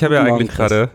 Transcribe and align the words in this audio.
ich 0.00 0.04
habe 0.04 0.14
ja 0.14 0.22
eigentlich 0.22 0.50
gerade 0.50 0.88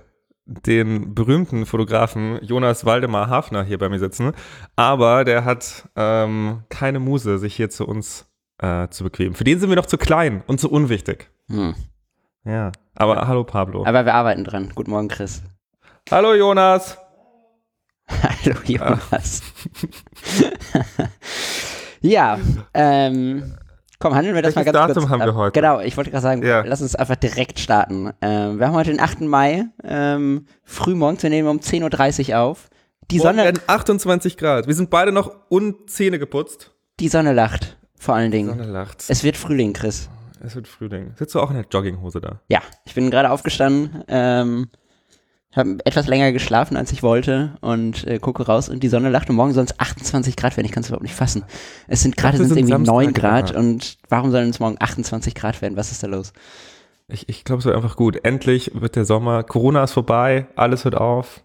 den 0.46 1.14
berühmten 1.14 1.68
Fotografen 1.68 2.44
Jonas 2.44 2.86
Waldemar 2.86 3.30
Hafner 3.30 3.64
hier 3.64 3.78
bei 3.78 3.88
mir 3.88 4.00
sitzen, 4.00 4.32
aber 4.76 5.24
der 5.24 5.46
hat 5.46 5.88
ähm, 5.96 6.64
keine 6.70 7.00
Muse, 7.00 7.38
sich 7.38 7.56
hier 7.56 7.70
zu 7.70 7.88
uns 7.88 8.26
äh, 8.58 8.88
zu 8.88 9.04
bequemen. 9.04 9.36
Für 9.36 9.44
den 9.44 9.60
sind 9.60 9.70
wir 9.70 9.76
noch 9.76 9.86
zu 9.86 10.00
klein 10.00 10.44
und 10.48 10.60
zu 10.60 10.72
unwichtig. 10.72 11.30
Hm. 11.50 11.76
Ja, 12.46 12.72
aber 12.96 13.28
hallo 13.28 13.44
Pablo. 13.44 13.86
Aber 13.86 14.06
wir 14.06 14.16
arbeiten 14.16 14.44
dran. 14.44 14.72
Guten 14.74 14.90
Morgen, 14.90 15.08
Chris. 15.08 15.44
hallo 16.10 16.34
Jonas. 16.34 16.98
Hallo, 18.08 18.60
Jonas. 18.66 19.42
ja, 22.02 22.38
ähm, 22.76 23.56
komm, 24.06 24.16
handeln 24.16 24.36
wir 24.36 24.42
das 24.42 24.56
Welches 24.56 24.72
mal 24.74 24.80
ganz 24.80 24.94
Datum 24.94 25.04
kurz. 25.10 25.22
haben 25.22 25.28
wir 25.28 25.36
heute? 25.36 25.60
Genau, 25.60 25.80
ich 25.80 25.98
wollte 25.98 26.12
gerade 26.12 26.22
sagen, 26.22 26.44
Ja. 26.46 26.62
lass 26.66 26.82
uns 26.82 26.96
einfach 26.96 27.16
direkt 27.16 27.60
starten. 27.60 28.12
Ähm, 28.22 28.60
wir 28.60 28.68
haben 28.68 28.74
heute 28.76 28.92
den 28.92 29.00
8. 29.00 29.22
Mai, 29.28 29.66
ähm, 29.84 30.46
frühmorgens, 30.64 31.24
wir 31.24 31.30
nehmen 31.30 31.48
um 31.48 31.60
10.30 31.60 32.30
Uhr 32.34 32.40
auf. 32.40 32.70
Die 33.12 33.18
Morgen 33.18 33.30
Sonne, 33.30 33.44
werden 33.46 33.62
28 33.68 34.38
Grad. 34.38 34.68
Wir 34.68 34.74
sind 34.74 34.90
beide 34.90 35.12
noch 35.12 35.32
unzähne 35.50 36.20
geputzt. 36.20 36.72
die 37.00 37.08
Sonne 37.10 37.34
lacht, 37.34 37.78
vor 38.00 38.16
allen 38.16 38.32
Die 38.32 38.38
Dingen. 38.38 38.50
Sonne 38.50 38.66
lacht. 38.72 39.04
Es 39.08 39.24
wird 39.24 39.38
Frühling, 39.38 39.74
Chris. 39.74 40.10
Es 40.44 40.56
wird 40.56 40.68
Frühling. 40.68 41.14
Sitzt 41.18 41.34
du 41.36 41.40
auch 41.40 41.50
in 41.50 41.56
der 41.56 41.66
Jogginghose 41.70 42.22
da? 42.22 42.40
Ja, 42.48 42.62
ich 42.86 42.94
bin 42.94 43.10
gerade 43.10 43.32
aufgestanden, 43.32 44.04
ähm, 44.08 44.68
habe 45.56 45.78
etwas 45.86 46.08
länger 46.08 46.32
geschlafen, 46.32 46.78
als 46.78 46.92
ich 46.92 47.04
wollte 47.04 47.58
und 47.62 48.06
äh, 48.08 48.20
gucke 48.20 48.46
raus 48.46 48.70
und 48.70 48.84
die 48.84 48.90
Sonne 48.90 49.10
lacht 49.10 49.30
und 49.30 49.36
morgen 49.36 49.54
sollen 49.54 49.68
es 49.68 49.80
28 49.80 50.36
Grad 50.36 50.58
werden. 50.58 50.66
Ich 50.66 50.72
kann 50.72 50.82
es 50.82 50.90
überhaupt 50.90 51.04
nicht 51.04 51.16
fassen. 51.16 51.44
Es 51.88 52.02
sind 52.02 52.18
gerade 52.18 52.38
sind 52.38 52.50
irgendwie 52.58 52.74
sind 52.74 52.84
9 52.86 53.06
Samstag, 53.06 53.22
Grad 53.22 53.52
ja. 53.52 53.60
und 53.60 53.98
warum 54.10 54.32
sollen 54.32 54.50
es 54.50 54.60
morgen 54.60 54.78
28 54.80 55.36
Grad 55.36 55.62
werden? 55.62 55.78
Was 55.78 55.92
ist 55.92 56.04
da 56.04 56.08
los? 56.08 56.34
Ich, 57.08 57.30
ich 57.30 57.44
glaube, 57.44 57.60
es 57.60 57.66
wird 57.66 57.76
einfach 57.76 57.96
gut. 57.96 58.20
Endlich 58.24 58.72
wird 58.74 58.96
der 58.96 59.06
Sommer. 59.06 59.44
Corona 59.44 59.84
ist 59.84 59.94
vorbei. 59.94 60.48
Alles 60.56 60.86
hört 60.86 60.96
auf. 60.96 61.44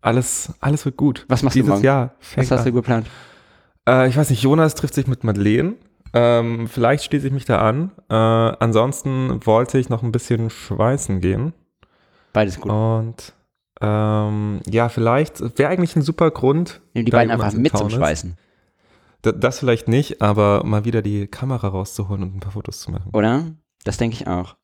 Alles, 0.00 0.54
alles 0.60 0.84
wird 0.84 0.96
gut. 0.96 1.26
Was 1.28 1.42
machst 1.42 1.56
du 1.56 1.60
Dieses 1.60 1.68
morgen? 1.68 1.84
Jahr 1.84 2.14
Was 2.34 2.50
hast 2.50 2.64
du 2.64 2.70
an. 2.70 2.74
geplant? 2.74 3.06
Äh, 3.86 4.08
ich 4.08 4.16
weiß 4.16 4.30
nicht, 4.30 4.42
Jonas 4.42 4.74
trifft 4.74 4.94
sich 4.94 5.06
mit 5.06 5.24
Madeleine. 5.24 5.74
Ähm, 6.12 6.68
vielleicht 6.68 7.04
schließe 7.04 7.26
ich 7.26 7.32
mich 7.32 7.44
da 7.44 7.58
an. 7.58 7.92
Äh, 8.08 8.14
ansonsten 8.14 9.44
wollte 9.46 9.78
ich 9.78 9.90
noch 9.90 10.02
ein 10.02 10.10
bisschen 10.10 10.50
schweißen 10.50 11.20
gehen. 11.20 11.52
Beides 12.32 12.60
gut. 12.60 12.70
Und 12.70 13.32
ähm, 13.80 14.60
ja, 14.68 14.88
vielleicht 14.88 15.40
wäre 15.58 15.70
eigentlich 15.70 15.96
ein 15.96 16.02
super 16.02 16.30
Grund. 16.30 16.80
Nehmen 16.94 17.06
die 17.06 17.12
beiden 17.12 17.30
einfach 17.30 17.52
in 17.52 17.62
mit 17.62 17.76
zum. 17.76 17.88
Schweißen, 17.90 18.36
D 19.24 19.32
das 19.38 19.58
vielleicht 19.58 19.88
nicht, 19.88 20.20
aber 20.22 20.62
mal 20.64 20.84
wieder 20.84 21.02
die 21.02 21.26
Kamera 21.26 21.68
rauszuholen 21.68 22.22
und 22.22 22.36
ein 22.36 22.40
paar 22.40 22.52
Fotos 22.52 22.80
zu 22.80 22.90
machen. 22.90 23.10
oder? 23.12 23.44
Das 23.84 23.96
denke 23.96 24.14
ich 24.16 24.26
auch. 24.26 24.56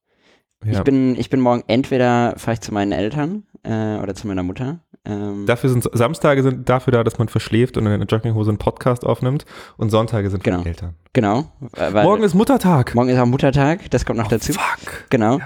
Ja. 0.65 0.73
Ich, 0.73 0.81
bin, 0.85 1.17
ich 1.17 1.31
bin 1.31 1.41
morgen 1.41 1.65
entweder 1.67 2.35
fahre 2.39 2.55
ich 2.55 2.61
zu 2.61 2.73
meinen 2.73 2.93
Eltern 2.93 3.45
äh, 3.63 3.97
oder 3.99 4.15
zu 4.15 4.27
meiner 4.27 4.43
Mutter. 4.43 4.81
Ähm, 5.05 5.47
Dafür 5.47 5.71
sind 5.71 5.89
Samstage 5.93 6.43
sind 6.43 6.69
dafür 6.69 6.93
da, 6.93 7.05
dass 7.05 7.19
man 7.19 7.29
verschläft 7.29 7.77
und 7.77 7.87
in 7.87 8.01
der 8.01 8.07
Jogginghose 8.09 8.51
einen 8.51 8.59
Podcast 8.59 9.05
aufnimmt 9.07 9.45
und 9.77 9.91
Sonntage 9.91 10.29
sind 10.31 10.43
für 10.43 10.51
Genau. 10.51 10.63
die 10.63 10.69
Eltern. 10.69 10.95
genau. 11.13 11.53
Morgen 11.93 12.23
ist 12.23 12.35
Muttertag. 12.35 12.95
morgen 12.95 13.11
ist 13.11 13.19
auch 13.19 13.27
Muttertag, 13.27 13.91
das 13.91 14.05
kommt 14.05 14.19
noch 14.19 14.29
dazu. 14.29 14.53
Fuck. 14.55 15.05
Genau. 15.11 15.39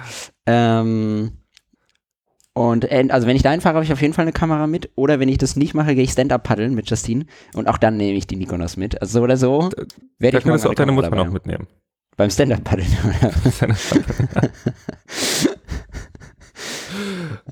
Ähm, 0.46 1.32
und 2.52 2.90
äh, 2.90 3.06
also 3.10 3.26
wenn 3.26 3.36
ich 3.36 3.42
dahin 3.42 3.60
fahre, 3.60 3.76
habe 3.76 3.84
ich 3.84 3.92
auf 3.92 4.02
jeden 4.02 4.12
Fall 4.12 4.24
eine 4.24 4.32
Kamera 4.32 4.66
mit. 4.66 4.90
Oder 4.96 5.20
wenn 5.20 5.28
ich 5.28 5.38
das 5.38 5.56
nicht 5.56 5.74
mache, 5.74 5.94
gehe 5.94 6.04
ich 6.04 6.10
Stand-Up 6.10 6.42
paddeln 6.42 6.74
mit 6.74 6.90
Justine. 6.90 7.26
Und 7.54 7.68
auch 7.68 7.78
dann 7.78 7.96
nehme 7.96 8.18
ich 8.18 8.26
die 8.26 8.36
Nikonos 8.36 8.76
mit. 8.76 9.00
Also 9.00 9.20
so 9.20 9.24
oder 9.24 9.36
so 9.36 9.70
werde 10.18 10.38
ich 10.38 10.44
könntest 10.44 10.64
du 10.64 10.68
auch 10.68 10.72
eine 10.72 10.86
deine 10.86 10.92
Mutter 10.92 11.14
noch 11.14 11.30
mitnehmen. 11.30 11.68
Beim 12.16 12.30
Stand-Up 12.30 12.64
paddeln. 12.64 12.88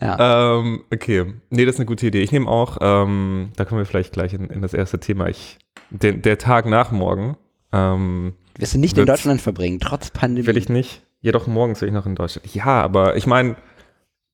ja. 0.00 0.58
ähm, 0.58 0.84
okay. 0.92 1.32
Nee, 1.50 1.64
das 1.64 1.76
ist 1.76 1.80
eine 1.80 1.86
gute 1.86 2.06
Idee. 2.08 2.22
Ich 2.22 2.32
nehme 2.32 2.48
auch, 2.48 2.78
ähm, 2.80 3.50
da 3.56 3.64
kommen 3.64 3.80
wir 3.80 3.86
vielleicht 3.86 4.12
gleich 4.12 4.34
in, 4.34 4.46
in 4.50 4.62
das 4.62 4.74
erste 4.74 4.98
Thema. 4.98 5.28
Ich, 5.28 5.58
den, 5.90 6.22
der 6.22 6.38
Tag 6.38 6.66
nach 6.66 6.90
morgen 6.90 7.36
ähm, 7.72 8.34
Wirst 8.56 8.74
du 8.74 8.78
nicht 8.78 8.98
in 8.98 9.06
Deutschland 9.06 9.40
verbringen, 9.40 9.78
trotz 9.80 10.10
Pandemie. 10.10 10.46
will 10.46 10.56
ich 10.56 10.68
nicht. 10.68 11.02
Jedoch 11.20 11.46
morgens 11.46 11.80
will 11.80 11.88
ich 11.88 11.94
noch 11.94 12.06
in 12.06 12.16
Deutschland. 12.16 12.52
Ja, 12.54 12.82
aber 12.82 13.16
ich 13.16 13.26
meine, 13.26 13.56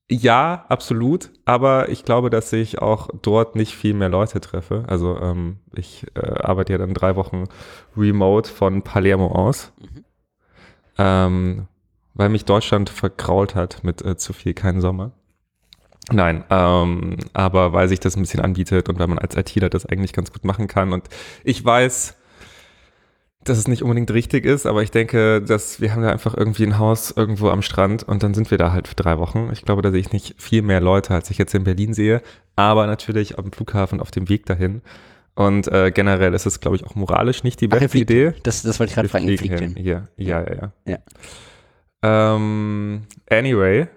ja, 0.09 0.65
absolut. 0.69 1.31
Aber 1.45 1.89
ich 1.89 2.05
glaube, 2.05 2.29
dass 2.29 2.53
ich 2.53 2.79
auch 2.79 3.09
dort 3.21 3.55
nicht 3.55 3.75
viel 3.75 3.93
mehr 3.93 4.09
Leute 4.09 4.39
treffe. 4.39 4.83
Also 4.87 5.17
ähm, 5.19 5.57
ich 5.75 6.05
äh, 6.15 6.19
arbeite 6.19 6.73
ja 6.73 6.77
dann 6.77 6.93
drei 6.93 7.15
Wochen 7.15 7.45
remote 7.97 8.49
von 8.49 8.83
Palermo 8.83 9.27
aus. 9.27 9.73
Mhm. 9.79 10.05
Ähm, 10.97 11.67
weil 12.13 12.29
mich 12.29 12.45
Deutschland 12.45 12.89
vergrault 12.89 13.55
hat 13.55 13.83
mit 13.83 14.03
äh, 14.03 14.15
zu 14.15 14.31
viel 14.31 14.53
kein 14.53 14.79
Sommer. 14.79 15.11
Nein, 16.11 16.43
ähm, 16.51 17.17
aber 17.33 17.73
weil 17.73 17.87
sich 17.87 17.99
das 17.99 18.15
ein 18.15 18.21
bisschen 18.21 18.41
anbietet 18.41 18.89
und 18.89 18.99
weil 18.99 19.07
man 19.07 19.17
als 19.17 19.35
ITler 19.35 19.69
das 19.69 19.87
eigentlich 19.87 20.13
ganz 20.13 20.31
gut 20.31 20.45
machen 20.45 20.67
kann. 20.67 20.93
Und 20.93 21.09
ich 21.43 21.65
weiß, 21.65 22.15
dass 23.45 23.57
es 23.57 23.67
nicht 23.67 23.83
unbedingt 23.83 24.11
richtig 24.11 24.45
ist, 24.45 24.65
aber 24.65 24.83
ich 24.83 24.91
denke, 24.91 25.41
dass 25.41 25.79
wir 25.79 25.93
haben 25.93 26.01
da 26.01 26.09
einfach 26.09 26.35
irgendwie 26.35 26.65
ein 26.65 26.77
Haus 26.79 27.11
irgendwo 27.11 27.49
am 27.49 27.61
Strand 27.61 28.03
und 28.03 28.23
dann 28.23 28.33
sind 28.33 28.51
wir 28.51 28.57
da 28.57 28.71
halt 28.71 28.87
für 28.87 28.95
drei 28.95 29.17
Wochen. 29.17 29.49
Ich 29.53 29.63
glaube, 29.63 29.81
da 29.81 29.91
sehe 29.91 29.99
ich 29.99 30.11
nicht 30.11 30.41
viel 30.41 30.61
mehr 30.61 30.81
Leute, 30.81 31.13
als 31.13 31.29
ich 31.29 31.37
jetzt 31.37 31.53
in 31.55 31.63
Berlin 31.63 31.93
sehe, 31.93 32.21
aber 32.55 32.87
natürlich 32.87 33.37
am 33.37 33.51
Flughafen 33.51 33.99
auf 34.01 34.11
dem 34.11 34.29
Weg 34.29 34.45
dahin. 34.45 34.81
Und 35.35 35.67
äh, 35.67 35.91
generell 35.91 36.33
ist 36.33 36.45
es, 36.45 36.59
glaube 36.61 36.77
ich, 36.77 36.85
auch 36.85 36.95
moralisch 36.95 37.43
nicht 37.43 37.59
die 37.59 37.67
Ach, 37.67 37.71
beste 37.71 37.89
fliegt 37.89 38.09
Idee. 38.09 38.33
Das, 38.43 38.61
das 38.61 38.79
wollte 38.79 38.91
ich 38.91 38.95
gerade 38.95 39.09
fragen. 39.09 39.27
Ihr 39.27 39.37
fliegt 39.37 39.59
hin. 39.59 39.75
Hier. 39.77 40.07
Ja, 40.15 40.41
ja, 40.41 40.71
ja. 40.85 40.99
Ja. 42.03 42.35
Ähm, 42.35 43.03
anyway. 43.29 43.87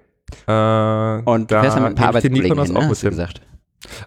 Äh, 0.46 1.22
Und 1.24 1.50
da 1.50 1.62
fährst 1.62 1.76
mit 1.76 1.86
ein 1.86 1.94
paar 1.94 2.08
Arbeitskollegen 2.08 2.48
hin, 2.48 2.58
auch 2.58 2.66
ne? 2.66 2.80
mit 2.80 2.90
Hast 2.90 3.02
du 3.04 3.08
gesagt. 3.10 3.40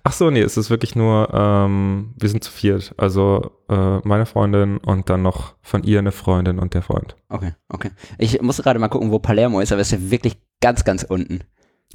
Ach 0.04 0.12
so, 0.12 0.30
nee, 0.30 0.42
es 0.42 0.58
ist 0.58 0.70
wirklich 0.70 0.96
nur, 0.96 1.30
ähm, 1.34 2.14
wir 2.20 2.30
sind 2.30 2.44
zu 2.44 2.52
viert. 2.52 2.94
Also 2.98 3.52
äh, 3.70 4.00
meine 4.04 4.26
Freundin 4.26 4.78
und 4.80 5.10
dann 5.10 5.22
noch 5.22 5.56
von 5.62 5.84
ihr 5.84 6.00
eine 6.00 6.12
Freundin 6.12 6.60
und 6.60 6.74
der 6.74 6.82
Freund. 6.82 7.16
Okay, 7.30 7.54
okay. 7.70 7.92
Ich 8.18 8.42
muss 8.42 8.58
gerade 8.62 8.80
mal 8.80 8.90
gucken, 8.90 9.12
wo 9.12 9.20
Palermo 9.20 9.60
ist, 9.62 9.72
aber 9.72 9.82
es 9.82 9.92
ist 9.92 10.02
ja 10.02 10.12
wirklich 10.12 10.38
ganz, 10.62 10.84
ganz 10.84 11.04
unten. 11.04 11.40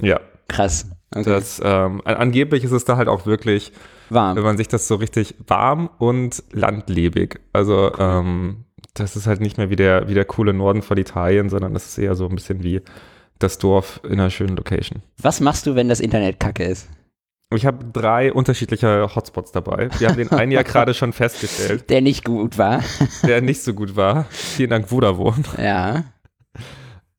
Ja, 0.01 0.19
Krass. 0.47 0.89
Okay. 1.13 1.29
das, 1.29 1.61
ähm, 1.63 2.01
an- 2.05 2.15
angeblich 2.15 2.63
ist 2.63 2.71
es 2.71 2.85
da 2.85 2.97
halt 2.97 3.07
auch 3.09 3.25
wirklich, 3.25 3.71
Warm. 4.09 4.35
wenn 4.37 4.43
man 4.43 4.57
sich 4.57 4.67
das 4.67 4.87
so 4.87 4.95
richtig 4.95 5.35
warm 5.45 5.89
und 5.99 6.41
landlebig. 6.51 7.39
Also 7.53 7.91
ähm, 7.97 8.65
das 8.93 9.15
ist 9.15 9.27
halt 9.27 9.39
nicht 9.41 9.57
mehr 9.57 9.69
wie 9.69 9.75
der, 9.75 10.07
wie 10.09 10.13
der 10.13 10.25
coole 10.25 10.53
Norden 10.53 10.81
von 10.81 10.97
Italien, 10.97 11.49
sondern 11.49 11.73
das 11.73 11.85
ist 11.87 11.97
eher 11.97 12.15
so 12.15 12.27
ein 12.27 12.35
bisschen 12.35 12.63
wie 12.63 12.81
das 13.39 13.57
Dorf 13.57 13.99
in 14.05 14.13
einer 14.13 14.29
schönen 14.29 14.55
Location. 14.57 15.01
Was 15.21 15.39
machst 15.41 15.65
du, 15.67 15.75
wenn 15.75 15.89
das 15.89 15.99
Internet 15.99 16.39
kacke 16.39 16.63
ist? 16.63 16.87
Ich 17.53 17.65
habe 17.65 17.85
drei 17.93 18.33
unterschiedliche 18.33 19.09
Hotspots 19.15 19.51
dabei. 19.53 19.89
Wir 19.99 20.09
haben 20.09 20.17
den 20.17 20.31
einen 20.31 20.51
ja 20.51 20.61
gerade 20.63 20.93
schon 20.93 21.13
festgestellt, 21.13 21.89
Der 21.89 22.01
nicht 22.01 22.25
gut 22.25 22.57
war. 22.57 22.81
der 23.23 23.41
nicht 23.41 23.61
so 23.63 23.73
gut 23.73 23.95
war. 23.95 24.25
Vielen 24.29 24.69
Dank, 24.71 24.89
Vodafone. 24.89 25.43
ja. 25.57 26.03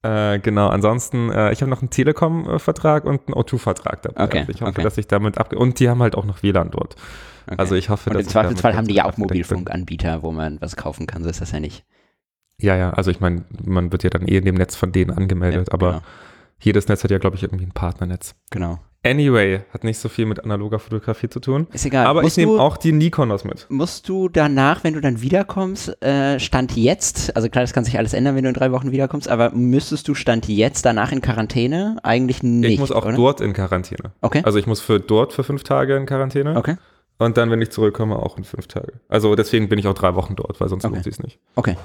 Äh, 0.03 0.39
genau, 0.39 0.69
ansonsten, 0.69 1.31
äh, 1.33 1.51
ich 1.53 1.61
habe 1.61 1.71
noch 1.71 1.81
einen 1.83 1.91
Telekom-Vertrag 1.91 3.05
und 3.05 3.23
einen 3.27 3.35
O2-Vertrag 3.35 4.03
dabei. 4.03 4.25
Okay, 4.25 4.39
Also 4.41 4.53
ich 4.53 4.61
hoffe, 4.61 4.71
okay. 4.71 4.83
dass 4.83 4.97
ich 4.99 5.09
damit 5.09 5.39
abge... 5.39 5.59
Und 5.59 5.81
die 5.81 5.89
haben 5.89 6.01
halt 6.03 6.15
auch 6.15 6.25
noch 6.25 6.43
WLAN 6.45 6.71
dort. 6.71 6.95
Okay. 7.47 7.57
Also 7.59 7.75
ich 7.75 7.89
hoffe, 7.89 8.11
Und 8.11 8.15
dass 8.15 8.27
im 8.27 8.29
Zweifelsfall 8.29 8.77
haben 8.77 8.87
die 8.87 8.95
ja 8.95 9.07
auch. 9.07 9.17
Mobilfunkanbieter, 9.17 10.23
wo 10.23 10.31
man 10.31 10.61
was 10.61 10.77
kaufen 10.77 11.07
kann. 11.09 11.25
So 11.25 11.31
ist 11.31 11.41
das 11.41 11.51
ja 11.51 11.59
nicht. 11.59 11.85
Ja, 12.61 12.77
ja, 12.77 12.91
also 12.91 13.11
ich 13.11 13.19
meine, 13.21 13.45
man 13.65 13.91
wird 13.91 14.05
ja 14.05 14.11
dann 14.11 14.29
eh 14.29 14.37
in 14.37 14.45
dem 14.45 14.55
Netz 14.55 14.77
von 14.77 14.93
denen 14.93 15.11
angemeldet, 15.11 15.69
Ja, 15.69 15.75
aber 15.75 15.91
genau. 15.95 16.03
jedes 16.61 16.87
Netz 16.89 17.03
hat 17.03 17.11
ja, 17.11 17.19
glaube 17.19 17.35
ich, 17.37 17.43
irgendwie 17.43 17.65
ein 17.67 17.73
Partnernetz. 17.73 18.37
genau. 18.51 18.79
Anyway, 19.09 19.61
hat 19.73 19.85
nicht 19.85 19.99
so 19.99 20.09
viel 20.09 20.27
mit 20.27 20.45
analoger 20.45 20.79
Fotografie 20.79 21.29
zu 21.29 21.41
tun. 21.41 21.67
Ist 21.73 21.87
egal. 21.87 22.07
aber 22.07 22.23
musst 22.23 22.37
ich 22.37 22.45
nehme 22.47 22.61
auch 22.61 22.77
die 22.77 22.93
Nikonos 22.93 23.45
mit. 23.45 23.67
Musst 23.71 24.09
du 24.09 24.29
danach, 24.29 24.85
wenn 24.85 24.93
du 24.95 25.01
dann 25.01 25.23
wiederkommst, 25.23 26.03
äh, 26.03 26.39
Stand 26.39 26.77
jetzt, 26.77 27.35
also 27.35 27.49
klar, 27.49 27.63
das 27.63 27.73
kann 27.73 27.85
sich 27.85 27.97
alles 27.97 28.13
ändern, 28.13 28.37
wenn 28.37 28.43
du 28.43 28.49
in 28.51 28.55
drei 28.55 28.71
Wochen 28.71 28.93
wiederkommst, 28.93 29.29
aber 29.29 29.51
müsstest 29.53 30.07
du 30.09 30.15
Stand 30.15 30.47
jetzt 30.49 30.85
danach 30.85 31.11
in 31.11 31.23
Quarantäne? 31.23 31.97
Eigentlich 32.03 32.43
nicht. 32.43 32.73
ich 32.75 32.79
muss 32.79 32.93
auch 32.93 33.07
oder? 33.07 33.17
dort 33.17 33.41
in 33.41 33.55
Quarantäne. 33.55 34.13
Okay. 34.21 34.43
Also 34.45 34.59
ich 34.59 34.67
muss 34.67 34.81
für 34.81 35.01
dort 35.01 35.33
für 35.33 35.43
fünf 35.43 35.65
Tage 35.65 35.97
in 35.97 36.05
Quarantäne. 36.05 36.57
Okay. 36.57 36.77
Und 37.19 37.37
dann, 37.37 37.51
wenn 37.51 37.63
ich 37.63 37.71
zurückkomme, 37.71 38.17
auch 38.17 38.37
in 38.37 38.45
fünf 38.45 38.67
Tage. 38.69 38.93
Also 39.09 39.35
deswegen 39.35 39.69
bin 39.69 39.79
ich 39.79 39.87
auch 39.89 39.95
drei 39.95 40.15
Wochen 40.15 40.37
dort, 40.37 40.61
weil 40.61 40.69
sonst 40.69 40.85
Okay. 40.85 40.95
lohnt 40.95 41.05
sich 41.05 41.19
nicht. 41.19 41.39
Okay. 41.57 41.77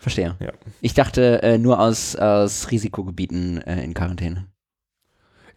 Verstehe. 0.00 0.36
Ja. 0.40 0.52
Ich 0.80 0.94
dachte 0.94 1.42
äh, 1.42 1.58
nur 1.58 1.80
aus, 1.80 2.14
aus 2.14 2.70
Risikogebieten 2.70 3.60
äh, 3.62 3.82
in 3.82 3.94
Quarantäne. 3.94 4.46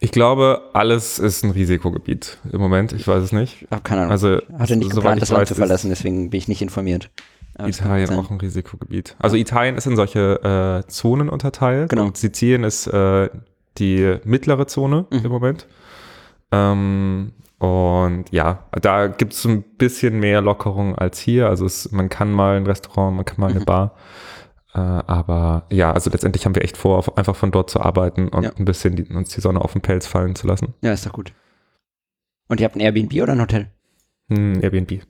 Ich 0.04 0.10
glaube, 0.10 0.62
alles 0.72 1.20
ist 1.20 1.44
ein 1.44 1.52
Risikogebiet 1.52 2.38
im 2.52 2.60
Moment. 2.60 2.92
Ich 2.92 3.06
weiß 3.06 3.22
es 3.22 3.30
nicht. 3.30 3.68
Hab 3.70 3.84
keine 3.84 4.00
Ahnung. 4.00 4.10
Also, 4.10 4.38
Hatte 4.58 4.74
nicht 4.76 4.90
geplant, 4.90 5.18
ich 5.18 5.20
das 5.20 5.30
Land 5.30 5.42
weiß, 5.42 5.48
zu 5.48 5.54
verlassen, 5.54 5.90
deswegen 5.90 6.30
bin 6.30 6.38
ich 6.38 6.48
nicht 6.48 6.60
informiert. 6.60 7.08
Aber 7.54 7.68
Italien 7.68 8.10
auch 8.10 8.28
ein 8.30 8.40
Risikogebiet. 8.40 9.14
Also 9.20 9.36
Italien 9.36 9.76
ist 9.76 9.86
in 9.86 9.94
solche 9.94 10.82
äh, 10.84 10.88
Zonen 10.90 11.28
unterteilt. 11.28 11.90
Genau. 11.90 12.06
Und 12.06 12.16
Sizilien 12.16 12.64
ist 12.64 12.88
äh, 12.88 13.28
die 13.78 14.16
mittlere 14.24 14.66
Zone 14.66 15.06
Mhm. 15.10 15.18
im 15.24 15.30
Moment. 15.30 15.66
Ähm, 16.50 17.32
und 17.58 18.24
ja, 18.32 18.64
da 18.80 19.06
gibt 19.06 19.34
es 19.34 19.44
ein 19.44 19.62
bisschen 19.62 20.18
mehr 20.18 20.40
Lockerung 20.40 20.96
als 20.98 21.20
hier. 21.20 21.48
Also 21.48 21.64
es, 21.64 21.92
man 21.92 22.08
kann 22.08 22.32
mal 22.32 22.56
ein 22.56 22.66
Restaurant, 22.66 23.14
man 23.14 23.24
kann 23.24 23.36
mal 23.38 23.50
eine 23.50 23.60
Mhm. 23.60 23.64
Bar. 23.66 23.94
Äh, 24.74 24.78
aber 24.78 25.66
ja, 25.70 25.92
also 25.92 26.08
letztendlich 26.10 26.44
haben 26.46 26.54
wir 26.54 26.62
echt 26.62 26.76
vor, 26.76 27.16
einfach 27.18 27.36
von 27.36 27.50
dort 27.50 27.68
zu 27.70 27.80
arbeiten 27.80 28.28
und 28.28 28.42
Ja. 28.44 28.52
ein 28.56 28.64
bisschen 28.64 28.96
die, 28.96 29.04
uns 29.04 29.30
die 29.30 29.40
Sonne 29.40 29.60
auf 29.60 29.72
den 29.72 29.82
Pelz 29.82 30.06
fallen 30.06 30.34
zu 30.34 30.46
lassen. 30.46 30.74
Ja, 30.82 30.92
ist 30.92 31.04
doch 31.06 31.12
gut. 31.12 31.32
Und 32.48 32.60
ihr 32.60 32.64
habt 32.64 32.76
ein 32.76 32.80
Airbnb 32.80 33.12
oder 33.22 33.32
ein 33.32 33.40
Hotel? 33.40 33.70
Hm, 34.28 34.62
Airbnb. 34.62 35.02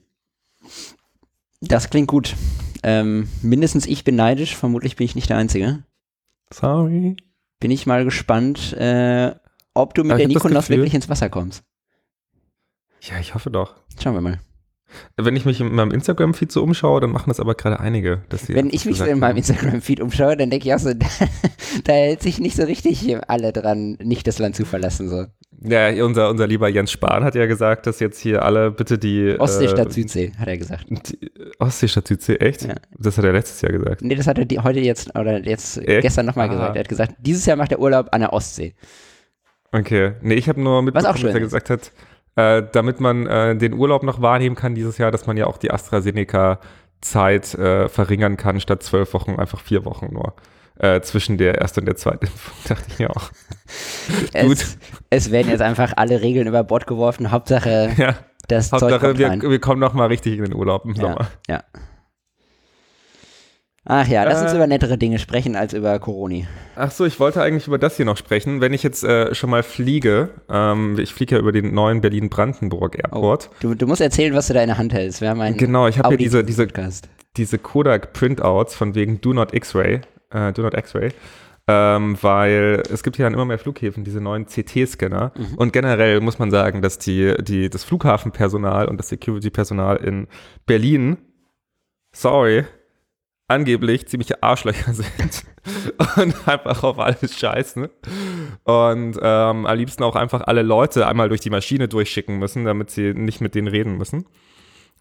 Das 1.61 1.89
klingt 1.89 2.07
gut. 2.07 2.35
Ähm, 2.83 3.29
mindestens 3.41 3.85
ich 3.85 4.03
bin 4.03 4.15
neidisch, 4.15 4.55
vermutlich 4.55 4.97
bin 4.97 5.05
ich 5.05 5.15
nicht 5.15 5.29
der 5.29 5.37
Einzige. 5.37 5.83
Sorry. 6.51 7.15
Bin 7.59 7.71
ich 7.71 7.85
mal 7.85 8.03
gespannt, 8.03 8.73
äh, 8.73 9.33
ob 9.73 9.93
du 9.93 10.03
mit 10.03 10.11
Aber 10.11 10.17
der 10.19 10.27
Gefühl- 10.27 10.69
wirklich 10.69 10.93
ins 10.93 11.07
Wasser 11.09 11.29
kommst. 11.29 11.63
Ja, 13.01 13.17
ich 13.19 13.33
hoffe 13.33 13.49
doch. 13.49 13.75
Schauen 14.01 14.13
wir 14.13 14.21
mal. 14.21 14.39
Wenn 15.17 15.35
ich 15.35 15.45
mich 15.45 15.59
in 15.61 15.73
meinem 15.73 15.91
Instagram-Feed 15.91 16.51
so 16.51 16.63
umschaue, 16.63 17.01
dann 17.01 17.11
machen 17.11 17.29
das 17.29 17.39
aber 17.39 17.55
gerade 17.55 17.79
einige. 17.79 18.21
Wenn 18.47 18.69
ich 18.69 18.85
mich 18.85 18.97
so 18.97 19.05
in 19.05 19.19
meinem. 19.19 19.37
Instagram-Feed 19.37 19.99
umschaue, 20.01 20.37
dann 20.37 20.49
denke 20.49 20.67
ich 20.67 20.73
auch 20.73 20.79
so, 20.79 20.93
da, 20.93 21.05
da 21.83 21.93
hält 21.93 22.21
sich 22.21 22.39
nicht 22.39 22.55
so 22.55 22.63
richtig 22.63 23.15
alle 23.27 23.51
dran, 23.53 23.97
nicht 24.01 24.27
das 24.27 24.39
Land 24.39 24.55
zu 24.55 24.65
verlassen. 24.65 25.09
So. 25.09 25.25
Ja, 25.65 25.89
unser, 26.03 26.29
unser 26.29 26.45
lieber 26.45 26.67
Jens 26.67 26.91
Spahn 26.91 27.23
hat 27.23 27.35
ja 27.35 27.45
gesagt, 27.45 27.87
dass 27.87 27.99
jetzt 27.99 28.19
hier 28.19 28.43
alle 28.43 28.71
bitte 28.71 28.97
die. 28.97 29.35
Ostsee 29.39 29.65
äh, 29.65 29.69
statt 29.69 29.93
Südsee, 29.93 30.31
hat 30.37 30.47
er 30.47 30.57
gesagt. 30.57 30.85
Die, 30.89 31.31
Ostsee 31.59 31.87
statt 31.87 32.07
Südsee, 32.07 32.35
echt? 32.35 32.63
Ja. 32.63 32.75
Das 32.97 33.17
hat 33.17 33.23
er 33.23 33.33
letztes 33.33 33.61
Jahr 33.61 33.71
gesagt. 33.71 34.01
Nee, 34.01 34.15
das 34.15 34.27
hat 34.27 34.37
er 34.37 34.45
die, 34.45 34.59
heute 34.59 34.79
jetzt, 34.79 35.17
oder 35.17 35.39
jetzt 35.45 35.77
Echt? 35.77 36.01
gestern 36.01 36.25
nochmal 36.25 36.49
Ah. 36.49 36.53
gesagt. 36.53 36.75
Er 36.75 36.79
hat 36.81 36.89
gesagt, 36.89 37.13
dieses 37.19 37.45
Jahr 37.45 37.55
macht 37.57 37.71
er 37.71 37.79
Urlaub 37.79 38.09
an 38.11 38.21
der 38.21 38.33
Ostsee. 38.33 38.73
Okay. 39.71 40.13
Nee, 40.21 40.35
ich 40.35 40.49
habe 40.49 40.61
nur 40.61 40.81
mitbekommen, 40.81 41.23
dass 41.23 41.33
er 41.33 41.39
gesagt 41.39 41.69
hat, 41.69 41.91
äh, 42.35 42.63
damit 42.71 42.99
man 42.99 43.27
äh, 43.27 43.55
den 43.55 43.73
Urlaub 43.73 44.03
noch 44.03 44.21
wahrnehmen 44.21 44.55
kann 44.55 44.75
dieses 44.75 44.97
Jahr, 44.97 45.11
dass 45.11 45.27
man 45.27 45.37
ja 45.37 45.45
auch 45.47 45.57
die 45.57 45.71
AstraZeneca-Zeit 45.71 47.53
äh, 47.55 47.89
verringern 47.89 48.37
kann, 48.37 48.59
statt 48.59 48.83
zwölf 48.83 49.13
Wochen 49.13 49.35
einfach 49.35 49.59
vier 49.59 49.85
Wochen 49.85 50.09
nur. 50.11 50.33
Äh, 50.79 51.01
zwischen 51.01 51.37
der 51.37 51.59
ersten 51.61 51.81
und 51.81 51.85
der 51.85 51.95
zweiten 51.97 52.25
Impfung, 52.25 52.55
dachte 52.67 52.83
ich 52.87 52.97
mir 52.97 53.11
auch. 53.11 53.29
Gut. 54.41 54.57
Es, 54.57 54.77
es 55.11 55.31
werden 55.31 55.49
jetzt 55.49 55.61
einfach 55.61 55.93
alle 55.97 56.21
Regeln 56.21 56.47
über 56.47 56.63
Bord 56.63 56.87
geworfen. 56.87 57.29
Hauptsache, 57.29 57.91
Ja, 57.97 58.15
das 58.47 58.69
Zeug 58.69 58.81
Hauptsache, 58.81 58.99
kommt 59.07 59.19
wir, 59.19 59.29
rein. 59.29 59.41
wir 59.41 59.59
kommen 59.59 59.79
noch 59.79 59.93
mal 59.93 60.07
richtig 60.07 60.39
in 60.39 60.45
den 60.45 60.55
Urlaub 60.55 60.85
im 60.85 60.95
Sommer. 60.95 61.29
Ja, 61.47 61.55
ja. 61.55 61.63
Ach 63.85 64.07
ja, 64.07 64.23
lass 64.23 64.41
uns 64.41 64.53
Äh. 64.53 64.55
über 64.55 64.65
nettere 64.67 64.97
Dinge 64.97 65.19
sprechen 65.19 65.57
als 65.57 65.73
über 65.73 65.99
Coroni. 65.99 66.47
Ach 66.77 66.89
so, 66.89 67.03
ich 67.05 67.19
wollte 67.19 67.41
eigentlich 67.41 67.67
über 67.67 67.77
das 67.77 67.97
hier 67.97 68.05
noch 68.05 68.15
sprechen. 68.15 68.61
Wenn 68.61 68.71
ich 68.71 68.81
jetzt 68.81 69.03
äh, 69.03 69.35
schon 69.35 69.49
mal 69.49 69.61
fliege, 69.61 70.29
ähm, 70.49 70.97
ich 70.99 71.13
fliege 71.13 71.35
ja 71.35 71.41
über 71.41 71.51
den 71.51 71.73
neuen 71.73 71.99
Berlin-Brandenburg 71.99 72.97
Airport. 72.97 73.49
Du, 73.59 73.75
du 73.75 73.85
musst 73.85 73.99
erzählen, 73.99 74.33
was 74.35 74.47
du 74.47 74.53
da 74.53 74.61
in 74.61 74.67
der 74.67 74.77
Hand 74.77 74.93
hältst. 74.93 75.19
Wir 75.19 75.29
haben 75.29 75.41
einen 75.41 75.57
Genau, 75.57 75.87
ich 75.87 75.97
habe 75.99 76.09
hier 76.09 76.17
diese, 76.17 76.43
diese, 76.45 76.65
Podcast. 76.65 77.09
diese 77.35 77.57
Kodak-Printouts 77.57 78.73
von 78.73 78.95
wegen 78.95 79.19
Do 79.19 79.33
Not 79.33 79.53
X-Ray, 79.53 79.99
äh, 80.31 80.53
Do 80.53 80.61
Not 80.61 80.75
X-Ray, 80.77 81.09
ähm, 81.67 82.17
weil 82.21 82.83
es 82.89 83.03
gibt 83.03 83.17
hier 83.17 83.27
an 83.27 83.33
immer 83.33 83.45
mehr 83.45 83.59
Flughäfen 83.59 84.05
diese 84.05 84.21
neuen 84.21 84.45
CT-Scanner 84.47 85.33
Mhm. 85.37 85.55
und 85.57 85.73
generell 85.73 86.21
muss 86.21 86.39
man 86.39 86.51
sagen, 86.51 86.81
dass 86.81 86.99
die, 86.99 87.33
die, 87.41 87.69
das 87.69 87.83
Flughafenpersonal 87.83 88.87
und 88.87 88.95
das 88.97 89.09
Security-Personal 89.09 89.97
in 89.97 90.27
Berlin, 90.65 91.17
sorry, 92.13 92.63
angeblich 93.53 94.07
ziemliche 94.07 94.41
Arschlöcher 94.41 94.93
sind 94.93 95.45
und 96.17 96.47
einfach 96.47 96.83
auf 96.83 96.99
alles 96.99 97.37
scheißen 97.37 97.87
und 98.63 99.19
ähm, 99.21 99.65
am 99.65 99.77
liebsten 99.77 100.03
auch 100.03 100.15
einfach 100.15 100.41
alle 100.47 100.63
Leute 100.63 101.07
einmal 101.07 101.29
durch 101.29 101.41
die 101.41 101.49
Maschine 101.49 101.87
durchschicken 101.87 102.37
müssen, 102.39 102.65
damit 102.65 102.89
sie 102.89 103.13
nicht 103.13 103.41
mit 103.41 103.55
denen 103.55 103.67
reden 103.67 103.97
müssen. 103.97 104.25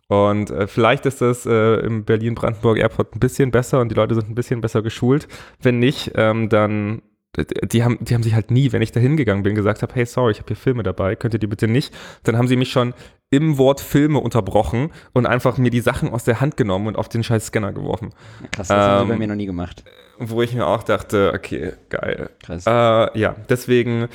Und 0.09 0.51
äh, 0.51 0.67
vielleicht 0.67 1.07
ist 1.07 1.23
das 1.23 1.47
äh, 1.47 1.77
im 1.87 2.05
Berlin-Brandenburg 2.05 2.77
Airport 2.79 3.17
ein 3.17 3.21
bisschen 3.21 3.51
besser 3.51 3.81
und 3.81 3.89
die 3.89 3.95
Leute 3.95 4.15
sind 4.15 4.29
ein 4.29 4.35
bisschen 4.35 4.61
besser 4.61 4.83
geschult. 4.83 5.27
Wenn 5.61 5.79
nicht, 5.79 6.13
ähm, 6.17 6.51
dann 6.51 7.01
die 7.37 7.83
haben, 7.83 7.99
die 8.01 8.15
haben 8.15 8.23
sich 8.23 8.35
halt 8.35 8.51
nie, 8.51 8.73
wenn 8.73 8.83
ich 8.83 8.93
da 8.93 9.01
hingegangen 9.01 9.43
bin, 9.43 9.55
gesagt 9.55 9.83
habe, 9.83 9.95
hey, 9.95 10.05
sorry, 10.05 10.33
ich 10.33 10.39
habe 10.39 10.49
hier 10.49 10.57
Filme 10.57 10.83
dabei, 10.83 11.17
könnt 11.17 11.35
ihr 11.35 11.41
die 11.41 11.47
bitte 11.47 11.67
nicht? 11.67 11.95
Dann 12.25 12.37
haben 12.37 12.47
sie 12.47 12.57
mich 12.57 12.71
schon 12.71 12.93
im 13.31 13.57
Wort 13.57 13.81
Filme 13.81 14.19
unterbrochen 14.19 14.93
und 15.15 15.25
einfach 15.25 15.57
mir 15.57 15.71
die 15.71 15.81
Sachen 15.81 16.11
aus 16.11 16.25
der 16.25 16.41
Hand 16.43 16.59
genommen 16.59 16.89
und 16.89 16.97
auf 16.97 17.09
den 17.09 17.25
scheiß 17.25 17.47
Scanner 17.47 17.73
geworfen. 17.73 18.11
Krass, 18.51 18.69
das 18.69 18.77
haben 18.77 18.99
sie 18.99 19.03
Ähm, 19.05 19.09
bei 19.09 19.19
mir 19.19 19.29
noch 19.29 19.35
nie 19.37 19.47
gemacht. 19.47 19.83
Wo 20.19 20.43
ich 20.43 20.55
mir 20.55 20.67
auch 20.67 20.83
dachte, 20.83 21.33
okay, 21.35 21.73
geil. 21.89 22.29
Krass. 22.43 22.67
Äh, 22.67 23.19
ja, 23.19 23.35
deswegen 23.49 24.09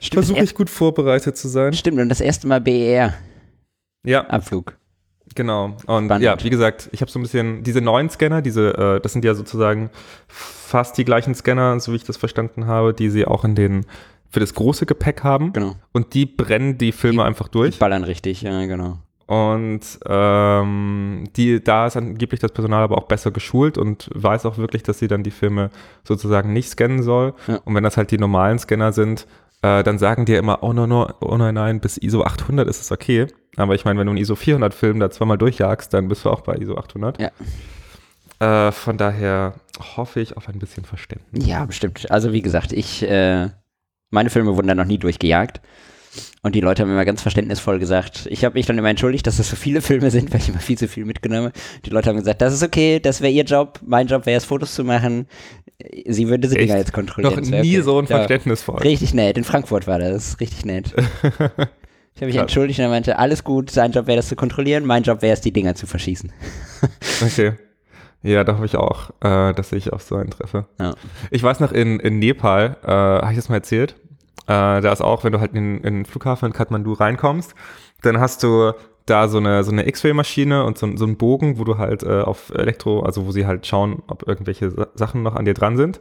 versuche 0.00 0.42
ich 0.42 0.54
gut 0.54 0.70
vorbereitet 0.70 1.36
zu 1.36 1.48
sein. 1.48 1.74
Stimmt, 1.74 2.00
und 2.00 2.08
das 2.08 2.22
erste 2.22 2.46
Mal 2.46 2.66
Ja, 2.66 3.12
BER-Abflug. 4.02 4.79
Genau. 5.34 5.76
Und 5.86 6.06
Spannend. 6.06 6.22
ja, 6.22 6.36
wie 6.42 6.50
gesagt, 6.50 6.88
ich 6.92 7.00
habe 7.02 7.10
so 7.10 7.18
ein 7.18 7.22
bisschen 7.22 7.62
diese 7.62 7.80
neuen 7.80 8.10
Scanner, 8.10 8.42
diese, 8.42 8.76
äh, 8.76 9.00
das 9.00 9.12
sind 9.12 9.24
ja 9.24 9.34
sozusagen 9.34 9.90
fast 10.28 10.98
die 10.98 11.04
gleichen 11.04 11.34
Scanner, 11.34 11.78
so 11.80 11.92
wie 11.92 11.96
ich 11.96 12.04
das 12.04 12.16
verstanden 12.16 12.66
habe, 12.66 12.94
die 12.94 13.10
sie 13.10 13.24
auch 13.26 13.44
in 13.44 13.54
den 13.54 13.86
für 14.28 14.40
das 14.40 14.54
große 14.54 14.86
Gepäck 14.86 15.24
haben. 15.24 15.52
Genau. 15.52 15.74
Und 15.92 16.14
die 16.14 16.26
brennen 16.26 16.78
die 16.78 16.92
Filme 16.92 17.22
Die- 17.22 17.26
einfach 17.26 17.48
Die 17.48 17.52
durch. 17.52 17.78
ballern 17.78 18.04
richtig, 18.04 18.42
ja, 18.42 18.64
genau. 18.66 18.98
Und 19.26 19.80
ähm, 20.08 21.24
die, 21.36 21.62
da 21.62 21.86
ist 21.86 21.96
angeblich 21.96 22.40
das 22.40 22.50
Personal 22.52 22.82
aber 22.82 22.98
auch 22.98 23.04
besser 23.06 23.30
geschult 23.30 23.78
und 23.78 24.10
weiß 24.14 24.44
auch 24.46 24.58
wirklich, 24.58 24.82
dass 24.82 24.98
sie 24.98 25.06
dann 25.06 25.22
die 25.22 25.30
Filme 25.30 25.70
sozusagen 26.02 26.52
nicht 26.52 26.68
scannen 26.68 27.02
soll. 27.04 27.34
Ja. 27.46 27.56
Und 27.64 27.74
wenn 27.76 27.84
das 27.84 27.96
halt 27.96 28.10
die 28.10 28.18
normalen 28.18 28.58
Scanner 28.58 28.92
sind, 28.92 29.26
äh, 29.62 29.82
dann 29.82 29.98
sagen 29.98 30.24
die 30.24 30.32
ja 30.32 30.38
immer, 30.38 30.62
oh 30.62 30.72
no, 30.72 30.86
no, 30.86 31.08
oh 31.20 31.36
nein, 31.36 31.54
nein, 31.54 31.80
bis 31.80 31.98
ISO 31.98 32.22
800 32.22 32.68
ist 32.68 32.80
es 32.80 32.90
okay. 32.92 33.26
Aber 33.56 33.74
ich 33.74 33.84
meine, 33.84 33.98
wenn 33.98 34.06
du 34.06 34.12
einen 34.12 34.18
ISO 34.18 34.34
400 34.34 34.72
Film 34.72 35.00
da 35.00 35.10
zweimal 35.10 35.38
durchjagst, 35.38 35.92
dann 35.92 36.08
bist 36.08 36.24
du 36.24 36.30
auch 36.30 36.40
bei 36.40 36.56
ISO 36.56 36.76
800. 36.76 37.20
Ja. 37.20 37.30
Äh, 38.68 38.72
von 38.72 38.96
daher 38.96 39.54
hoffe 39.96 40.20
ich 40.20 40.36
auf 40.36 40.48
ein 40.48 40.58
bisschen 40.58 40.84
Verständnis. 40.84 41.46
Ja, 41.46 41.64
bestimmt. 41.64 42.10
Also 42.10 42.32
wie 42.32 42.42
gesagt, 42.42 42.72
ich, 42.72 43.02
äh, 43.02 43.50
meine 44.10 44.30
Filme 44.30 44.56
wurden 44.56 44.68
da 44.68 44.74
noch 44.74 44.86
nie 44.86 44.98
durchgejagt. 44.98 45.60
Und 46.42 46.54
die 46.54 46.60
Leute 46.60 46.82
haben 46.82 46.90
immer 46.90 47.04
ganz 47.04 47.22
verständnisvoll 47.22 47.78
gesagt, 47.78 48.26
ich 48.30 48.44
habe 48.44 48.54
mich 48.54 48.66
dann 48.66 48.78
immer 48.78 48.88
entschuldigt, 48.88 49.26
dass 49.26 49.36
das 49.36 49.48
so 49.48 49.56
viele 49.56 49.80
Filme 49.80 50.10
sind, 50.10 50.32
weil 50.32 50.40
ich 50.40 50.48
immer 50.48 50.58
viel 50.58 50.76
zu 50.78 50.88
viel 50.88 51.04
mitgenommen. 51.04 51.52
Die 51.84 51.90
Leute 51.90 52.08
haben 52.08 52.16
gesagt, 52.16 52.42
das 52.42 52.52
ist 52.52 52.62
okay, 52.62 52.98
das 52.98 53.20
wäre 53.20 53.32
ihr 53.32 53.44
Job, 53.44 53.78
mein 53.86 54.06
Job 54.06 54.26
wäre 54.26 54.38
es, 54.38 54.44
Fotos 54.44 54.74
zu 54.74 54.82
machen. 54.84 55.26
Sie 56.06 56.28
würde 56.28 56.40
diese 56.40 56.56
Dinger 56.56 56.76
jetzt 56.78 56.92
kontrollieren. 56.92 57.34
Noch 57.34 57.62
nie 57.62 57.76
okay. 57.76 57.82
so 57.82 57.98
ein 57.98 58.06
Ja. 58.06 58.18
verständnisvoll. 58.18 58.78
Richtig 58.80 59.14
nett, 59.14 59.38
in 59.38 59.44
Frankfurt 59.44 59.86
war 59.86 59.98
das, 59.98 60.40
richtig 60.40 60.64
nett. 60.64 60.94
Ich 62.12 62.22
habe 62.22 62.32
mich 62.32 62.40
entschuldigt 62.40 62.78
und 62.80 62.84
er 62.84 62.90
meinte, 62.90 63.18
alles 63.18 63.44
gut, 63.44 63.70
sein 63.70 63.92
Job 63.92 64.06
wäre 64.06 64.16
das 64.16 64.28
zu 64.28 64.36
kontrollieren, 64.36 64.84
mein 64.84 65.04
Job 65.04 65.22
wäre 65.22 65.32
es, 65.32 65.40
die 65.40 65.52
Dinger 65.52 65.74
zu 65.74 65.86
verschießen. 65.86 66.30
Okay. 67.24 67.52
Ja, 68.22 68.44
da 68.44 68.54
hoffe 68.54 68.66
ich 68.66 68.76
auch, 68.76 69.10
äh, 69.22 69.54
dass 69.54 69.72
ich 69.72 69.92
auf 69.92 70.02
so 70.02 70.16
einen 70.16 70.30
treffe. 70.30 70.66
Ja. 70.78 70.94
Ich 71.30 71.42
weiß 71.42 71.60
noch, 71.60 71.72
in, 71.72 71.98
in 72.00 72.18
Nepal, 72.18 72.76
äh, 72.82 72.88
habe 72.88 73.30
ich 73.30 73.36
das 73.36 73.48
mal 73.48 73.54
erzählt, 73.56 73.94
äh, 74.50 74.80
da 74.80 74.92
ist 74.92 75.00
auch, 75.00 75.22
wenn 75.24 75.32
du 75.32 75.40
halt 75.40 75.52
in, 75.54 75.78
in 75.78 75.94
den 75.94 76.04
Flughafen 76.04 76.46
in 76.46 76.52
Kathmandu 76.52 76.92
reinkommst, 76.92 77.54
dann 78.02 78.18
hast 78.18 78.42
du 78.42 78.72
da 79.06 79.28
so 79.28 79.38
eine, 79.38 79.64
so 79.64 79.70
eine 79.72 79.86
X-Ray-Maschine 79.88 80.64
und 80.64 80.76
so, 80.78 80.96
so 80.96 81.04
einen 81.04 81.16
Bogen, 81.16 81.58
wo 81.58 81.64
du 81.64 81.78
halt 81.78 82.02
äh, 82.02 82.20
auf 82.22 82.50
Elektro, 82.54 83.00
also 83.00 83.26
wo 83.26 83.32
sie 83.32 83.46
halt 83.46 83.66
schauen, 83.66 84.02
ob 84.08 84.26
irgendwelche 84.26 84.70
Sa 84.70 84.88
Sachen 84.94 85.22
noch 85.22 85.36
an 85.36 85.44
dir 85.44 85.54
dran 85.54 85.76
sind. 85.76 86.00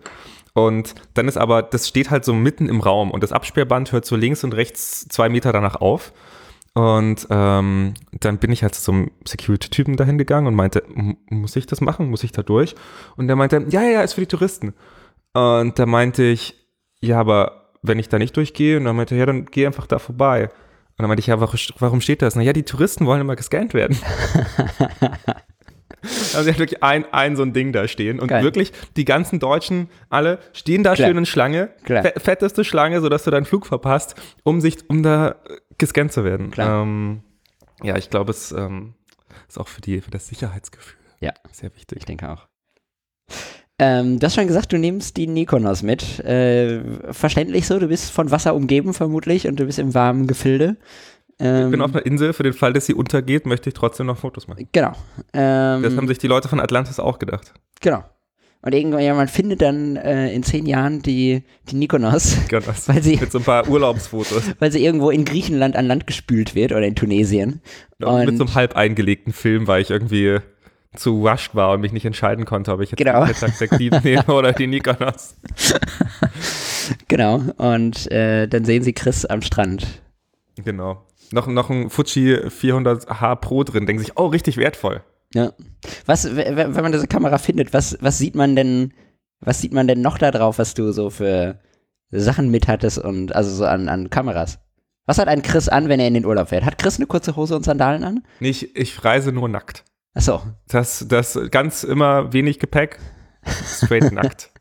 Und 0.53 0.95
dann 1.13 1.27
ist 1.27 1.37
aber, 1.37 1.61
das 1.61 1.87
steht 1.87 2.09
halt 2.09 2.25
so 2.25 2.33
mitten 2.33 2.67
im 2.67 2.81
Raum 2.81 3.11
und 3.11 3.21
das 3.23 3.31
Absperrband 3.31 3.91
hört 3.91 4.05
so 4.05 4.15
links 4.15 4.43
und 4.43 4.53
rechts 4.55 5.07
zwei 5.07 5.29
Meter 5.29 5.51
danach 5.53 5.75
auf. 5.75 6.11
Und 6.73 7.27
ähm, 7.29 7.93
dann 8.19 8.37
bin 8.37 8.51
ich 8.51 8.63
halt 8.63 8.75
zu 8.75 8.81
so 8.81 8.91
einem 8.91 9.11
Security-Typen 9.27 9.95
dahin 9.97 10.17
gegangen 10.17 10.47
und 10.47 10.55
meinte, 10.55 10.83
"M- 10.85 11.17
muss 11.29 11.55
ich 11.55 11.65
das 11.65 11.81
machen? 11.81 12.09
Muss 12.09 12.23
ich 12.23 12.31
da 12.31 12.41
durch? 12.43 12.75
Und 13.15 13.27
der 13.27 13.35
meinte, 13.35 13.65
ja, 13.69 13.81
ja, 13.81 13.89
ja, 13.89 14.01
ist 14.01 14.13
für 14.13 14.21
die 14.21 14.27
Touristen. 14.27 14.73
Und 15.33 15.77
da 15.79 15.85
meinte 15.85 16.23
ich, 16.23 16.55
ja, 17.01 17.19
aber 17.19 17.68
wenn 17.81 17.99
ich 17.99 18.09
da 18.09 18.17
nicht 18.19 18.35
durchgehe, 18.37 18.77
und 18.77 18.85
dann 18.85 18.95
meinte 18.95 19.15
er, 19.15 19.19
ja, 19.19 19.25
dann 19.25 19.45
geh 19.45 19.65
einfach 19.65 19.87
da 19.87 19.99
vorbei. 19.99 20.43
Und 20.43 21.03
dann 21.03 21.07
meinte 21.07 21.21
ich, 21.21 21.27
ja, 21.27 21.39
warum, 21.39 22.01
steht 22.01 22.21
das? 22.21 22.35
Na 22.35 22.41
ja, 22.41 22.51
die 22.53 22.63
Touristen 22.63 23.05
wollen 23.05 23.21
immer 23.21 23.35
gescannt 23.35 23.73
werden. 23.73 23.97
Also 26.01 26.43
sie 26.43 26.51
hat 26.51 26.59
wirklich 26.59 26.81
ein, 26.81 27.03
ein 27.11 27.35
so 27.35 27.43
ein 27.43 27.51
Ding 27.51 27.73
da 27.73 27.85
stehen 27.87 28.21
und 28.21 28.29
Geil. 28.29 28.41
wirklich 28.43 28.71
die 28.95 29.03
ganzen 29.03 29.39
Deutschen 29.39 29.89
alle 30.09 30.39
stehen 30.53 30.81
da 30.81 30.93
Klar. 30.93 31.09
schön 31.09 31.17
in 31.17 31.25
Schlange, 31.25 31.71
Klar. 31.83 32.03
fe- 32.03 32.13
fetteste 32.17 32.63
Schlange, 32.63 33.01
sodass 33.01 33.25
du 33.25 33.31
deinen 33.31 33.43
Flug 33.45 33.65
verpasst, 33.65 34.15
um 34.43 34.61
sich, 34.61 34.89
um 34.89 35.03
da 35.03 35.31
äh, 35.31 35.57
gescannt 35.77 36.13
zu 36.13 36.23
werden. 36.23 36.51
Ähm, 36.57 37.21
ja, 37.83 37.97
ich 37.97 38.09
glaube, 38.09 38.31
es 38.31 38.53
ähm, 38.53 38.93
ist 39.49 39.59
auch 39.59 39.67
für 39.67 39.81
die, 39.81 39.99
für 39.99 40.11
das 40.11 40.27
Sicherheitsgefühl 40.27 40.97
Ja. 41.19 41.33
sehr 41.51 41.75
wichtig. 41.75 41.97
Ich 41.97 42.05
denke 42.05 42.29
auch. 42.29 42.47
Ähm, 43.79 44.19
du 44.19 44.25
hast 44.25 44.35
schon 44.35 44.47
gesagt, 44.47 44.73
du 44.73 44.77
nimmst 44.77 45.15
die 45.17 45.25
Nikonos 45.27 45.83
mit. 45.83 46.19
Äh, 46.19 46.81
verständlich 47.11 47.65
so, 47.65 47.79
du 47.79 47.87
bist 47.87 48.11
von 48.11 48.29
Wasser 48.29 48.53
umgeben 48.53 48.93
vermutlich 48.93 49.47
und 49.47 49.57
du 49.59 49.65
bist 49.65 49.79
im 49.79 49.93
warmen 49.93 50.27
Gefilde. 50.27 50.75
Ähm, 51.39 51.65
Ich 51.67 51.71
bin 51.71 51.81
auf 51.81 51.93
einer 51.95 52.05
Insel, 52.05 52.33
für 52.33 52.43
den 52.43 52.51
Fall, 52.53 52.73
dass 52.73 52.85
sie 52.87 52.93
untergeht, 52.93 53.45
möchte 53.45 53.69
ich 53.69 53.73
trotzdem 53.73 54.07
noch 54.07 54.17
Fotos 54.17 54.47
machen. 54.49 54.67
Genau. 54.73 54.91
Ähm, 55.33 55.81
Das 55.83 55.95
haben 55.95 56.07
sich 56.09 56.17
die 56.17 56.27
Leute 56.27 56.49
von 56.49 56.59
Atlantis 56.59 56.99
auch 56.99 57.19
gedacht. 57.19 57.53
genau. 57.81 58.03
Und 58.61 58.73
irgendjemand 58.75 59.29
findet 59.31 59.61
dann 59.61 59.95
äh, 59.95 60.33
in 60.33 60.43
zehn 60.43 60.65
Jahren 60.65 61.01
die, 61.01 61.43
die 61.71 61.77
Nikonos, 61.77 62.35
Genau 62.49 62.65
das. 62.65 62.89
weil 62.89 63.01
sie, 63.01 63.15
Mit 63.15 63.31
so 63.31 63.37
ein 63.37 63.45
paar 63.45 63.69
Urlaubsfotos. 63.69 64.43
weil 64.59 64.69
sie 64.73 64.83
irgendwo 64.83 65.11
in 65.11 65.23
Griechenland 65.23 65.77
an 65.77 65.85
Land 65.85 66.05
gespült 66.07 66.55
wird 66.55 66.73
oder 66.73 66.85
in 66.85 66.93
Tunesien. 66.95 67.61
Und 68.03 68.25
mit 68.25 68.35
so 68.37 68.43
Und- 68.43 68.49
einem 68.49 68.55
halb 68.55 68.75
eingelegten 68.75 69.31
Film, 69.31 69.67
weil 69.67 69.81
ich 69.81 69.89
irgendwie 69.89 70.39
zu 70.95 71.25
rushed 71.27 71.53
war 71.55 71.71
und 71.73 71.81
mich 71.81 71.91
nicht 71.93 72.05
entscheiden 72.05 72.45
konnte, 72.45 72.71
ob 72.73 72.81
ich 72.81 72.91
jetzt 72.91 72.97
Genau. 72.97 73.25
die 73.25 73.33
Pentax 73.33 73.61
6.7 73.61 74.03
nehme 74.03 74.25
oder 74.33 74.53
die 74.53 74.67
Nikonos. 74.67 75.35
Genau. 77.07 77.41
Und 77.57 78.11
äh, 78.11 78.47
dann 78.47 78.65
sehen 78.65 78.83
sie 78.83 78.93
Chris 78.93 79.25
am 79.25 79.41
Strand. 79.41 80.01
Genau. 80.63 81.05
Noch, 81.31 81.47
noch 81.47 81.69
ein 81.69 81.89
Fuji 81.89 82.35
400H 82.35 83.35
Pro 83.35 83.63
drin, 83.63 83.85
denken 83.85 84.01
sich, 84.01 84.17
oh, 84.17 84.25
richtig 84.27 84.57
wertvoll. 84.57 85.03
Ja. 85.35 85.53
Was, 86.07 86.35
wenn 86.35 86.71
man 86.73 86.91
diese 86.91 87.07
Kamera 87.07 87.37
findet, 87.37 87.73
was, 87.73 87.97
was 88.01 88.17
sieht 88.17 88.33
man 88.33 88.55
denn, 88.55 88.93
was 89.39 89.61
sieht 89.61 89.73
man 89.73 89.87
denn 89.87 90.01
noch 90.01 90.17
da 90.17 90.31
drauf, 90.31 90.57
was 90.57 90.73
du 90.73 90.91
so 90.91 91.11
für 91.11 91.59
Sachen 92.09 92.49
mit 92.49 92.67
hattest 92.67 92.97
und 92.97 93.35
also 93.35 93.51
so 93.51 93.65
an, 93.65 93.87
an 93.87 94.09
Kameras? 94.09 94.57
Was 95.05 95.19
hat 95.19 95.27
ein 95.27 95.43
Chris 95.43 95.69
an, 95.69 95.89
wenn 95.89 95.99
er 95.99 96.07
in 96.07 96.15
den 96.15 96.25
Urlaub 96.25 96.49
fährt? 96.49 96.65
Hat 96.65 96.79
Chris 96.79 96.97
eine 96.97 97.05
kurze 97.05 97.35
Hose 97.35 97.55
und 97.55 97.63
Sandalen 97.63 98.03
an? 98.03 98.23
Nicht, 98.39 98.75
ich 98.75 99.03
reise 99.05 99.31
nur 99.31 99.47
nackt. 99.49 99.83
Achso, 100.19 100.41
Das, 100.67 101.05
das 101.07 101.39
ganz 101.49 101.85
immer 101.85 102.33
wenig 102.33 102.59
Gepäck, 102.59 102.99
straight 103.65 104.11
nackt. 104.11 104.51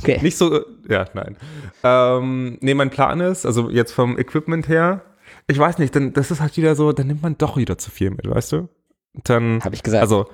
okay. 0.00 0.18
Nicht 0.22 0.38
so, 0.38 0.64
ja, 0.88 1.04
nein. 1.12 1.36
Ähm, 1.84 2.56
nee, 2.62 2.72
mein 2.72 2.88
Plan 2.88 3.20
ist, 3.20 3.44
also 3.44 3.68
jetzt 3.68 3.92
vom 3.92 4.18
Equipment 4.18 4.66
her, 4.66 5.02
ich 5.46 5.58
weiß 5.58 5.76
nicht, 5.76 5.94
dann, 5.94 6.14
das 6.14 6.30
ist 6.30 6.40
halt 6.40 6.56
wieder 6.56 6.74
so, 6.74 6.92
dann 6.92 7.06
nimmt 7.06 7.20
man 7.20 7.36
doch 7.36 7.58
wieder 7.58 7.76
zu 7.76 7.90
viel 7.90 8.08
mit, 8.08 8.30
weißt 8.30 8.52
du? 8.52 8.70
Dann, 9.24 9.62
Habe 9.62 9.74
ich 9.74 9.82
gesagt. 9.82 10.00
also, 10.00 10.24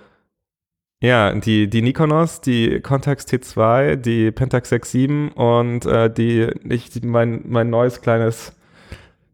ja, 1.02 1.34
die, 1.34 1.68
die 1.68 1.82
Nikonos, 1.82 2.40
die 2.40 2.78
Contax 2.80 3.26
T2, 3.26 3.96
die 3.96 4.30
Pentax 4.30 4.70
6.7 4.70 5.32
und 5.32 5.84
äh, 5.84 6.08
die, 6.14 6.48
ich, 6.72 7.02
mein, 7.02 7.42
mein 7.48 7.70
neues 7.70 8.02
kleines, 8.02 8.52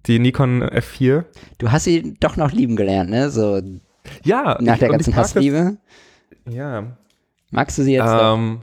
die 0.07 0.19
Nikon 0.19 0.63
F4. 0.65 1.25
du 1.59 1.71
hast 1.71 1.85
sie 1.85 2.15
doch 2.21 2.39
noch 2.39 2.53
lieben 2.53 2.75
gelernt, 2.75 3.11
ne? 3.11 3.29
So 3.29 3.61
Ja, 4.25 4.57
nach 4.61 4.75
ich- 4.75 4.81
der 4.81 4.89
ganzen 4.91 5.11
das- 5.13 5.19
Hassliebe. 5.35 5.77
Ja, 6.49 6.85
Magst 7.53 7.79
du 7.79 7.83
sie 7.83 7.95
jetzt? 7.95 8.07
Ähm, 8.09 8.61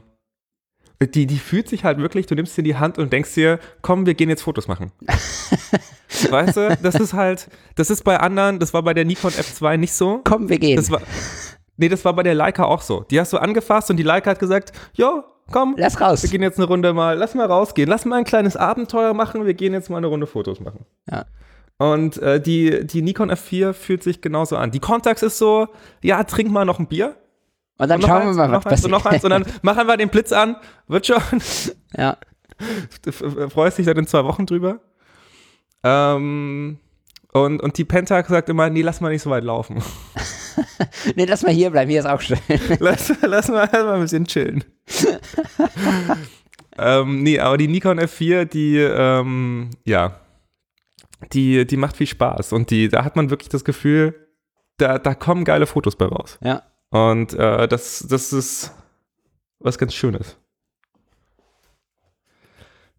die, 1.14 1.26
die 1.26 1.38
fühlt 1.38 1.68
sich 1.68 1.84
halt 1.84 1.98
wirklich, 1.98 2.26
du 2.26 2.34
nimmst 2.34 2.54
sie 2.54 2.62
in 2.62 2.64
die 2.64 2.76
Hand 2.76 2.98
und 2.98 3.12
denkst 3.12 3.34
dir, 3.34 3.58
komm, 3.82 4.06
wir 4.06 4.14
gehen 4.14 4.28
jetzt 4.30 4.42
Fotos 4.42 4.66
machen. 4.66 4.90
weißt 6.30 6.56
du, 6.56 6.78
das 6.82 6.94
ist 6.96 7.12
halt, 7.12 7.48
das 7.76 7.90
ist 7.90 8.02
bei 8.04 8.18
anderen, 8.18 8.58
das 8.58 8.72
war 8.74 8.82
bei 8.82 8.94
der 8.94 9.04
Nikon 9.04 9.30
F2 9.30 9.76
nicht 9.76 9.92
so. 9.92 10.20
Komm, 10.24 10.48
wir 10.48 10.58
gehen. 10.58 10.76
Das 10.76 10.90
war, 10.90 11.00
nee, 11.76 11.88
das 11.88 12.04
war 12.04 12.14
bei 12.14 12.22
der 12.22 12.34
Leica 12.34 12.64
auch 12.64 12.80
so. 12.82 13.02
Die 13.10 13.20
hast 13.20 13.32
du 13.32 13.38
angefasst 13.38 13.90
und 13.90 13.96
die 13.98 14.02
Leica 14.02 14.30
hat 14.30 14.38
gesagt, 14.38 14.72
jo, 14.94 15.22
komm, 15.52 15.74
Lass 15.78 16.00
raus. 16.00 16.22
wir 16.22 16.30
gehen 16.30 16.42
jetzt 16.42 16.58
eine 16.58 16.66
Runde 16.66 16.92
mal, 16.94 17.16
lass 17.16 17.34
mal 17.34 17.46
rausgehen, 17.46 17.88
lass 17.88 18.04
mal 18.04 18.16
ein 18.16 18.24
kleines 18.24 18.56
Abenteuer 18.56 19.14
machen, 19.14 19.44
wir 19.46 19.54
gehen 19.54 19.72
jetzt 19.74 19.90
mal 19.90 19.98
eine 19.98 20.06
Runde 20.08 20.26
Fotos 20.26 20.60
machen. 20.60 20.84
Ja. 21.10 21.26
Und 21.78 22.18
äh, 22.18 22.40
die, 22.40 22.86
die 22.86 23.02
Nikon 23.02 23.30
F4 23.30 23.72
fühlt 23.72 24.02
sich 24.02 24.20
genauso 24.20 24.56
an. 24.56 24.70
Die 24.72 24.80
Contax 24.80 25.22
ist 25.22 25.38
so, 25.38 25.68
ja, 26.02 26.22
trink 26.24 26.50
mal 26.50 26.64
noch 26.64 26.78
ein 26.80 26.88
Bier. 26.88 27.16
Und 27.78 27.88
dann 27.88 28.00
Und 28.02 28.08
schauen 28.08 28.22
eins, 28.22 28.36
wir 28.36 28.48
mal, 28.48 28.48
noch 28.48 28.64
was 28.64 28.84
und 28.84 28.90
noch 28.90 29.06
eins 29.06 29.22
passiert. 29.22 29.24
und 29.24 29.30
dann 29.46 29.54
machen 29.62 29.86
wir 29.86 29.96
den 29.96 30.08
Blitz 30.08 30.32
an. 30.32 30.56
Wird 30.88 31.06
schon. 31.06 31.22
ja. 31.96 32.16
F- 33.06 33.22
freust 33.52 33.78
dich 33.78 33.86
dann 33.86 33.96
in 33.96 34.06
zwei 34.08 34.24
Wochen 34.24 34.44
drüber. 34.46 34.80
Ähm, 35.84 36.78
und, 37.32 37.62
und 37.62 37.78
die 37.78 37.84
Pentax 37.84 38.28
sagt 38.28 38.48
immer, 38.48 38.68
nee, 38.68 38.82
lass 38.82 39.00
mal 39.00 39.10
nicht 39.12 39.22
so 39.22 39.30
weit 39.30 39.44
laufen. 39.44 39.80
Nee, 41.14 41.24
lass 41.26 41.44
mal 41.44 41.52
hier 41.52 41.70
bleiben, 41.70 41.88
hier 41.88 42.00
ist 42.00 42.06
auch 42.06 42.20
schön. 42.20 42.36
lass, 42.80 43.12
lass, 43.22 43.46
mal, 43.48 43.68
lass 43.72 43.84
mal 43.84 43.94
ein 43.94 44.00
bisschen 44.02 44.24
chillen. 44.24 44.64
ähm, 46.76 47.22
nee, 47.22 47.38
aber 47.38 47.56
die 47.56 47.68
Nikon 47.68 47.98
F4, 48.00 48.44
die, 48.44 48.76
ähm, 48.78 49.70
ja, 49.84 50.18
die, 51.32 51.66
die 51.66 51.76
macht 51.76 51.96
viel 51.96 52.06
Spaß. 52.06 52.52
Und 52.52 52.70
die, 52.70 52.88
da 52.88 53.04
hat 53.04 53.16
man 53.16 53.30
wirklich 53.30 53.48
das 53.48 53.64
Gefühl, 53.64 54.14
da, 54.76 54.98
da 54.98 55.14
kommen 55.14 55.44
geile 55.44 55.66
Fotos 55.66 55.96
bei 55.96 56.06
raus. 56.06 56.38
Ja. 56.42 56.62
Und 56.90 57.34
äh, 57.34 57.68
das, 57.68 58.06
das 58.08 58.32
ist 58.32 58.72
was 59.58 59.78
ganz 59.78 59.94
Schönes. 59.94 60.36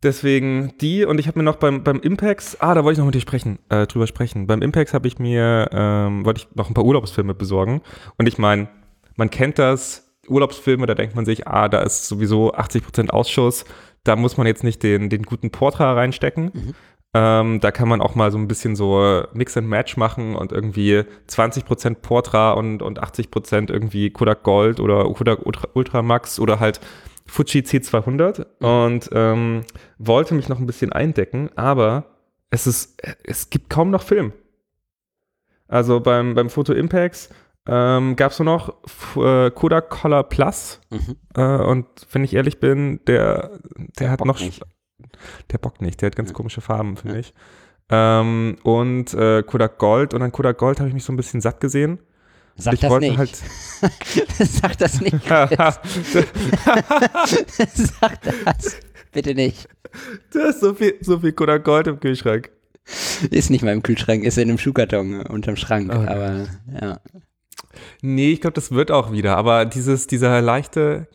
Deswegen 0.02 0.74
die 0.80 1.04
und 1.04 1.20
ich 1.20 1.28
habe 1.28 1.40
mir 1.40 1.44
noch 1.44 1.58
beim, 1.58 1.84
beim 1.84 2.00
Impex, 2.00 2.56
ah, 2.62 2.74
da 2.74 2.84
wollte 2.84 2.94
ich 2.94 2.98
noch 3.00 3.06
mit 3.06 3.16
dir 3.16 3.22
sprechen, 3.22 3.60
äh, 3.68 3.86
drüber 3.86 4.08
sprechen. 4.08 4.48
Beim 4.48 4.62
Impex 4.62 4.94
habe 4.94 5.08
ich 5.10 5.20
mir, 5.20 5.70
ähm, 5.74 6.24
wollte 6.24 6.42
ich 6.42 6.56
noch 6.56 6.70
ein 6.70 6.74
paar 6.74 6.86
Urlaubsfilme 6.86 7.34
besorgen. 7.34 7.82
Und 8.18 8.28
ich 8.28 8.38
meine, 8.38 8.70
man 9.18 9.30
kennt 9.30 9.60
das, 9.60 10.10
Urlaubsfilme, 10.30 10.86
da 10.86 10.94
denkt 10.96 11.16
man 11.16 11.26
sich, 11.26 11.48
ah, 11.48 11.68
da 11.68 11.82
ist 11.82 12.08
sowieso 12.08 12.54
80% 12.54 13.10
Ausschuss, 13.10 13.66
da 14.04 14.16
muss 14.16 14.38
man 14.38 14.48
jetzt 14.48 14.64
nicht 14.64 14.84
den, 14.84 15.10
den 15.10 15.24
guten 15.24 15.52
Portra 15.52 15.94
reinstecken. 15.94 16.52
Mhm. 16.54 16.76
Ähm, 17.14 17.60
da 17.60 17.72
kann 17.72 17.90
man 17.90 18.02
auch 18.02 18.14
mal 18.14 18.32
so 18.32 18.38
ein 18.38 18.48
bisschen 18.48 18.76
so 18.76 19.24
Mix 19.34 19.58
and 19.58 19.68
Match 19.68 19.98
machen 19.98 20.36
und 20.36 20.52
irgendwie 20.52 21.04
20% 21.28 21.96
Portra 21.96 22.52
und, 22.52 22.84
und 22.84 23.02
80% 23.02 23.72
irgendwie 23.72 24.12
Kodak 24.12 24.44
Gold 24.44 24.80
oder 24.80 25.04
Kodak 25.06 25.40
Ultra, 25.74 26.04
Max 26.04 26.40
oder 26.40 26.60
halt 26.60 26.80
Fuji 27.26 27.62
C200 27.62 28.46
und 28.60 29.10
ähm, 29.12 29.62
wollte 29.98 30.36
mich 30.36 30.50
noch 30.50 30.60
ein 30.60 30.68
bisschen 30.68 30.94
eindecken, 30.94 31.50
aber 31.56 32.06
es 32.52 32.68
ist, 32.68 33.02
es 33.24 33.50
gibt 33.50 33.70
kaum 33.70 33.90
noch 33.90 34.04
Film. 34.04 34.34
Also 35.68 36.00
beim, 36.00 36.36
beim 36.36 36.50
Photo 36.50 36.74
Impacts 36.74 37.30
ähm, 37.68 38.16
gab 38.16 38.32
es 38.32 38.40
nur 38.40 38.46
noch 38.46 38.74
äh, 39.16 39.52
Kodak 39.52 39.90
Color 39.90 40.24
Plus 40.24 40.80
Mhm. 40.92 41.16
äh, 41.36 41.58
und 41.58 41.86
wenn 42.12 42.24
ich 42.24 42.34
ehrlich 42.36 42.60
bin, 42.60 43.00
der, 43.06 43.60
der, 44.00 44.10
hat 44.10 44.20
bockt 44.20 44.28
noch, 44.28 44.40
nicht. 44.40 44.64
Der 45.52 45.58
bockt 45.58 45.82
nicht, 45.82 46.02
der 46.02 46.08
hat 46.08 46.16
ganz 46.16 46.34
komische 46.34 46.62
Farben, 46.62 46.98
finde 46.98 47.20
ich. 47.20 47.34
Ähm, 47.90 48.58
und 48.64 49.14
äh, 49.14 49.44
Kodak 49.44 49.78
Gold 49.80 50.14
und 50.14 50.22
an 50.22 50.32
Kodak 50.32 50.58
Gold 50.58 50.80
habe 50.80 50.90
ich 50.90 50.94
mich 50.94 51.04
so 51.04 51.12
ein 51.12 51.18
bisschen 51.18 51.42
satt 51.42 51.60
gesehen. 51.60 52.00
Sag 52.56 52.74
ich 52.74 52.82
das 52.82 52.92
wollte 52.92 53.08
nicht. 53.08 53.18
halt. 53.18 53.36
Sag 54.38 54.78
das 54.78 55.02
nicht. 55.02 55.16
Sag 55.28 55.82
das. 58.22 58.78
Bitte 59.12 59.34
nicht. 59.34 59.68
da 60.34 60.50
ist 60.50 60.60
so 60.60 60.74
viel, 60.74 60.96
so 61.02 61.20
viel 61.20 61.32
Kodak 61.32 61.64
Gold 61.64 61.88
im 61.88 62.00
Kühlschrank. 62.00 62.52
Ist 63.32 63.50
nicht 63.50 63.64
mal 63.64 63.74
im 63.74 63.84
Kühlschrank, 63.84 64.24
ist 64.24 64.38
in 64.38 64.50
einem 64.50 64.58
Schuhkarton 64.58 65.22
unterm 65.22 65.56
Schrank. 65.56 65.94
Okay. 65.94 66.08
Aber 66.08 66.48
ja. 66.82 67.00
Nee, 68.02 68.32
ich 68.32 68.42
glaube, 68.42 68.56
das 68.56 68.72
wird 68.72 68.92
auch 68.92 69.12
wieder. 69.12 69.38
Aber 69.38 69.66
dieses, 69.66 70.08
dieser 70.08 70.42
leichte, 70.42 71.08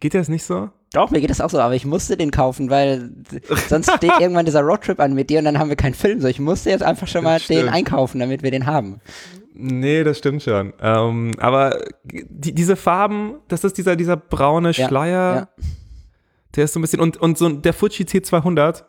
geht 0.00 0.14
das 0.14 0.28
nicht 0.28 0.44
so? 0.44 0.70
Doch, 0.92 1.10
mir 1.10 1.20
geht 1.20 1.30
das 1.30 1.40
auch 1.40 1.50
so, 1.50 1.58
aber 1.58 1.74
ich 1.74 1.86
musste 1.86 2.16
den 2.16 2.30
kaufen, 2.30 2.68
weil 2.68 3.10
sonst 3.68 3.90
steht 3.90 4.12
irgendwann 4.20 4.44
dieser 4.44 4.60
Roadtrip 4.60 5.00
an 5.00 5.14
mit 5.14 5.30
dir 5.30 5.38
und 5.38 5.46
dann 5.46 5.58
haben 5.58 5.68
wir 5.68 5.76
keinen 5.76 5.94
Film. 5.94 6.20
So, 6.20 6.28
ich 6.28 6.38
musste 6.38 6.70
jetzt 6.70 6.82
einfach 6.82 7.08
schon 7.08 7.24
mal 7.24 7.40
den 7.40 7.68
einkaufen, 7.68 8.18
damit 8.18 8.42
wir 8.42 8.50
den 8.50 8.66
haben. 8.66 9.00
Nee, 9.54 10.02
das 10.04 10.18
stimmt 10.18 10.42
schon. 10.42 10.72
Ähm, 10.80 11.32
aber 11.38 11.78
die, 12.04 12.54
diese 12.54 12.76
Farben, 12.76 13.36
das 13.48 13.64
ist 13.64 13.76
dieser, 13.76 13.96
dieser 13.96 14.16
braune 14.16 14.70
Ja, 14.72 14.88
Schleier, 14.88 15.34
ja. 15.34 15.64
der 16.56 16.64
ist 16.64 16.72
so 16.72 16.78
ein 16.78 16.82
bisschen, 16.82 17.00
und, 17.00 17.16
und 17.18 17.36
so 17.38 17.48
der 17.48 17.72
Fuji 17.72 18.04
C200, 18.04 18.84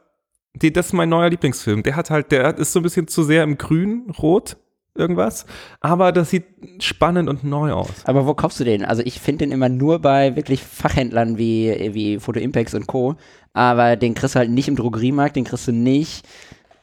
die, 0.56 0.72
das 0.72 0.88
ist 0.88 0.94
mein 0.94 1.10
neuer 1.10 1.30
Lieblingsfilm. 1.30 1.84
Der 1.84 1.96
hat 1.96 2.10
halt, 2.10 2.32
der 2.32 2.58
ist 2.58 2.74
so 2.74 2.80
ein 2.80 2.84
bisschen 2.84 3.08
zu 3.08 3.24
sehr 3.24 3.44
im 3.44 3.58
Grün, 3.58 4.12
Rot, 4.22 4.58
irgendwas. 4.96 5.46
Aber 5.82 6.12
das 6.12 6.30
sieht 6.30 6.46
spannend 6.80 7.30
und 7.30 7.44
neu 7.44 7.72
aus. 7.72 7.90
Aber 8.06 8.26
wo 8.28 8.34
kaufst 8.34 8.60
du 8.60 8.64
den? 8.64 8.86
Also 8.86 9.02
ich 9.06 9.20
finde 9.20 9.46
den 9.46 9.52
immer 9.52 9.70
nur 9.70 10.00
bei 10.00 10.36
wirklich 10.36 10.62
Fachhändlern 10.64 11.38
wie, 11.38 11.92
wie 11.94 12.20
Photo 12.20 12.40
Impacts 12.40 12.74
und 12.74 12.88
Co. 12.88 13.16
Aber 13.54 13.96
den 13.96 14.14
kriegst 14.14 14.36
du 14.36 14.40
halt 14.40 14.50
nicht 14.50 14.68
im 14.68 14.76
Drogeriemarkt, 14.76 15.36
den 15.36 15.44
kriegst 15.44 15.68
du 15.68 15.72
nicht. 15.72 16.26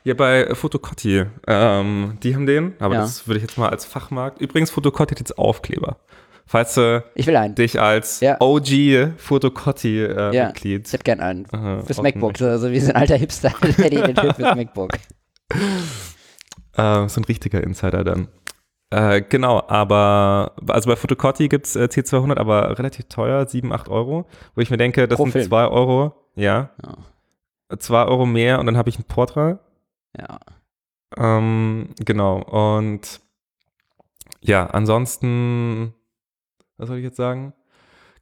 Ja, 0.03 0.15
bei 0.15 0.55
Fotocotti, 0.55 1.25
ähm, 1.47 2.17
die 2.23 2.35
haben 2.35 2.47
den, 2.47 2.73
aber 2.79 2.95
Ja. 2.95 3.01
das 3.03 3.27
würde 3.27 3.37
ich 3.39 3.43
jetzt 3.43 3.59
mal 3.59 3.69
als 3.69 3.85
Fachmarkt. 3.85 4.41
Übrigens, 4.41 4.71
Fotocotti 4.71 5.13
hat 5.15 5.21
jetzt 5.21 5.37
Aufkleber. 5.37 5.99
Falls 6.47 6.75
du 6.75 7.05
Ich 7.15 7.27
dich 7.55 7.81
als 7.81 8.21
Ja. 8.21 8.37
OG 8.41 9.13
Fotocotti-Mitglied 9.19 10.33
Ja. 10.35 10.53
Ich 10.87 10.93
hätte 10.93 11.05
gern 11.05 11.21
einen. 11.21 11.45
äh, 11.53 11.83
Fürs 11.85 12.03
MacBook. 12.03 12.39
So, 12.39 12.59
so 12.59 12.73
wie 12.73 12.81
so 12.81 12.91
ein 12.91 12.97
alter 12.97 13.17
Hipster, 13.17 13.53
der 13.79 13.91
den 13.91 14.15
Typ 14.17 14.35
fürs 14.35 14.55
MacBook. 14.57 14.91
Äh, 16.81 17.09
so 17.09 17.21
ein 17.21 17.25
richtiger 17.25 17.63
Insider 17.63 18.05
dann. 18.05 18.29
Äh, 18.91 19.23
genau, 19.23 19.63
aber 19.69 20.53
also 20.69 20.91
bei 20.91 20.97
Fotocotti 20.97 21.49
gibt 21.49 21.67
es 21.67 21.77
äh, 21.77 21.85
C200, 21.85 22.37
aber 22.39 22.77
relativ 22.79 23.07
teuer, 23.09 23.47
7, 23.47 23.73
8 23.73 23.89
Euro. 23.89 24.27
Wo 24.55 24.61
ich 24.61 24.71
mir 24.71 24.79
denke, 24.79 25.07
das 25.07 25.17
Pro 25.17 25.25
sind 25.25 25.33
Film. 25.33 25.47
2 25.47 25.67
Euro, 25.69 26.15
ja, 26.35 26.71
Ja. 26.83 27.79
2 27.79 28.05
Euro 28.07 28.27
mehr 28.27 28.59
und 28.59 28.67
dann 28.67 28.77
habe 28.77 28.89
ich 28.89 28.99
ein 28.99 29.05
Portra. 29.05 29.59
ja. 30.19 30.39
Ähm, 31.17 31.89
genau, 31.99 32.41
und 32.41 33.21
ja, 34.41 34.67
ansonsten, 34.67 35.93
was 36.77 36.87
soll 36.89 36.99
ich 36.99 37.05
jetzt 37.05 37.17
sagen? 37.17 37.53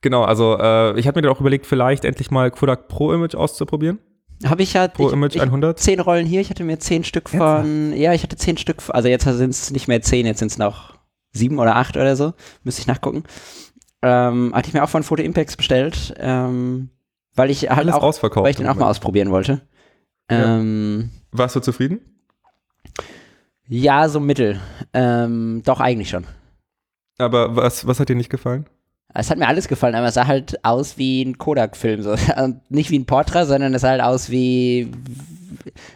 Genau, 0.01 0.25
also 0.25 0.57
äh, 0.59 0.99
ich 0.99 1.07
habe 1.07 1.19
mir 1.19 1.23
dann 1.23 1.33
auch 1.33 1.41
überlegt, 1.41 1.67
vielleicht 1.67 2.07
endlich 2.07 2.31
mal 2.31 2.51
Kodak 2.51 2.89
Pro 2.89 3.13
Image 3.13 3.35
auszuprobieren. 3.35 3.99
Habe 4.45 4.63
ich 4.63 4.73
ja. 4.75 4.89
Pro 4.89 5.09
ich, 5.09 5.13
Image 5.13 5.37
ich, 5.37 5.43
100. 5.43 5.79
zehn 5.79 6.01
Rollen 6.01 6.27
hier. 6.27 6.41
Ich 6.41 6.51
hatte 6.51 6.65
mir 6.65 6.79
zehn 6.79 7.05
Stück 7.05 7.29
von. 7.31 7.93
Ja, 7.97 8.13
ich 8.13 8.23
hatte 8.23 8.37
zehn 8.37 8.57
Stück. 8.57 8.83
Also 8.89 9.09
jetzt 9.09 9.25
sind 9.25 9.51
es 9.51 9.71
nicht 9.71 9.89
mehr 9.89 10.03
zehn, 10.03 10.27
jetzt 10.27 10.39
sind 10.39 10.51
es 10.51 10.59
noch 10.59 10.95
sieben 11.33 11.59
oder 11.59 11.77
acht 11.77 11.97
oder 11.97 12.17
so. 12.17 12.35
Müsste 12.63 12.81
ich 12.81 12.87
nachgucken. 12.87 13.25
Ähm, 14.03 14.55
hatte 14.55 14.69
ich 14.69 14.75
mir 14.75 14.85
auch 14.85 14.89
von 14.89 15.03
Photo 15.03 15.23
Impacts 15.23 15.57
bestellt, 15.57 16.15
ähm, 16.19 16.91
weil 17.35 17.51
ich 17.51 17.69
halt 17.69 17.79
Alles 17.79 17.95
auch, 17.95 18.37
weil 18.37 18.51
ich 18.51 18.57
den 18.57 18.69
auch 18.69 18.77
mal 18.77 18.89
ausprobieren 18.89 19.31
wollte. 19.31 19.63
Ja. 20.31 20.59
Ähm, 20.59 21.11
Warst 21.33 21.57
du 21.57 21.61
zufrieden? 21.61 22.01
ja, 23.67 24.09
so 24.09 24.21
mittel. 24.21 24.61
Ähm, 24.93 25.63
doch, 25.65 25.81
eigentlich 25.81 26.11
schon. 26.11 26.27
Aber 27.19 27.57
was, 27.57 27.87
was 27.87 27.99
hat 27.99 28.09
dir 28.09 28.15
nicht 28.15 28.31
gefallen? 28.31 28.67
Es 29.15 29.31
hat 29.31 29.39
mir 29.39 29.49
alles 29.49 29.69
gefallen, 29.69 29.95
aber 29.95 30.07
es 30.09 30.15
sah 30.15 30.27
halt 30.27 30.65
aus 30.65 30.99
wie 30.99 31.23
ein 31.23 31.39
Kodak-Film. 31.39 32.03
So. 32.03 32.15
Nicht 32.69 32.91
wie 32.91 32.99
ein 32.99 33.07
Portra, 33.07 33.47
sondern 33.47 33.75
es 33.75 33.83
sah 33.83 33.89
halt 33.91 34.03
aus 34.03 34.31
wie, 34.31 34.91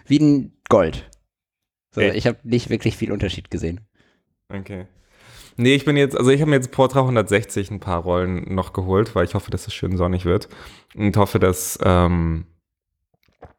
wie 0.07 0.19
ein 0.19 0.53
Gold. 0.69 1.09
So, 1.95 2.01
Echt? 2.01 2.17
ich 2.17 2.27
habe 2.27 2.39
nicht 2.43 2.71
wirklich 2.71 2.97
viel 2.97 3.13
Unterschied 3.13 3.51
gesehen. 3.51 3.81
Okay. 4.49 4.87
Nee, 5.59 5.75
ich 5.75 5.85
bin 5.85 5.99
jetzt, 5.99 6.17
also 6.17 6.31
ich 6.31 6.41
habe 6.41 6.49
mir 6.49 6.57
jetzt 6.57 6.71
Portra 6.73 7.01
160 7.01 7.71
ein 7.71 7.81
paar 7.81 8.01
Rollen 8.03 8.55
noch 8.55 8.73
geholt, 8.73 9.15
weil 9.15 9.27
ich 9.27 9.35
hoffe, 9.35 9.51
dass 9.51 9.67
es 9.67 9.75
schön 9.75 9.99
sonnig 9.99 10.25
wird. 10.25 10.49
Und 10.95 11.15
hoffe, 11.19 11.39
dass, 11.39 11.79
ähm, 11.85 12.47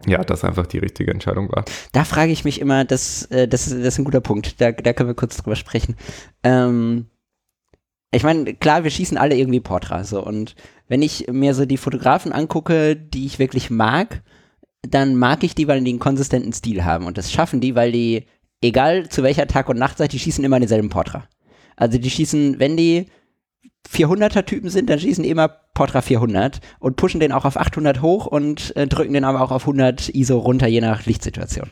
ja, 0.08 0.24
das 0.24 0.44
einfach 0.44 0.66
die 0.66 0.80
richtige 0.80 1.12
Entscheidung 1.12 1.52
war. 1.52 1.64
Da 1.92 2.04
frage 2.06 2.32
ich 2.32 2.44
mich 2.44 2.60
immer, 2.60 2.86
das, 2.86 3.26
äh, 3.26 3.48
das, 3.48 3.68
ist- 3.68 3.74
das 3.78 3.94
ist 3.94 4.00
ein 4.00 4.06
guter 4.06 4.22
Punkt, 4.22 4.60
da, 4.60 4.72
da 4.72 4.94
können 4.94 5.10
wir 5.10 5.14
kurz 5.16 5.38
drüber 5.38 5.56
sprechen. 5.56 5.96
Ähm, 6.42 7.06
ich 8.14 8.24
meine, 8.24 8.54
klar, 8.54 8.84
wir 8.84 8.92
schießen 8.92 9.18
alle 9.18 9.36
irgendwie 9.36 9.60
Portra, 9.60 10.04
so, 10.04 10.24
und 10.24 10.56
wenn 10.88 11.02
ich 11.02 11.28
mir 11.32 11.54
so 11.54 11.66
die 11.66 11.78
Fotografen 11.78 12.32
angucke, 12.32 12.96
die 12.96 13.26
ich 13.26 13.40
wirklich 13.40 13.70
mag, 13.70 14.22
dann 14.88 15.16
mag 15.16 15.44
ich 15.44 15.56
die, 15.56 15.68
weil 15.68 15.82
die 15.82 15.92
einen 15.92 16.00
konsistenten 16.00 16.54
Stil 16.54 16.84
haben. 16.84 17.06
Und 17.06 17.18
das 17.18 17.32
schaffen 17.32 17.62
die, 17.62 17.76
weil 17.76 17.92
die, 17.92 18.26
egal 18.62 19.10
zu 19.10 19.24
welcher 19.24 19.48
Tag- 19.48 19.70
und 19.70 19.80
Nachtzeit, 19.80 20.12
die 20.12 20.20
schießen 20.20 20.44
immer 20.44 20.60
denselben 20.60 20.90
Portra. 20.90 21.28
Also 21.76 21.98
die 21.98 22.10
schießen, 22.10 22.60
wenn 22.60 22.78
die 22.78 23.08
400er-Typen 23.90 24.70
sind, 24.70 24.90
dann 24.90 25.00
schießen 25.00 25.24
die 25.24 25.30
immer 25.30 25.48
Portra 25.74 26.02
400 26.02 26.60
und 26.80 26.96
pushen 26.96 27.20
den 27.20 27.32
auch 27.32 27.46
auf 27.46 27.58
800 27.58 28.02
hoch 28.02 28.26
und 28.26 28.76
äh, 28.76 28.88
drücken 28.88 29.14
den 29.14 29.24
aber 29.24 29.42
auch 29.42 29.52
auf 29.52 29.64
100 29.64 30.10
ISO 30.10 30.38
runter, 30.38 30.68
je 30.68 30.82
nach 30.82 31.06
Lichtsituation. 31.06 31.70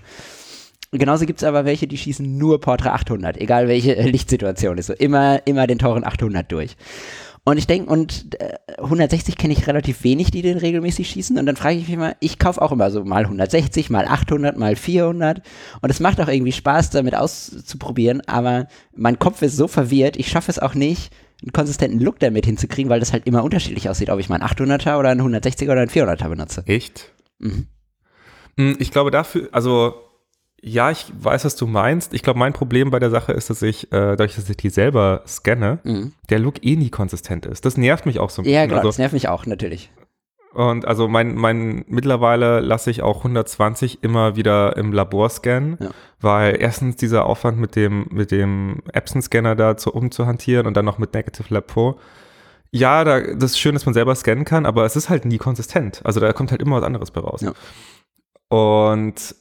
Genauso 0.91 1.25
gibt 1.25 1.41
es 1.41 1.47
aber 1.47 1.63
welche, 1.63 1.87
die 1.87 1.97
schießen 1.97 2.37
nur 2.37 2.59
Portra 2.59 2.93
800, 2.93 3.37
egal 3.37 3.67
welche 3.69 3.95
äh, 3.95 4.09
Lichtsituation 4.09 4.77
ist. 4.77 4.87
So 4.87 4.93
immer, 4.93 5.45
immer 5.47 5.65
den 5.65 5.79
teuren 5.79 6.03
800 6.03 6.51
durch. 6.51 6.75
Und 7.43 7.57
ich 7.57 7.65
denke, 7.65 7.91
und 7.91 8.35
äh, 8.39 8.57
160 8.77 9.35
kenne 9.35 9.53
ich 9.53 9.65
relativ 9.67 10.03
wenig, 10.03 10.29
die 10.31 10.41
den 10.43 10.57
regelmäßig 10.57 11.09
schießen. 11.09 11.39
Und 11.39 11.45
dann 11.47 11.55
frage 11.55 11.77
ich 11.77 11.87
mich 11.87 11.97
mal, 11.97 12.15
ich 12.19 12.37
kaufe 12.37 12.61
auch 12.61 12.71
immer 12.71 12.91
so 12.91 13.03
mal 13.03 13.23
160, 13.23 13.89
mal 13.89 14.05
800, 14.05 14.57
mal 14.57 14.75
400. 14.75 15.41
Und 15.81 15.89
es 15.89 15.99
macht 16.01 16.19
auch 16.21 16.27
irgendwie 16.27 16.51
Spaß, 16.51 16.91
damit 16.91 17.15
auszuprobieren. 17.15 18.21
Aber 18.27 18.67
mein 18.93 19.17
Kopf 19.17 19.41
ist 19.41 19.55
so 19.57 19.67
verwirrt, 19.67 20.17
ich 20.17 20.27
schaffe 20.27 20.51
es 20.51 20.59
auch 20.59 20.75
nicht, 20.75 21.11
einen 21.41 21.53
konsistenten 21.53 21.99
Look 21.99 22.19
damit 22.19 22.45
hinzukriegen, 22.45 22.91
weil 22.91 22.99
das 22.99 23.13
halt 23.13 23.25
immer 23.25 23.43
unterschiedlich 23.43 23.89
aussieht, 23.89 24.11
ob 24.11 24.19
ich 24.19 24.29
mal 24.29 24.39
einen 24.39 24.47
800er 24.47 24.99
oder 24.99 25.09
einen 25.09 25.21
160er 25.21 25.71
oder 25.71 25.81
einen 25.81 25.89
400er 25.89 26.29
benutze. 26.29 26.63
Echt? 26.67 27.11
Mhm. 27.39 27.65
Hm, 28.57 28.75
Ich 28.77 28.91
glaube 28.91 29.09
dafür, 29.09 29.49
also 29.51 29.95
ja, 30.63 30.91
ich 30.91 31.11
weiß, 31.17 31.45
was 31.45 31.55
du 31.55 31.65
meinst. 31.67 32.13
Ich 32.13 32.21
glaube, 32.21 32.37
mein 32.39 32.53
Problem 32.53 32.91
bei 32.91 32.99
der 32.99 33.09
Sache 33.09 33.31
ist, 33.31 33.49
dass 33.49 33.61
ich, 33.63 33.85
äh, 33.91 34.15
dadurch, 34.15 34.35
dass 34.35 34.49
ich 34.49 34.57
die 34.57 34.69
selber 34.69 35.23
scanne, 35.27 35.79
Mhm. 35.83 36.13
der 36.29 36.39
Look 36.39 36.63
eh 36.63 36.75
nie 36.75 36.89
konsistent 36.91 37.45
ist. 37.47 37.65
Das 37.65 37.77
nervt 37.77 38.05
mich 38.05 38.19
auch 38.19 38.29
so 38.29 38.41
ein 38.41 38.45
Ja, 38.45 38.61
bisschen. 38.61 38.69
genau, 38.69 38.81
das 38.81 38.85
Also, 38.87 39.01
nervt 39.01 39.13
mich 39.13 39.27
auch, 39.27 39.45
natürlich. 39.47 39.91
und 40.53 40.85
also 40.85 41.07
mein, 41.07 41.33
mein, 41.35 41.83
mittlerweile 41.87 42.59
lasse 42.59 42.91
ich 42.91 43.01
auch 43.01 43.23
120 43.23 44.03
immer 44.03 44.35
wieder 44.35 44.75
im 44.77 44.91
Labor 44.93 45.29
scannen, 45.29 45.77
Ja. 45.79 45.89
weil 46.19 46.57
erstens 46.59 46.95
dieser 46.97 47.25
Aufwand 47.25 47.57
mit 47.57 47.75
dem, 47.75 48.05
mit 48.11 48.29
dem 48.31 48.83
Epson-Scanner 48.93 49.55
da 49.55 49.77
zu, 49.77 49.91
umzuhantieren 49.93 50.67
und 50.67 50.75
dann 50.77 50.85
noch 50.85 50.97
mit 50.99 51.13
Negative 51.13 51.51
Lab 51.53 51.67
Pro. 51.67 51.97
Ja, 52.73 53.03
da, 53.03 53.19
das 53.21 53.51
ist 53.51 53.59
schön, 53.59 53.73
dass 53.73 53.85
man 53.85 53.93
selber 53.93 54.13
scannen 54.13 54.45
kann, 54.45 54.65
aber 54.65 54.85
es 54.85 54.95
ist 54.95 55.09
halt 55.09 55.25
nie 55.25 55.37
konsistent. 55.37 56.01
Also 56.05 56.19
da 56.19 56.31
kommt 56.33 56.51
halt 56.51 56.61
immer 56.61 56.75
was 56.77 56.83
anderes 56.83 57.11
bei 57.11 57.19
raus. 57.21 57.41
Ja. 57.41 57.53
Und 58.49 59.35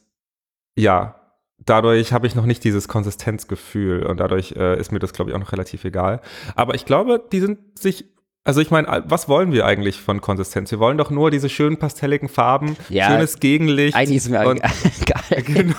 ja, 0.76 1.16
dadurch 1.64 2.12
habe 2.12 2.26
ich 2.26 2.34
noch 2.34 2.46
nicht 2.46 2.64
dieses 2.64 2.88
Konsistenzgefühl 2.88 4.04
und 4.06 4.18
dadurch 4.18 4.52
äh, 4.52 4.78
ist 4.80 4.92
mir 4.92 4.98
das, 4.98 5.12
glaube 5.12 5.30
ich, 5.30 5.36
auch 5.36 5.40
noch 5.40 5.52
relativ 5.52 5.84
egal. 5.84 6.20
Aber 6.56 6.74
ich 6.74 6.84
glaube, 6.86 7.22
die 7.32 7.40
sind 7.40 7.58
sich, 7.78 8.06
also 8.44 8.60
ich 8.62 8.70
meine, 8.70 9.04
was 9.06 9.28
wollen 9.28 9.52
wir 9.52 9.66
eigentlich 9.66 10.00
von 10.00 10.20
Konsistenz? 10.22 10.70
Wir 10.70 10.78
wollen 10.78 10.96
doch 10.96 11.10
nur 11.10 11.30
diese 11.30 11.48
schönen 11.50 11.76
pastelligen 11.76 12.28
Farben, 12.30 12.76
Ja, 12.88 13.08
schönes 13.10 13.40
Gegenlicht. 13.40 13.94
Eigentlich 13.94 14.16
ist 14.18 14.30
mir 14.30 14.46
und- 14.48 14.56
egal. 14.58 15.42
Genau. 15.44 15.74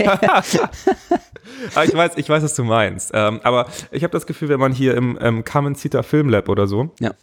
aber 1.76 1.86
ich 1.86 1.94
weiß, 1.94 2.12
ich 2.18 2.30
weiß, 2.30 2.44
was 2.44 2.54
du 2.56 2.64
meinst. 2.64 3.12
Ähm, 3.14 3.40
aber 3.44 3.68
ich 3.92 4.04
habe 4.04 4.12
das 4.12 4.26
Gefühl, 4.26 4.50
wenn 4.50 4.60
man 4.60 4.72
hier 4.74 4.96
im 4.96 5.18
ähm, 5.22 5.44
Common 5.44 5.76
Cita 5.76 6.04
Film 6.04 6.30
Lab 6.30 6.48
oder 6.50 6.68
so 6.68 6.94
Ja. 7.00 7.14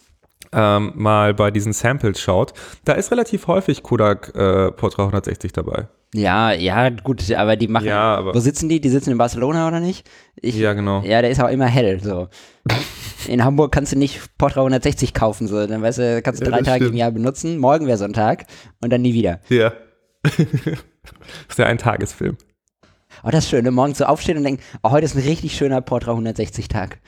Ähm, 0.52 0.92
mal 0.94 1.34
bei 1.34 1.50
diesen 1.50 1.72
Samples 1.72 2.20
schaut, 2.20 2.52
da 2.84 2.92
ist 2.94 3.10
relativ 3.10 3.46
häufig 3.46 3.82
Kodak 3.82 4.34
äh, 4.34 4.70
Portra 4.72 5.02
160 5.04 5.52
dabei. 5.52 5.88
Ja, 6.14 6.52
ja, 6.52 6.88
gut, 6.88 7.30
aber 7.32 7.56
die 7.56 7.68
machen. 7.68 7.84
Ja, 7.86 8.16
aber- 8.16 8.34
Wo 8.34 8.40
sitzen 8.40 8.68
die? 8.70 8.80
Die 8.80 8.88
sitzen 8.88 9.10
in 9.10 9.18
Barcelona 9.18 9.68
oder 9.68 9.78
nicht? 9.80 10.08
Ich, 10.36 10.54
Ja, 10.56 10.72
genau. 10.72 11.02
Ja, 11.02 11.20
der 11.20 11.30
ist 11.30 11.38
auch 11.42 11.50
immer 11.50 11.66
hell. 11.66 12.00
So. 12.02 12.28
In 13.26 13.44
Hamburg 13.44 13.72
kannst 13.72 13.92
du 13.92 13.98
nicht 13.98 14.20
Portra 14.38 14.60
160 14.60 15.12
kaufen, 15.12 15.46
so. 15.48 15.66
Dann 15.66 15.82
weißt 15.82 15.98
du, 15.98 16.22
kannst 16.22 16.40
du 16.40 16.46
Ja, 16.46 16.50
drei 16.52 16.62
Tage 16.62 16.84
im 16.84 16.88
stimmt. 16.88 16.98
Jahr 16.98 17.10
benutzen. 17.10 17.58
Morgen 17.58 17.86
wäre 17.86 17.98
so 17.98 18.04
ein 18.04 18.14
Tag 18.14 18.46
und 18.80 18.90
dann 18.90 19.02
nie 19.02 19.12
wieder. 19.12 19.40
Ja. 19.50 19.74
das 20.22 20.32
ist 21.50 21.58
ja 21.58 21.66
ein 21.66 21.76
Tagesfilm. 21.76 22.38
Oh, 23.22 23.28
das 23.30 23.44
ist 23.44 23.50
schön, 23.50 23.64
ne? 23.64 23.70
morgens 23.70 23.98
so 23.98 24.04
aufstehen 24.06 24.38
und 24.38 24.44
denken, 24.44 24.62
oh, 24.82 24.90
heute 24.92 25.04
ist 25.04 25.14
ein 25.14 25.22
richtig 25.22 25.56
schöner 25.56 25.80
Portra 25.82 26.12
160 26.12 26.68
Tag. 26.68 27.00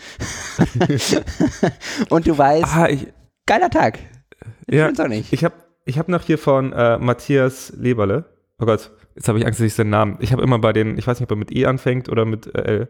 und 2.10 2.26
du 2.26 2.36
weißt, 2.36 2.66
Ah, 2.76 2.88
ich, 2.88 3.06
geiler 3.50 3.70
Tag. 3.70 3.98
Ich 4.68 4.76
ja, 4.76 4.88
auch 4.88 5.08
nicht. 5.08 5.32
ich 5.32 5.44
habe 5.44 5.54
ich 5.84 5.98
hab 5.98 6.08
noch 6.08 6.22
hier 6.22 6.38
von 6.38 6.72
äh, 6.72 6.98
Matthias 6.98 7.72
Leberle. 7.76 8.24
Oh 8.60 8.64
Gott, 8.64 8.92
jetzt 9.16 9.26
habe 9.26 9.40
ich 9.40 9.46
Angst, 9.46 9.58
dass 9.58 9.66
ich 9.66 9.74
seinen 9.74 9.90
Namen. 9.90 10.18
Ich 10.20 10.32
habe 10.32 10.42
immer 10.42 10.60
bei 10.60 10.72
den, 10.72 10.96
ich 10.96 11.06
weiß 11.06 11.18
nicht, 11.18 11.24
ob 11.24 11.32
er 11.32 11.36
mit 11.36 11.50
E 11.50 11.66
anfängt 11.66 12.08
oder 12.08 12.24
mit 12.24 12.46
äh, 12.54 12.62
L. 12.62 12.88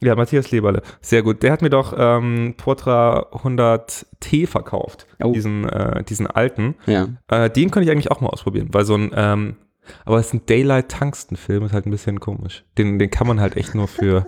Ja, 0.00 0.14
Matthias 0.14 0.52
Leberle. 0.52 0.82
Sehr 1.00 1.24
gut. 1.24 1.42
Der 1.42 1.50
hat 1.50 1.62
mir 1.62 1.70
doch 1.70 1.92
ähm, 1.98 2.54
Portra 2.56 3.26
100T 3.32 4.46
verkauft. 4.46 5.08
Oh. 5.20 5.32
Diesen, 5.32 5.68
äh, 5.68 6.04
diesen 6.04 6.28
alten. 6.28 6.76
Ja. 6.86 7.08
Äh, 7.26 7.50
den 7.50 7.72
könnte 7.72 7.86
ich 7.86 7.90
eigentlich 7.90 8.12
auch 8.12 8.20
mal 8.20 8.28
ausprobieren, 8.28 8.68
weil 8.70 8.84
so 8.84 8.94
ein, 8.94 9.10
ähm, 9.16 9.56
aber 10.04 10.20
es 10.20 10.26
ist 10.26 10.34
ein 10.34 10.46
Daylight-Tungsten-Film, 10.46 11.64
ist 11.64 11.72
halt 11.72 11.86
ein 11.86 11.90
bisschen 11.90 12.20
komisch. 12.20 12.64
Den, 12.76 13.00
den 13.00 13.10
kann 13.10 13.26
man 13.26 13.40
halt 13.40 13.56
echt 13.56 13.74
nur 13.74 13.88
für. 13.88 14.26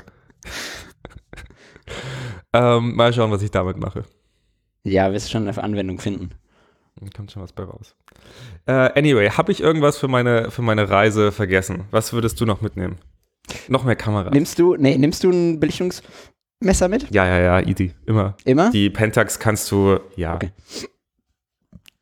ähm, 2.53 2.97
mal 2.97 3.13
schauen, 3.13 3.31
was 3.31 3.43
ich 3.43 3.53
damit 3.53 3.77
mache. 3.77 4.03
Ja, 4.85 5.13
wirst 5.13 5.31
schon 5.31 5.47
eine 5.47 5.63
Anwendung 5.63 5.99
finden. 5.99 6.31
Dann 6.99 7.11
kommt 7.11 7.31
schon 7.33 7.43
was 7.43 7.53
bei 7.53 7.65
raus. 7.65 7.95
Äh, 8.67 8.99
anyway, 8.99 9.31
habe 9.31 9.53
ich 9.53 9.61
irgendwas 9.61 9.99
für 9.99 10.09
meine, 10.09 10.51
für 10.51 10.63
meine 10.63 10.89
Reise 10.91 11.33
vergessen? 11.33 11.85
Was 11.91 12.13
würdest 12.13 12.41
du 12.41 12.47
noch 12.47 12.61
mitnehmen? 12.61 12.99
Noch 13.69 13.85
mehr 13.85 13.97
Kamera. 13.97 14.31
Nimmst 14.31 14.59
du, 14.59 14.77
nee, 14.77 14.97
nimmst 14.97 15.25
du 15.25 15.31
ein 15.31 15.61
Belichtungsmesser 15.61 16.89
mit? 16.89 17.11
ja, 17.11 17.27
ja, 17.27 17.39
ja, 17.39 17.67
easy. 17.67 17.93
Immer. 18.07 18.37
Immer? 18.45 18.71
Die 18.71 18.91
Pentax 18.91 19.39
kannst 19.39 19.71
du, 19.71 19.99
ja. 20.17 20.35
Okay. 20.35 20.51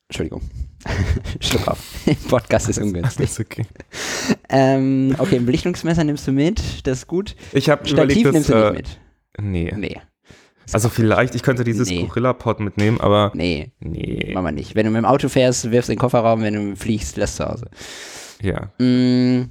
Entschuldigung. 0.08 0.42
Schluck 1.40 1.68
auf. 1.68 1.78
Podcast 2.28 2.68
ist 2.68 2.78
ungünstig. 2.78 3.26
Ist 3.26 3.40
okay. 3.40 3.66
Ähm, 4.48 5.14
okay, 5.18 5.36
ein 5.36 5.46
Belichtungsmesser 5.46 6.04
nimmst 6.04 6.26
du 6.26 6.32
mit, 6.32 6.86
das 6.86 6.98
ist 6.98 7.06
gut. 7.06 7.36
Ich 7.52 7.68
habe 7.68 7.86
Stativ 7.86 8.18
überlegt, 8.22 8.32
nimmst 8.32 8.50
das, 8.50 8.56
du 8.56 8.68
äh, 8.68 8.72
nicht 8.72 9.00
nee. 9.38 9.64
mit. 9.64 9.78
Nee. 9.78 10.00
Also 10.72 10.88
vielleicht, 10.88 11.34
ich 11.34 11.42
könnte 11.42 11.64
dieses 11.64 11.88
Nee. 11.88 12.02
Gorilla-Pod 12.04 12.60
mitnehmen, 12.60 13.00
aber 13.00 13.32
Nee, 13.34 13.72
nee. 13.80 14.30
machen 14.34 14.44
wir 14.46 14.52
nicht. 14.52 14.74
Wenn 14.74 14.84
du 14.86 14.90
mit 14.92 14.98
dem 14.98 15.04
Auto 15.06 15.28
fährst, 15.28 15.70
wirfst 15.70 15.88
den 15.90 15.98
Kofferraum, 15.98 16.42
wenn 16.42 16.54
du 16.54 16.76
fliegst, 16.76 17.16
lässt 17.16 17.36
zu 17.36 17.46
Hause. 17.46 17.70
Ja. 18.42 18.70
Mm, 18.78 19.50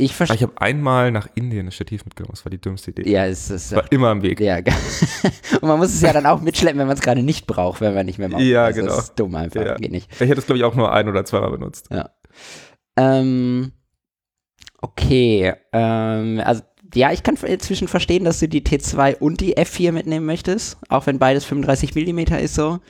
ich 0.00 0.14
verstehe. 0.14 0.36
Ich 0.36 0.42
habe 0.42 0.52
einmal 0.60 1.10
nach 1.10 1.28
Indien 1.34 1.66
ein 1.66 1.72
Stativ 1.72 2.04
mitgenommen. 2.04 2.32
Das 2.34 2.44
war 2.44 2.50
die 2.50 2.60
dümmste 2.60 2.92
Idee. 2.92 3.10
Ja, 3.10 3.26
es 3.26 3.50
ist. 3.50 3.74
War 3.74 3.90
immer 3.90 4.08
am 4.10 4.22
Weg. 4.22 4.38
Ja, 4.40 4.58
und 5.60 5.62
man 5.68 5.78
muss 5.78 5.92
es 5.92 6.00
ja 6.00 6.12
dann 6.12 6.24
auch 6.26 6.40
mitschleppen, 6.40 6.78
wenn 6.78 6.86
man 6.86 6.96
es 6.96 7.02
gerade 7.02 7.22
nicht 7.24 7.46
braucht, 7.48 7.80
wenn 7.80 7.94
man 7.94 8.06
nicht 8.06 8.18
mehr 8.20 8.28
Auto 8.28 8.38
Ja, 8.38 8.68
ist. 8.68 8.76
genau. 8.76 8.94
Das 8.94 9.04
ist 9.06 9.14
dumm 9.18 9.34
einfach, 9.34 9.60
Ja. 9.64 9.74
geht 9.74 9.90
nicht. 9.90 10.10
Ich 10.12 10.20
hätte 10.20 10.38
es, 10.38 10.46
glaube 10.46 10.58
ich, 10.58 10.64
auch 10.64 10.76
nur 10.76 10.92
ein 10.92 11.08
oder 11.08 11.24
zweimal 11.24 11.50
benutzt. 11.50 11.88
Ähm, 12.96 13.72
okay, 14.80 15.52
ähm, 15.72 16.40
also 16.44 16.62
ja, 16.94 17.12
ich 17.12 17.22
kann 17.22 17.36
inzwischen 17.36 17.88
verstehen, 17.88 18.24
dass 18.24 18.40
du 18.40 18.48
die 18.48 18.62
T2 18.62 19.16
und 19.18 19.40
die 19.40 19.56
F4 19.56 19.92
mitnehmen 19.92 20.26
möchtest, 20.26 20.78
auch 20.88 21.06
wenn 21.06 21.18
beides 21.18 21.44
35 21.44 21.94
mm 21.94 22.18
ist 22.34 22.54
so. 22.54 22.80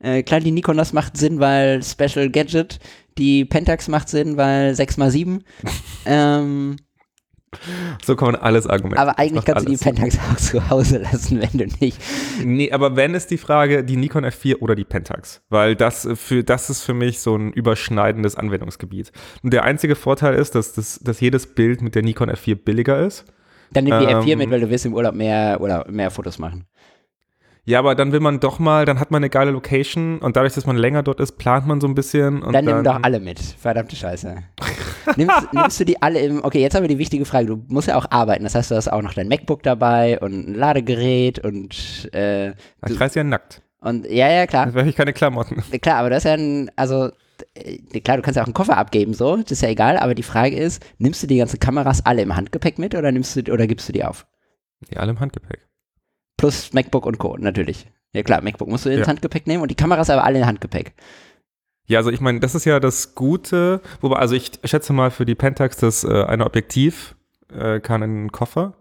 Äh, 0.00 0.22
klar, 0.22 0.40
die 0.40 0.50
Nikon, 0.50 0.76
das 0.76 0.92
macht 0.92 1.16
Sinn, 1.16 1.40
weil 1.40 1.82
Special 1.82 2.28
Gadget. 2.30 2.78
Die 3.16 3.44
Pentax 3.44 3.88
macht 3.88 4.08
Sinn, 4.08 4.36
weil 4.36 4.72
6x7. 4.72 5.40
ähm, 6.04 6.76
So 8.04 8.16
kann 8.16 8.32
man 8.32 8.36
alles 8.36 8.66
argumentieren. 8.66 9.08
aber 9.08 9.18
eigentlich 9.18 9.44
kannst 9.44 9.66
du 9.66 9.70
die 9.70 9.76
Pentax 9.76 10.18
auch 10.18 10.36
zu 10.36 10.68
Hause 10.68 10.98
lassen, 10.98 11.40
wenn 11.40 11.58
du 11.58 11.76
nicht. 11.80 11.98
Nee, 12.44 12.72
aber 12.72 12.96
wenn 12.96 13.14
ist 13.14 13.30
die 13.30 13.38
Frage, 13.38 13.84
die 13.84 13.96
Nikon 13.96 14.24
F4 14.24 14.58
oder 14.58 14.74
die 14.74 14.84
Pentax. 14.84 15.42
Weil 15.48 15.76
das, 15.76 16.04
äh, 16.04 16.16
für, 16.16 16.42
das 16.42 16.70
ist 16.70 16.82
für 16.82 16.94
mich 16.94 17.20
so 17.20 17.36
ein 17.36 17.52
überschneidendes 17.52 18.36
Anwendungsgebiet. 18.36 19.12
Und 19.42 19.52
der 19.52 19.64
einzige 19.64 19.94
Vorteil 19.94 20.34
ist, 20.34 20.54
dass, 20.54 20.72
das, 20.72 20.98
dass 20.98 21.20
jedes 21.20 21.54
Bild 21.54 21.80
mit 21.80 21.94
der 21.94 22.02
Nikon 22.02 22.30
F4 22.30 22.56
billiger 22.56 23.06
ist. 23.06 23.24
Dann 23.74 23.84
nimm 23.84 23.98
die 24.00 24.06
Ähm, 24.06 24.18
F4 24.20 24.36
mit, 24.36 24.50
weil 24.50 24.60
du 24.60 24.70
willst 24.70 24.86
im 24.86 24.94
Urlaub 24.94 25.14
mehr, 25.14 25.60
oder 25.60 25.84
mehr 25.90 26.10
Fotos 26.10 26.38
machen. 26.38 26.64
Ja, 27.66 27.78
aber 27.78 27.94
dann 27.94 28.12
will 28.12 28.20
man 28.20 28.40
doch 28.40 28.58
mal, 28.58 28.84
dann 28.84 29.00
hat 29.00 29.10
man 29.10 29.20
eine 29.20 29.30
geile 29.30 29.50
Location 29.50 30.18
und 30.18 30.36
dadurch, 30.36 30.52
dass 30.52 30.66
man 30.66 30.76
länger 30.76 31.02
dort 31.02 31.18
ist, 31.20 31.38
plant 31.38 31.66
man 31.66 31.80
so 31.80 31.86
ein 31.86 31.94
bisschen. 31.94 32.42
Und 32.42 32.52
Dann 32.54 32.66
dann, 32.66 32.74
nimm 32.76 32.84
doch 32.84 32.98
alle 33.02 33.20
mit. 33.20 33.38
Verdammte 33.40 33.96
Scheiße. 33.96 34.36
nimmst, 35.16 35.52
nimmst 35.52 35.80
du 35.80 35.84
die 35.86 36.00
alle 36.02 36.20
im, 36.20 36.44
okay, 36.44 36.60
jetzt 36.60 36.74
haben 36.74 36.82
wir 36.82 36.88
die 36.88 36.98
wichtige 36.98 37.24
Frage, 37.24 37.46
du 37.46 37.64
musst 37.68 37.88
ja 37.88 37.96
auch 37.96 38.04
arbeiten, 38.10 38.44
das 38.44 38.54
heißt, 38.54 38.70
du 38.70 38.74
hast 38.76 38.88
auch 38.88 39.00
noch 39.00 39.14
dein 39.14 39.28
MacBook 39.28 39.62
dabei 39.62 40.18
und 40.20 40.48
ein 40.50 40.54
Ladegerät 40.54 41.38
und, 41.38 42.10
äh, 42.14 42.50
Ich 42.86 43.00
reise 43.00 43.20
ja 43.20 43.24
nackt. 43.24 43.62
und, 43.80 44.04
ja, 44.10 44.30
ja, 44.30 44.46
klar, 44.46 44.66
Da 44.66 44.78
habe 44.80 44.88
ich 44.90 44.96
keine 44.96 45.14
Klamotten. 45.14 45.62
klar, 45.80 45.96
aber 46.00 46.10
das 46.10 46.18
ist 46.18 46.24
ja 46.24 46.34
ein, 46.34 46.70
also, 46.76 47.10
klar, 48.02 48.16
du 48.16 48.22
kannst 48.22 48.36
ja 48.36 48.42
auch 48.42 48.46
einen 48.46 48.54
Koffer 48.54 48.76
abgeben, 48.76 49.14
so, 49.14 49.36
das 49.36 49.52
ist 49.52 49.62
ja 49.62 49.68
egal, 49.68 49.96
aber 49.98 50.14
die 50.14 50.22
Frage 50.22 50.56
ist, 50.56 50.84
nimmst 50.98 51.22
du 51.22 51.26
die 51.26 51.36
ganzen 51.38 51.58
Kameras 51.60 52.04
alle 52.06 52.22
im 52.22 52.34
Handgepäck 52.36 52.78
mit 52.78 52.94
oder 52.94 53.10
nimmst 53.12 53.36
du, 53.36 53.52
oder 53.52 53.66
gibst 53.66 53.88
du 53.88 53.92
die 53.92 54.04
auf? 54.04 54.26
Die 54.90 54.96
alle 54.96 55.10
im 55.10 55.20
Handgepäck. 55.20 55.66
Plus 56.36 56.72
MacBook 56.72 57.06
und 57.06 57.18
Co., 57.18 57.36
natürlich. 57.36 57.86
Ja 58.12 58.22
klar, 58.22 58.42
MacBook 58.42 58.68
musst 58.68 58.84
du 58.86 58.90
ins 58.90 59.00
Ja. 59.00 59.06
Handgepäck 59.08 59.46
nehmen 59.46 59.62
und 59.62 59.70
die 59.70 59.74
Kameras 59.74 60.10
aber 60.10 60.24
alle 60.24 60.38
im 60.38 60.46
Handgepäck. 60.46 60.94
Ja, 61.86 61.98
also 61.98 62.10
ich 62.10 62.20
meine, 62.20 62.40
das 62.40 62.54
ist 62.54 62.64
ja 62.64 62.80
das 62.80 63.14
Gute, 63.14 63.80
wobei, 64.00 64.16
also 64.16 64.34
ich 64.34 64.52
schätze 64.64 64.92
mal 64.92 65.10
für 65.10 65.26
die 65.26 65.34
Pentax, 65.34 65.76
das 65.76 66.04
äh, 66.04 66.24
eine 66.24 66.46
Objektiv 66.46 67.14
äh, 67.52 67.80
kann 67.80 68.02
in 68.02 68.10
einen 68.10 68.32
Koffer. 68.32 68.74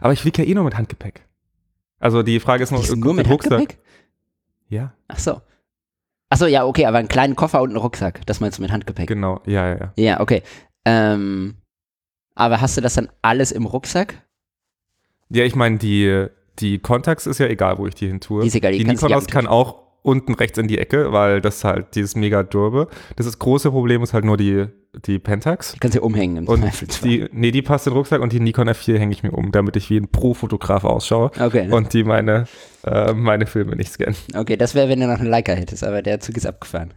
Aber 0.00 0.12
ich 0.12 0.20
fliege 0.20 0.42
ja 0.42 0.48
eh 0.48 0.54
nur 0.54 0.64
mit 0.64 0.76
Handgepäck. 0.76 1.24
Also 2.00 2.22
die 2.22 2.40
Frage 2.40 2.62
ist 2.64 2.72
noch, 2.72 2.82
Ist 2.82 2.96
nur 2.96 3.14
mit 3.14 3.28
Rucksack. 3.28 3.52
Handgepäck? 3.52 3.78
Ja, 4.68 4.92
Ach 5.08 5.18
so. 5.18 5.40
Ach 6.28 6.38
so, 6.38 6.46
ja, 6.46 6.64
okay, 6.66 6.86
aber 6.86 6.98
einen 6.98 7.08
kleinen 7.08 7.36
Koffer 7.36 7.62
und 7.62 7.70
einen 7.70 7.78
Rucksack, 7.78 8.26
das 8.26 8.40
meinst 8.40 8.58
du 8.58 8.62
mit 8.62 8.72
Handgepäck? 8.72 9.06
genau, 9.06 9.40
ja, 9.46 9.68
ja, 9.68 9.76
ja. 9.78 9.92
Ja, 9.96 10.20
okay. 10.20 10.42
Ähm, 10.84 11.56
aber 12.34 12.60
hast 12.60 12.76
du 12.76 12.80
das 12.80 12.94
dann 12.94 13.08
alles 13.22 13.52
im 13.52 13.64
Rucksack? 13.66 14.22
Ja, 15.30 15.44
ich 15.44 15.54
meine, 15.54 15.78
die, 15.78 16.26
die 16.58 16.78
Contax 16.78 17.26
ist 17.26 17.38
ja 17.38 17.46
egal, 17.46 17.78
wo 17.78 17.86
ich 17.86 17.94
die 17.94 18.08
hin 18.08 18.20
tue. 18.20 18.42
Die 18.42 18.48
ist 18.48 18.54
egal, 18.54 18.72
die 18.72 18.84
die 18.84 19.06
ja- 19.08 19.20
kann 19.20 19.46
auch 19.46 19.85
unten 20.06 20.34
rechts 20.34 20.56
in 20.58 20.68
die 20.68 20.78
Ecke, 20.78 21.12
weil 21.12 21.40
das 21.40 21.64
halt 21.64 21.94
dieses 21.96 22.14
mega 22.14 22.42
Durbe. 22.42 22.88
Das 23.16 23.26
ist 23.26 23.38
große 23.38 23.70
Problem 23.70 24.02
ist 24.02 24.14
halt 24.14 24.24
nur 24.24 24.36
die, 24.36 24.66
die 25.06 25.18
Pentax. 25.18 25.72
Die 25.72 25.78
kannst 25.80 25.96
du 25.96 26.00
ja 26.00 26.04
umhängen 26.04 26.36
im 26.38 26.48
Und 26.48 26.60
Zweifelsfall. 26.60 27.08
die, 27.10 27.26
nee, 27.32 27.50
die 27.50 27.62
passt 27.62 27.86
in 27.86 27.92
den 27.92 27.96
Rucksack 27.98 28.20
und 28.20 28.32
die 28.32 28.40
Nikon 28.40 28.68
F4 28.68 28.98
hänge 28.98 29.12
ich 29.12 29.22
mir 29.22 29.32
um, 29.32 29.50
damit 29.52 29.76
ich 29.76 29.90
wie 29.90 29.98
ein 29.98 30.08
Pro-Fotograf 30.08 30.84
ausschaue 30.84 31.30
Okay, 31.40 31.66
ne? 31.66 31.74
und 31.74 31.92
die 31.92 32.04
meine, 32.04 32.46
äh, 32.84 33.12
meine 33.12 33.46
Filme 33.46 33.74
nicht 33.76 33.92
scannen. 33.92 34.16
okay, 34.34 34.56
das 34.56 34.74
wäre, 34.74 34.88
wenn 34.88 35.00
du 35.00 35.06
noch 35.08 35.18
einen 35.18 35.28
Leica 35.28 35.52
hättest, 35.52 35.82
aber 35.84 36.02
der 36.02 36.20
Zug 36.20 36.36
ist 36.36 36.46
abgefahren. 36.46 36.94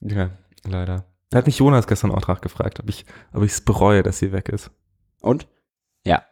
Ja, 0.00 0.30
leider. 0.66 1.04
Da 1.30 1.38
hat 1.38 1.46
mich 1.46 1.58
Jonas 1.58 1.86
gestern 1.86 2.10
auch 2.10 2.26
nachgefragt, 2.28 2.80
ob 2.80 2.88
ich 2.88 3.06
ob 3.32 3.42
ich 3.44 3.52
es 3.52 3.60
bereue, 3.60 4.02
dass 4.02 4.18
sie 4.18 4.32
weg 4.32 4.48
ist. 4.48 4.70
Und? 5.20 5.46
Ja, 6.04 6.22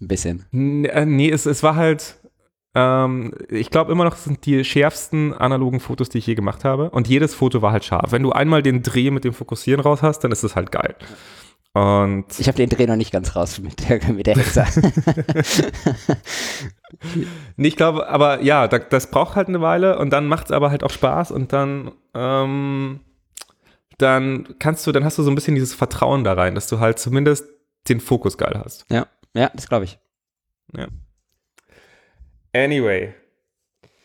ein 0.00 0.08
bisschen. 0.08 0.46
N 0.52 0.84
äh, 0.86 1.06
nee, 1.06 1.30
es, 1.30 1.46
es 1.46 1.62
war 1.62 1.76
halt, 1.76 2.16
ähm, 2.74 3.32
ich 3.48 3.70
glaube 3.70 3.92
immer 3.92 4.04
noch, 4.04 4.14
es 4.14 4.24
sind 4.24 4.44
die 4.46 4.64
schärfsten 4.64 5.34
analogen 5.34 5.80
Fotos, 5.80 6.08
die 6.08 6.18
ich 6.18 6.26
je 6.26 6.34
gemacht 6.34 6.64
habe. 6.64 6.90
Und 6.90 7.08
jedes 7.08 7.34
Foto 7.34 7.62
war 7.62 7.72
halt 7.72 7.84
scharf. 7.84 8.12
Wenn 8.12 8.22
du 8.22 8.32
einmal 8.32 8.62
den 8.62 8.82
Dreh 8.82 9.10
mit 9.10 9.24
dem 9.24 9.32
Fokussieren 9.32 9.80
raus 9.80 10.02
hast, 10.02 10.20
dann 10.20 10.32
ist 10.32 10.42
es 10.42 10.56
halt 10.56 10.72
geil. 10.72 10.96
Und 11.74 12.26
Ich 12.38 12.48
habe 12.48 12.56
den 12.56 12.68
Dreh 12.68 12.86
noch 12.86 12.96
nicht 12.96 13.12
ganz 13.12 13.34
raus 13.34 13.58
mit 13.58 13.88
der, 13.88 14.12
mit 14.12 14.26
der 14.26 14.36
Hexe. 14.36 14.64
Nee, 17.56 17.68
ich 17.68 17.76
glaube, 17.76 18.08
aber 18.08 18.42
ja, 18.42 18.68
da, 18.68 18.78
das 18.78 19.10
braucht 19.10 19.34
halt 19.34 19.48
eine 19.48 19.60
Weile 19.62 19.98
und 19.98 20.10
dann 20.10 20.28
macht 20.28 20.46
es 20.46 20.52
aber 20.52 20.70
halt 20.70 20.84
auch 20.84 20.90
Spaß 20.90 21.30
und 21.30 21.52
dann, 21.52 21.90
ähm, 22.14 23.00
dann 23.98 24.56
kannst 24.58 24.86
du, 24.86 24.92
dann 24.92 25.04
hast 25.04 25.16
du 25.18 25.22
so 25.22 25.30
ein 25.30 25.34
bisschen 25.34 25.54
dieses 25.54 25.74
Vertrauen 25.74 26.22
da 26.22 26.34
rein, 26.34 26.54
dass 26.54 26.66
du 26.68 26.80
halt 26.80 26.98
zumindest 26.98 27.46
den 27.88 28.00
Fokus 28.00 28.36
geil 28.36 28.60
hast. 28.62 28.84
ja, 28.90 29.06
ja, 29.34 29.50
das 29.54 29.68
glaube 29.68 29.86
ich. 29.86 29.98
Anyway, 32.54 33.14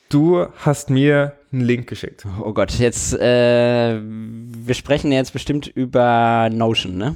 du 0.08 0.48
hast 0.56 0.90
mir 0.90 1.34
einen 1.52 1.62
Link 1.62 1.88
geschickt. 1.88 2.26
Oh 2.42 2.54
Gott, 2.54 2.72
jetzt, 2.80 3.14
äh, 3.14 4.00
wir 4.02 4.74
sprechen 4.74 5.12
jetzt 5.12 5.34
bestimmt 5.34 5.68
über 5.68 6.50
Notion, 6.50 6.98
ne? 6.98 7.16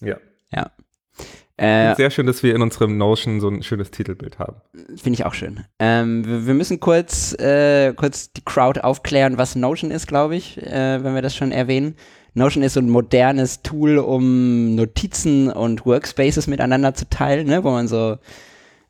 Ja. 0.00 0.16
Ja. 0.50 0.72
Äh, 1.56 1.94
Sehr 1.94 2.10
schön, 2.10 2.26
dass 2.26 2.42
wir 2.42 2.56
in 2.56 2.62
unserem 2.62 2.98
Notion 2.98 3.38
so 3.38 3.48
ein 3.48 3.62
schönes 3.62 3.92
Titelbild 3.92 4.40
haben. 4.40 4.56
Finde 4.96 5.12
ich 5.12 5.24
auch 5.24 5.34
schön. 5.34 5.64
Ähm, 5.78 6.26
wir, 6.26 6.46
wir 6.48 6.54
müssen 6.54 6.80
kurz, 6.80 7.34
äh, 7.34 7.92
kurz 7.94 8.32
die 8.32 8.44
Crowd 8.44 8.80
aufklären, 8.80 9.38
was 9.38 9.54
Notion 9.54 9.92
ist, 9.92 10.08
glaube 10.08 10.34
ich, 10.34 10.60
äh, 10.60 11.04
wenn 11.04 11.14
wir 11.14 11.22
das 11.22 11.36
schon 11.36 11.52
erwähnen. 11.52 11.94
Notion 12.34 12.64
ist 12.64 12.72
so 12.72 12.80
ein 12.80 12.90
modernes 12.90 13.62
Tool, 13.62 13.98
um 13.98 14.74
Notizen 14.74 15.52
und 15.52 15.86
Workspaces 15.86 16.48
miteinander 16.48 16.94
zu 16.94 17.08
teilen, 17.08 17.46
ne? 17.46 17.62
wo 17.62 17.70
man 17.70 17.86
so 17.86 18.18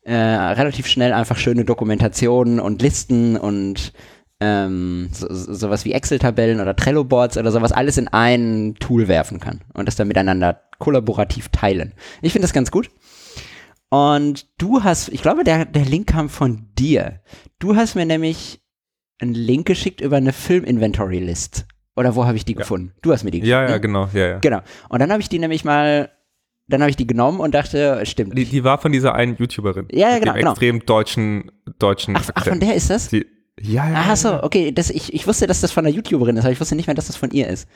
äh, 0.03 0.15
relativ 0.15 0.87
schnell 0.87 1.13
einfach 1.13 1.37
schöne 1.37 1.65
Dokumentationen 1.65 2.61
und 2.61 2.83
Listen 2.83 3.37
und 3.37 3.93
ähm, 4.41 5.09
so, 5.13 5.33
so, 5.33 5.55
sowas 5.55 5.85
wie 5.85 5.93
Excel-Tabellen 5.93 6.61
oder 6.61 6.75
Trello-Boards 6.75 7.37
oder 7.39 7.53
sowas 7.53 7.73
alles 7.73 7.97
in 7.99 8.09
ein 8.09 8.75
Tool 8.81 9.07
werfen 9.07 9.39
kann 9.39 9.61
und 9.75 9.87
das 9.87 9.97
dann 9.97 10.09
miteinander 10.09 10.63
kollaborativ 10.79 11.49
teilen. 11.51 11.95
Ich 12.23 12.33
finde 12.33 12.45
das 12.45 12.53
ganz 12.53 12.71
gut. 12.71 12.91
Und 13.89 14.47
du 14.59 14.83
hast, 14.83 15.11
ich 15.11 15.23
glaube, 15.23 15.45
der, 15.45 15.67
der 15.67 15.85
Link 15.85 16.09
kam 16.09 16.29
von 16.29 16.71
dir. 16.79 17.21
Du 17.59 17.77
hast 17.77 17.95
mir 17.95 18.07
nämlich 18.07 18.61
einen 19.21 19.35
Link 19.35 19.67
geschickt 19.67 20.01
über 20.01 20.17
eine 20.17 20.33
Film-Inventory-List. 20.33 21.67
Oder 21.95 22.17
wo 22.17 22.25
habe 22.25 22.37
ich 22.37 22.45
die 22.45 22.55
gefunden? 22.55 22.93
Du 23.03 23.13
hast 23.13 23.23
mir 23.23 23.31
die 23.31 23.41
geschickt. 23.41 23.53
Ja, 23.53 23.65
ja, 23.65 23.71
ne? 23.73 23.81
genau, 23.81 24.09
ja, 24.15 24.29
ja. 24.29 24.39
Genau. 24.39 24.61
Und 24.89 25.01
dann 25.01 25.13
habe 25.13 25.21
ich 25.21 25.29
die 25.29 25.39
nämlich 25.39 25.65
mal, 25.65 26.11
dann 26.69 26.81
habe 26.81 26.91
ich 26.91 26.97
die 26.97 27.07
genommen 27.07 27.41
und 27.41 27.55
dachte, 27.55 28.05
stimmt. 28.05 28.37
Die, 28.37 28.45
die 28.45 28.65
war 28.65 28.79
von 28.79 28.93
dieser 28.93 29.15
einen 29.15 29.37
YouTuberin. 29.37 29.89
Ja, 29.91 30.11
ja, 30.11 30.19
genau, 30.19 30.33
dem 30.33 30.39
genau. 30.39 30.51
extrem 30.53 30.87
deutschen, 30.87 31.51
deutschen 31.79 32.17
ach, 32.17 32.31
ach, 32.35 32.45
von 32.47 32.61
der 32.61 32.75
ist 32.75 32.91
das? 32.91 33.09
Die, 33.09 33.27
ja, 33.61 33.89
ja. 33.89 34.05
Ach 34.09 34.17
so, 34.17 34.43
okay. 34.43 34.73
Das, 34.73 34.91
ich, 34.91 35.13
ich 35.13 35.27
wusste, 35.27 35.47
dass 35.47 35.61
das 35.61 35.73
von 35.73 35.85
einer 35.85 35.95
YouTuberin 35.95 36.37
ist, 36.37 36.45
aber 36.45 36.53
ich 36.53 36.61
wusste 36.61 36.75
nicht 36.75 36.87
mehr, 36.87 36.95
dass 36.95 37.09
das 37.09 37.17
von 37.17 37.31
ihr 37.31 37.49
ist. 37.49 37.69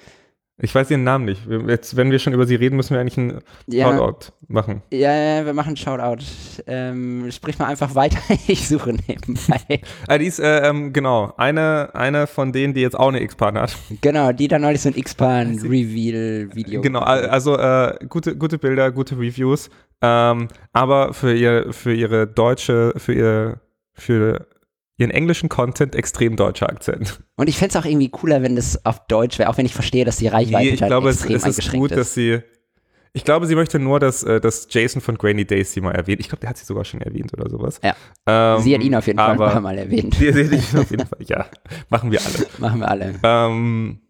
Ich 0.58 0.74
weiß 0.74 0.90
ihren 0.90 1.04
Namen 1.04 1.26
nicht. 1.26 1.42
Jetzt, 1.68 1.96
wenn 1.96 2.10
wir 2.10 2.18
schon 2.18 2.32
über 2.32 2.46
sie 2.46 2.54
reden, 2.54 2.76
müssen 2.76 2.94
wir 2.94 3.00
eigentlich 3.00 3.18
einen 3.18 3.40
Ja. 3.66 3.90
Shoutout 3.94 4.32
machen. 4.48 4.82
Ja, 4.90 5.12
ja, 5.14 5.44
wir 5.44 5.52
machen 5.52 5.76
Shoutout. 5.76 6.24
Ähm, 6.66 7.30
sprich 7.30 7.58
mal 7.58 7.66
einfach 7.66 7.94
weiter. 7.94 8.16
Ich 8.48 8.66
suche 8.66 8.94
nebenbei. 9.06 9.82
Ah, 10.08 10.16
die 10.16 10.24
ist, 10.26 10.38
äh, 10.40 10.66
ähm, 10.66 10.94
genau, 10.94 11.34
eine, 11.36 11.90
eine 11.94 12.26
von 12.26 12.52
denen, 12.52 12.72
die 12.72 12.80
jetzt 12.80 12.98
auch 12.98 13.08
eine 13.08 13.20
X-Pan 13.20 13.58
hat. 13.58 13.76
genau, 14.00 14.32
die 14.32 14.48
dann 14.48 14.62
neulich 14.62 14.80
so 14.80 14.88
ein 14.88 14.96
X-Pan-Reveal-Video. 14.96 16.80
Genau, 16.80 17.00
al- 17.00 17.26
also 17.28 17.56
äh, 17.58 17.98
gute, 18.08 18.36
gute 18.36 18.58
Bilder, 18.58 18.90
gute 18.92 19.16
Reviews, 19.18 19.68
ähm, 20.00 20.48
aber 20.72 21.12
für 21.12 21.34
ihr, 21.34 21.72
für 21.72 21.92
ihre 21.92 22.26
deutsche, 22.26 22.92
für 22.96 23.12
ihr, 23.12 23.60
für 23.92 24.46
ihren 24.98 25.10
englischen 25.10 25.48
Content 25.48 25.94
extrem 25.94 26.36
deutscher 26.36 26.68
Akzent. 26.68 27.20
Und 27.36 27.48
ich 27.48 27.58
fände 27.58 27.76
es 27.76 27.82
auch 27.82 27.84
irgendwie 27.86 28.08
cooler, 28.08 28.42
wenn 28.42 28.56
das 28.56 28.84
auf 28.86 29.06
Deutsch 29.06 29.38
wäre, 29.38 29.50
auch 29.50 29.58
wenn 29.58 29.66
ich 29.66 29.74
verstehe, 29.74 30.04
dass 30.04 30.16
die 30.16 30.28
Reichweite 30.28 30.64
Nee, 30.64 30.70
ich 30.70 30.82
halt 30.82 30.90
glaube, 30.90 31.10
es, 31.10 31.16
extrem 31.16 31.36
es 31.36 31.42
ist 31.42 31.46
eingeschränkt 31.46 31.80
gut, 31.80 31.90
ist. 31.92 31.98
dass 31.98 32.14
sie, 32.14 32.40
ich 33.12 33.24
glaube, 33.24 33.46
sie 33.46 33.54
möchte 33.54 33.78
nur, 33.78 34.00
dass, 34.00 34.22
äh, 34.22 34.40
dass 34.40 34.68
Jason 34.70 35.02
von 35.02 35.18
Grainy 35.18 35.44
Days 35.44 35.72
sie 35.72 35.80
mal 35.80 35.92
erwähnt. 35.92 36.20
Ich 36.20 36.28
glaube, 36.28 36.40
der 36.40 36.50
hat 36.50 36.56
sie 36.56 36.64
sogar 36.64 36.84
schon 36.84 37.00
erwähnt 37.02 37.32
oder 37.34 37.50
sowas. 37.50 37.80
Ja. 37.82 37.94
Ähm, 38.26 38.62
Sie 38.62 38.74
hat 38.74 38.82
ihn 38.82 38.94
auf 38.94 39.06
jeden 39.06 39.18
Fall 39.18 39.36
Mal 39.36 39.78
erwähnt. 39.78 40.14
Sie, 40.18 40.32
sie, 40.32 40.56
sie 40.58 40.78
auf 40.78 40.90
jeden 40.90 41.06
Fall, 41.06 41.18
ja, 41.26 41.46
machen 41.90 42.10
wir 42.10 42.20
alle. 42.20 42.46
Machen 42.58 42.80
wir 42.80 42.88
alle. 42.88 43.14
Ähm, 43.22 44.00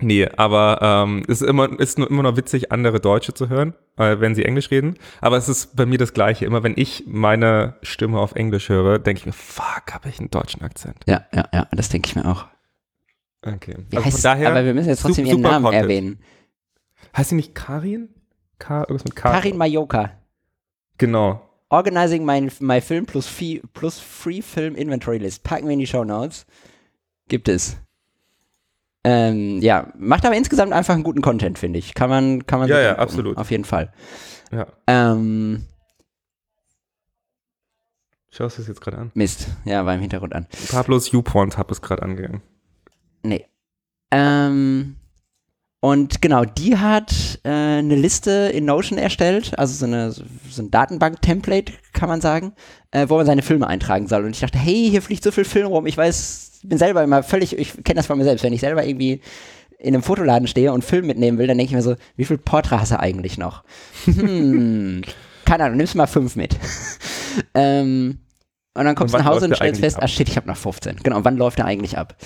nee, 0.00 0.28
aber 0.36 0.78
ähm, 0.82 1.22
es 1.28 1.40
ist 1.42 1.48
immer, 1.48 1.78
ist 1.78 1.98
nur 1.98 2.10
immer 2.10 2.22
noch 2.22 2.36
witzig, 2.36 2.72
andere 2.72 3.00
Deutsche 3.00 3.34
zu 3.34 3.48
hören, 3.48 3.74
äh, 3.96 4.20
wenn 4.20 4.34
sie 4.34 4.44
Englisch 4.44 4.70
reden. 4.70 4.96
Aber 5.20 5.36
es 5.36 5.48
ist 5.48 5.76
bei 5.76 5.86
mir 5.86 5.98
das 5.98 6.12
Gleiche. 6.12 6.44
Immer 6.44 6.62
wenn 6.62 6.74
ich 6.76 7.04
meine 7.06 7.76
Stimme 7.82 8.18
auf 8.18 8.34
Englisch 8.34 8.68
höre, 8.68 8.98
denke 8.98 9.20
ich 9.20 9.26
mir, 9.26 9.32
fuck, 9.32 9.92
habe 9.92 10.08
ich 10.08 10.18
einen 10.18 10.30
deutschen 10.30 10.62
Akzent. 10.62 10.96
Ja, 11.06 11.26
ja, 11.34 11.48
ja, 11.52 11.66
das 11.72 11.88
denke 11.88 12.08
ich 12.08 12.16
mir 12.16 12.26
auch. 12.26 12.46
Okay. 13.42 13.76
Wie 13.90 13.96
Also 13.96 14.06
heißt, 14.06 14.24
daher, 14.24 14.50
aber 14.50 14.64
wir 14.64 14.74
müssen 14.74 14.88
jetzt 14.88 15.02
trotzdem 15.02 15.26
ihren 15.26 15.40
Namen 15.40 15.64
Content. 15.64 15.82
erwähnen. 15.84 16.18
heißt 17.16 17.30
sie 17.30 17.36
nicht 17.36 17.54
Karin? 17.54 18.08
Ka 18.58 18.80
irgendwas 18.80 19.04
mit 19.04 19.14
K? 19.16 19.30
Karin 19.30 19.56
Majoka. 19.56 20.10
Genau. 20.98 21.40
Organizing 21.70 22.24
my, 22.24 22.48
my 22.60 22.80
Film 22.80 23.06
plus, 23.06 23.26
fee, 23.26 23.62
plus 23.74 23.98
Free 24.00 24.42
Film 24.42 24.74
Inventory 24.74 25.18
List. 25.18 25.44
Packen 25.44 25.66
wir 25.66 25.74
in 25.74 25.78
die 25.78 25.86
Show 25.86 26.02
Notes. 26.04 26.46
Gibt 27.28 27.48
es. 27.48 27.76
Ähm, 29.04 29.60
ja, 29.62 29.92
macht 29.96 30.24
aber 30.26 30.36
insgesamt 30.36 30.72
einfach 30.72 30.94
einen 30.94 31.04
guten 31.04 31.22
Content, 31.22 31.58
finde 31.58 31.78
ich. 31.78 31.94
Kann 31.94 32.10
man, 32.10 32.46
kann 32.46 32.58
man 32.58 32.68
Ja, 32.68 32.78
ja, 32.80 32.88
angucken. 32.90 33.02
absolut. 33.02 33.36
Auf 33.38 33.50
jeden 33.50 33.64
Fall. 33.64 33.92
Ja. 34.52 34.66
Ähm, 34.86 35.64
Schaust 38.30 38.58
du 38.58 38.62
es 38.62 38.68
jetzt 38.68 38.80
gerade 38.80 38.98
an? 38.98 39.10
Mist. 39.14 39.48
Ja, 39.64 39.84
war 39.86 39.94
im 39.94 40.00
Hintergrund 40.00 40.34
an. 40.34 40.46
Pablos 40.70 41.10
YouPorn 41.10 41.50
Tab 41.50 41.70
ist 41.70 41.80
gerade 41.82 42.02
angegangen. 42.02 42.42
Nee. 43.22 43.46
Ähm, 44.10 44.96
und 45.80 46.20
genau, 46.20 46.44
die 46.44 46.76
hat 46.76 47.40
äh, 47.44 47.48
eine 47.48 47.94
Liste 47.96 48.30
in 48.52 48.64
Notion 48.64 48.98
erstellt, 48.98 49.58
also 49.58 49.74
so, 49.74 49.86
eine, 49.86 50.10
so 50.12 50.24
ein 50.62 50.70
Datenbank-Template, 50.70 51.72
kann 51.92 52.08
man 52.08 52.20
sagen, 52.20 52.52
äh, 52.90 53.08
wo 53.08 53.16
man 53.16 53.26
seine 53.26 53.42
Filme 53.42 53.66
eintragen 53.66 54.06
soll. 54.08 54.24
Und 54.24 54.30
ich 54.30 54.40
dachte, 54.40 54.58
hey, 54.58 54.88
hier 54.90 55.02
fliegt 55.02 55.22
so 55.22 55.30
viel 55.30 55.44
Film 55.44 55.68
rum. 55.68 55.86
Ich 55.86 55.96
weiß, 55.96 56.47
bin 56.62 56.78
selber 56.78 57.02
immer 57.02 57.22
völlig, 57.22 57.58
ich 57.58 57.72
kenne 57.84 57.96
das 57.96 58.06
von 58.06 58.18
mir 58.18 58.24
selbst, 58.24 58.42
wenn 58.44 58.52
ich 58.52 58.60
selber 58.60 58.84
irgendwie 58.84 59.20
in 59.78 59.94
einem 59.94 60.02
Fotoladen 60.02 60.48
stehe 60.48 60.72
und 60.72 60.84
Film 60.84 61.06
mitnehmen 61.06 61.38
will, 61.38 61.46
dann 61.46 61.56
denke 61.56 61.70
ich 61.70 61.76
mir 61.76 61.82
so, 61.82 61.94
wie 62.16 62.24
viel 62.24 62.38
Portra 62.38 62.80
hast 62.80 62.92
du 62.92 62.98
eigentlich 62.98 63.38
noch? 63.38 63.62
Hm, 64.04 65.02
keine 65.44 65.64
Ahnung, 65.64 65.76
nimmst 65.76 65.94
du 65.94 65.98
mal 65.98 66.06
fünf 66.06 66.34
mit. 66.34 66.56
ähm, 67.54 68.18
und 68.74 68.84
dann 68.84 68.94
kommst 68.94 69.14
du 69.14 69.18
nach 69.18 69.24
Hause 69.24 69.46
und 69.46 69.56
stellst 69.56 69.80
fest, 69.80 69.96
ab? 69.96 70.04
ah 70.04 70.08
shit, 70.08 70.28
ich 70.28 70.36
habe 70.36 70.48
noch 70.48 70.56
15. 70.56 70.96
Genau, 71.02 71.20
wann 71.22 71.36
läuft 71.36 71.58
der 71.58 71.66
eigentlich 71.66 71.96
ab? 71.96 72.16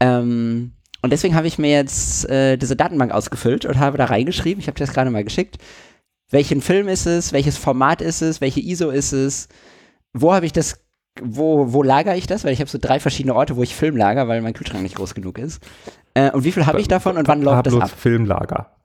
Ähm, 0.00 0.72
Und 1.00 1.12
deswegen 1.12 1.34
habe 1.34 1.46
ich 1.46 1.58
mir 1.58 1.70
jetzt 1.70 2.28
äh, 2.28 2.56
diese 2.56 2.76
Datenbank 2.76 3.12
ausgefüllt 3.12 3.64
und 3.64 3.78
habe 3.78 3.98
da 3.98 4.06
reingeschrieben, 4.06 4.60
ich 4.60 4.68
habe 4.68 4.76
dir 4.76 4.84
das 4.84 4.94
gerade 4.94 5.10
mal 5.10 5.24
geschickt, 5.24 5.58
welchen 6.30 6.60
Film 6.60 6.88
ist 6.88 7.06
es, 7.06 7.32
welches 7.32 7.56
Format 7.56 8.00
ist 8.00 8.22
es, 8.22 8.40
welche 8.40 8.60
ISO 8.60 8.90
ist 8.90 9.12
es, 9.12 9.48
wo 10.12 10.32
habe 10.32 10.46
ich 10.46 10.52
das, 10.52 10.81
wo, 11.20 11.72
wo 11.72 11.82
lagere 11.82 12.16
ich 12.16 12.26
das, 12.26 12.44
weil 12.44 12.52
ich 12.52 12.60
habe 12.60 12.70
so 12.70 12.78
drei 12.80 12.98
verschiedene 13.00 13.34
Orte, 13.34 13.56
wo 13.56 13.62
ich 13.62 13.74
Film 13.74 13.96
lager, 13.96 14.28
weil 14.28 14.40
mein 14.40 14.54
Kühlschrank 14.54 14.82
nicht 14.82 14.94
groß 14.96 15.14
genug 15.14 15.38
ist. 15.38 15.62
Äh, 16.14 16.30
und 16.30 16.44
wie 16.44 16.52
viel 16.52 16.66
habe 16.66 16.80
ich 16.80 16.88
davon 16.88 17.16
und 17.16 17.28
wann 17.28 17.42
läuft 17.42 17.66
das 17.66 17.74
ab? 17.74 17.90
Filmlager. 17.90 18.76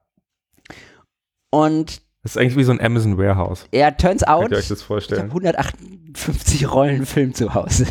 Und 1.52 2.02
Das 2.24 2.36
ist 2.36 2.38
eigentlich 2.38 2.58
wie 2.58 2.64
so 2.64 2.72
ein 2.72 2.82
Amazon 2.82 3.18
Warehouse. 3.18 3.66
ja, 3.74 3.92
turns 3.92 4.24
out, 4.24 4.42
Könnt 4.42 4.52
ihr 4.54 4.58
euch 4.58 4.68
das 4.68 4.80
ich 4.80 4.84
habe 4.84 4.88
vorstellen? 4.88 5.26
158 5.28 6.72
Rollen 6.72 7.06
Film 7.06 7.34
zu 7.34 7.54
Hause. 7.54 7.86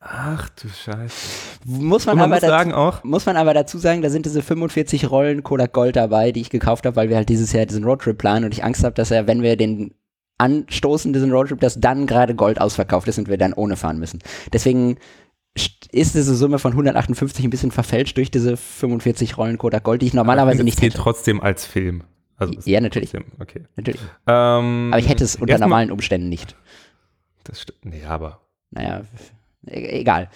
Ach 0.00 0.48
du 0.48 0.68
Scheiße. 0.68 1.58
muss 1.64 2.06
man, 2.06 2.16
man 2.16 2.24
aber 2.24 2.34
muss 2.34 2.40
dazu, 2.40 2.50
sagen 2.50 2.72
auch, 2.74 3.04
muss 3.04 3.24
man 3.26 3.36
aber 3.36 3.54
dazu 3.54 3.78
sagen, 3.78 4.02
da 4.02 4.10
sind 4.10 4.26
diese 4.26 4.42
45 4.42 5.10
Rollen 5.10 5.42
Kodak 5.44 5.72
Gold 5.72 5.94
dabei, 5.94 6.32
die 6.32 6.40
ich 6.40 6.50
gekauft 6.50 6.86
habe, 6.86 6.96
weil 6.96 7.08
wir 7.08 7.16
halt 7.16 7.28
dieses 7.28 7.52
Jahr 7.52 7.66
diesen 7.66 7.84
Roadtrip 7.84 8.18
planen 8.18 8.44
und 8.44 8.52
ich 8.52 8.64
Angst 8.64 8.82
habe, 8.82 8.94
dass 8.94 9.10
er, 9.12 9.26
wenn 9.28 9.42
wir 9.42 9.56
den 9.56 9.94
anstoßen, 10.42 11.12
diesen 11.12 11.32
Roadtrip, 11.32 11.60
dass 11.60 11.80
dann 11.80 12.06
gerade 12.06 12.34
Gold 12.34 12.60
ausverkauft 12.60 13.08
ist 13.08 13.18
und 13.18 13.28
wir 13.28 13.38
dann 13.38 13.52
ohne 13.54 13.76
fahren 13.76 13.98
müssen. 13.98 14.18
Deswegen 14.52 14.98
st- 15.56 15.90
ist 15.92 16.14
diese 16.14 16.34
Summe 16.34 16.58
von 16.58 16.72
158 16.72 17.44
ein 17.44 17.50
bisschen 17.50 17.70
verfälscht 17.70 18.16
durch 18.16 18.30
diese 18.30 18.56
45 18.56 19.36
Rollen 19.38 19.58
Kodak 19.58 19.84
Gold, 19.84 20.02
die 20.02 20.06
ich 20.06 20.14
normalerweise 20.14 20.58
es 20.60 20.64
nicht 20.64 20.82
hätte. 20.82 20.96
trotzdem 20.98 21.40
als 21.40 21.64
Film. 21.66 22.04
Also 22.36 22.54
Ja, 22.64 22.80
natürlich. 22.80 23.10
Trotzdem, 23.12 23.32
okay. 23.40 23.64
Natürlich. 23.76 24.00
Ähm, 24.26 24.88
Aber 24.92 24.98
ich 24.98 25.08
hätte 25.08 25.22
es 25.24 25.36
unter 25.36 25.58
normalen 25.58 25.90
Umständen 25.92 26.28
nicht. 26.28 26.56
Das 27.44 27.60
stimmt. 27.62 27.84
Nee, 27.84 28.04
aber. 28.04 28.40
Naja, 28.70 29.02
e- 29.66 30.00
egal. 30.00 30.28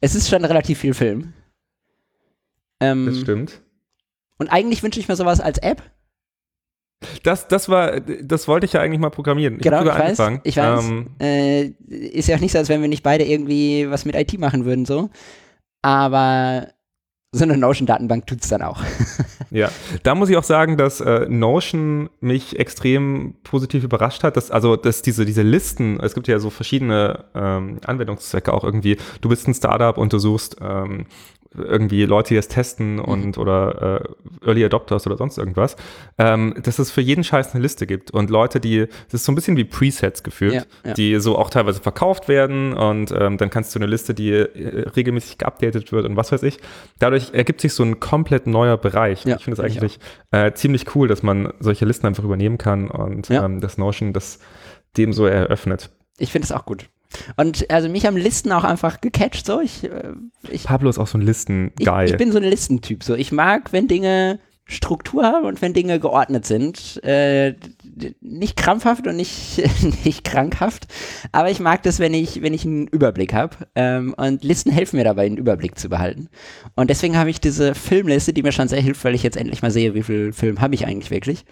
Es 0.00 0.14
ist 0.14 0.28
schon 0.28 0.44
relativ 0.44 0.78
viel 0.78 0.94
Film. 0.94 1.32
Ähm, 2.80 3.06
Das 3.06 3.20
stimmt. 3.20 3.60
Und 4.38 4.48
eigentlich 4.48 4.82
wünsche 4.82 4.98
ich 5.00 5.08
mir 5.08 5.16
sowas 5.16 5.40
als 5.40 5.58
App. 5.58 5.82
Das, 7.22 7.48
das 7.48 7.68
war, 7.68 8.00
das 8.00 8.48
wollte 8.48 8.66
ich 8.66 8.72
ja 8.72 8.80
eigentlich 8.80 9.00
mal 9.00 9.10
programmieren. 9.10 9.56
Ich 9.56 9.62
Genau, 9.62 9.80
ich 9.82 9.86
weiß. 9.86 10.00
angefangen. 10.20 10.40
Ich 10.44 10.56
weiß. 10.56 10.84
Ähm, 10.84 11.10
Äh, 11.20 11.64
ist 11.88 12.28
ja 12.28 12.36
auch 12.36 12.40
nicht 12.40 12.52
so, 12.52 12.58
als 12.58 12.68
wenn 12.68 12.80
wir 12.80 12.88
nicht 12.88 13.02
beide 13.02 13.24
irgendwie 13.24 13.90
was 13.90 14.04
mit 14.04 14.14
IT 14.14 14.38
machen 14.38 14.64
würden, 14.64 14.86
so. 14.86 15.10
Aber 15.82 16.68
so 17.34 17.44
eine 17.44 17.56
Notion-Datenbank 17.56 18.26
tut 18.26 18.42
es 18.42 18.48
dann 18.48 18.62
auch. 18.62 18.80
Ja, 19.50 19.70
da 20.02 20.16
muss 20.16 20.30
ich 20.30 20.36
auch 20.36 20.42
sagen, 20.42 20.76
dass 20.76 21.00
äh, 21.00 21.26
Notion 21.28 22.10
mich 22.20 22.58
extrem 22.58 23.34
positiv 23.44 23.84
überrascht 23.84 24.24
hat. 24.24 24.36
Dass, 24.36 24.50
also, 24.50 24.74
dass 24.74 25.02
diese, 25.02 25.24
diese 25.24 25.42
Listen, 25.42 26.00
es 26.00 26.14
gibt 26.14 26.26
ja 26.26 26.40
so 26.40 26.50
verschiedene 26.50 27.24
ähm, 27.36 27.78
Anwendungszwecke 27.86 28.52
auch 28.52 28.64
irgendwie. 28.64 28.96
Du 29.20 29.28
bist 29.28 29.46
ein 29.46 29.54
Startup 29.54 29.96
und 29.96 30.12
du 30.12 30.18
suchst 30.18 30.56
ähm, 30.60 31.06
irgendwie 31.56 32.04
Leute, 32.04 32.30
die 32.30 32.36
es 32.36 32.48
testen 32.48 32.98
und 32.98 33.38
oder 33.38 34.02
äh, 34.42 34.46
Early 34.46 34.64
Adopters 34.64 35.06
oder 35.06 35.16
sonst 35.16 35.38
irgendwas, 35.38 35.76
ähm, 36.18 36.54
dass 36.62 36.78
es 36.78 36.90
für 36.90 37.00
jeden 37.00 37.22
Scheiß 37.22 37.54
eine 37.54 37.62
Liste 37.62 37.86
gibt 37.86 38.10
und 38.10 38.30
Leute, 38.30 38.58
die, 38.60 38.86
das 39.06 39.14
ist 39.20 39.24
so 39.24 39.32
ein 39.32 39.34
bisschen 39.34 39.56
wie 39.56 39.64
Presets 39.64 40.22
gefühlt, 40.22 40.54
Ja, 40.54 40.62
ja. 40.84 40.94
die 40.94 41.20
so 41.20 41.38
auch 41.38 41.50
teilweise 41.50 41.80
verkauft 41.80 42.28
werden 42.28 42.72
und 42.72 43.12
ähm, 43.16 43.38
dann 43.38 43.50
kannst 43.50 43.74
du 43.74 43.78
eine 43.78 43.86
Liste, 43.86 44.14
die 44.14 44.32
äh, 44.32 44.88
regelmäßig 44.96 45.38
geupdatet 45.38 45.92
wird 45.92 46.06
und 46.06 46.16
was 46.16 46.32
weiß 46.32 46.42
ich. 46.42 46.58
Dadurch 46.98 47.23
ergibt 47.32 47.60
sich 47.60 47.72
so 47.72 47.82
ein 47.82 48.00
komplett 48.00 48.46
neuer 48.46 48.76
Bereich. 48.76 49.24
Ja, 49.24 49.36
ich 49.36 49.44
finde 49.44 49.62
es 49.62 49.70
ich 49.70 49.76
eigentlich 49.76 49.98
äh, 50.30 50.52
ziemlich 50.52 50.94
cool, 50.94 51.08
dass 51.08 51.22
man 51.22 51.52
solche 51.60 51.84
Listen 51.84 52.06
einfach 52.06 52.24
übernehmen 52.24 52.58
kann 52.58 52.90
und 52.90 53.28
Ja. 53.28 53.44
ähm, 53.44 53.60
das 53.60 53.78
Notion 53.78 54.12
das 54.12 54.38
dem 54.96 55.12
so 55.12 55.26
eröffnet. 55.26 55.90
Ich 56.18 56.30
finde 56.32 56.46
es 56.46 56.52
auch 56.52 56.64
gut. 56.64 56.88
Und 57.36 57.70
also 57.70 57.88
mich 57.88 58.06
haben 58.06 58.16
Listen 58.16 58.52
auch 58.52 58.64
einfach 58.64 59.00
gecatcht, 59.00 59.46
so. 59.46 59.60
Ich, 59.60 59.84
äh, 59.84 60.12
ich, 60.50 60.64
Pablo 60.64 60.90
ist 60.90 60.98
auch 60.98 61.06
so 61.06 61.18
ein 61.18 61.22
Listen 61.22 61.72
ich, 61.78 61.88
ich 61.88 62.16
bin 62.16 62.32
so 62.32 62.38
ein 62.38 62.44
Listentyp, 62.44 63.04
so. 63.04 63.14
Ich 63.14 63.32
mag, 63.32 63.72
wenn 63.72 63.88
Dinge 63.88 64.40
Struktur 64.66 65.24
haben 65.24 65.44
und 65.44 65.60
wenn 65.60 65.74
Dinge 65.74 66.00
geordnet 66.00 66.46
sind. 66.46 67.02
Äh, 67.04 67.54
nicht 68.20 68.56
krampfhaft 68.56 69.06
und 69.06 69.16
nicht, 69.16 69.62
nicht 70.04 70.24
krankhaft, 70.24 70.86
aber 71.32 71.50
ich 71.50 71.60
mag 71.60 71.82
das, 71.82 71.98
wenn 71.98 72.14
ich, 72.14 72.42
wenn 72.42 72.54
ich 72.54 72.64
einen 72.64 72.88
Überblick 72.88 73.34
habe. 73.34 73.56
Ähm, 73.74 74.14
und 74.16 74.42
Listen 74.42 74.72
helfen 74.72 74.96
mir 74.96 75.04
dabei, 75.04 75.26
einen 75.26 75.36
Überblick 75.36 75.78
zu 75.78 75.88
behalten. 75.88 76.28
Und 76.76 76.88
deswegen 76.90 77.16
habe 77.16 77.30
ich 77.30 77.40
diese 77.40 77.74
Filmliste, 77.74 78.32
die 78.32 78.42
mir 78.42 78.52
schon 78.52 78.68
sehr 78.68 78.80
hilft, 78.80 79.04
weil 79.04 79.14
ich 79.14 79.22
jetzt 79.22 79.36
endlich 79.36 79.62
mal 79.62 79.70
sehe, 79.70 79.94
wie 79.94 80.02
viel 80.02 80.32
Film 80.32 80.60
habe 80.60 80.74
ich 80.74 80.86
eigentlich 80.86 81.10
wirklich. 81.10 81.44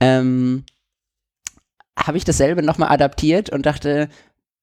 Ähm, 0.00 0.64
habe 1.98 2.18
ich 2.18 2.24
dasselbe 2.24 2.62
nochmal 2.62 2.90
adaptiert 2.90 3.50
und 3.50 3.66
dachte, 3.66 4.08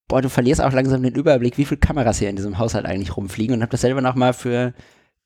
boah, 0.08 0.22
du 0.22 0.30
verlierst 0.30 0.62
auch 0.62 0.74
langsam 0.74 1.04
den 1.04 1.16
Überblick, 1.16 1.58
wie 1.58 1.66
viele 1.66 1.80
Kameras 1.80 2.20
hier 2.20 2.30
in 2.30 2.36
diesem 2.36 2.58
Haushalt 2.58 2.86
eigentlich 2.86 3.16
rumfliegen 3.16 3.56
und 3.56 3.62
habe 3.62 3.72
dasselbe 3.72 4.02
nochmal 4.02 4.34
für 4.34 4.74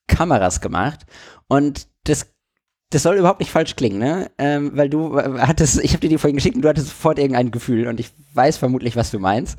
Kameras 0.08 0.62
gemacht. 0.62 1.06
Und 1.48 1.88
das, 2.90 3.04
soll 3.04 3.18
überhaupt 3.18 3.40
nicht 3.40 3.52
falsch 3.52 3.76
klingen, 3.76 4.00
ne? 4.00 4.30
Ähm, 4.38 4.72
weil 4.76 4.90
du 4.90 5.18
hattest, 5.22 5.84
ich 5.84 5.92
habe 5.92 6.00
dir 6.02 6.10
die 6.10 6.18
vorhin 6.18 6.36
geschickt 6.38 6.56
und 6.56 6.62
du 6.62 6.70
hattest 6.70 6.88
sofort 6.88 7.20
irgendein 7.20 7.52
Gefühl 7.52 7.88
und 7.88 8.00
ich 8.00 8.10
weiß 8.34 8.58
vermutlich, 8.58 8.96
was 8.96 9.12
du 9.12 9.20
meinst. 9.20 9.58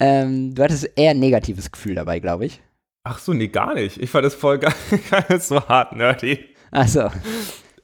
Ähm, 0.00 0.54
du 0.54 0.62
hattest 0.62 0.90
eher 0.96 1.12
ein 1.12 1.18
negatives 1.20 1.70
Gefühl 1.70 1.94
dabei, 1.94 2.18
glaube 2.18 2.46
ich. 2.46 2.60
Ach 3.04 3.18
so, 3.18 3.32
nee, 3.32 3.48
gar 3.48 3.74
nicht. 3.74 4.00
Ich 4.00 4.10
fand 4.10 4.24
das 4.24 4.34
voll 4.34 4.58
geil. 4.58 4.72
so 5.40 5.60
hart 5.68 5.94
nerdy. 5.96 6.38
Achso. 6.70 7.10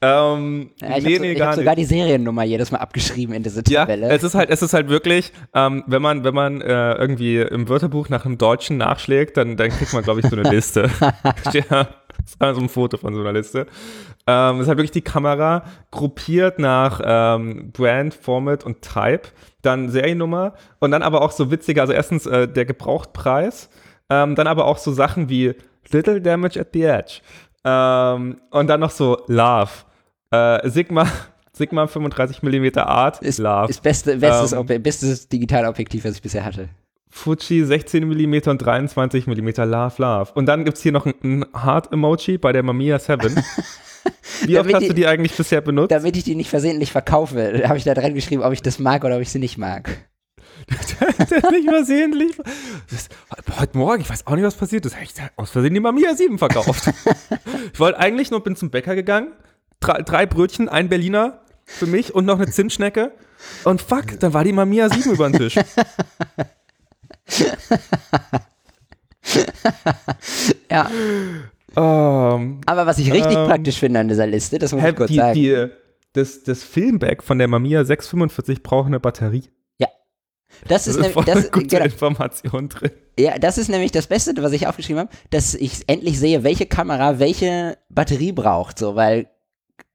Ähm, 0.01 0.71
Ja, 0.81 0.97
ich 0.97 1.05
nee, 1.05 1.15
habe 1.17 1.21
nee, 1.27 1.33
hab 1.35 1.39
gar 1.39 1.57
sogar 1.57 1.75
nicht. 1.75 1.91
die 1.91 1.95
Seriennummer 1.97 2.45
jedes 2.45 2.71
Mal 2.71 2.79
abgeschrieben 2.79 3.35
in 3.35 3.43
diese 3.43 3.63
Ja, 3.69 3.81
Tabelle. 3.81 4.11
es 4.11 4.23
ist 4.23 4.35
halt, 4.37 4.49
es 4.51 4.63
ist 4.63 4.73
halt 4.73 4.89
wirklich, 4.89 5.33
ähm, 5.55 5.83
wenn 5.89 6.01
man, 6.03 6.23
wenn 6.23 6.35
man 6.35 6.61
äh, 6.61 6.93
irgendwie 6.95 7.39
im 7.39 7.69
Wörterbuch 7.69 8.09
nach 8.09 8.25
einem 8.25 8.39
Deutschen 8.39 8.77
nachschlägt, 8.77 9.37
dann, 9.37 9.57
dann 9.57 9.71
kriegt 9.71 9.93
man, 9.93 10.05
glaube 10.05 10.21
ich, 10.21 10.27
so 10.27 10.37
eine 10.37 10.49
Liste. 10.51 10.89
ja, 11.53 11.89
also 12.39 12.61
ein 12.61 12.69
Foto 12.69 12.97
von 12.97 13.15
so 13.15 13.21
einer 13.21 13.33
Liste. 13.33 13.67
Ähm, 14.27 14.57
es 14.57 14.63
ist 14.63 14.69
halt 14.69 14.79
wirklich 14.79 14.91
die 14.91 15.03
Kamera 15.03 15.65
gruppiert 15.91 16.59
nach 16.59 17.01
ähm, 17.03 17.71
Brand, 17.73 18.15
Format 18.15 18.65
und 18.65 18.83
Type, 18.83 19.29
dann 19.63 19.89
Seriennummer 19.89 20.55
und 20.81 20.91
dann 20.91 21.03
aber 21.03 21.23
auch 21.23 21.31
so 21.31 21.51
witzige, 21.51 21.81
also 21.81 21.93
erstens 21.93 22.27
äh, 22.27 22.47
der 22.47 22.65
Gebrauchtpreis, 22.65 23.71
ähm, 24.11 24.35
dann 24.35 24.47
aber 24.47 24.67
auch 24.67 24.79
so 24.79 24.93
Sachen 24.93 25.29
wie 25.29 25.55
Little 25.91 26.21
Damage 26.21 26.61
at 26.61 26.69
the 26.73 26.83
Edge 26.83 27.21
ähm, 27.65 28.41
und 28.51 28.67
dann 28.69 28.81
noch 28.81 28.91
so 28.91 29.23
Love. 29.27 29.71
Äh, 30.31 30.69
Sigma, 30.69 31.07
Sigma 31.53 31.87
35 31.87 32.43
mm 32.43 32.79
Art, 32.79 33.23
ist, 33.23 33.39
Love. 33.39 33.71
ist 33.71 33.83
beste, 33.83 34.17
bestes, 34.17 34.53
Ähm, 34.53 34.83
bestes 34.83 35.29
Digitalobjektiv, 35.29 36.05
was 36.05 36.17
ich 36.17 36.23
bisher 36.23 36.45
hatte. 36.45 36.69
Fuji 37.11 37.65
16 37.65 38.07
mm 38.07 38.35
und 38.49 38.59
23 38.59 39.27
mm 39.27 39.49
Love 39.65 39.95
Love. 39.99 40.33
Und 40.35 40.47
dann 40.47 40.65
gibt 40.65 40.77
es 40.77 40.83
hier 40.83 40.93
noch 40.93 41.07
ein, 41.07 41.15
ein 41.23 41.45
Heart-Emoji 41.55 42.39
bei 42.39 42.53
der 42.53 42.63
Mamiya 42.63 42.99
7. 42.99 43.35
Wie 44.45 44.59
oft 44.59 44.73
hast 44.73 44.83
die- 44.83 44.89
du 44.89 44.95
die 44.95 45.07
eigentlich 45.07 45.37
bisher 45.37 45.61
benutzt? 45.61 45.91
Damit 45.91 46.17
ich 46.17 46.25
die 46.25 46.35
nicht 46.35 46.51
versehentlich 46.51 46.93
verkaufe, 46.93 47.63
habe 47.67 47.79
ich 47.79 47.85
da 47.85 47.95
dran 47.95 48.15
geschrieben, 48.15 48.43
ob 48.43 48.53
ich 48.53 48.63
das 48.63 48.79
mag 48.79 49.05
oder 49.05 49.17
ob 49.17 49.23
ich 49.23 49.31
sie 49.31 49.39
nicht 49.39 49.59
mag. 49.59 49.91
nicht 50.69 51.69
versehentlich. 51.69 52.37
Das, 52.91 53.09
heute 53.59 53.77
Morgen, 53.79 54.01
ich 54.03 54.11
weiß 54.11 54.27
auch 54.27 54.35
nicht, 54.35 54.45
was 54.45 54.55
passiert 54.55 54.85
ist. 54.87 54.97
Hab 54.97 55.03
ich 55.03 55.15
da 55.15 55.23
aus 55.37 55.51
Versehen 55.51 55.75
die 55.75 55.81
Mamiya 55.81 56.15
7 56.15 56.39
verkauft. 56.39 56.91
ich 57.73 57.81
wollte 57.81 57.99
eigentlich 57.99 58.31
nur, 58.31 58.43
bin 58.43 58.57
zum 58.57 58.71
Bäcker 58.71 58.95
gegangen, 58.95 59.33
drei, 59.81 60.03
drei 60.03 60.27
Brötchen, 60.27 60.69
ein 60.69 60.89
Berliner 60.89 61.41
für 61.65 61.87
mich 61.87 62.15
und 62.15 62.25
noch 62.25 62.37
eine 62.39 62.51
Zimtschnecke. 62.51 63.13
Und 63.65 63.83
fuck, 63.83 64.19
dann 64.21 64.33
war 64.35 64.45
die 64.45 64.53
Mamiya 64.53 64.89
7 64.91 65.13
über 65.13 65.29
den 65.29 65.39
Tisch. 65.39 65.59
Ja, 70.71 70.91
Ähm, 71.77 72.61
aber 72.67 72.87
was 72.87 72.99
ich 72.99 73.13
richtig 73.13 73.37
Ähm, 73.37 73.47
praktisch 73.47 73.79
finde 73.79 74.01
an 74.01 74.09
dieser 74.09 74.27
Liste, 74.27 74.59
das 74.59 74.73
muss 74.73 74.83
ich 74.83 74.97
kurz 74.97 75.09
die, 75.11 75.17
sagen. 75.17 75.35
die, 75.35 75.67
das, 76.15 76.43
das 76.43 76.63
Filmback 76.65 77.23
von 77.23 77.39
der 77.39 77.47
Mamiya 77.49 77.85
645 77.85 78.63
braucht 78.63 78.87
eine 78.87 78.99
Batterie. 79.01 79.45
das 80.67 80.67
Das 80.67 80.87
ist, 80.89 80.97
ist 80.97 81.03
nämlich- 81.15 81.25
das, 81.27 81.53
gute 81.53 81.67
genau, 81.67 81.85
Information 81.85 82.69
drin. 82.71 82.91
ja, 83.19 83.39
das 83.39 83.59
ist 83.59 83.69
nämlich 83.69 83.93
das 83.93 84.07
Beste, 84.09 84.33
was 84.43 84.53
ich 84.53 84.67
aufgeschrieben 84.67 85.01
habe, 85.03 85.11
dass 85.31 85.55
ich 85.55 85.83
endlich 85.89 86.19
sehe, 86.19 86.43
welche 86.43 86.65
Kamera 86.67 87.19
welche 87.19 87.77
Batterie 87.91 88.33
braucht, 88.33 88.79
so, 88.79 88.97
weil, 88.97 89.29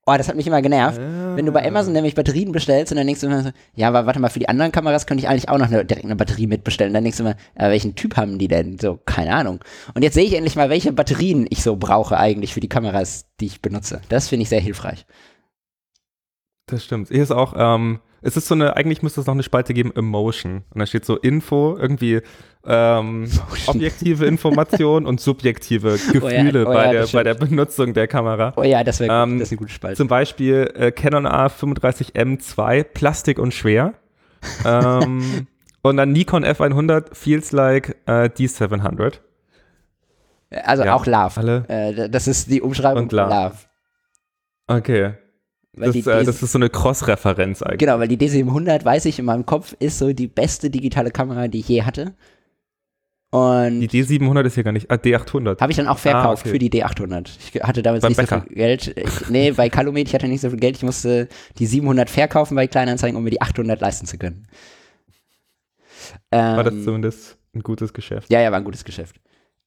oh, 0.06 0.16
das 0.18 0.28
hat 0.28 0.36
mich 0.36 0.48
immer 0.48 0.62
genervt. 0.62 1.00
Wenn 1.00 1.46
du 1.46 1.52
bei 1.52 1.66
Amazon 1.66 1.94
nämlich 1.94 2.16
Batterien 2.16 2.52
bestellst 2.52 2.92
und 2.92 2.98
dann 2.98 3.08
denkst 3.08 3.22
du 3.22 3.28
immer 3.28 3.44
so, 3.44 3.50
ja, 3.76 3.88
aber 3.88 4.06
warte 4.06 4.20
mal, 4.20 4.30
für 4.30 4.39
die 4.39 4.50
anderen 4.50 4.72
Kameras 4.72 5.08
könnte 5.08 5.24
ich 5.24 5.30
eigentlich 5.30 5.50
auch 5.50 5.58
noch 5.58 5.68
eine, 5.68 5.86
direkt 5.86 6.06
eine 6.06 6.16
Batterie 6.16 6.48
mitbestellen. 6.48 6.94
Dann 6.94 7.04
denkst 7.04 7.18
du 7.18 7.24
immer, 7.24 7.36
äh, 7.56 7.70
welchen 7.70 7.96
Typ 7.96 8.18
haben 8.18 8.38
die 8.38 8.48
denn? 8.48 8.78
So, 8.80 9.00
keine 9.06 9.34
Ahnung. 9.34 9.60
Und 9.94 10.04
jetzt 10.04 10.13
sehe 10.13 10.26
ich 10.26 10.34
endlich 10.34 10.56
mal, 10.56 10.70
welche 10.70 10.92
Batterien 10.92 11.48
ich 11.50 11.63
so 11.63 11.76
brauche 11.76 12.18
eigentlich 12.18 12.54
für 12.54 12.60
die 12.60 12.70
Kameras, 12.70 13.26
die 13.39 13.46
ich 13.46 13.62
benutze. 13.62 14.02
Das 14.10 14.28
finde 14.28 14.44
ich 14.44 14.50
sehr 14.50 14.60
hilfreich. 14.62 15.06
Das 16.68 16.84
stimmt. 16.84 17.10
Hier 17.10 17.24
ist 17.24 17.32
auch, 17.32 17.54
ähm, 17.58 18.00
es 18.22 18.38
ist 18.38 18.48
so 18.48 18.56
eine, 18.56 18.76
eigentlich 18.76 19.02
müsste 19.02 19.22
es 19.22 19.28
noch 19.28 19.34
eine 19.34 19.44
Spalte 19.44 19.74
geben, 19.74 19.94
Emotion. 19.96 20.63
Und 20.74 20.80
da 20.80 20.86
steht 20.86 21.06
so 21.06 21.18
Info, 21.18 21.78
irgendwie 21.78 22.22
ähm, 22.65 23.30
objektive 23.67 24.26
Information 24.26 25.06
und 25.06 25.19
subjektive 25.19 25.97
Gefühle 26.12 26.65
oh 26.65 26.71
ja, 26.71 26.73
bei, 26.73 26.93
das 26.93 27.12
der, 27.12 27.19
bei 27.19 27.23
der 27.23 27.34
Benutzung 27.34 27.93
der 27.93 28.08
Kamera. 28.08 28.54
Oh 28.56 28.63
ja, 28.63 28.84
das 28.84 28.99
wäre 28.99 29.23
Ähm, 29.23 29.39
das 29.39 29.49
ist 29.49 29.52
eine 29.54 29.58
gute 29.60 29.71
Spalte. 29.71 29.97
Zum 29.97 30.08
Beispiel 30.08 30.71
äh, 30.76 30.91
Canon 30.91 31.28
A35M2, 31.28 32.84
Plastik 32.84 33.39
und 33.39 33.54
schwer. 33.54 33.93
ähm, 34.65 35.47
und 35.82 35.97
dann 35.97 36.12
Nikon 36.12 36.45
F100 36.45 37.13
feels 37.13 37.52
like 37.52 37.97
äh, 38.06 38.30
D700. 38.30 39.19
Also 40.63 40.84
Ja, 40.84 40.93
auch 40.95 41.06
Love. 41.06 41.38
alle. 41.38 41.65
Äh, 41.67 42.10
das 42.10 42.28
ist 42.28 42.49
die 42.49 42.62
Umschreibung 42.62 43.04
Und 43.04 43.12
Love. 43.12 43.54
Okay. 44.67 45.13
Weil 45.76 45.91
Das, 45.91 46.08
äh, 46.08 46.23
das 46.23 46.43
ist 46.43 46.52
so 46.52 46.60
eine 46.60 46.69
Cross-Referenz 46.69 47.63
eigentlich. 47.63 47.80
genau, 47.80 47.99
weil 47.99 48.08
die 48.08 48.17
D700, 48.17 48.86
weiß 48.86 49.06
ich 49.06 49.17
in 49.17 49.26
meinem 49.26 49.45
Kopf, 49.45 49.76
ist 49.80 49.97
so 49.97 50.13
die 50.13 50.28
beste 50.28 50.69
digitale 50.69 51.10
Kamera, 51.10 51.47
die 51.47 51.60
ich 51.60 51.67
je 51.67 51.82
hatte. 51.84 52.13
Und 53.34 53.80
Die 53.80 53.89
D700 53.89 54.46
ist 54.46 54.54
hier 54.56 54.63
gar 54.63 54.74
nicht, 54.74 54.91
ah, 54.91 54.96
D800. 54.96 55.60
Habe 55.60 55.72
ich 55.72 55.78
dann 55.78 55.88
auch 55.88 55.98
verkauft 55.98 56.26
Ah, 56.26 56.32
okay. 56.41 56.50
für 56.50 56.60
die 56.60 56.69
D800. 56.69 57.32
Ich 57.54 57.62
hatte 57.63 57.82
damals 57.82 58.04
Beim 58.04 58.12
nicht 58.12 58.17
so 58.17 58.22
Bäcker. 58.36 58.41
viel 58.48 58.56
Geld. 58.56 58.96
Ich, 58.96 59.30
nee, 59.30 59.52
bei 59.52 59.69
Calumet, 59.69 60.08
ich 60.08 60.13
hatte 60.13 60.28
nicht 60.28 60.41
so 60.41 60.52
viel 60.52 60.60
Geld. 60.60 60.76
Ich 60.78 60.84
musste 60.84 61.28
die 61.58 61.65
700 61.65 62.12
verkaufen 62.12 62.54
bei 62.56 62.67
Kleinanzeigen, 62.67 63.17
um 63.17 63.24
mir 63.24 63.32
die 63.32 63.41
800 63.41 63.82
leisten 63.82 64.06
zu 64.06 64.19
können. 64.19 64.46
Ähm, 66.32 66.58
War 66.58 66.63
das 66.63 66.84
zumindest 66.84 67.38
ein 67.56 67.62
gutes 67.62 67.93
Geschäft? 67.93 68.30
ja, 68.32 68.39
ja, 68.41 68.52
war 68.52 68.60
ein 68.60 68.65
gutes 68.65 68.84
Geschäft. 68.86 69.15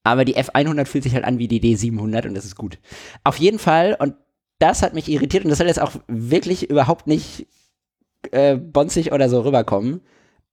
Aber 0.05 0.25
die 0.25 0.37
F100 0.37 0.85
fühlt 0.87 1.03
sich 1.03 1.15
halt 1.15 1.25
an 1.25 1.39
wie 1.39 1.49
die 1.49 1.61
D700 1.61 2.29
und 2.29 2.35
das 2.35 2.45
ist 2.45 2.55
gut. 2.55 2.79
Auf 3.25 3.39
jeden 3.39 3.59
Fall, 3.59 3.97
und 3.99 4.15
das 4.61 4.83
hat 4.83 4.95
mich 4.95 5.09
irritiert 5.09 5.45
und 5.45 5.51
das 5.51 5.59
soll 5.59 5.67
jetzt 5.67 5.83
auch 5.83 5.93
wirklich 6.07 6.71
überhaupt 6.71 7.09
nicht 7.09 7.47
äh, 8.31 8.57
bonzig 8.57 9.11
oder 9.13 9.29
so 9.29 9.41
rüberkommen. 9.41 10.03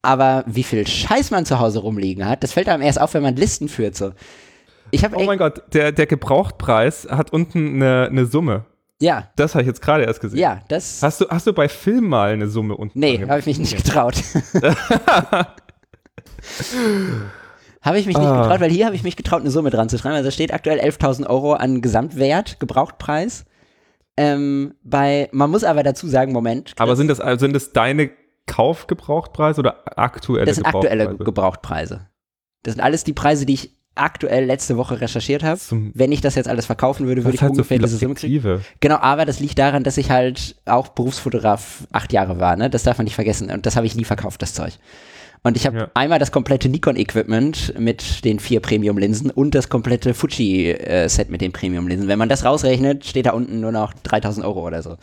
Aber 0.06 0.44
wie 0.48 0.64
viel 0.64 0.86
Scheiß 0.86 1.32
man 1.32 1.46
zu 1.46 1.60
Hause 1.60 1.80
rumliegen 1.80 2.28
hat, 2.28 2.44
das 2.44 2.52
fällt 2.54 2.68
einem 2.70 2.84
erst 2.84 3.00
auf, 3.02 3.14
wenn 3.16 3.24
man 3.24 3.36
Listen 3.38 3.70
führt. 3.70 3.96
So. 3.96 4.12
Ich 4.92 5.04
Oh 5.16 5.24
mein 5.24 5.38
Gott, 5.40 5.64
der, 5.74 5.92
der 5.94 6.06
Gebrauchtpreis 6.06 7.08
hat 7.10 7.32
unten 7.34 7.76
eine, 7.82 8.08
eine 8.12 8.26
Summe. 8.26 8.66
ja, 9.00 9.30
Das 9.38 9.56
habe 9.56 9.62
ich 9.64 9.68
jetzt 9.68 9.82
gerade 9.82 10.04
erst 10.04 10.20
gesehen. 10.22 10.38
ja, 10.40 10.60
das. 10.68 11.02
Hast 11.02 11.22
du, 11.22 11.30
hast 11.30 11.48
du 11.48 11.54
bei 11.54 11.68
Film 11.70 12.10
mal 12.10 12.34
eine 12.34 12.48
Summe 12.50 12.76
unten? 12.78 13.00
Nee, 13.00 13.26
habe 13.28 13.40
ich 13.40 13.46
mich 13.46 13.58
nicht 13.60 13.76
getraut. 13.78 14.16
habe 17.82 18.00
ich 18.00 18.06
mich 18.06 18.18
nicht 18.18 18.28
Ah. 18.28 18.42
getraut, 18.44 18.60
weil 18.62 18.72
hier 18.72 18.86
habe 18.86 18.96
ich 18.96 19.04
mich 19.04 19.16
getraut, 19.16 19.42
eine 19.42 19.52
Summe 19.52 19.70
dran 19.70 19.90
zu 19.90 19.98
schreiben. 19.98 20.16
Also 20.16 20.28
es 20.30 20.34
steht 20.34 20.54
aktuell 20.54 20.80
11.000 20.80 21.28
Euro 21.28 21.54
an 21.54 21.82
Gesamtwert, 21.82 22.60
Gebrauchtpreis. 22.60 23.46
Ähm, 24.16 24.76
bei, 24.84 25.28
man 25.32 25.50
muss 25.50 25.64
aber 25.64 25.82
dazu 25.84 26.08
sagen, 26.08 26.34
Moment, 26.34 26.74
Aber 26.78 26.96
sind 26.96 27.08
das, 27.08 27.20
also 27.20 27.40
sind 27.46 27.54
das 27.54 27.72
deine 27.74 28.12
Kaufgebrauchtpreise 28.48 29.60
oder 29.60 29.84
aktuelle 29.98 30.46
das 30.46 30.56
sind 30.58 30.66
aktuelle 30.66 31.08
Gebrauchtpreise? 31.18 31.24
Gebrauchtpreise. 31.26 32.08
Das 32.64 32.74
sind 32.76 32.82
alles 32.84 33.04
die 33.04 33.14
Preise, 33.14 33.46
die 33.46 33.54
ich 33.54 33.72
aktuell 33.96 34.46
letzte 34.46 34.76
Woche 34.78 35.02
recherchiert 35.02 35.44
habe. 35.44 35.60
Zum- 35.60 35.92
Wenn 35.94 36.12
ich 36.12 36.22
das 36.22 36.36
jetzt 36.36 36.48
alles 36.48 36.66
verkaufen 36.66 37.06
würde, 37.06 37.24
würde 37.24 37.36
ich 37.36 37.42
so 37.42 37.46
ungefähr 37.48 37.78
viele 37.78 37.88
diese 37.88 37.98
Summe. 37.98 38.62
Genau, 38.80 38.96
aber 38.98 39.26
das 39.26 39.40
liegt 39.40 39.60
daran, 39.60 39.84
dass 39.84 39.98
ich 39.98 40.10
halt 40.10 40.56
auch 40.66 40.88
Berufsfotograf 40.90 41.88
acht 41.92 42.12
Jahre 42.12 42.40
war, 42.40 42.56
ne? 42.56 42.70
Das 42.70 42.84
darf 42.84 42.98
man 42.98 43.06
nicht 43.06 43.16
vergessen. 43.16 43.52
Und 43.52 43.66
das 43.66 43.76
habe 43.76 43.86
ich 43.86 43.96
nie 43.96 44.04
verkauft, 44.06 44.42
das 44.42 44.54
Zeug. 44.54 44.74
Und 45.44 45.58
ich 45.58 45.68
habe 45.68 45.78
Ja. 45.78 45.92
einmal 45.94 46.20
das 46.20 46.32
komplette 46.32 46.70
Nikon-Equipment 46.70 47.78
mit 47.78 48.24
den 48.24 48.40
vier 48.40 48.62
Premium-Linsen 48.62 49.30
und 49.30 49.54
das 49.54 49.68
komplette 49.70 50.14
Fuji-Set 50.14 51.30
mit 51.30 51.42
den 51.42 51.52
Premium-Linsen. 51.52 52.08
Wenn 52.08 52.18
man 52.18 52.30
das 52.30 52.46
rausrechnet, 52.46 53.06
steht 53.06 53.26
da 53.26 53.32
unten 53.32 53.60
nur 53.60 53.74
noch 53.74 53.94
3000 53.94 54.46
Euro 54.46 54.66
oder 54.66 54.82
so. 54.82 54.96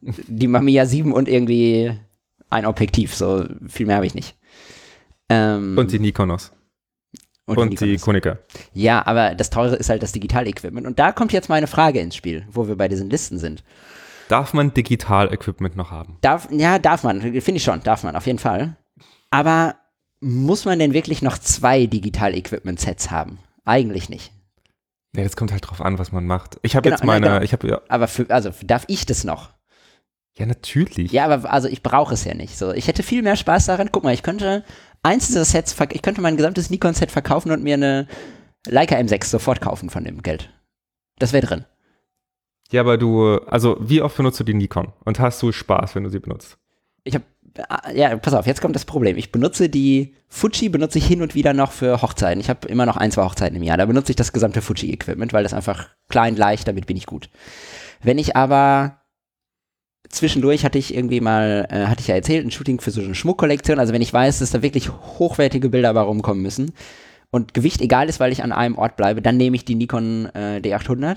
Die 0.00 0.46
Mamiya 0.46 0.86
7 0.86 1.12
und 1.12 1.28
irgendwie 1.28 1.92
ein 2.52 2.66
Objektiv, 2.66 3.14
so 3.14 3.46
viel 3.66 3.86
mehr 3.86 3.96
habe 3.96 4.06
ich 4.06 4.14
nicht. 4.14 4.36
Ähm, 5.28 5.76
Und 5.78 5.92
die 5.92 5.98
Nikonos. 5.98 6.52
Und, 7.46 7.80
die, 7.80 7.84
Nikonos. 7.84 8.02
Konica. 8.02 8.38
Ja, 8.72 9.04
aber 9.06 9.34
das 9.34 9.50
teure 9.50 9.76
ist 9.76 9.88
halt 9.88 10.02
das 10.02 10.12
Digital-Equipment. 10.12 10.86
Und 10.86 10.98
da 10.98 11.12
kommt 11.12 11.32
jetzt 11.32 11.48
meine 11.48 11.66
Frage 11.66 12.00
ins 12.00 12.14
Spiel, 12.16 12.46
wo 12.50 12.68
wir 12.68 12.76
bei 12.76 12.88
diesen 12.88 13.10
Listen 13.10 13.38
sind. 13.38 13.64
Darf 14.28 14.54
man 14.54 14.72
Digital-Equipment 14.72 15.76
noch 15.76 15.90
haben? 15.90 16.18
Darf, 16.20 16.48
ja, 16.50 16.78
darf 16.78 17.02
man, 17.02 17.20
finde 17.20 17.52
ich 17.56 17.64
schon, 17.64 17.82
darf 17.82 18.02
man, 18.04 18.16
auf 18.16 18.26
jeden 18.26 18.38
Fall. 18.38 18.76
Aber 19.30 19.74
muss 20.20 20.64
man 20.64 20.78
denn 20.78 20.92
wirklich 20.94 21.20
noch 21.20 21.36
zwei 21.38 21.86
Digital-Equipment-Sets 21.86 23.10
haben? 23.10 23.38
Eigentlich 23.64 24.08
nicht. 24.08 24.32
Nee, 25.14 25.24
das 25.24 25.36
kommt 25.36 25.52
halt 25.52 25.68
drauf 25.68 25.80
an, 25.82 25.98
was 25.98 26.12
man 26.12 26.26
macht. 26.26 26.58
Ich 26.62 26.74
habe 26.76 26.84
Genau, 26.84 26.96
jetzt 26.96 27.04
meine, 27.04 27.26
genau. 27.26 27.42
ich 27.42 27.52
habe 27.52 27.68
ja, 27.68 27.80
Aber 27.88 28.08
für, 28.08 28.30
also 28.30 28.50
darf 28.64 28.84
ich 28.86 29.04
das 29.04 29.24
noch? 29.24 29.50
Ja 30.38 30.46
natürlich. 30.46 31.12
Ja, 31.12 31.24
aber 31.26 31.50
also 31.52 31.68
ich 31.68 31.82
brauche 31.82 32.14
es 32.14 32.24
ja 32.24 32.34
nicht. 32.34 32.56
So, 32.56 32.72
ich 32.72 32.88
hätte 32.88 33.02
viel 33.02 33.22
mehr 33.22 33.36
Spaß 33.36 33.66
daran. 33.66 33.90
Guck 33.92 34.04
mal, 34.04 34.14
ich 34.14 34.22
könnte 34.22 34.64
eins 35.02 35.26
dieser 35.26 35.44
Sets, 35.44 35.76
ich 35.90 36.02
könnte 36.02 36.20
mein 36.20 36.36
gesamtes 36.36 36.70
Nikon-Set 36.70 37.10
verkaufen 37.10 37.50
und 37.50 37.62
mir 37.62 37.74
eine 37.74 38.06
Leica 38.66 38.96
M6 38.96 39.24
sofort 39.26 39.60
kaufen 39.60 39.90
von 39.90 40.04
dem 40.04 40.22
Geld. 40.22 40.50
Das 41.18 41.32
wäre 41.32 41.46
drin. 41.46 41.64
Ja, 42.70 42.80
aber 42.80 42.96
du, 42.96 43.36
also 43.46 43.76
wie 43.80 44.00
oft 44.00 44.16
benutzt 44.16 44.40
du 44.40 44.44
die 44.44 44.54
Nikon? 44.54 44.92
Und 45.04 45.20
hast 45.20 45.42
du 45.42 45.52
Spaß, 45.52 45.94
wenn 45.94 46.04
du 46.04 46.10
sie 46.10 46.20
benutzt? 46.20 46.56
Ich 47.04 47.14
habe, 47.14 47.24
ja, 47.94 48.16
pass 48.16 48.32
auf, 48.32 48.46
jetzt 48.46 48.62
kommt 48.62 48.74
das 48.74 48.86
Problem. 48.86 49.18
Ich 49.18 49.30
benutze 49.30 49.68
die 49.68 50.14
Fuji, 50.28 50.70
benutze 50.70 50.98
ich 50.98 51.06
hin 51.06 51.20
und 51.20 51.34
wieder 51.34 51.52
noch 51.52 51.72
für 51.72 52.00
Hochzeiten. 52.00 52.40
Ich 52.40 52.48
habe 52.48 52.66
immer 52.68 52.86
noch 52.86 52.96
ein, 52.96 53.10
zwei 53.10 53.24
Hochzeiten 53.24 53.56
im 53.56 53.62
Jahr. 53.62 53.76
Da 53.76 53.84
benutze 53.84 54.12
ich 54.12 54.16
das 54.16 54.32
gesamte 54.32 54.62
Fuji-Equipment, 54.62 55.34
weil 55.34 55.42
das 55.42 55.52
einfach 55.52 55.88
klein, 56.08 56.36
leicht, 56.36 56.66
damit 56.66 56.86
bin 56.86 56.96
ich 56.96 57.04
gut. 57.04 57.28
Wenn 58.02 58.16
ich 58.16 58.36
aber 58.36 59.01
zwischendurch 60.08 60.64
hatte 60.64 60.78
ich 60.78 60.94
irgendwie 60.94 61.20
mal, 61.20 61.66
äh, 61.70 61.86
hatte 61.86 62.00
ich 62.00 62.08
ja 62.08 62.14
erzählt, 62.14 62.46
ein 62.46 62.50
Shooting 62.50 62.80
für 62.80 62.90
so 62.90 63.00
eine 63.00 63.14
Schmuckkollektion. 63.14 63.78
Also 63.78 63.92
wenn 63.92 64.02
ich 64.02 64.12
weiß, 64.12 64.38
dass 64.38 64.50
da 64.50 64.62
wirklich 64.62 64.90
hochwertige 64.90 65.68
Bilder 65.68 65.92
bei 65.94 66.00
rumkommen 66.00 66.42
müssen 66.42 66.72
und 67.30 67.54
Gewicht 67.54 67.80
egal 67.80 68.08
ist, 68.08 68.20
weil 68.20 68.32
ich 68.32 68.42
an 68.42 68.52
einem 68.52 68.76
Ort 68.76 68.96
bleibe, 68.96 69.22
dann 69.22 69.36
nehme 69.36 69.56
ich 69.56 69.64
die 69.64 69.74
Nikon 69.74 70.26
äh, 70.34 70.60
D800, 70.62 71.16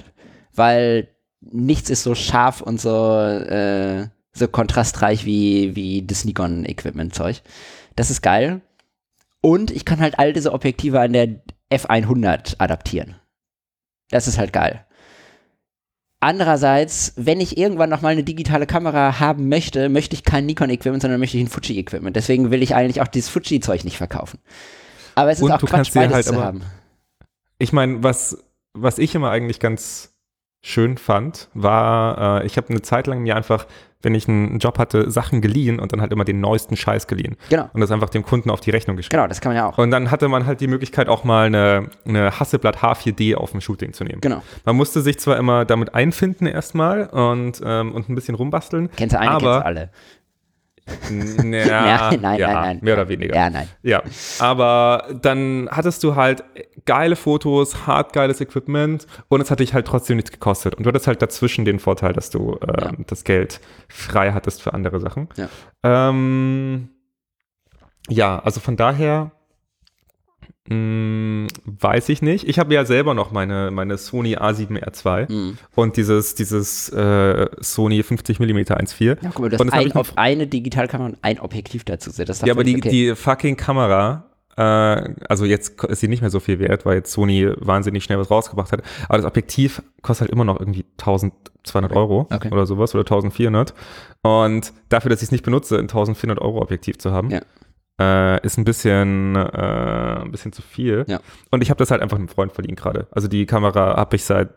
weil 0.53 1.09
nichts 1.41 1.89
ist 1.89 2.03
so 2.03 2.15
scharf 2.15 2.61
und 2.61 2.79
so, 2.79 3.19
äh, 3.19 4.07
so 4.33 4.47
kontrastreich 4.47 5.25
wie, 5.25 5.75
wie 5.75 6.05
das 6.05 6.25
Nikon-Equipment-Zeug. 6.25 7.41
Das 7.95 8.09
ist 8.09 8.21
geil. 8.21 8.61
Und 9.41 9.71
ich 9.71 9.85
kann 9.85 9.99
halt 9.99 10.17
all 10.17 10.33
diese 10.33 10.53
Objektive 10.53 10.99
an 10.99 11.13
der 11.13 11.41
F100 11.71 12.55
adaptieren. 12.57 13.15
Das 14.09 14.27
ist 14.27 14.37
halt 14.37 14.53
geil. 14.53 14.85
Andererseits, 16.25 17.13
wenn 17.17 17.39
ich 17.39 17.55
irgendwann 17.55 17.91
noch 17.91 18.01
mal 18.01 18.09
eine 18.09 18.23
digitale 18.23 18.65
Kamera 18.65 19.19
haben 19.19 19.47
möchte, 19.47 19.89
möchte 19.89 20.15
ich 20.15 20.23
kein 20.23 20.47
Nikon-Equipment, 20.47 21.03
sondern 21.03 21.19
möchte 21.19 21.37
ich 21.37 21.43
ein 21.43 21.49
Fuji-Equipment. 21.49 22.15
Deswegen 22.15 22.49
will 22.49 22.63
ich 22.63 22.73
eigentlich 22.73 22.99
auch 22.99 23.07
dieses 23.07 23.29
Fuji-Zeug 23.29 23.83
nicht 23.83 23.97
verkaufen. 23.97 24.39
Aber 25.13 25.29
es 25.29 25.37
ist 25.37 25.43
Und 25.43 25.51
auch 25.51 25.59
du 25.59 25.67
Quatsch, 25.67 25.93
beides 25.93 26.15
halt 26.15 26.25
zu 26.25 26.33
aber- 26.33 26.43
haben. 26.45 26.61
Ich 27.59 27.73
meine, 27.73 28.01
was, 28.01 28.43
was 28.73 28.97
ich 28.97 29.13
immer 29.13 29.29
eigentlich 29.29 29.59
ganz 29.59 30.15
schön 30.63 30.97
fand, 30.97 31.47
war, 31.53 32.41
äh, 32.41 32.45
ich 32.47 32.57
habe 32.57 32.69
eine 32.69 32.81
Zeit 32.81 33.05
lang 33.05 33.19
mir 33.21 33.35
einfach, 33.35 33.67
wenn 34.05 34.15
ich 34.15 34.29
einen 34.29 34.59
Job 34.59 34.77
hatte, 34.77 35.09
Sachen 35.09 35.41
geliehen 35.41 35.79
und 35.79 35.91
dann 35.91 35.99
halt 35.99 36.13
immer 36.13 36.23
den 36.23 36.39
neuesten 36.39 36.77
Scheiß 36.77 37.07
geliehen. 37.07 37.35
Genau, 37.49 37.69
Und 37.73 37.81
das 37.81 37.91
einfach 37.91 38.09
dem 38.09 38.23
Kunden 38.23 38.49
auf 38.51 38.61
die 38.61 38.69
Rechnung 38.69 38.95
geschrieben. 38.95 39.17
genau, 39.17 39.27
das 39.27 39.41
kann 39.41 39.49
man 39.49 39.57
ja 39.57 39.67
auch. 39.67 39.77
Und 39.77 39.91
dann 39.91 40.11
hatte 40.11 40.27
man 40.29 40.45
halt 40.45 40.61
die 40.61 40.67
Möglichkeit, 40.67 41.09
auch 41.09 41.23
mal 41.23 41.47
eine, 41.47 41.89
eine 42.07 42.39
Hasselblatt 42.39 42.77
H4D 42.77 43.35
auf 43.35 43.51
dem 43.51 43.61
Shooting 43.61 43.93
zu 43.93 44.03
nehmen. 44.03 44.21
Genau. 44.21 44.41
Man 44.63 44.75
musste 44.75 45.01
sich 45.01 45.19
zwar 45.19 45.37
immer 45.37 45.65
damit 45.65 45.95
einfinden 45.95 46.45
erstmal 46.45 47.07
und, 47.07 47.61
ähm, 47.65 47.93
und 47.93 48.07
ein 48.07 48.15
bisschen 48.15 48.35
rumbasteln. 48.35 48.89
Kennst 48.95 49.15
du 49.15 49.19
eine, 49.19 49.31
kennst 49.31 49.45
aber, 49.45 49.59
du 49.59 49.65
alle. 49.65 49.89
ja, 51.09 51.87
Ja, 51.87 52.11
nein, 52.17 52.39
ja, 52.39 52.47
nein, 52.47 52.53
nein. 52.53 52.79
mehr 52.81 52.93
oder 52.93 53.09
weniger. 53.09 53.35
Ja, 53.35 53.49
nein. 53.49 53.67
Ja, 53.81 54.03
aber 54.39 55.07
dann 55.21 55.67
hattest 55.71 56.03
du 56.03 56.15
halt 56.15 56.43
geile 56.85 57.15
Fotos, 57.15 57.87
hart 57.87 58.13
geiles 58.13 58.39
Equipment 58.41 59.07
und 59.27 59.41
es 59.41 59.49
hat 59.49 59.59
dich 59.59 59.73
halt 59.73 59.87
trotzdem 59.87 60.17
nichts 60.17 60.31
gekostet. 60.31 60.75
Und 60.75 60.83
du 60.83 60.89
hattest 60.89 61.07
halt 61.07 61.21
dazwischen 61.21 61.65
den 61.65 61.79
Vorteil, 61.79 62.13
dass 62.13 62.29
du 62.29 62.57
äh, 62.61 62.83
Ja. 62.85 62.91
das 63.07 63.23
Geld 63.23 63.61
frei 63.87 64.31
hattest 64.31 64.61
für 64.61 64.73
andere 64.73 64.99
Sachen. 64.99 65.27
Ja. 65.37 65.49
Ähm, 65.83 66.89
ja, 68.07 68.37
also 68.39 68.59
von 68.59 68.77
daher 68.77 69.31
mh, 70.69 71.47
weiß 71.65 72.09
ich 72.09 72.21
nicht. 72.21 72.47
Ich 72.47 72.59
habe 72.59 72.73
ja 72.73 72.85
selber 72.85 73.13
noch 73.13 73.31
meine, 73.31 73.71
meine 73.71 73.97
Sony 73.97 74.35
A7R2 74.37 75.31
Mhm. 75.31 75.57
und 75.75 75.97
dieses, 75.97 76.35
dieses 76.35 76.89
äh, 76.89 77.47
Sony 77.59 78.03
50 78.03 78.39
mm 78.39 78.45
1.4. 78.57 79.05
Ja, 79.05 79.15
guck 79.33 79.39
mal, 79.39 79.49
du 79.49 79.57
hast 79.57 79.73
ein, 79.73 79.91
auf 79.93 80.17
eine 80.17 80.47
Digitalkamera 80.47 81.09
und 81.09 81.17
ein 81.21 81.39
Objektiv 81.39 81.83
dazu. 81.83 82.11
Das 82.23 82.41
Ja, 82.41 82.53
aber 82.53 82.63
die, 82.63 82.77
okay. 82.77 82.89
die 82.89 83.15
fucking 83.15 83.57
Kamera, 83.57 84.25
äh, 84.57 84.61
also 85.29 85.45
jetzt 85.45 85.83
ist 85.83 85.99
sie 85.99 86.07
nicht 86.07 86.21
mehr 86.21 86.29
so 86.31 86.39
viel 86.39 86.59
wert, 86.59 86.85
weil 86.85 86.95
jetzt 86.95 87.11
Sony 87.11 87.49
wahnsinnig 87.57 88.03
schnell 88.03 88.17
was 88.19 88.31
rausgebracht 88.31 88.71
hat. 88.71 88.81
Aber 89.07 89.17
das 89.17 89.25
Objektiv 89.25 89.81
kostet 90.01 90.27
halt 90.27 90.31
immer 90.31 90.45
noch 90.45 90.59
irgendwie 90.59 90.85
1200 90.97 91.91
Euro 91.93 92.27
Okay. 92.33 92.49
oder 92.51 92.65
sowas 92.65 92.93
oder 92.95 93.01
1400. 93.01 93.73
Und 94.21 94.73
dafür, 94.89 95.09
dass 95.09 95.19
ich 95.21 95.27
es 95.27 95.31
nicht 95.31 95.43
benutze, 95.43 95.75
ein 95.75 95.81
1400 95.81 96.39
Euro 96.39 96.61
Objektiv 96.61 96.97
zu 96.97 97.11
haben, 97.11 97.29
Ja. 97.29 97.41
Äh, 97.99 98.45
ist 98.45 98.57
ein 98.57 98.65
bisschen, 98.65 99.35
äh, 99.35 99.39
ein 100.21 100.31
bisschen 100.31 100.51
zu 100.51 100.61
viel. 100.61 101.05
Ja. 101.07 101.19
Und 101.51 101.61
ich 101.61 101.69
habe 101.69 101.77
das 101.77 101.91
halt 101.91 102.01
einfach 102.01 102.17
einem 102.17 102.27
Freund 102.27 102.51
verliehen 102.51 102.75
gerade. 102.75 103.07
Also 103.11 103.27
die 103.27 103.45
Kamera 103.45 103.95
habe 103.97 104.15
ich 104.15 104.23
seit 104.23 104.49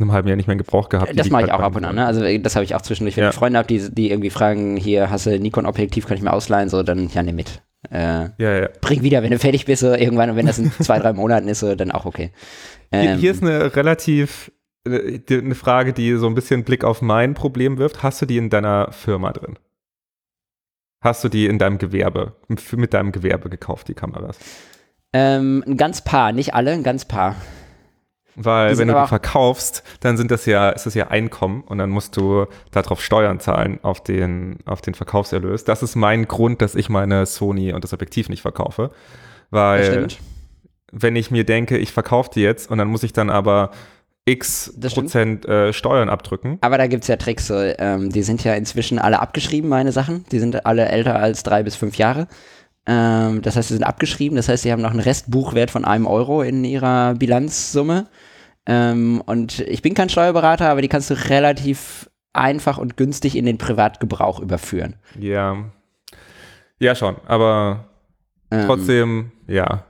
einem 0.00 0.12
halben 0.12 0.26
Jahr 0.28 0.36
nicht 0.36 0.46
mehr 0.46 0.52
in 0.54 0.58
Gebrauch 0.58 0.88
gehabt. 0.88 1.18
Das 1.18 1.28
mache 1.30 1.44
ich 1.44 1.52
auch 1.52 1.60
ab 1.60 1.76
und 1.76 1.84
an. 1.84 1.94
Ne? 1.96 2.06
Also 2.06 2.22
äh, 2.24 2.38
das 2.38 2.56
habe 2.56 2.64
ich 2.64 2.74
auch 2.74 2.80
zwischendurch, 2.82 3.16
wenn 3.16 3.24
Ja. 3.24 3.30
ich 3.30 3.36
Freunde 3.36 3.58
habe, 3.58 3.68
die, 3.68 3.94
die 3.94 4.10
irgendwie 4.10 4.30
fragen, 4.30 4.76
hier 4.76 5.10
hast 5.10 5.26
du 5.26 5.38
Nikon-Objektiv, 5.38 6.06
kann 6.06 6.16
ich 6.16 6.22
mir 6.22 6.32
ausleihen? 6.32 6.68
So, 6.68 6.82
dann 6.82 7.08
ja, 7.08 7.22
nimm 7.22 7.36
mit. 7.36 7.62
Äh, 7.90 8.30
Ja, 8.38 8.58
ja. 8.60 8.68
bring 8.80 9.02
wieder, 9.02 9.22
wenn 9.22 9.30
du 9.32 9.38
fertig 9.38 9.66
bist, 9.66 9.80
so, 9.82 9.92
irgendwann, 9.92 10.30
und 10.30 10.36
wenn 10.36 10.46
das 10.46 10.58
in 10.58 10.72
zwei, 10.80 10.98
drei 10.98 11.12
Monaten 11.12 11.46
ist, 11.48 11.60
so, 11.60 11.74
dann 11.74 11.90
auch 11.92 12.06
okay. 12.06 12.30
Hier, 12.92 13.02
Ähm, 13.10 13.18
hier 13.18 13.30
ist 13.32 13.42
eine 13.42 13.74
relativ 13.76 14.50
äh, 14.86 15.20
eine 15.30 15.54
Frage, 15.54 15.92
die 15.92 16.14
so 16.16 16.26
ein 16.26 16.34
bisschen 16.34 16.64
Blick 16.64 16.84
auf 16.84 17.02
mein 17.02 17.34
Problem 17.34 17.78
wirft. 17.78 18.02
Hast 18.02 18.22
du 18.22 18.26
die 18.26 18.38
in 18.38 18.48
deiner 18.50 18.90
Firma 18.92 19.32
drin? 19.32 19.58
Hast 21.02 21.22
du 21.24 21.28
die 21.28 21.46
in 21.46 21.58
deinem 21.58 21.78
Gewerbe, 21.78 22.32
mit 22.48 22.94
deinem 22.94 23.12
Gewerbe 23.12 23.50
gekauft, 23.50 23.88
die 23.88 23.94
Kameras? 23.94 24.38
ähm, 25.12 25.62
ein 25.66 25.76
ganz 25.76 26.02
paar, 26.02 26.32
nicht 26.32 26.54
alle, 26.54 26.72
ein 26.72 26.82
ganz 26.82 27.04
paar. 27.04 27.36
Weil 28.34 28.78
wenn 28.78 28.88
du 28.88 28.98
die 28.98 29.08
verkaufst, 29.08 29.82
dann 30.00 30.16
sind 30.16 30.30
das 30.30 30.46
ja, 30.46 30.70
ist 30.70 30.86
das 30.86 30.94
ja 30.94 31.08
Einkommen 31.08 31.62
und 31.66 31.76
dann 31.76 31.90
musst 31.90 32.16
du 32.16 32.46
darauf 32.70 33.02
Steuern 33.02 33.40
zahlen 33.40 33.78
auf 33.82 34.02
den, 34.02 34.60
auf 34.64 34.80
den 34.80 34.94
Verkaufserlös. 34.94 35.64
Das 35.64 35.82
ist 35.82 35.96
mein 35.96 36.26
Grund, 36.26 36.62
dass 36.62 36.74
ich 36.74 36.88
meine 36.88 37.26
Sony 37.26 37.74
und 37.74 37.84
das 37.84 37.92
Objektiv 37.92 38.30
nicht 38.30 38.40
verkaufe. 38.40 38.90
Weil 39.50 40.08
wenn 40.90 41.14
ich 41.14 41.30
mir 41.30 41.44
denke, 41.44 41.76
ich 41.76 41.92
verkaufe 41.92 42.30
die 42.34 42.40
jetzt 42.40 42.70
und 42.70 42.78
dann 42.78 42.88
muss 42.88 43.02
ich 43.02 43.12
dann 43.12 43.28
aber 43.28 43.70
x. 44.24 44.72
Prozent 44.94 45.44
äh, 45.46 45.72
Steuern 45.72 46.08
abdrücken. 46.08 46.58
Aber 46.60 46.78
da 46.78 46.86
gibt's 46.86 47.08
ja 47.08 47.16
Tricks. 47.16 47.46
So, 47.48 47.54
ähm, 47.56 48.10
die 48.10 48.22
sind 48.22 48.44
ja 48.44 48.54
inzwischen 48.54 48.98
alle 48.98 49.20
abgeschrieben, 49.20 49.68
meine 49.68 49.92
Sachen. 49.92 50.24
Die 50.30 50.38
sind 50.38 50.64
alle 50.64 50.86
älter 50.88 51.16
als 51.18 51.42
drei 51.42 51.62
bis 51.62 51.74
fünf 51.76 51.96
Jahre. 51.96 52.28
Ähm, 52.86 53.42
das 53.42 53.56
heißt, 53.56 53.68
sie 53.68 53.74
sind 53.74 53.84
abgeschrieben. 53.84 54.36
Das 54.36 54.48
heißt, 54.48 54.62
sie 54.62 54.72
haben 54.72 54.82
noch 54.82 54.90
einen 54.92 55.00
Restbuchwert 55.00 55.70
von 55.70 55.84
einem 55.84 56.06
Euro 56.06 56.42
in 56.42 56.64
ihrer 56.64 57.14
Bilanzsumme. 57.14 58.06
Ähm, 58.66 59.20
und 59.26 59.58
ich 59.60 59.82
bin 59.82 59.94
kein 59.94 60.08
Steuerberater, 60.08 60.68
aber 60.68 60.82
die 60.82 60.88
kannst 60.88 61.10
du 61.10 61.14
relativ 61.28 62.08
einfach 62.32 62.78
und 62.78 62.96
günstig 62.96 63.36
in 63.36 63.44
den 63.44 63.58
Privatgebrauch 63.58 64.38
überführen. 64.40 64.94
Ja. 65.18 65.64
Ja, 66.78 66.94
schon. 66.94 67.16
Aber 67.26 67.88
Ähm, 68.50 68.66
trotzdem, 68.66 69.32
ja. 69.48 69.84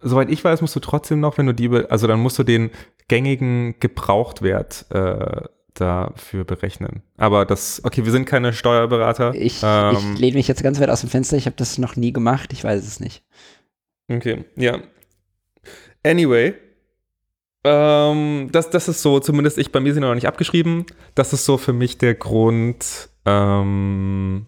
Soweit 0.00 0.30
ich 0.30 0.42
weiß, 0.42 0.62
musst 0.62 0.74
du 0.76 0.80
trotzdem 0.80 1.20
noch, 1.20 1.36
wenn 1.38 1.46
du 1.46 1.52
die, 1.52 1.68
also 1.90 2.06
dann 2.06 2.20
musst 2.20 2.38
du 2.38 2.42
den 2.42 2.70
gängigen 3.10 3.74
Gebrauchtwert 3.80 4.86
äh, 4.90 5.42
dafür 5.74 6.44
berechnen. 6.44 7.02
Aber 7.16 7.44
das, 7.44 7.82
okay, 7.84 8.04
wir 8.04 8.12
sind 8.12 8.24
keine 8.24 8.52
Steuerberater. 8.52 9.34
Ich, 9.34 9.60
ähm, 9.64 9.96
ich 9.96 10.20
lehne 10.20 10.36
mich 10.36 10.46
jetzt 10.46 10.62
ganz 10.62 10.78
weit 10.80 10.90
aus 10.90 11.00
dem 11.00 11.10
Fenster. 11.10 11.36
Ich 11.36 11.46
habe 11.46 11.56
das 11.56 11.76
noch 11.76 11.96
nie 11.96 12.12
gemacht. 12.12 12.52
Ich 12.52 12.62
weiß 12.62 12.86
es 12.86 13.00
nicht. 13.00 13.24
Okay, 14.08 14.44
ja. 14.54 14.78
Anyway, 16.04 16.54
ähm, 17.64 18.48
das, 18.52 18.70
das 18.70 18.86
ist 18.86 19.02
so, 19.02 19.18
zumindest 19.18 19.58
ich, 19.58 19.72
bei 19.72 19.80
mir 19.80 19.92
sind 19.92 20.04
noch 20.04 20.14
nicht 20.14 20.28
abgeschrieben. 20.28 20.86
Das 21.16 21.32
ist 21.32 21.44
so 21.44 21.58
für 21.58 21.72
mich 21.72 21.98
der 21.98 22.14
Grund, 22.14 23.08
ähm, 23.26 24.46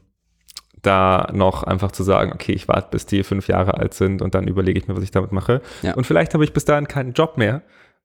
da 0.82 1.30
noch 1.32 1.64
einfach 1.64 1.90
zu 1.90 2.04
sagen, 2.04 2.32
okay, 2.32 2.52
ich 2.52 2.68
warte, 2.68 2.90
bis 2.92 3.06
die 3.06 3.24
fünf 3.24 3.48
Jahre 3.48 3.74
alt 3.74 3.94
sind 3.94 4.22
und 4.22 4.36
dann 4.36 4.46
überlege 4.46 4.78
ich 4.78 4.86
mir, 4.86 4.96
was 4.96 5.02
ich 5.02 5.10
damit 5.10 5.32
mache. 5.32 5.62
Ja. 5.82 5.94
Und 5.94 6.06
vielleicht 6.06 6.34
habe 6.34 6.44
ich 6.44 6.52
bis 6.52 6.64
dahin 6.64 6.86
keinen 6.86 7.12
Job 7.12 7.38
mehr 7.38 7.62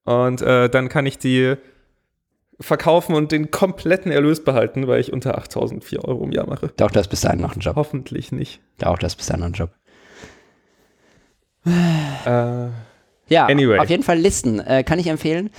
und 0.08 0.42
äh, 0.42 0.70
dann 0.70 0.88
kann 0.90 1.06
ich 1.06 1.18
die 1.18 1.56
verkaufen 2.62 3.14
und 3.14 3.32
den 3.32 3.52
kompletten 3.52 4.12
Erlös 4.12 4.44
behalten, 4.44 4.88
weil 4.88 5.00
ich 5.02 5.12
unter 5.14 5.38
8.004 5.38 6.00
Euro 6.06 6.24
im 6.24 6.32
Jahr 6.32 6.48
mache. 6.48 6.72
Doch, 6.78 6.90
du 6.90 6.98
hast 7.00 7.10
bis 7.10 7.22
dahin 7.22 7.42
noch 7.42 7.52
einen 7.52 7.62
Job. 7.62 7.76
Hoffentlich 7.76 8.32
nicht. 8.32 8.62
Doch, 8.80 8.98
du 8.98 9.06
hast 9.06 9.16
bis 9.18 9.28
dahin 9.28 9.42
noch 9.42 9.46
einen 9.48 9.54
Job. 9.56 9.70
Äh, 12.26 12.70
Ja, 13.30 13.46
Anyway. 13.48 13.78
auf 13.80 13.90
jeden 13.90 14.04
Fall 14.04 14.18
Listen, 14.18 14.60
äh, 14.62 14.84
kann 14.84 15.00
ich 15.00 15.08
empfehlen. 15.08 15.50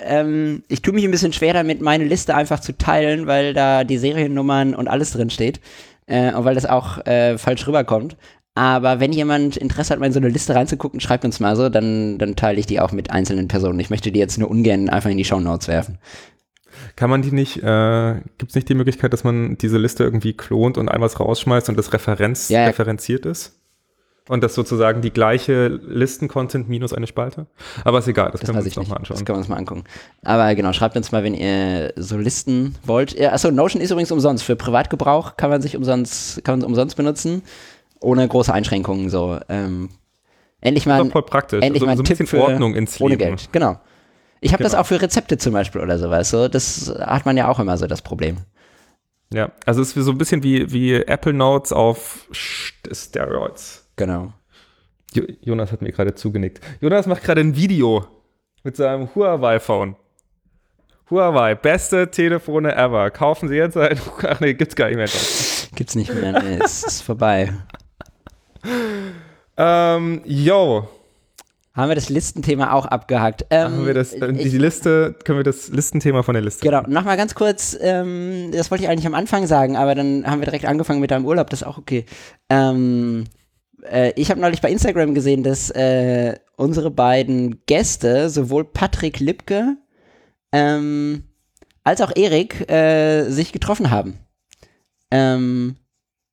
Ähm, 0.00 0.64
ich 0.68 0.82
tue 0.82 0.92
mich 0.92 1.04
ein 1.04 1.10
bisschen 1.12 1.32
schwer 1.32 1.54
damit, 1.54 1.80
meine 1.80 2.04
Liste 2.04 2.34
einfach 2.34 2.58
zu 2.60 2.76
teilen, 2.76 3.26
weil 3.28 3.54
da 3.54 3.84
die 3.84 3.98
Seriennummern 3.98 4.74
und 4.74 4.88
alles 4.88 5.12
drin 5.12 5.30
steht 5.30 5.60
äh, 6.06 6.32
und 6.34 6.44
weil 6.44 6.56
das 6.56 6.66
auch 6.66 7.06
äh, 7.06 7.38
falsch 7.38 7.66
rüberkommt. 7.68 8.16
Aber 8.56 9.00
wenn 9.00 9.12
jemand 9.12 9.56
Interesse 9.56 9.92
hat, 9.92 9.98
mal 10.00 10.06
in 10.06 10.12
so 10.12 10.20
eine 10.20 10.28
Liste 10.28 10.54
reinzugucken, 10.54 11.00
schreibt 11.00 11.24
uns 11.24 11.40
mal 11.40 11.56
so, 11.56 11.68
dann, 11.68 12.18
dann 12.18 12.36
teile 12.36 12.60
ich 12.60 12.66
die 12.66 12.78
auch 12.80 12.92
mit 12.92 13.10
einzelnen 13.10 13.48
Personen. 13.48 13.80
Ich 13.80 13.90
möchte 13.90 14.12
die 14.12 14.20
jetzt 14.20 14.38
nur 14.38 14.48
ungern 14.50 14.88
einfach 14.88 15.10
in 15.10 15.16
die 15.16 15.24
Shownotes 15.24 15.66
werfen. 15.66 15.98
Kann 16.96 17.10
man 17.10 17.22
die 17.22 17.32
nicht, 17.32 17.56
äh, 17.62 18.14
gibt 18.38 18.50
es 18.50 18.54
nicht 18.54 18.68
die 18.68 18.74
Möglichkeit, 18.74 19.12
dass 19.12 19.24
man 19.24 19.58
diese 19.58 19.78
Liste 19.78 20.04
irgendwie 20.04 20.34
klont 20.34 20.78
und 20.78 20.88
einmal 20.88 21.06
was 21.08 21.18
rausschmeißt 21.18 21.68
und 21.68 21.76
das 21.76 21.92
Referenz 21.92 22.48
Ja, 22.48 22.60
ja. 22.60 22.66
referenziert 22.66 23.26
ist? 23.26 23.58
Und 24.28 24.42
das 24.42 24.54
sozusagen 24.54 25.02
die 25.02 25.10
gleiche 25.10 25.66
Listen-Content 25.68 26.68
minus 26.68 26.92
eine 26.94 27.06
Spalte? 27.06 27.46
Aber 27.84 27.98
ist 27.98 28.08
egal, 28.08 28.30
das, 28.30 28.40
Das 28.40 28.48
können 28.50 28.58
wir 28.58 28.64
uns 28.64 28.76
nochmal 28.76 28.98
Das 29.00 29.10
anschauen. 29.10 29.24
können 29.24 29.36
wir 29.36 29.40
uns 29.40 29.48
mal 29.48 29.56
angucken. 29.56 29.84
Aber 30.22 30.54
genau, 30.54 30.72
schreibt 30.72 30.96
uns 30.96 31.12
mal, 31.12 31.22
wenn 31.24 31.34
ihr 31.34 31.92
so 31.96 32.16
Listen 32.16 32.74
wollt. 32.84 33.12
Ja, 33.18 33.32
achso, 33.32 33.50
Notion 33.50 33.82
ist 33.82 33.90
übrigens 33.90 34.10
umsonst. 34.12 34.42
Für 34.44 34.56
Privatgebrauch 34.56 35.36
kann 35.36 35.50
man 35.50 35.60
sich 35.60 35.76
umsonst, 35.76 36.42
kann 36.44 36.54
man 36.54 36.60
es 36.60 36.66
umsonst 36.66 36.96
benutzen. 36.96 37.42
Ohne 38.04 38.26
große 38.28 38.52
Einschränkungen. 38.52 39.08
So. 39.10 39.38
Ähm, 39.48 39.90
endlich 40.60 40.86
mal, 40.86 41.02
Das 41.02 41.12
voll 41.12 41.22
praktisch. 41.24 41.62
endlich 41.62 41.80
so, 41.80 41.86
mal 41.86 41.92
ein 41.92 41.96
so 41.98 42.02
ein 42.02 42.06
Tipp 42.06 42.18
bisschen 42.18 42.38
für 42.38 42.42
Ordnung 42.44 42.74
ins 42.74 43.00
ohne 43.00 43.14
Leben. 43.16 43.36
Geld. 43.36 43.48
Genau. 43.52 43.80
Ich 44.40 44.52
habe 44.52 44.62
das 44.62 44.72
Genau. 44.72 44.82
auch 44.82 44.86
für 44.86 45.00
Rezepte 45.00 45.38
zum 45.38 45.52
Beispiel 45.52 45.80
oder 45.80 45.98
sowas. 45.98 46.30
So. 46.30 46.48
Das 46.48 46.94
hat 47.00 47.24
man 47.26 47.36
ja 47.36 47.48
auch 47.48 47.58
immer 47.58 47.76
so 47.78 47.86
das 47.86 48.02
Problem. 48.02 48.38
Ja, 49.32 49.50
also 49.66 49.80
es 49.82 49.96
ist 49.96 50.04
so 50.04 50.10
ein 50.12 50.18
bisschen 50.18 50.42
wie, 50.42 50.70
wie 50.70 50.94
Apple 50.94 51.32
Notes 51.32 51.72
auf 51.72 52.28
St- 52.32 52.94
Steroids. 52.94 53.88
Genau. 53.96 54.32
Jo 55.12 55.24
Jonas 55.40 55.72
hat 55.72 55.80
mir 55.82 55.92
gerade 55.92 56.14
zugenickt. 56.14 56.60
Jonas 56.80 57.06
macht 57.06 57.22
gerade 57.24 57.40
ein 57.40 57.56
Video 57.56 58.04
mit 58.62 58.76
seinem 58.76 59.08
Huawei-Phone. 59.14 59.96
Huawei, 61.10 61.54
beste 61.54 62.10
Telefone 62.10 62.74
ever. 62.74 63.10
Kaufen 63.10 63.48
Sie 63.48 63.56
jetzt 63.56 63.76
ein. 63.76 63.98
Ach 64.22 64.40
nee, 64.40 64.54
gibt's 64.54 64.74
gar 64.76 64.88
nicht 64.88 64.96
mehr. 64.96 65.08
Gibt's 65.74 65.94
nicht 65.94 66.12
mehr. 66.14 66.42
Nee, 66.42 66.58
es 66.62 66.82
ist 66.82 67.02
vorbei. 67.02 67.52
Ähm, 69.56 70.20
yo, 70.24 70.88
Haben 71.74 71.88
wir 71.88 71.94
das 71.96 72.08
Listenthema 72.08 72.72
auch 72.72 72.86
abgehakt? 72.86 73.46
Ähm, 73.50 73.64
haben 73.64 73.86
wir 73.86 73.94
das, 73.94 74.12
äh, 74.12 74.30
ich- 74.32 74.50
die 74.52 74.58
Liste, 74.58 75.14
können 75.24 75.40
wir 75.40 75.44
das 75.44 75.68
Listenthema 75.70 76.22
von 76.22 76.34
der 76.34 76.42
Liste? 76.42 76.64
Genau, 76.64 76.82
nochmal 76.88 77.16
ganz 77.16 77.34
kurz, 77.34 77.76
ähm, 77.80 78.50
das 78.52 78.70
wollte 78.70 78.84
ich 78.84 78.90
eigentlich 78.90 79.06
am 79.06 79.14
Anfang 79.14 79.46
sagen, 79.46 79.76
aber 79.76 79.94
dann 79.96 80.24
haben 80.26 80.40
wir 80.40 80.44
direkt 80.46 80.66
angefangen 80.66 81.00
mit 81.00 81.10
deinem 81.10 81.24
Urlaub, 81.26 81.50
das 81.50 81.62
ist 81.62 81.66
auch 81.66 81.78
okay. 81.78 82.04
Ähm, 82.48 83.24
äh, 83.82 84.12
ich 84.14 84.30
habe 84.30 84.40
neulich 84.40 84.60
bei 84.60 84.70
Instagram 84.70 85.14
gesehen, 85.14 85.42
dass 85.42 85.70
äh, 85.70 86.36
unsere 86.56 86.90
beiden 86.92 87.64
Gäste, 87.66 88.30
sowohl 88.30 88.64
Patrick 88.64 89.18
Lipke 89.18 89.76
ähm, 90.52 91.24
als 91.82 92.00
auch 92.00 92.12
Erik, 92.14 92.70
äh, 92.70 93.28
sich 93.30 93.50
getroffen 93.52 93.90
haben. 93.90 94.18
Ähm, 95.10 95.74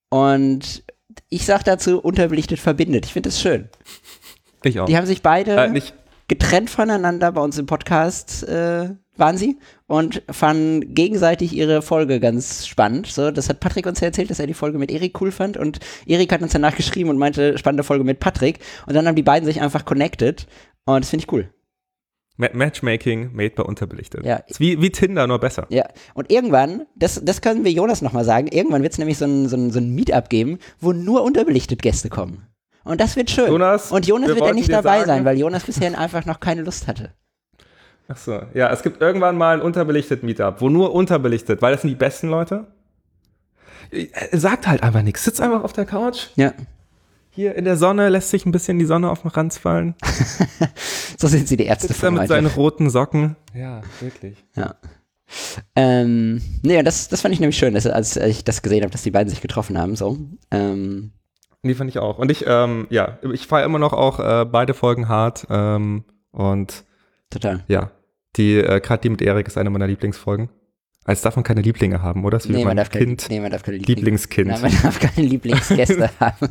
und 0.09 0.83
ich 1.31 1.45
sag 1.45 1.63
dazu, 1.63 1.99
unterbelichtet 1.99 2.59
verbindet. 2.59 3.05
Ich 3.05 3.13
finde 3.13 3.29
das 3.29 3.41
schön. 3.41 3.69
Ich 4.63 4.79
auch. 4.79 4.85
Die 4.85 4.95
haben 4.97 5.07
sich 5.07 5.23
beide 5.23 5.55
äh, 5.55 5.69
nicht, 5.69 5.95
getrennt 6.27 6.69
voneinander 6.69 7.31
bei 7.31 7.41
uns 7.41 7.57
im 7.57 7.65
Podcast 7.65 8.47
äh, 8.47 8.89
waren 9.15 9.37
sie 9.37 9.57
und 9.87 10.21
fanden 10.29 10.93
gegenseitig 10.93 11.53
ihre 11.53 11.81
Folge 11.81 12.19
ganz 12.19 12.67
spannend. 12.67 13.07
So, 13.07 13.31
das 13.31 13.49
hat 13.49 13.61
Patrick 13.61 13.85
uns 13.85 14.01
ja 14.01 14.07
erzählt, 14.07 14.29
dass 14.29 14.39
er 14.39 14.47
die 14.47 14.53
Folge 14.53 14.77
mit 14.77 14.91
Erik 14.91 15.19
cool 15.21 15.31
fand 15.31 15.57
und 15.57 15.79
Erik 16.05 16.31
hat 16.33 16.41
uns 16.41 16.51
danach 16.51 16.75
geschrieben 16.75 17.09
und 17.09 17.17
meinte 17.17 17.57
spannende 17.57 17.83
Folge 17.83 18.03
mit 18.03 18.19
Patrick 18.19 18.59
und 18.85 18.93
dann 18.93 19.07
haben 19.07 19.15
die 19.15 19.23
beiden 19.23 19.45
sich 19.45 19.61
einfach 19.61 19.85
connected 19.85 20.47
und 20.85 21.01
das 21.01 21.09
finde 21.09 21.25
ich 21.25 21.31
cool. 21.31 21.49
Ma 22.41 22.47
Matchmaking 22.53 23.31
made 23.33 23.51
by 23.51 23.61
unterbelichtet. 23.61 24.25
Ja. 24.25 24.37
Ist 24.47 24.59
wie, 24.59 24.81
wie 24.81 24.89
Tinder, 24.89 25.27
nur 25.27 25.39
besser. 25.39 25.67
Ja, 25.69 25.85
und 26.15 26.31
irgendwann, 26.31 26.85
das, 26.95 27.21
das 27.23 27.41
können 27.41 27.63
wir 27.63 27.71
Jonas 27.71 28.01
nochmal 28.01 28.25
sagen, 28.25 28.47
irgendwann 28.47 28.81
wird 28.83 28.93
es 28.93 28.97
nämlich 28.99 29.17
so 29.17 29.25
ein, 29.25 29.47
so, 29.47 29.55
ein, 29.55 29.71
so 29.71 29.79
ein 29.79 29.93
Meetup 29.93 30.29
geben, 30.29 30.57
wo 30.79 30.91
nur 30.91 31.23
unterbelichtet 31.23 31.81
Gäste 31.81 32.09
kommen. 32.09 32.47
Und 32.83 32.99
das 32.99 33.15
wird 33.15 33.29
schön. 33.29 33.47
Jonas, 33.47 33.91
und 33.91 34.07
Jonas 34.07 34.29
wir 34.29 34.35
wird 34.35 34.47
ja 34.47 34.53
nicht 34.53 34.71
dabei 34.71 34.97
sagen- 34.99 35.05
sein, 35.07 35.25
weil 35.25 35.37
Jonas 35.37 35.63
bisher 35.63 35.97
einfach 35.99 36.25
noch 36.25 36.39
keine 36.39 36.63
Lust 36.63 36.87
hatte. 36.87 37.11
Ach 38.07 38.17
so. 38.17 38.41
Ja, 38.55 38.71
es 38.73 38.81
gibt 38.83 39.01
irgendwann 39.01 39.37
mal 39.37 39.55
ein 39.57 39.61
unterbelichtet 39.61 40.23
Meetup, 40.23 40.59
wo 40.61 40.69
nur 40.69 40.93
unterbelichtet, 40.93 41.61
weil 41.61 41.71
das 41.73 41.81
sind 41.81 41.91
die 41.91 41.95
besten 41.95 42.29
Leute. 42.29 42.67
Äh, 43.91 44.07
Sagt 44.33 44.67
halt 44.67 44.83
einfach 44.83 45.01
nichts. 45.03 45.23
Sitzt 45.23 45.39
einfach 45.39 45.63
auf 45.63 45.73
der 45.73 45.85
Couch, 45.85 46.27
Ja, 46.35 46.53
hier 47.31 47.55
in 47.55 47.65
der 47.65 47.77
Sonne, 47.77 48.09
lässt 48.09 48.29
sich 48.29 48.45
ein 48.45 48.51
bisschen 48.51 48.77
die 48.79 48.85
Sonne 48.85 49.09
auf 49.09 49.21
den 49.21 49.31
Ranz 49.31 49.57
fallen, 49.57 49.95
so 51.17 51.27
sind 51.27 51.47
sie 51.47 51.57
die 51.57 51.65
Ärzte 51.65 51.87
sitzt 51.87 51.99
von 51.99 52.13
mit 52.13 52.21
heute. 52.23 52.29
seinen 52.29 52.47
roten 52.47 52.89
Socken. 52.89 53.35
Ja, 53.53 53.81
wirklich. 53.99 54.37
Ja. 54.55 54.75
Ähm, 55.75 56.41
nee, 56.61 56.81
das, 56.83 57.07
das 57.07 57.21
fand 57.21 57.33
ich 57.33 57.39
nämlich 57.39 57.57
schön, 57.57 57.73
dass, 57.73 57.87
als 57.87 58.17
ich 58.17 58.43
das 58.43 58.61
gesehen 58.61 58.81
habe, 58.83 58.91
dass 58.91 59.03
die 59.03 59.11
beiden 59.11 59.29
sich 59.29 59.41
getroffen 59.41 59.77
haben. 59.77 59.95
So. 59.95 60.17
Ähm, 60.51 61.13
Die 61.63 61.73
fand 61.73 61.89
ich 61.89 61.99
auch. 61.99 62.17
Und 62.19 62.29
ich, 62.31 62.43
ähm, 62.47 62.87
ja, 62.89 63.17
ich 63.31 63.47
feiere 63.47 63.65
immer 63.65 63.79
noch 63.79 63.93
auch 63.93 64.19
äh, 64.19 64.45
beide 64.45 64.73
Folgen 64.73 65.07
hart. 65.07 65.47
Ähm, 65.49 66.03
und 66.31 66.83
total. 67.29 67.63
ja, 67.67 67.91
die, 68.35 68.57
äh, 68.57 68.81
gerade 68.81 69.01
die 69.01 69.09
mit 69.09 69.21
Erik 69.21 69.47
ist 69.47 69.57
eine 69.57 69.69
meiner 69.69 69.87
Lieblingsfolgen. 69.87 70.49
Als 71.03 71.21
darf 71.21 71.35
man 71.35 71.43
keine 71.43 71.61
Lieblinge 71.61 72.01
haben, 72.03 72.23
oder? 72.25 72.39
Nee, 72.47 72.63
man 72.63 72.77
keine, 72.77 72.89
Kind, 72.89 73.25
nee, 73.29 73.39
man 73.39 73.49
darf 73.51 73.63
keine 73.63 73.77
Liebling- 73.77 73.95
Lieblingskind. 73.97 74.47
Nein, 74.49 74.61
man 74.61 74.71
darf 74.83 74.99
keine 74.99 75.27
Lieblingsgäste 75.27 76.09
haben. 76.19 76.49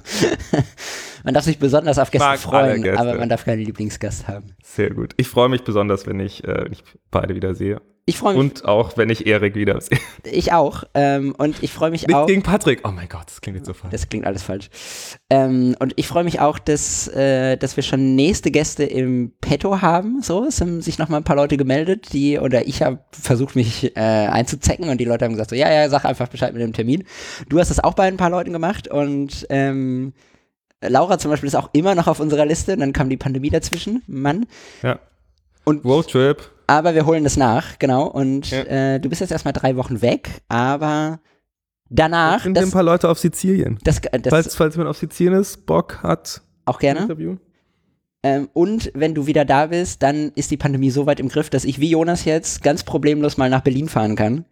man 1.25 1.35
darf 1.35 1.45
sich 1.45 1.59
besonders 1.59 1.99
auf 1.99 2.11
Gäste 2.11 2.27
mag 2.27 2.39
freuen, 2.41 2.83
Gäste. 2.83 2.99
aber 3.01 3.15
man 3.17 3.29
darf 3.29 3.45
keinen 3.45 3.61
Lieblingsgast 3.65 4.27
haben. 4.27 4.47
Sehr 4.63 4.91
gut. 4.91 5.15
Ich 5.19 5.29
freue 5.29 5.49
mich 5.49 5.63
besonders, 5.63 6.07
wenn 6.07 6.19
ich, 6.19 6.43
äh, 6.45 6.65
wenn 6.65 6.73
ich 6.73 6.83
beide 7.13 7.37
wieder 7.37 7.55
sehe. 7.55 7.81
Ich 8.07 8.19
freue 8.19 8.33
mich, 8.35 8.41
Und 8.41 8.65
auch, 8.65 8.97
wenn 8.97 9.09
ich 9.09 9.27
Erik 9.27 9.55
wieder 9.55 9.81
sehe. 9.81 9.99
ich 10.25 10.53
auch. 10.53 10.85
Ähm, 10.95 11.35
und 11.39 11.63
ich 11.63 11.71
freue 11.73 11.91
mich 11.91 12.07
Nicht 12.07 12.17
auch. 12.17 12.27
gegen 12.27 12.43
Patrick. 12.43 12.81
Oh 12.85 12.91
mein 12.91 13.09
Gott, 13.09 13.25
das 13.27 13.41
klingt 13.41 13.57
jetzt 13.59 13.67
so 13.67 13.75
falsch. 13.75 13.93
Das 13.93 14.09
klingt 14.09 14.27
alles 14.27 14.43
falsch. 14.43 14.69
Ähm, 15.29 15.77
und 15.79 15.93
ich 15.97 16.09
freue 16.09 16.25
mich 16.25 16.41
auch, 16.41 16.59
dass, 16.59 17.07
äh, 17.09 17.57
dass 17.57 17.77
wir 17.77 17.83
schon 17.85 18.17
nächste 18.17 18.51
Gäste 18.51 18.85
im 18.85 19.33
Petto 19.41 19.81
haben. 19.81 20.23
So, 20.23 20.45
es 20.45 20.61
haben 20.61 20.83
sich 20.83 20.99
noch 20.99 21.09
mal 21.09 21.19
ein 21.19 21.25
paar 21.25 21.37
Leute 21.37 21.57
gemeldet, 21.57 22.13
die, 22.13 22.39
oder 22.39 22.67
ich 22.67 22.83
habe 22.83 22.99
versucht, 23.13 23.55
mich 23.55 23.95
äh, 23.97 24.01
einzuzecken 24.01 24.89
und 24.89 24.99
die 24.99 25.05
Leute 25.05 25.25
haben 25.27 25.33
gesagt, 25.33 25.51
so, 25.51 25.57
ja, 25.57 25.71
ja, 25.71 25.89
sag 25.89 26.05
einfach 26.05 26.29
Bescheid 26.29 26.53
mit 26.53 26.63
dem 26.63 26.73
Termin. 26.73 27.05
Du 27.49 27.61
hast 27.61 27.71
das 27.71 27.79
auch 27.79 27.95
bei 27.95 28.09
ein 28.09 28.17
paar 28.17 28.31
Leuten 28.31 28.53
gemacht 28.53 28.89
und 28.89 29.47
ähm, 29.51 30.15
Laura 30.83 31.19
zum 31.19 31.31
Beispiel 31.31 31.47
ist 31.49 31.55
auch 31.55 31.71
immer 31.75 31.95
noch 31.95 32.07
auf 32.09 32.19
unserer 32.21 32.47
Liste. 32.47 32.77
Dann 32.77 32.93
kam 32.93 33.09
die 33.11 33.19
Pandemie 33.19 33.51
dazwischen. 33.51 34.03
Mann. 34.07 34.47
Ja. 34.83 34.99
Und 35.65 35.85
Roadtrip. 35.85 36.51
Aber 36.71 36.95
wir 36.95 37.05
holen 37.05 37.25
das 37.25 37.37
nach, 37.37 37.79
genau. 37.79 38.07
Und 38.07 38.51
Ja. 38.51 38.63
äh, 38.95 39.01
du 39.01 39.09
bist 39.09 39.21
jetzt 39.21 39.33
erstmal 39.33 39.53
drei 39.53 39.77
Wochen 39.77 40.03
weg, 40.03 40.31
aber 40.49 41.21
danach, 41.89 42.47
ein 42.47 42.55
das, 42.55 42.71
paar 42.71 42.85
Leute 42.85 43.09
auf 43.09 43.19
Sizilien. 43.19 43.79
das, 43.83 44.01
das 44.01 44.21
falls, 44.29 44.55
falls 44.55 44.77
man 44.77 44.87
auf 44.87 44.97
Sizilien 44.97 45.41
ist, 45.41 45.67
Bock 45.67 46.03
hat, 46.03 46.43
auch 46.65 46.77
ein 46.77 46.81
gerne. 46.81 47.01
Interview. 47.01 47.37
Ähm, 48.23 48.49
und 48.53 48.93
wenn 48.95 49.15
du 49.15 49.27
wieder 49.27 49.45
da 49.45 49.67
bist, 49.67 50.03
dann 50.03 50.31
ist 50.35 50.51
die 50.51 50.59
Pandemie 50.59 50.91
so 50.91 51.07
weit 51.07 51.21
im 51.21 51.29
Griff, 51.29 51.51
dass 51.51 51.65
ich 51.65 51.81
wie 51.81 51.91
Jonas 51.91 52.25
jetzt 52.25 52.63
ganz 52.63 52.85
problemlos 52.85 53.37
mal 53.37 53.51
nach 53.51 53.63
Berlin 53.63 53.89
fahren 53.89 54.15
kann. 54.15 54.45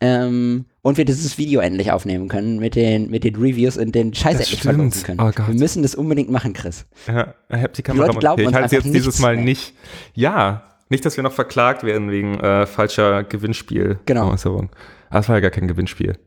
Ähm, 0.00 0.64
und 0.82 0.96
wir 0.96 1.04
dieses 1.04 1.36
Video 1.36 1.60
endlich 1.60 1.92
aufnehmen 1.92 2.28
können 2.28 2.58
mit 2.58 2.74
den, 2.74 3.10
mit 3.10 3.22
den 3.22 3.36
Reviews 3.36 3.76
und 3.76 3.94
den 3.94 4.14
Scheiß 4.14 4.38
Das 4.38 4.46
endlich 4.46 4.62
verlosen 4.62 5.02
können. 5.02 5.20
Oh 5.20 5.30
wir 5.46 5.54
müssen 5.54 5.82
das 5.82 5.94
unbedingt 5.94 6.30
machen, 6.30 6.54
Chris. 6.54 6.86
Ja, 7.06 7.34
ich 7.50 7.62
hab 7.62 7.74
die 7.74 7.82
Kamera 7.82 8.06
Leute 8.06 8.18
glauben 8.18 8.42
montiert. 8.42 8.64
Ich 8.66 8.72
halte 8.72 8.88
jetzt 8.88 8.94
dieses 8.94 9.18
Mal 9.18 9.36
mehr. 9.36 9.44
nicht. 9.44 9.74
Ja, 10.14 10.69
nicht, 10.90 11.04
dass 11.04 11.16
wir 11.16 11.24
noch 11.24 11.32
verklagt 11.32 11.82
werden 11.84 12.10
wegen 12.10 12.38
äh, 12.40 12.66
falscher 12.66 13.24
Gewinnspiel. 13.24 13.98
Genau. 14.06 14.30
Äußerung. 14.32 14.70
Ah, 15.08 15.20
es 15.20 15.28
war 15.28 15.36
ja 15.36 15.40
gar 15.40 15.50
kein 15.50 15.68
Gewinnspiel. 15.68 16.18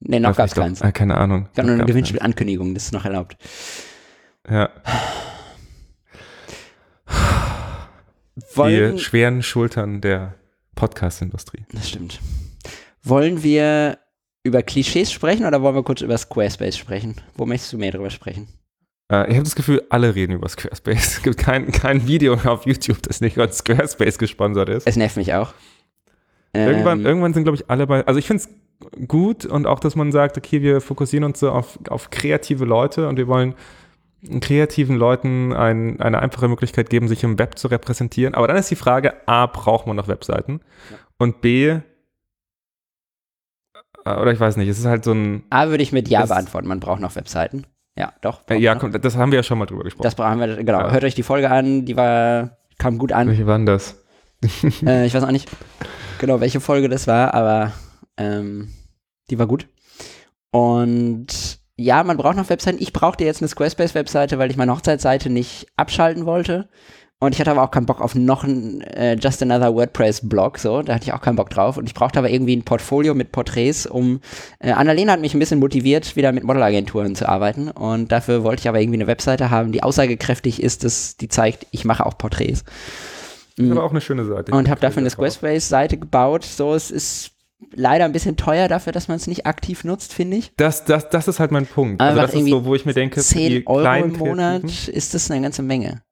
Nee, 0.00 0.20
noch 0.20 0.30
Weiß 0.30 0.36
gab's 0.36 0.50
nicht, 0.50 0.56
doch. 0.58 0.62
keins. 0.62 0.80
Äh, 0.82 0.92
keine 0.92 1.16
Ahnung. 1.16 1.48
Gab 1.56 1.64
nur 1.66 1.74
eine 1.74 1.84
Gewinnspielankündigung, 1.86 2.74
das 2.74 2.84
ist 2.84 2.92
noch 2.92 3.04
erlaubt. 3.04 3.36
Ja, 4.48 4.70
Wollen, 8.54 8.96
die 8.96 9.02
schweren 9.02 9.42
Schultern 9.42 10.00
der 10.00 10.34
Podcast-Industrie. 10.74 11.64
das 11.72 11.88
stimmt. 11.88 12.20
Wollen 13.02 13.42
wir 13.42 13.98
über 14.42 14.62
Klischees 14.62 15.10
sprechen 15.12 15.46
oder 15.46 15.62
wollen 15.62 15.74
wir 15.74 15.82
kurz 15.82 16.00
über 16.02 16.16
Squarespace 16.18 16.76
sprechen? 16.76 17.16
Wo 17.34 17.46
möchtest 17.46 17.72
du 17.72 17.78
mehr 17.78 17.92
drüber 17.92 18.10
sprechen? 18.10 18.48
Äh, 19.10 19.28
ich 19.30 19.34
habe 19.34 19.44
das 19.44 19.54
Gefühl, 19.54 19.82
alle 19.88 20.14
reden 20.14 20.32
über 20.32 20.48
Squarespace. 20.48 20.96
Es 21.18 21.22
gibt 21.22 21.38
kein, 21.38 21.70
kein 21.72 22.06
Video 22.06 22.34
auf 22.34 22.66
YouTube, 22.66 23.02
das 23.02 23.20
nicht 23.20 23.34
von 23.34 23.50
Squarespace 23.50 24.18
gesponsert 24.18 24.68
ist. 24.68 24.86
Es 24.86 24.96
nervt 24.96 25.16
mich 25.16 25.34
auch. 25.34 25.54
Irgendwann, 26.52 27.00
Ähm, 27.00 27.06
irgendwann 27.06 27.34
sind, 27.34 27.42
glaube 27.44 27.56
ich, 27.56 27.68
alle 27.70 27.86
bei. 27.86 28.06
Also 28.06 28.18
ich 28.18 28.26
finde 28.26 28.42
es 28.44 28.48
gut 29.08 29.44
und 29.44 29.66
auch, 29.66 29.78
dass 29.80 29.94
man 29.94 30.10
sagt, 30.12 30.38
okay, 30.38 30.62
wir 30.62 30.80
fokussieren 30.80 31.24
uns 31.24 31.40
so 31.40 31.50
auf, 31.50 31.78
auf 31.88 32.10
kreative 32.10 32.64
Leute 32.64 33.08
und 33.08 33.16
wir 33.16 33.26
wollen 33.26 33.54
kreativen 34.40 34.96
Leuten 34.96 35.52
ein, 35.52 36.00
eine 36.00 36.20
einfache 36.20 36.48
Möglichkeit 36.48 36.90
geben, 36.90 37.08
sich 37.08 37.22
im 37.22 37.38
Web 37.38 37.58
zu 37.58 37.68
repräsentieren. 37.68 38.34
Aber 38.34 38.48
dann 38.48 38.56
ist 38.56 38.70
die 38.70 38.76
Frage, 38.76 39.14
A, 39.28 39.46
braucht 39.46 39.86
man 39.86 39.96
noch 39.96 40.08
Webseiten? 40.08 40.60
Und 41.18 41.40
B, 41.42 41.68
äh, 41.68 41.80
oder 44.04 44.32
ich 44.32 44.40
weiß 44.40 44.56
nicht, 44.56 44.68
es 44.68 44.78
ist 44.78 44.86
halt 44.86 45.04
so 45.04 45.12
ein, 45.12 45.44
A 45.50 45.68
würde 45.68 45.82
ich 45.82 45.92
mit 45.92 46.08
Ja 46.08 46.24
beantworten, 46.26 46.66
man 46.68 46.80
braucht 46.80 47.00
noch 47.00 47.16
Webseiten. 47.16 47.66
Ja, 47.96 48.12
doch. 48.20 48.42
äh, 48.50 48.58
ja, 48.58 48.74
komm, 48.74 48.92
das 48.92 49.16
haben 49.16 49.32
wir 49.32 49.38
ja 49.38 49.42
schon 49.42 49.58
mal 49.58 49.66
drüber 49.66 49.84
gesprochen. 49.84 50.02
Das 50.02 50.14
brauchen 50.14 50.38
wir, 50.38 50.56
genau. 50.56 50.80
Ja. 50.80 50.90
Hört 50.90 51.04
euch 51.04 51.14
die 51.14 51.22
Folge 51.22 51.50
an, 51.50 51.86
die 51.86 51.96
war, 51.96 52.58
kam 52.78 52.98
gut 52.98 53.12
an. 53.12 53.28
Welche 53.28 53.46
waren 53.46 53.64
das? 53.64 54.02
äh, 54.84 55.06
ich 55.06 55.14
weiß 55.14 55.22
auch 55.22 55.30
nicht 55.30 55.48
genau, 56.18 56.40
welche 56.40 56.60
Folge 56.60 56.88
das 56.88 57.06
war, 57.06 57.32
aber 57.32 57.72
ähm, 58.18 58.72
die 59.30 59.38
war 59.38 59.46
gut. 59.46 59.68
Und 60.50 61.58
ja, 61.76 62.02
man 62.04 62.16
braucht 62.16 62.36
noch 62.36 62.48
Webseiten. 62.48 62.78
Ich 62.80 62.92
brauchte 62.92 63.24
jetzt 63.24 63.42
eine 63.42 63.48
Squarespace-Webseite, 63.48 64.38
weil 64.38 64.50
ich 64.50 64.56
meine 64.56 64.72
Hochzeitsseite 64.72 65.30
nicht 65.30 65.66
abschalten 65.76 66.24
wollte. 66.26 66.68
Und 67.18 67.32
ich 67.34 67.40
hatte 67.40 67.50
aber 67.50 67.62
auch 67.62 67.70
keinen 67.70 67.86
Bock 67.86 68.02
auf 68.02 68.14
noch 68.14 68.44
einen 68.44 68.82
äh, 68.82 69.14
Just 69.14 69.42
Another 69.42 69.74
WordPress-Blog, 69.74 70.58
so. 70.58 70.82
Da 70.82 70.94
hatte 70.94 71.04
ich 71.04 71.14
auch 71.14 71.22
keinen 71.22 71.36
Bock 71.36 71.48
drauf. 71.48 71.78
Und 71.78 71.86
ich 71.86 71.94
brauchte 71.94 72.18
aber 72.18 72.28
irgendwie 72.28 72.54
ein 72.54 72.64
Portfolio 72.64 73.14
mit 73.14 73.32
Porträts, 73.32 73.86
um. 73.86 74.20
Äh, 74.58 74.72
Annalena 74.72 75.12
hat 75.12 75.20
mich 75.20 75.32
ein 75.32 75.38
bisschen 75.38 75.58
motiviert, 75.58 76.14
wieder 76.14 76.32
mit 76.32 76.44
Modelagenturen 76.44 77.14
zu 77.14 77.26
arbeiten. 77.26 77.70
Und 77.70 78.12
dafür 78.12 78.44
wollte 78.44 78.60
ich 78.60 78.68
aber 78.68 78.80
irgendwie 78.80 78.98
eine 78.98 79.06
Webseite 79.06 79.50
haben, 79.50 79.72
die 79.72 79.82
aussagekräftig 79.82 80.62
ist, 80.62 80.84
dass 80.84 81.16
die 81.16 81.28
zeigt, 81.28 81.66
ich 81.70 81.86
mache 81.86 82.04
auch 82.04 82.18
Porträts. 82.18 82.64
Aber 83.58 83.84
auch 83.84 83.90
eine 83.92 84.02
schöne 84.02 84.26
Seite. 84.26 84.52
Und 84.52 84.68
habe 84.68 84.80
dafür 84.82 85.00
eine 85.00 85.08
Squarespace. 85.08 85.64
Squarespace-Seite 85.64 85.96
gebaut. 85.96 86.44
So, 86.44 86.74
es 86.74 86.90
ist 86.90 87.30
leider 87.74 88.04
ein 88.04 88.12
bisschen 88.12 88.36
teuer 88.36 88.68
dafür, 88.68 88.92
dass 88.92 89.08
man 89.08 89.16
es 89.16 89.26
nicht 89.26 89.46
aktiv 89.46 89.84
nutzt, 89.84 90.12
finde 90.12 90.36
ich. 90.36 90.52
Das, 90.58 90.84
das, 90.84 91.08
das 91.08 91.28
ist 91.28 91.40
halt 91.40 91.50
mein 91.50 91.64
Punkt. 91.64 92.00
Also 92.02 92.20
Einfach 92.20 92.32
das 92.34 92.42
ist 92.42 92.50
so, 92.50 92.64
wo 92.66 92.74
ich 92.74 92.84
mir 92.84 92.92
denke, 92.92 93.20
für 93.20 93.26
10 93.26 93.48
die 93.48 93.66
Euro 93.66 94.04
im 94.04 94.12
Monat 94.18 94.62
Kreativen- 94.62 94.94
ist 94.94 95.14
das 95.14 95.30
eine 95.30 95.40
ganze 95.40 95.62
Menge. 95.62 96.02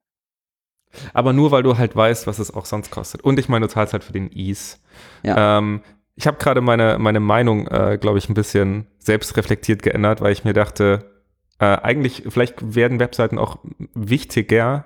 Aber 1.12 1.32
nur, 1.32 1.50
weil 1.50 1.62
du 1.62 1.76
halt 1.78 1.94
weißt, 1.96 2.26
was 2.26 2.38
es 2.38 2.52
auch 2.54 2.64
sonst 2.66 2.90
kostet. 2.90 3.22
Und 3.22 3.38
ich 3.38 3.48
meine, 3.48 3.66
du 3.66 3.72
zahlst 3.72 3.92
halt 3.92 4.04
für 4.04 4.12
den 4.12 4.30
Ease. 4.32 4.76
Ja. 5.22 5.58
Ähm, 5.58 5.80
ich 6.16 6.26
habe 6.26 6.36
gerade 6.38 6.60
meine, 6.60 6.98
meine 6.98 7.20
Meinung, 7.20 7.66
äh, 7.66 7.98
glaube 8.00 8.18
ich, 8.18 8.28
ein 8.28 8.34
bisschen 8.34 8.86
selbstreflektiert 8.98 9.82
geändert, 9.82 10.20
weil 10.20 10.32
ich 10.32 10.44
mir 10.44 10.52
dachte, 10.52 11.10
äh, 11.58 11.64
eigentlich, 11.66 12.24
vielleicht 12.28 12.74
werden 12.74 13.00
Webseiten 13.00 13.38
auch 13.38 13.58
wichtiger, 13.94 14.84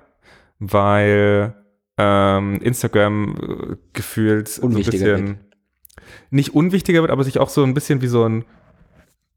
weil 0.59 1.53
ähm, 1.97 2.59
Instagram 2.61 3.35
äh, 3.37 3.75
gefühlt 3.93 4.47
so 4.47 4.67
ein 4.67 4.73
bisschen 4.73 5.39
nicht 6.31 6.55
unwichtiger 6.55 7.01
wird, 7.01 7.11
aber 7.11 7.23
sich 7.23 7.39
auch 7.39 7.49
so 7.49 7.63
ein 7.63 7.73
bisschen 7.73 8.01
wie 8.01 8.07
so 8.07 8.23
ein 8.25 8.45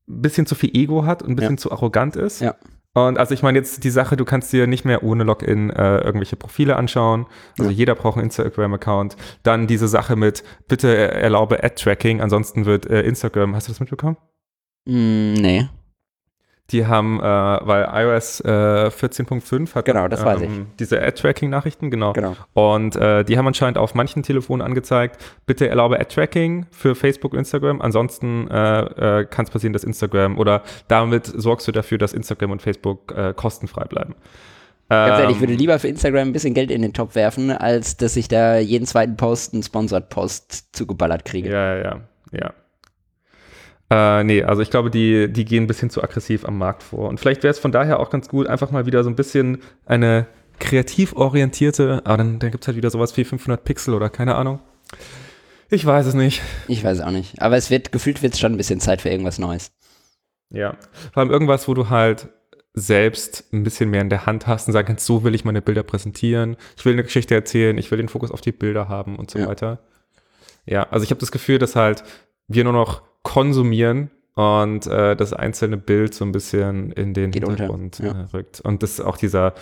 bisschen 0.07 0.47
zu 0.47 0.55
viel 0.55 0.71
Ego 0.77 1.05
hat 1.05 1.23
und 1.23 1.31
ein 1.31 1.37
bisschen 1.37 1.55
Ja. 1.57 1.59
zu 1.59 1.73
arrogant 1.73 2.17
ist. 2.17 2.41
Ja. 2.41 2.55
Und 2.95 3.19
also 3.19 3.33
ich 3.33 3.43
meine 3.43 3.59
jetzt 3.59 3.85
die 3.85 3.91
Sache, 3.91 4.17
du 4.17 4.25
kannst 4.27 4.53
dir 4.53 4.67
nicht 4.67 4.85
mehr 4.85 5.03
ohne 5.03 5.25
Login 5.25 5.71
äh, 5.71 5.99
irgendwelche 5.99 6.37
Profile 6.37 6.77
anschauen. 6.77 7.27
Also 7.59 7.71
Ja. 7.71 7.77
jeder 7.77 7.95
braucht 7.95 8.17
einen 8.19 8.25
Instagram-Account. 8.25 9.17
Dann 9.43 9.67
diese 9.67 9.89
Sache 9.89 10.15
mit, 10.15 10.45
bitte 10.69 10.95
erlaube 11.13 11.65
Ad-Tracking, 11.65 12.21
ansonsten 12.21 12.67
wird 12.67 12.87
äh, 12.87 13.01
Instagram, 13.03 13.55
hast 13.55 13.69
du 13.69 13.73
das 13.73 13.81
mitbekommen? 13.81 14.19
Mm, 14.87 15.33
nee. 15.35 15.69
Die 16.73 16.87
haben, 16.87 17.21
äh, 17.21 17.23
weil 17.23 17.87
iOS 17.93 18.41
äh, 18.41 18.49
14.5 18.49 19.75
hat 19.75 19.85
Genau, 19.85 20.09
das 20.09 20.25
weiß 20.25 20.41
ich. 20.41 20.51
diese 20.79 21.01
Ad-Tracking-Nachrichten, 21.01 21.91
genau. 21.91 22.15
Genau. 22.15 22.35
Und 22.55 22.97
äh, 22.97 23.25
die 23.25 23.37
haben 23.37 23.47
anscheinend 23.47 23.79
auf 23.79 23.95
manchen 23.95 24.23
Telefonen 24.23 24.63
angezeigt, 24.63 25.23
bitte 25.47 25.69
erlaube 25.69 26.01
Ad-Tracking 26.01 26.67
für 26.71 26.95
Facebook 26.95 27.33
und 27.33 27.41
Instagram, 27.41 27.81
ansonsten 27.83 28.49
äh, 28.51 29.21
äh, 29.21 29.25
kann 29.27 29.45
es 29.45 29.51
passieren, 29.51 29.73
dass 29.75 29.85
Instagram 29.85 30.39
oder 30.39 30.63
damit 30.89 31.27
sorgst 31.27 31.69
du 31.69 31.73
dafür, 31.73 31.99
dass 31.99 32.13
Instagram 32.15 32.51
und 32.53 32.63
Facebook 32.63 33.13
äh, 33.17 33.35
kostenfrei 33.35 33.85
bleiben. 33.85 34.15
Ganz 34.89 35.21
ehrlich, 35.21 35.37
ich 35.37 35.37
Ähm, 35.37 35.41
würde 35.49 35.55
lieber 35.55 35.79
für 35.79 35.89
Instagram 35.89 36.29
ein 36.29 36.33
bisschen 36.33 36.55
Geld 36.55 36.71
in 36.71 36.83
den 36.83 36.93
Topf 36.93 37.15
werfen, 37.15 37.51
als 37.51 37.97
dass 37.97 38.17
ich 38.17 38.29
da 38.29 38.59
jeden 38.59 38.87
zweiten 38.87 39.17
Post 39.17 39.55
einen 39.55 39.63
Sponsored-Post 39.63 40.77
zugeballert 40.77 41.25
kriege. 41.25 41.51
Ja, 41.51 41.77
ja, 41.79 42.01
ja. 42.33 42.53
Äh, 43.93 44.25
nee, 44.25 44.43
also 44.43 44.63
ich 44.63 44.71
glaube, 44.71 44.91
die, 44.91 45.31
die 45.31 45.45
gehen 45.45 45.65
ein 45.65 45.67
bisschen 45.67 45.91
zu 45.91 46.03
aggressiv 46.03 46.47
am 46.47 46.57
Markt 46.57 46.83
vor. 46.83 47.11
Und 47.11 47.21
vielleicht 47.21 47.43
wäre 47.43 47.51
es 47.51 47.59
von 47.59 47.73
daher 47.73 48.01
auch 48.01 48.09
ganz 48.09 48.27
gut, 48.29 48.47
einfach 48.47 48.71
mal 48.71 48.87
wieder 48.87 49.05
so 49.05 49.11
ein 49.11 49.17
bisschen 49.17 49.59
eine 49.85 50.27
kreativ 50.59 51.15
orientierte, 51.15 52.01
aber 52.05 52.17
dann, 52.17 52.39
dann 52.39 52.51
gibt 52.53 52.65
es 52.65 52.69
halt 52.69 52.77
wieder 52.79 52.89
sowas 52.89 53.15
wie 53.19 53.25
500 53.25 53.63
Pixel 53.63 53.93
oder 53.93 54.09
keine 54.09 54.37
Ahnung. 54.37 54.61
Ich 55.69 55.85
weiß 55.85 56.07
es 56.07 56.15
nicht. 56.15 56.41
Ich 56.69 56.83
weiß 56.85 57.01
auch 57.01 57.11
nicht. 57.11 57.43
Aber 57.43 57.57
es 57.59 57.69
wird, 57.69 57.93
gefühlt 57.93 58.23
wird 58.23 58.33
es 58.33 58.41
schon 58.41 58.53
ein 58.53 58.57
bisschen 58.57 58.81
Zeit 58.81 59.03
für 59.03 59.11
irgendwas 59.11 59.39
Neues. 59.39 59.73
Ja. 60.49 60.77
Vor 61.13 61.23
allem 61.23 61.31
irgendwas, 61.31 61.69
wo 61.69 61.75
du 61.75 61.91
halt 61.91 62.29
selbst 62.75 63.45
ein 63.53 63.63
bisschen 63.65 63.91
mehr 63.91 64.01
in 64.01 64.09
der 64.09 64.25
Hand 64.25 64.47
hast 64.47 64.67
und 64.69 64.73
sagen 64.73 64.87
kannst, 64.89 65.05
so 65.05 65.23
will 65.25 65.35
ich 65.35 65.45
meine 65.45 65.61
Bilder 65.61 65.83
präsentieren, 65.83 66.57
ich 66.79 66.85
will 66.87 66.95
eine 66.95 67.03
Geschichte 67.03 67.35
erzählen, 67.35 67.77
ich 67.77 67.91
will 67.91 67.99
den 67.99 68.09
Fokus 68.09 68.31
auf 68.31 68.41
die 68.41 68.53
Bilder 68.53 68.89
haben 68.89 69.19
und 69.19 69.31
so 69.31 69.39
Ja. 69.39 69.49
weiter. 69.49 69.81
Ja, 70.65 70.85
also 70.91 71.05
ich 71.05 71.11
habe 71.11 71.21
das 71.21 71.33
Gefühl, 71.33 71.59
dass 71.59 71.77
halt 71.77 72.03
wir 72.49 72.65
nur 72.65 72.73
noch 72.73 73.03
konsumieren 73.23 74.11
und 74.35 74.87
äh, 74.87 75.15
das 75.15 75.33
einzelne 75.33 75.77
Bild 75.77 76.15
so 76.15 76.25
ein 76.25 76.33
bisschen 76.33 76.93
in 76.93 77.15
den 77.15 77.31
Geht 77.31 77.45
unter, 77.45 77.65
Hintergrund 77.65 77.99
ja. 77.99 78.13
äh, 78.13 78.25
rückt. 78.33 78.61
Und 78.61 78.83
das 78.83 78.93
ist 78.93 79.01
auch 79.01 79.17
dieser, 79.17 79.55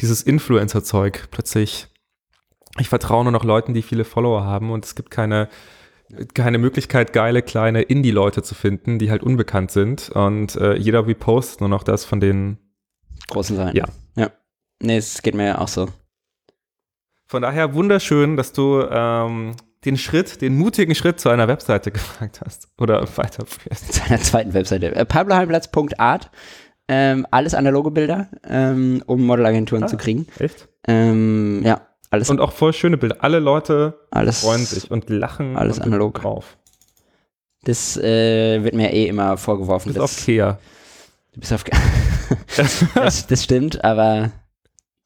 dieses 0.00 0.22
Influencer-Zeug 0.22 1.28
plötzlich. 1.30 1.88
Ich 2.78 2.88
vertraue 2.88 3.24
nur 3.24 3.32
noch 3.32 3.44
Leuten, 3.44 3.74
die 3.74 3.82
viele 3.82 4.04
Follower 4.04 4.44
haben 4.44 4.70
und 4.70 4.84
es 4.84 4.94
gibt 4.94 5.10
keine, 5.10 5.48
keine 6.34 6.58
Möglichkeit, 6.58 7.12
geile 7.12 7.42
kleine 7.42 7.82
Indie-Leute 7.82 8.42
zu 8.42 8.54
finden, 8.54 8.98
die 8.98 9.10
halt 9.10 9.22
unbekannt 9.22 9.70
sind. 9.70 10.08
Und 10.10 10.56
äh, 10.56 10.76
jeder 10.76 11.06
repostet 11.06 11.60
nur 11.60 11.68
noch 11.68 11.82
das 11.82 12.04
von 12.04 12.20
denen. 12.20 12.58
Großen 13.28 13.56
Seiten. 13.56 13.76
Ja. 13.76 13.86
Ja. 14.16 14.30
Nee, 14.80 14.96
es 14.96 15.22
geht 15.22 15.34
mir 15.34 15.46
ja 15.46 15.58
auch 15.58 15.68
so. 15.68 15.88
Von 17.26 17.42
daher 17.42 17.74
wunderschön, 17.74 18.36
dass 18.36 18.52
du 18.52 18.82
ähm, 18.90 19.54
den 19.84 19.96
Schritt, 19.96 20.40
den 20.40 20.56
mutigen 20.56 20.94
Schritt 20.94 21.18
zu 21.20 21.28
einer 21.28 21.48
Webseite 21.48 21.90
gewagt 21.92 22.40
hast. 22.44 22.68
Oder 22.78 23.00
weiterführst. 23.16 23.92
Zu 23.94 24.02
einer 24.04 24.20
zweiten 24.20 24.54
Webseite. 24.54 24.94
Äh, 24.94 25.04
Pabloheimplatz.art. 25.04 26.30
Ähm, 26.88 27.26
alles 27.30 27.54
analoge 27.54 27.90
Bilder, 27.92 28.28
ähm, 28.44 29.02
um 29.06 29.24
Modelagenturen 29.24 29.84
Ah. 29.84 29.86
zu 29.86 29.96
kriegen. 29.96 30.26
Echt? 30.38 30.68
Ähm, 30.86 31.62
ja, 31.64 31.86
alles, 32.10 32.28
Und 32.28 32.40
auch 32.40 32.52
voll 32.52 32.72
schöne 32.72 32.96
Bilder. 32.98 33.16
Alle 33.20 33.38
Leute 33.38 34.00
alles 34.10 34.40
freuen 34.40 34.66
sich 34.66 34.90
und 34.90 35.08
lachen 35.08 35.56
alles 35.56 35.78
und 35.78 35.84
analog. 35.84 36.14
drauf. 36.20 36.58
Das 37.64 37.96
äh, 37.96 38.62
wird 38.64 38.74
mir 38.74 38.92
eh 38.92 39.06
immer 39.06 39.36
vorgeworfen. 39.36 39.92
Bis 39.92 40.02
auf 40.02 40.14
dass- 40.14 40.24
Kea. 40.24 40.58
Du 41.32 41.40
bist 41.40 41.52
auf. 41.52 41.64
das, 42.96 43.26
das 43.28 43.44
stimmt, 43.44 43.84
aber 43.84 44.32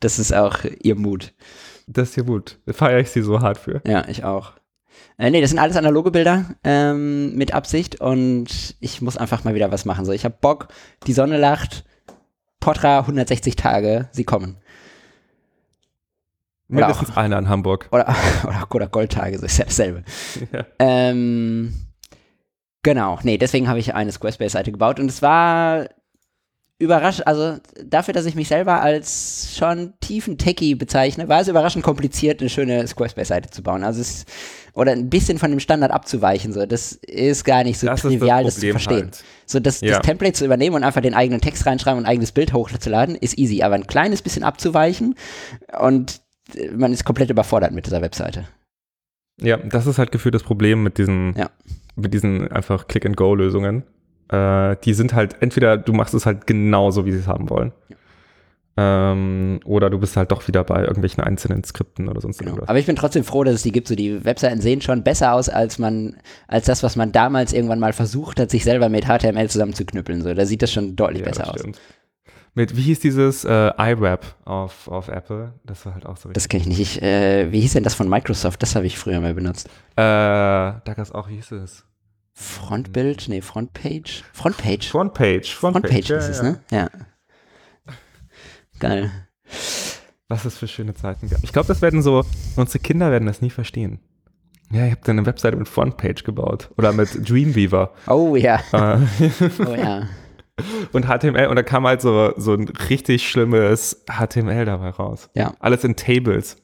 das 0.01 0.19
ist 0.19 0.35
auch 0.35 0.61
ihr 0.83 0.97
Mut. 0.97 1.35
Das 1.87 2.09
ist 2.09 2.15
hier 2.15 2.25
gut. 2.25 2.59
Da 2.67 2.73
feiere 2.73 3.01
ich 3.01 3.11
sie 3.11 3.23
so 3.23 3.41
hart 3.41 3.59
für. 3.59 3.81
Ja, 3.87 4.09
ich 4.09 4.25
auch. 4.25 4.53
Äh, 5.19 5.31
nee, 5.31 5.41
das 5.41 5.51
sind 5.51 5.59
alles 5.59 5.77
analoge 5.77 6.11
Bilder 6.11 6.45
ähm, 6.65 7.35
mit 7.37 7.55
Absicht 7.55 8.01
und 8.01 8.77
ich 8.81 9.01
muss 9.01 9.17
einfach 9.17 9.45
mal 9.45 9.55
wieder 9.55 9.73
was 9.73 9.85
machen. 9.85 10.05
So, 10.05 10.13
ich 10.13 10.25
habe 10.25 10.37
Bock, 10.41 10.69
die 11.07 11.13
Sonne 11.13 11.39
lacht, 11.39 11.85
Portra 12.61 13.01
160 13.01 13.57
Tage, 13.57 14.09
sie 14.13 14.25
kommen. 14.25 14.59
Mindestens 16.69 17.11
auch, 17.11 17.17
einer 17.17 17.39
in 17.39 17.49
Hamburg. 17.49 17.89
Oder, 17.93 18.15
oder, 18.45 18.67
oder 18.75 18.87
Goldtage, 18.89 19.39
so 19.39 19.47
ist 19.47 19.59
ja 19.59 19.65
dasselbe. 19.65 20.03
Ja. 20.53 20.67
Ähm, 20.79 21.73
genau, 22.83 23.19
nee, 23.23 23.39
deswegen 23.39 23.69
habe 23.69 23.79
ich 23.79 23.95
eine 23.95 24.13
Squarespace-Seite 24.13 24.73
gebaut 24.73 25.01
und 25.01 25.09
es 25.09 25.23
war 25.23 25.89
überraschend, 26.79 27.27
also 27.27 27.59
dafür, 27.85 28.13
dass 28.13 28.27
ich 28.27 28.35
mich 28.35 28.49
selber 28.49 28.83
als 28.83 29.57
schon 29.57 29.95
tiefen 30.01 30.37
Techie 30.37 30.75
bezeichne, 30.75 31.29
war 31.29 31.41
es 31.41 31.49
überraschend 31.49 31.85
kompliziert, 31.85 32.41
eine 32.41 32.51
schöne 32.51 32.87
Squarespace-Seite 32.87 33.51
zu 33.51 33.63
bauen. 33.63 33.83
Also 33.83 34.01
es, 34.03 34.27
oder 34.77 34.93
ein 34.93 35.11
bisschen 35.11 35.39
von 35.39 35.51
dem 35.51 35.59
Standard 35.59 35.91
abzuweichen, 35.91 36.53
so, 36.53 36.65
das 36.67 36.93
ist 36.93 37.45
gar 37.45 37.65
nicht 37.65 37.79
so 37.79 37.89
das 37.89 38.03
trivial, 38.03 38.45
das, 38.45 38.55
das, 38.55 38.61
zu 38.61 38.71
verstehen. 38.71 39.05
Halt. 39.05 39.25
So, 39.47 39.59
das, 39.59 39.81
ja. 39.81 39.97
das 39.97 40.07
Template 40.07 40.35
zu 40.35 40.45
übernehmen 40.45 40.77
und 40.77 40.85
einfach 40.85 41.01
den 41.01 41.15
eigenen 41.15 41.41
Text 41.41 41.67
reinschreiben 41.67 41.99
und 41.99 42.05
ein 42.05 42.11
eigenes 42.11 42.31
Bild 42.31 42.53
hochzuladen, 42.53 43.17
ist 43.17 43.37
easy, 43.39 43.63
aber 43.63 43.75
ein 43.75 43.87
kleines 43.87 44.23
bisschen 44.23 44.45
abzuweichen 44.45 45.17
und 45.81 46.21
man 46.77 46.93
ist 46.93 47.05
komplett 47.05 47.31
überfordert 47.31 47.73
mit 47.73 47.87
dieser 47.87 48.03
Webseite. 48.03 48.47
Ja, 49.41 49.57
das 49.57 49.87
ist 49.87 49.99
halt 49.99 50.13
gefühlt 50.13 50.35
das 50.35 50.45
Problem 50.45 50.83
mit 50.83 50.99
diesen, 50.99 51.35
ja. 51.37 51.51
mit 51.97 52.15
diesen 52.15 52.53
einfach 52.53 52.87
Click-and-Go-Lösungen 52.87 53.83
äh, 54.29 54.77
die 54.85 54.95
sind 54.95 55.15
halt, 55.15 55.37
entweder 55.41 55.77
du 55.77 55.93
machst 55.93 56.15
es 56.15 56.27
halt 56.27 56.47
genauso, 56.47 57.07
wie 57.07 57.13
sie 57.13 57.19
es 57.19 57.29
haben 57.29 57.49
wollen. 57.51 57.73
Ja. 57.89 57.97
Ähm, 58.79 59.61
oder 59.65 59.89
du 59.89 59.99
bist 59.99 60.17
halt 60.17 60.31
doch 60.33 60.47
wieder 60.49 60.63
bei 60.63 60.83
irgendwelchen 60.83 61.25
einzelnen 61.25 61.65
Skripten 61.65 62.09
oder 62.09 62.21
sonst 62.21 62.39
genau. 62.39 62.51
irgendwas. 62.51 62.69
Aber 62.69 62.79
ich 62.79 62.85
bin 62.85 62.97
trotzdem 62.97 63.25
froh, 63.25 63.43
dass 63.43 63.55
es 63.55 63.63
die 63.63 63.73
gibt. 63.73 63.89
So 63.89 63.95
die 63.95 64.25
Webseiten 64.25 64.61
sehen 64.61 64.83
schon 64.83 65.03
besser 65.03 65.33
aus, 65.33 65.49
als 65.49 65.79
man, 65.79 66.17
als 66.47 66.67
das, 66.67 66.83
was 66.83 66.95
man 66.95 67.11
damals 67.11 67.55
irgendwann 67.55 67.81
mal 67.81 67.95
versucht 67.95 68.39
hat, 68.39 68.51
sich 68.51 68.65
selber 68.65 68.91
mit 68.91 69.07
HTML 69.07 69.49
zusammenzuknüppeln. 69.49 70.23
So, 70.23 70.35
da 70.35 70.45
sieht 70.45 70.61
das 70.61 70.73
schon 70.73 70.95
deutlich 70.95 71.21
ja, 71.21 71.29
besser 71.29 71.55
aus. 71.55 71.63
Mit, 72.55 72.77
wie 72.77 72.83
hieß 72.83 73.01
dieses 73.01 73.45
äh, 73.45 73.71
iWeb 73.79 74.35
auf, 74.45 74.89
auf 74.89 75.09
Apple? 75.09 75.55
Das 75.65 75.85
war 75.87 75.95
halt 75.95 76.07
auch 76.07 76.17
so. 76.17 76.31
Das 76.31 76.49
kenne 76.49 76.63
ich 76.63 76.69
nicht. 76.69 76.81
Ich, 76.81 77.03
äh, 77.03 77.53
wie 77.53 77.61
hieß 77.61 77.75
denn 77.75 77.85
das 77.85 77.95
von 77.95 78.09
Microsoft? 78.09 78.63
Das 78.63 78.75
habe 78.77 78.87
ich 78.87 78.99
früher 78.99 79.21
mal 79.21 79.35
benutzt. 79.35 79.69
Äh, 79.93 79.97
da 79.97 80.83
gab 80.85 80.99
es 80.99 81.13
auch, 81.13 81.29
wie 81.29 81.37
hieß 81.37 81.53
es? 81.53 81.85
Frontbild, 82.33 83.29
nee, 83.29 83.41
Frontpage. 83.41 84.23
Frontpage. 84.33 84.91
Frontpage, 84.91 85.55
Frontpage, 85.55 85.55
Frontpage 85.55 86.09
ja, 86.11 86.17
ist 86.19 86.29
es, 86.29 86.43
ne? 86.43 86.61
Ja. 86.71 86.91
Geil. 88.79 89.11
Was 90.29 90.45
es 90.45 90.59
für 90.59 90.67
schöne 90.67 90.95
Zeiten 90.95 91.29
gab. 91.29 91.43
Ich 91.45 91.53
glaube, 91.53 91.69
das 91.69 91.83
werden 91.83 92.03
so, 92.03 92.25
unsere 92.57 92.81
Kinder 92.81 93.11
werden 93.11 93.27
das 93.27 93.43
nie 93.43 93.51
verstehen. 93.51 94.01
Ja, 94.73 94.85
ich 94.85 94.91
habe 94.91 95.01
dann 95.05 95.19
eine 95.19 95.27
Webseite 95.27 95.57
mit 95.57 95.69
Frontpage 95.69 96.25
gebaut. 96.25 96.71
Oder 96.77 96.93
mit 96.93 97.09
Dreamweaver. 97.29 97.93
Oh 98.09 98.35
ja. 98.35 98.61
Äh. 98.73 98.99
oh 99.65 99.75
ja. 99.75 100.09
Und 100.93 101.07
HTML, 101.07 101.47
und 101.47 101.57
da 101.57 101.63
kam 101.63 101.87
halt 101.87 102.01
so, 102.01 102.33
so 102.37 102.55
ein 102.55 102.69
richtig 102.91 103.29
schlimmes 103.29 104.05
HTML 104.11 104.65
dabei 104.65 104.91
raus. 104.91 105.29
Ja. 105.35 105.55
Alles 105.61 105.85
in 105.85 105.97
Tables. 105.97 106.57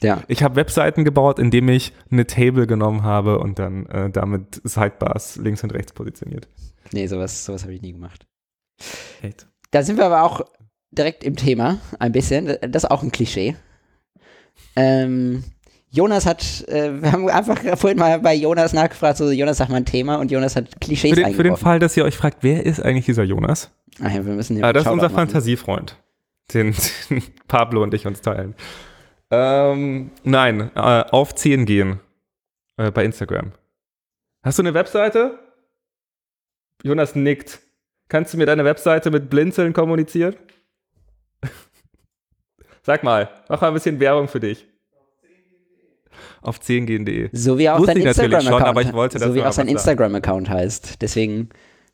Ja. 0.00 0.22
Ich 0.28 0.42
habe 0.42 0.56
Webseiten 0.56 1.04
gebaut, 1.04 1.38
indem 1.38 1.68
ich 1.68 1.92
eine 2.10 2.26
Table 2.26 2.66
genommen 2.66 3.02
habe 3.02 3.38
und 3.38 3.58
dann 3.58 3.86
äh, 3.86 4.10
damit 4.10 4.60
Sidebars 4.64 5.36
links 5.36 5.62
und 5.62 5.72
rechts 5.72 5.92
positioniert. 5.92 6.48
Nee, 6.92 7.06
sowas, 7.06 7.44
sowas 7.44 7.62
habe 7.62 7.74
ich 7.74 7.82
nie 7.82 7.92
gemacht. 7.92 8.26
Hate. 9.22 9.46
Da 9.70 9.82
sind 9.82 9.98
wir 9.98 10.06
aber 10.06 10.22
auch 10.22 10.42
direkt 10.92 11.24
im 11.24 11.36
Thema 11.36 11.78
ein 11.98 12.12
bisschen. 12.12 12.46
Das 12.46 12.84
ist 12.84 12.90
auch 12.90 13.02
ein 13.02 13.10
Klischee. 13.10 13.56
Ähm, 14.76 15.42
Jonas 15.90 16.24
hat, 16.24 16.42
äh, 16.68 17.02
wir 17.02 17.12
haben 17.12 17.28
einfach 17.28 17.58
vorhin 17.76 17.98
mal 17.98 18.18
bei 18.20 18.34
Jonas 18.34 18.72
nachgefragt, 18.72 19.18
so 19.18 19.30
Jonas 19.30 19.58
sag 19.58 19.68
mal 19.68 19.76
ein 19.76 19.84
Thema 19.84 20.16
und 20.16 20.30
Jonas 20.30 20.56
hat 20.56 20.80
Klischees 20.80 21.10
für 21.10 21.22
den, 21.22 21.34
für 21.34 21.42
den 21.42 21.56
Fall, 21.56 21.78
dass 21.78 21.96
ihr 21.96 22.04
euch 22.04 22.16
fragt, 22.16 22.38
wer 22.40 22.64
ist 22.64 22.80
eigentlich 22.80 23.04
dieser 23.04 23.24
Jonas? 23.24 23.70
Ach 24.02 24.10
ja, 24.10 24.24
wir 24.24 24.32
müssen 24.32 24.62
ah, 24.64 24.72
das 24.72 24.84
ist 24.84 24.90
unser 24.90 25.10
Fantasiefreund, 25.10 25.98
den, 26.54 26.74
den 27.10 27.22
Pablo 27.48 27.82
und 27.82 27.92
ich 27.92 28.06
uns 28.06 28.22
teilen. 28.22 28.54
Ähm, 29.30 30.10
nein, 30.24 30.70
äh, 30.74 30.80
auf 30.80 31.34
10 31.34 31.66
gehen 31.66 32.00
äh, 32.78 32.90
bei 32.90 33.04
Instagram. 33.04 33.52
Hast 34.42 34.58
du 34.58 34.62
eine 34.62 34.74
Webseite? 34.74 35.38
Jonas 36.82 37.14
nickt. 37.14 37.60
Kannst 38.08 38.32
du 38.32 38.38
mir 38.38 38.46
deine 38.46 38.64
Webseite 38.64 39.10
mit 39.10 39.30
Blinzeln 39.30 39.72
kommunizieren? 39.72 40.36
Sag 42.84 43.04
mal, 43.04 43.28
mach 43.48 43.60
mal 43.60 43.68
ein 43.68 43.74
bisschen 43.74 44.00
Werbung 44.00 44.26
für 44.26 44.40
dich. 44.40 44.66
Auf 46.40 46.58
10gehen.de. 46.58 47.30
So 47.32 47.56
wie 47.56 47.70
auch 47.70 47.84
sein 47.84 47.96
Instagram-Account. 47.96 49.20
So 49.20 49.34
wie 49.34 49.42
auch 49.42 49.52
sein 49.52 49.68
Instagram-Account 49.68 50.50
heißt. 50.50 51.00
Deswegen 51.00 51.50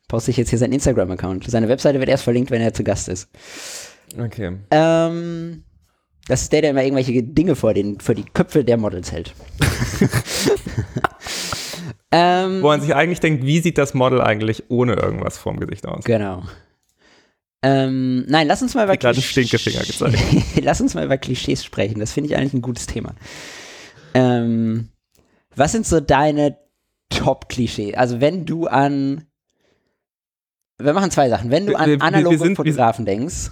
poste 0.07 0.31
ich 0.31 0.37
jetzt 0.37 0.49
hier 0.49 0.57
sein 0.57 0.71
Instagram-Account. 0.71 1.49
Seine 1.49 1.69
Webseite 1.69 1.99
wird 1.99 2.09
erst 2.09 2.23
verlinkt, 2.23 2.49
wenn 2.49 2.61
er 2.61 2.73
zu 2.73 2.83
Gast 2.83 3.07
ist. 3.07 3.29
Okay. 4.19 4.57
Ähm, 4.71 5.63
das 6.27 6.41
ist 6.41 6.51
der, 6.51 6.61
der 6.61 6.71
immer 6.71 6.83
irgendwelche 6.83 7.21
Dinge 7.21 7.55
vor, 7.55 7.75
den, 7.75 7.99
vor 7.99 8.15
die 8.15 8.25
Köpfe 8.25 8.63
der 8.63 8.77
Models 8.77 9.11
hält. 9.11 9.35
ähm, 12.11 12.63
Wo 12.63 12.67
man 12.67 12.81
sich 12.81 12.95
eigentlich 12.95 13.19
denkt, 13.19 13.45
wie 13.45 13.59
sieht 13.59 13.77
das 13.77 13.93
Model 13.93 14.21
eigentlich 14.21 14.63
ohne 14.69 14.93
irgendwas 14.93 15.37
vorm 15.37 15.59
Gesicht 15.59 15.87
aus? 15.87 16.03
Genau. 16.03 16.43
Ähm, 17.61 18.25
nein, 18.27 18.47
lass 18.47 18.61
uns 18.61 18.73
mal 18.73 18.85
über 18.85 18.95
Klischees. 18.95 19.51
gezeigt. 19.51 20.19
lass 20.63 20.79
uns 20.79 20.93
mal 20.93 21.05
über 21.05 21.17
Klischees 21.17 21.63
sprechen. 21.63 21.99
Das 21.99 22.13
finde 22.13 22.29
ich 22.29 22.37
eigentlich 22.37 22.53
ein 22.53 22.61
gutes 22.61 22.87
Thema. 22.87 23.15
Ähm, 24.13 24.89
was 25.55 25.73
sind 25.73 25.85
so 25.85 25.99
deine 25.99 26.57
Top-Klischees? 27.09 27.95
Also 27.95 28.21
wenn 28.21 28.45
du 28.45 28.67
an 28.67 29.25
wir 30.79 30.93
machen 30.93 31.11
zwei 31.11 31.29
Sachen. 31.29 31.51
Wenn 31.51 31.65
du 31.65 31.75
an 31.75 32.01
analoge 32.01 32.35
wir, 32.35 32.39
wir 32.39 32.45
sind, 32.45 32.55
Fotografen 32.55 33.05
denkst, 33.05 33.51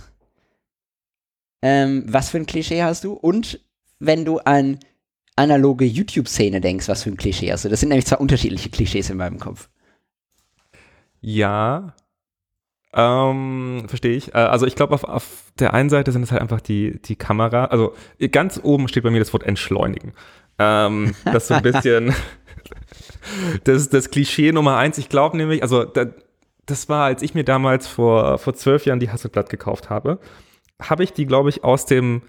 ähm, 1.62 2.06
was 2.08 2.30
für 2.30 2.38
ein 2.38 2.46
Klischee 2.46 2.84
hast 2.84 3.04
du? 3.04 3.14
Und 3.14 3.60
wenn 4.00 4.26
du 4.26 4.40
an 4.40 4.80
analoge 5.36 5.86
YouTube-Szene 5.86 6.62
denkst, 6.62 6.88
was 6.88 7.04
für 7.04 7.10
ein 7.10 7.18
Klischee 7.18 7.52
hast 7.52 7.66
du? 7.66 7.70
Das 7.70 7.82
sind 7.82 7.90
nämlich 7.90 8.06
zwei 8.06 8.18
unterschiedliche 8.18 8.70
Klischees 8.70 9.10
in 9.10 9.18
meinem 9.18 9.40
Kopf. 9.40 9.70
Ja, 11.20 11.96
ähm, 12.98 13.86
verstehe 13.88 14.16
ich. 14.16 14.34
Äh, 14.34 14.40
also 14.40 14.66
ich 14.66 14.76
glaube, 14.76 14.94
auf, 14.94 15.04
auf 15.04 15.44
der 15.60 15.74
einen 15.74 15.90
Seite 15.90 16.12
sind 16.12 16.24
es 16.24 16.32
halt 16.32 16.42
einfach 16.42 16.62
die, 16.62 17.02
die 17.02 17.16
Kamera. 17.16 17.66
Also 17.66 17.94
ganz 18.32 18.60
oben 18.62 18.88
steht 18.88 19.04
bei 19.04 19.12
mir 19.12 19.20
das 19.20 19.32
Wort 19.34 19.44
entschleunigen. 19.44 20.14
Ähm, 20.60 21.16
das 21.26 21.44
ist 21.44 21.48
so 21.48 21.54
ein 21.54 21.62
bisschen 21.62 22.14
das, 23.64 23.90
das 23.90 24.10
Klischee 24.10 24.52
Nummer 24.52 24.78
eins. 24.78 24.98
Ich 24.98 25.10
glaube 25.10 25.38
nämlich, 25.38 25.62
also 25.62 25.86
da, 25.86 26.08
das 26.66 26.90
war, 26.90 27.06
als 27.06 27.22
ich 27.22 27.34
mir 27.34 27.46
damals 27.46 27.88
vor, 27.88 28.38
vor 28.40 28.54
zwölf 28.54 28.86
Jahren 28.86 29.00
die 29.00 29.10
Hasselblatt 29.10 29.50
gekauft 29.50 29.90
habe 29.90 30.20
habe 30.82 31.04
ich 31.04 31.14
die, 31.14 31.26
glaube 31.26 31.50
ich, 31.50 31.64
aus 31.64 31.86
dem 31.86 32.22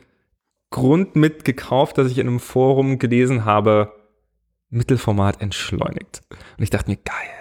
Grund 0.71 1.17
mitgekauft, 1.17 1.99
dass 1.99 2.11
ich 2.11 2.19
in 2.19 2.27
einem 2.27 2.41
Forum 2.41 2.99
gelesen 2.99 3.45
habe, 3.45 3.93
Mittelformat 4.71 5.41
entschleunigt. 5.41 6.23
Und 6.31 6.63
ich 6.63 6.71
dachte 6.71 6.91
mir, 6.91 6.97
geil. 6.97 7.38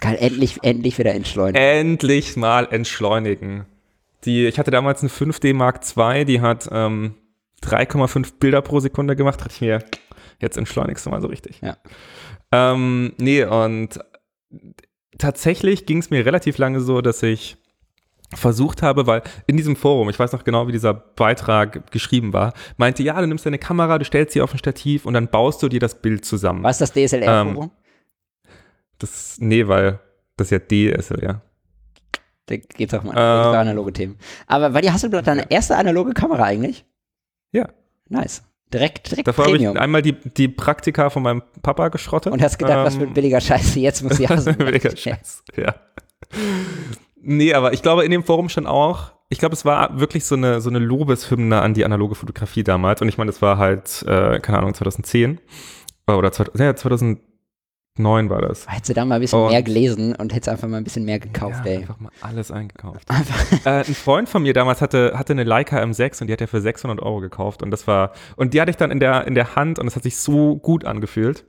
Geil, 0.00 0.16
endlich, 0.20 0.58
endlich 0.62 0.98
wieder 0.98 1.14
entschleunigen. 1.14 1.60
Endlich 1.60 2.36
mal 2.36 2.68
entschleunigen. 2.70 3.66
Die, 4.24 4.46
ich 4.46 4.58
hatte 4.58 4.70
damals 4.70 5.00
eine 5.00 5.10
5D 5.10 5.54
Mark 5.54 5.80
II, 5.96 6.24
die 6.24 6.40
hat 6.40 6.68
ähm, 6.70 7.14
3,5 7.64 8.34
Bilder 8.38 8.62
pro 8.62 8.80
Sekunde 8.80 9.16
gemacht. 9.16 9.40
Dachte 9.40 9.52
ich 9.54 9.60
mir, 9.60 9.82
jetzt 10.40 10.56
entschleunigst 10.56 11.06
du 11.06 11.10
mal 11.10 11.20
so 11.20 11.28
richtig. 11.28 11.60
Ja. 11.60 11.76
Ähm, 12.52 13.12
nee, 13.18 13.44
und 13.44 13.98
tatsächlich 15.18 15.86
ging 15.86 15.98
es 15.98 16.10
mir 16.10 16.24
relativ 16.24 16.58
lange 16.58 16.80
so, 16.80 17.00
dass 17.00 17.22
ich 17.22 17.56
versucht 18.34 18.82
habe, 18.82 19.06
weil 19.06 19.22
in 19.46 19.56
diesem 19.56 19.74
Forum, 19.74 20.10
ich 20.10 20.18
weiß 20.18 20.32
noch 20.32 20.44
genau, 20.44 20.68
wie 20.68 20.72
dieser 20.72 20.92
Beitrag 20.92 21.90
geschrieben 21.90 22.32
war, 22.32 22.52
meinte, 22.76 23.02
ja, 23.02 23.18
du 23.20 23.26
nimmst 23.26 23.46
deine 23.46 23.58
Kamera, 23.58 23.98
du 23.98 24.04
stellst 24.04 24.34
sie 24.34 24.42
auf 24.42 24.52
ein 24.52 24.58
Stativ 24.58 25.06
und 25.06 25.14
dann 25.14 25.28
baust 25.28 25.62
du 25.62 25.68
dir 25.68 25.80
das 25.80 26.00
Bild 26.02 26.24
zusammen. 26.24 26.62
Was 26.62 26.80
ist 26.80 26.94
das 26.94 27.10
DSLR-Forum? 27.10 27.64
Ähm, 27.64 27.70
das, 28.98 29.36
nee, 29.38 29.66
weil 29.66 30.00
das 30.36 30.50
ist 30.50 30.70
ja 30.70 30.96
DSLR. 30.96 31.42
Da 32.46 32.56
geht's 32.56 32.94
auch 32.94 33.02
mal 33.02 33.12
ähm, 33.12 33.54
analoge 33.58 33.92
Themen. 33.92 34.18
Aber 34.46 34.72
war 34.72 34.80
die 34.80 34.90
Hasselblatt 34.90 35.26
deine 35.26 35.42
ja. 35.42 35.46
erste 35.50 35.76
analoge 35.76 36.14
Kamera 36.14 36.44
eigentlich? 36.44 36.86
Ja. 37.52 37.68
Nice. 38.08 38.42
Direkt, 38.72 39.10
direkt 39.10 39.28
Davor 39.28 39.46
habe 39.46 39.56
ich 39.56 39.66
einmal 39.66 40.02
die, 40.02 40.12
die 40.12 40.48
Praktika 40.48 41.08
von 41.10 41.22
meinem 41.22 41.42
Papa 41.62 41.88
geschrottet. 41.88 42.32
Und 42.32 42.42
hast 42.42 42.58
gedacht, 42.58 42.78
ähm, 42.78 42.84
was 42.84 42.96
für 42.96 43.04
ein 43.04 43.14
billiger 43.14 43.40
Scheiße, 43.40 43.80
jetzt 43.80 44.02
muss 44.02 44.18
ich 44.18 44.28
Hasselblatt. 44.30 44.66
billiger 44.66 44.96
Scheiß, 44.96 45.42
ja. 45.56 45.74
Nee, 47.20 47.54
aber 47.54 47.72
ich 47.72 47.82
glaube 47.82 48.04
in 48.04 48.10
dem 48.10 48.24
Forum 48.24 48.48
schon 48.48 48.66
auch, 48.66 49.12
ich 49.30 49.38
glaube, 49.38 49.54
es 49.54 49.64
war 49.64 50.00
wirklich 50.00 50.24
so 50.24 50.34
eine, 50.34 50.60
so 50.60 50.70
eine 50.70 50.78
Lobeshymne 50.78 51.60
an 51.60 51.74
die 51.74 51.84
analoge 51.84 52.14
Fotografie 52.14 52.62
damals. 52.62 53.02
Und 53.02 53.08
ich 53.08 53.18
meine, 53.18 53.30
das 53.30 53.42
war 53.42 53.58
halt, 53.58 54.02
äh, 54.06 54.40
keine 54.40 54.58
Ahnung, 54.58 54.74
2010 54.74 55.38
oder 56.06 56.32
2000, 56.32 56.60
ja, 56.60 56.74
2009 57.98 58.30
war 58.30 58.40
das. 58.40 58.66
Hättest 58.68 58.90
du 58.90 58.94
da 58.94 59.04
mal 59.04 59.16
ein 59.16 59.20
bisschen 59.20 59.40
und, 59.40 59.50
mehr 59.50 59.62
gelesen 59.62 60.14
und 60.14 60.32
hättest 60.32 60.48
einfach 60.48 60.68
mal 60.68 60.78
ein 60.78 60.84
bisschen 60.84 61.04
mehr 61.04 61.18
gekauft, 61.18 61.64
ja, 61.64 61.72
ey. 61.72 61.76
einfach 61.78 61.98
mal 62.00 62.10
alles 62.20 62.50
eingekauft. 62.50 63.06
äh, 63.64 63.70
ein 63.70 63.84
Freund 63.84 64.28
von 64.28 64.42
mir 64.42 64.52
damals 64.52 64.80
hatte, 64.80 65.12
hatte 65.16 65.32
eine 65.32 65.44
Leica 65.44 65.78
M6 65.78 66.20
und 66.20 66.28
die 66.28 66.32
hat 66.32 66.40
er 66.40 66.48
für 66.48 66.60
600 66.60 67.00
Euro 67.00 67.20
gekauft. 67.20 67.62
Und 67.62 67.70
das 67.70 67.86
war, 67.86 68.12
und 68.36 68.54
die 68.54 68.60
hatte 68.60 68.70
ich 68.70 68.76
dann 68.76 68.90
in 68.90 69.00
der, 69.00 69.26
in 69.26 69.34
der 69.34 69.56
Hand 69.56 69.78
und 69.78 69.86
es 69.86 69.96
hat 69.96 70.04
sich 70.04 70.16
so 70.16 70.56
gut 70.56 70.84
angefühlt, 70.84 71.44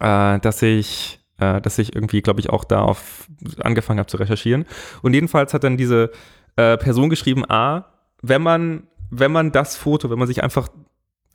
äh, 0.00 0.38
dass 0.38 0.62
ich, 0.62 1.20
äh, 1.38 1.60
dass 1.60 1.78
ich 1.78 1.94
irgendwie, 1.94 2.22
glaube 2.22 2.40
ich, 2.40 2.50
auch 2.50 2.64
da 2.64 2.82
auf 2.82 3.26
angefangen 3.60 3.98
habe 3.98 4.08
zu 4.08 4.18
recherchieren. 4.18 4.66
Und 5.02 5.14
jedenfalls 5.14 5.54
hat 5.54 5.64
dann 5.64 5.76
diese 5.76 6.10
äh, 6.56 6.76
Person 6.76 7.08
geschrieben, 7.08 7.48
A, 7.48 7.86
wenn 8.20 8.42
man, 8.42 8.88
wenn 9.10 9.32
man 9.32 9.52
das 9.52 9.76
Foto, 9.76 10.10
wenn 10.10 10.18
man 10.18 10.28
sich 10.28 10.42
einfach 10.42 10.68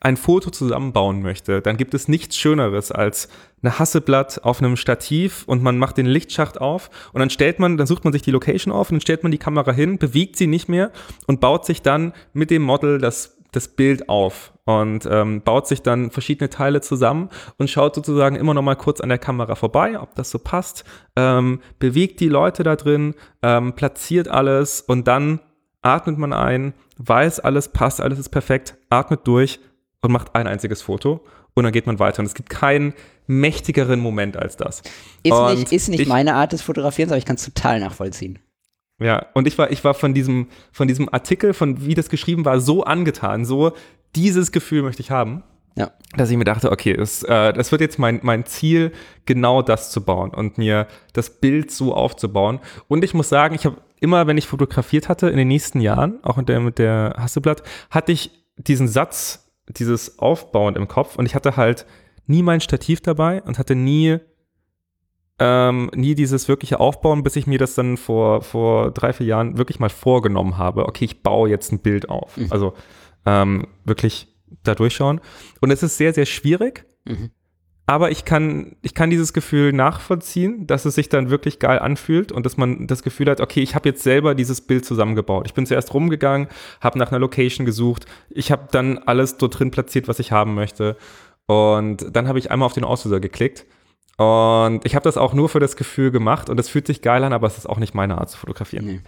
ein 0.04 0.18
Foto 0.18 0.50
zusammenbauen 0.50 1.22
möchte, 1.22 1.62
dann 1.62 1.78
gibt 1.78 1.94
es 1.94 2.08
nichts 2.08 2.36
Schöneres 2.36 2.92
als 2.92 3.28
eine 3.62 3.78
Hasseblatt 3.78 4.44
auf 4.44 4.60
einem 4.60 4.76
Stativ 4.76 5.44
und 5.46 5.62
man 5.62 5.78
macht 5.78 5.96
den 5.96 6.04
Lichtschacht 6.04 6.60
auf 6.60 6.90
und 7.14 7.20
dann 7.20 7.30
stellt 7.30 7.58
man, 7.58 7.78
dann 7.78 7.86
sucht 7.86 8.04
man 8.04 8.12
sich 8.12 8.20
die 8.20 8.30
Location 8.30 8.70
auf 8.70 8.90
und 8.90 8.96
dann 8.96 9.00
stellt 9.00 9.22
man 9.22 9.32
die 9.32 9.38
Kamera 9.38 9.72
hin, 9.72 9.96
bewegt 9.96 10.36
sie 10.36 10.46
nicht 10.46 10.68
mehr 10.68 10.92
und 11.26 11.40
baut 11.40 11.64
sich 11.64 11.80
dann 11.80 12.12
mit 12.34 12.50
dem 12.50 12.62
Model 12.62 12.98
das, 12.98 13.38
das 13.52 13.68
Bild 13.68 14.10
auf 14.10 14.52
und 14.66 15.08
ähm, 15.10 15.40
baut 15.40 15.66
sich 15.66 15.80
dann 15.80 16.10
verschiedene 16.10 16.50
Teile 16.50 16.82
zusammen 16.82 17.30
und 17.56 17.70
schaut 17.70 17.94
sozusagen 17.94 18.36
immer 18.36 18.52
noch 18.52 18.60
mal 18.60 18.74
kurz 18.74 19.00
an 19.00 19.08
der 19.08 19.16
Kamera 19.16 19.54
vorbei, 19.54 19.98
ob 19.98 20.14
das 20.16 20.30
so 20.30 20.38
passt, 20.38 20.84
ähm, 21.16 21.60
bewegt 21.78 22.20
die 22.20 22.28
Leute 22.28 22.62
da 22.62 22.76
drin, 22.76 23.14
ähm, 23.42 23.72
platziert 23.72 24.28
alles 24.28 24.82
und 24.82 25.08
dann 25.08 25.40
atmet 25.80 26.18
man 26.18 26.34
ein, 26.34 26.74
weiß, 26.98 27.40
alles 27.40 27.68
passt, 27.68 28.02
alles 28.02 28.18
ist 28.18 28.28
perfekt, 28.28 28.76
atmet 28.90 29.20
durch 29.26 29.60
und 30.04 30.12
macht 30.12 30.34
ein 30.34 30.46
einziges 30.46 30.82
Foto 30.82 31.24
und 31.54 31.64
dann 31.64 31.72
geht 31.72 31.86
man 31.86 31.98
weiter. 31.98 32.20
Und 32.20 32.26
es 32.26 32.34
gibt 32.34 32.50
keinen 32.50 32.94
mächtigeren 33.26 34.00
Moment 34.00 34.36
als 34.36 34.56
das. 34.56 34.82
Ist 35.22 35.32
Und 35.32 35.58
nicht, 35.58 35.72
ist 35.72 35.88
nicht 35.88 36.00
ich- 36.00 36.08
meine 36.08 36.34
Art 36.34 36.52
des 36.52 36.62
Fotografierens, 36.62 37.12
aber 37.12 37.18
ich 37.18 37.24
kann 37.24 37.36
es 37.36 37.44
total 37.44 37.80
nachvollziehen. 37.80 38.38
Ja, 39.00 39.26
und 39.34 39.48
ich 39.48 39.58
war, 39.58 39.70
ich 39.72 39.82
war 39.82 39.94
von 39.94 40.14
diesem, 40.14 40.48
von 40.72 40.86
diesem 40.86 41.12
Artikel, 41.12 41.52
von 41.52 41.84
wie 41.84 41.94
das 41.94 42.08
geschrieben 42.08 42.44
war, 42.44 42.60
so 42.60 42.84
angetan, 42.84 43.44
so 43.44 43.72
dieses 44.14 44.52
Gefühl 44.52 44.82
möchte 44.82 45.02
ich 45.02 45.10
haben, 45.10 45.42
Ja. 45.76 45.90
dass 46.16 46.30
ich 46.30 46.36
mir 46.36 46.44
dachte, 46.44 46.70
okay, 46.70 46.92
es, 46.92 47.24
äh, 47.24 47.52
das 47.52 47.72
wird 47.72 47.80
jetzt 47.80 47.98
mein, 47.98 48.20
mein 48.22 48.46
Ziel, 48.46 48.92
genau 49.26 49.62
das 49.62 49.90
zu 49.90 50.04
bauen 50.04 50.30
und 50.30 50.58
mir 50.58 50.86
das 51.12 51.30
Bild 51.30 51.72
so 51.72 51.92
aufzubauen. 51.92 52.60
Und 52.86 53.02
ich 53.02 53.14
muss 53.14 53.28
sagen, 53.28 53.56
ich 53.56 53.66
habe 53.66 53.78
immer, 53.98 54.28
wenn 54.28 54.38
ich 54.38 54.46
fotografiert 54.46 55.08
hatte 55.08 55.28
in 55.28 55.38
den 55.38 55.48
nächsten 55.48 55.80
Jahren, 55.80 56.22
auch 56.22 56.36
mit 56.36 56.48
der, 56.48 56.60
mit 56.60 56.78
der 56.78 57.16
Hasselblatt, 57.18 57.64
hatte 57.90 58.12
ich 58.12 58.30
diesen 58.56 58.86
Satz, 58.86 59.43
dieses 59.68 60.18
Aufbauen 60.18 60.76
im 60.76 60.88
Kopf 60.88 61.16
und 61.16 61.26
ich 61.26 61.34
hatte 61.34 61.56
halt 61.56 61.86
nie 62.26 62.42
mein 62.42 62.60
Stativ 62.60 63.00
dabei 63.00 63.42
und 63.42 63.58
hatte 63.58 63.74
nie 63.74 64.18
ähm, 65.40 65.90
nie 65.94 66.14
dieses 66.14 66.46
wirkliche 66.46 66.78
Aufbauen, 66.78 67.24
bis 67.24 67.34
ich 67.34 67.46
mir 67.46 67.58
das 67.58 67.74
dann 67.74 67.96
vor, 67.96 68.42
vor 68.42 68.92
drei, 68.92 69.12
vier 69.12 69.26
Jahren 69.26 69.58
wirklich 69.58 69.80
mal 69.80 69.88
vorgenommen 69.88 70.58
habe. 70.58 70.86
Okay, 70.86 71.06
ich 71.06 71.22
baue 71.24 71.48
jetzt 71.50 71.72
ein 71.72 71.80
Bild 71.80 72.08
auf. 72.08 72.36
Mhm. 72.36 72.46
Also 72.50 72.74
ähm, 73.26 73.66
wirklich 73.84 74.32
da 74.62 74.76
durchschauen. 74.76 75.20
Und 75.60 75.72
es 75.72 75.82
ist 75.82 75.96
sehr, 75.96 76.14
sehr 76.14 76.26
schwierig, 76.26 76.86
Mhm. 77.06 77.30
Aber 77.86 78.10
ich 78.10 78.24
kann, 78.24 78.76
ich 78.80 78.94
kann 78.94 79.10
dieses 79.10 79.34
Gefühl 79.34 79.72
nachvollziehen, 79.72 80.66
dass 80.66 80.86
es 80.86 80.94
sich 80.94 81.10
dann 81.10 81.28
wirklich 81.28 81.58
geil 81.58 81.78
anfühlt 81.78 82.32
und 82.32 82.46
dass 82.46 82.56
man 82.56 82.86
das 82.86 83.02
Gefühl 83.02 83.28
hat, 83.28 83.42
okay, 83.42 83.60
ich 83.60 83.74
habe 83.74 83.88
jetzt 83.90 84.02
selber 84.02 84.34
dieses 84.34 84.62
Bild 84.62 84.86
zusammengebaut. 84.86 85.46
Ich 85.46 85.52
bin 85.52 85.66
zuerst 85.66 85.92
rumgegangen, 85.92 86.48
habe 86.80 86.98
nach 86.98 87.10
einer 87.10 87.18
Location 87.18 87.66
gesucht, 87.66 88.06
ich 88.30 88.50
habe 88.50 88.68
dann 88.70 88.98
alles 88.98 89.36
dort 89.36 89.58
drin 89.58 89.70
platziert, 89.70 90.08
was 90.08 90.18
ich 90.18 90.32
haben 90.32 90.54
möchte. 90.54 90.96
Und 91.46 92.06
dann 92.16 92.26
habe 92.26 92.38
ich 92.38 92.50
einmal 92.50 92.66
auf 92.66 92.72
den 92.72 92.84
Auslöser 92.84 93.20
geklickt. 93.20 93.66
Und 94.16 94.80
ich 94.84 94.94
habe 94.94 95.04
das 95.04 95.18
auch 95.18 95.34
nur 95.34 95.50
für 95.50 95.60
das 95.60 95.76
Gefühl 95.76 96.10
gemacht 96.10 96.48
und 96.48 96.58
es 96.58 96.70
fühlt 96.70 96.86
sich 96.86 97.02
geil 97.02 97.22
an, 97.22 97.34
aber 97.34 97.48
es 97.48 97.58
ist 97.58 97.68
auch 97.68 97.78
nicht 97.78 97.94
meine 97.94 98.16
Art 98.16 98.30
zu 98.30 98.38
fotografieren. 98.38 98.86
Nee. 98.86 99.00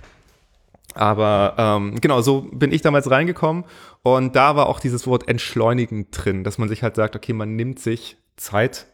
Aber 0.94 1.54
ähm, 1.56 2.00
genau, 2.00 2.20
so 2.20 2.48
bin 2.52 2.72
ich 2.72 2.82
damals 2.82 3.10
reingekommen 3.10 3.64
und 4.02 4.36
da 4.36 4.56
war 4.56 4.66
auch 4.66 4.80
dieses 4.80 5.06
Wort 5.06 5.28
entschleunigen 5.28 6.10
drin, 6.10 6.42
dass 6.42 6.58
man 6.58 6.68
sich 6.68 6.82
halt 6.82 6.96
sagt, 6.96 7.16
okay, 7.16 7.32
man 7.32 7.54
nimmt 7.54 7.78
sich 7.78 8.16
Zeit 8.36 8.86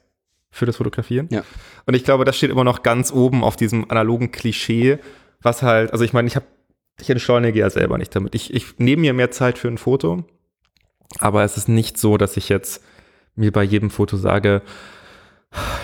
für 0.50 0.66
das 0.66 0.76
Fotografieren. 0.76 1.28
Ja. 1.30 1.44
Und 1.86 1.94
ich 1.94 2.04
glaube, 2.04 2.24
das 2.24 2.36
steht 2.36 2.50
immer 2.50 2.64
noch 2.64 2.82
ganz 2.82 3.10
oben 3.12 3.42
auf 3.42 3.56
diesem 3.56 3.90
analogen 3.90 4.32
Klischee, 4.32 4.98
was 5.40 5.62
halt, 5.62 5.92
also 5.92 6.04
ich 6.04 6.12
meine, 6.12 6.28
ich 6.28 6.36
habe, 6.36 6.46
ich 7.00 7.08
entschleunige 7.10 7.58
ja 7.60 7.70
selber 7.70 7.98
nicht 7.98 8.14
damit. 8.14 8.34
Ich, 8.34 8.52
ich 8.52 8.78
nehme 8.78 9.00
mir 9.02 9.12
mehr 9.14 9.30
Zeit 9.30 9.58
für 9.58 9.68
ein 9.68 9.78
Foto, 9.78 10.24
aber 11.18 11.42
es 11.42 11.56
ist 11.56 11.68
nicht 11.68 11.98
so, 11.98 12.18
dass 12.18 12.36
ich 12.36 12.48
jetzt 12.48 12.82
mir 13.34 13.50
bei 13.50 13.62
jedem 13.62 13.90
Foto 13.90 14.16
sage, 14.16 14.62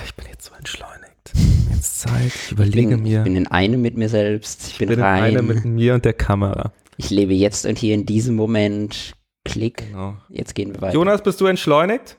ich 0.05 0.15
bin 0.15 0.27
jetzt 0.31 0.45
so 0.47 0.55
entschleunigt. 0.55 1.33
Jetzt 1.73 2.01
Zeit, 2.01 2.27
ich 2.27 2.53
überlege 2.53 2.89
bin, 2.97 3.03
mir. 3.03 3.19
Ich 3.19 3.25
bin 3.25 3.37
in 3.37 3.47
einem 3.47 3.81
mit 3.81 3.97
mir 3.97 4.09
selbst. 4.09 4.69
Ich 4.69 4.79
bin, 4.79 4.89
Ich 4.91 4.97
bin 4.97 5.05
rein. 5.05 5.23
eine 5.25 5.43
mit 5.43 5.65
mir 5.65 5.95
und 5.95 6.05
der 6.05 6.13
Kamera. 6.15 6.73
ich 6.97 7.11
lebe 7.11 7.33
jetzt 7.35 7.65
und 7.67 7.79
hier 7.79 7.95
in 7.95 8.05
diesem 8.07 8.35
Moment. 8.37 9.13
Klick. 9.45 9.89
Genau. 9.89 10.17
Jetzt 10.29 10.55
gehen 10.55 10.75
wir 10.75 10.81
weiter. 10.83 10.95
Jonas, 10.95 11.23
bist 11.23 11.41
du 11.41 11.47
entschleunigt? 11.47 12.19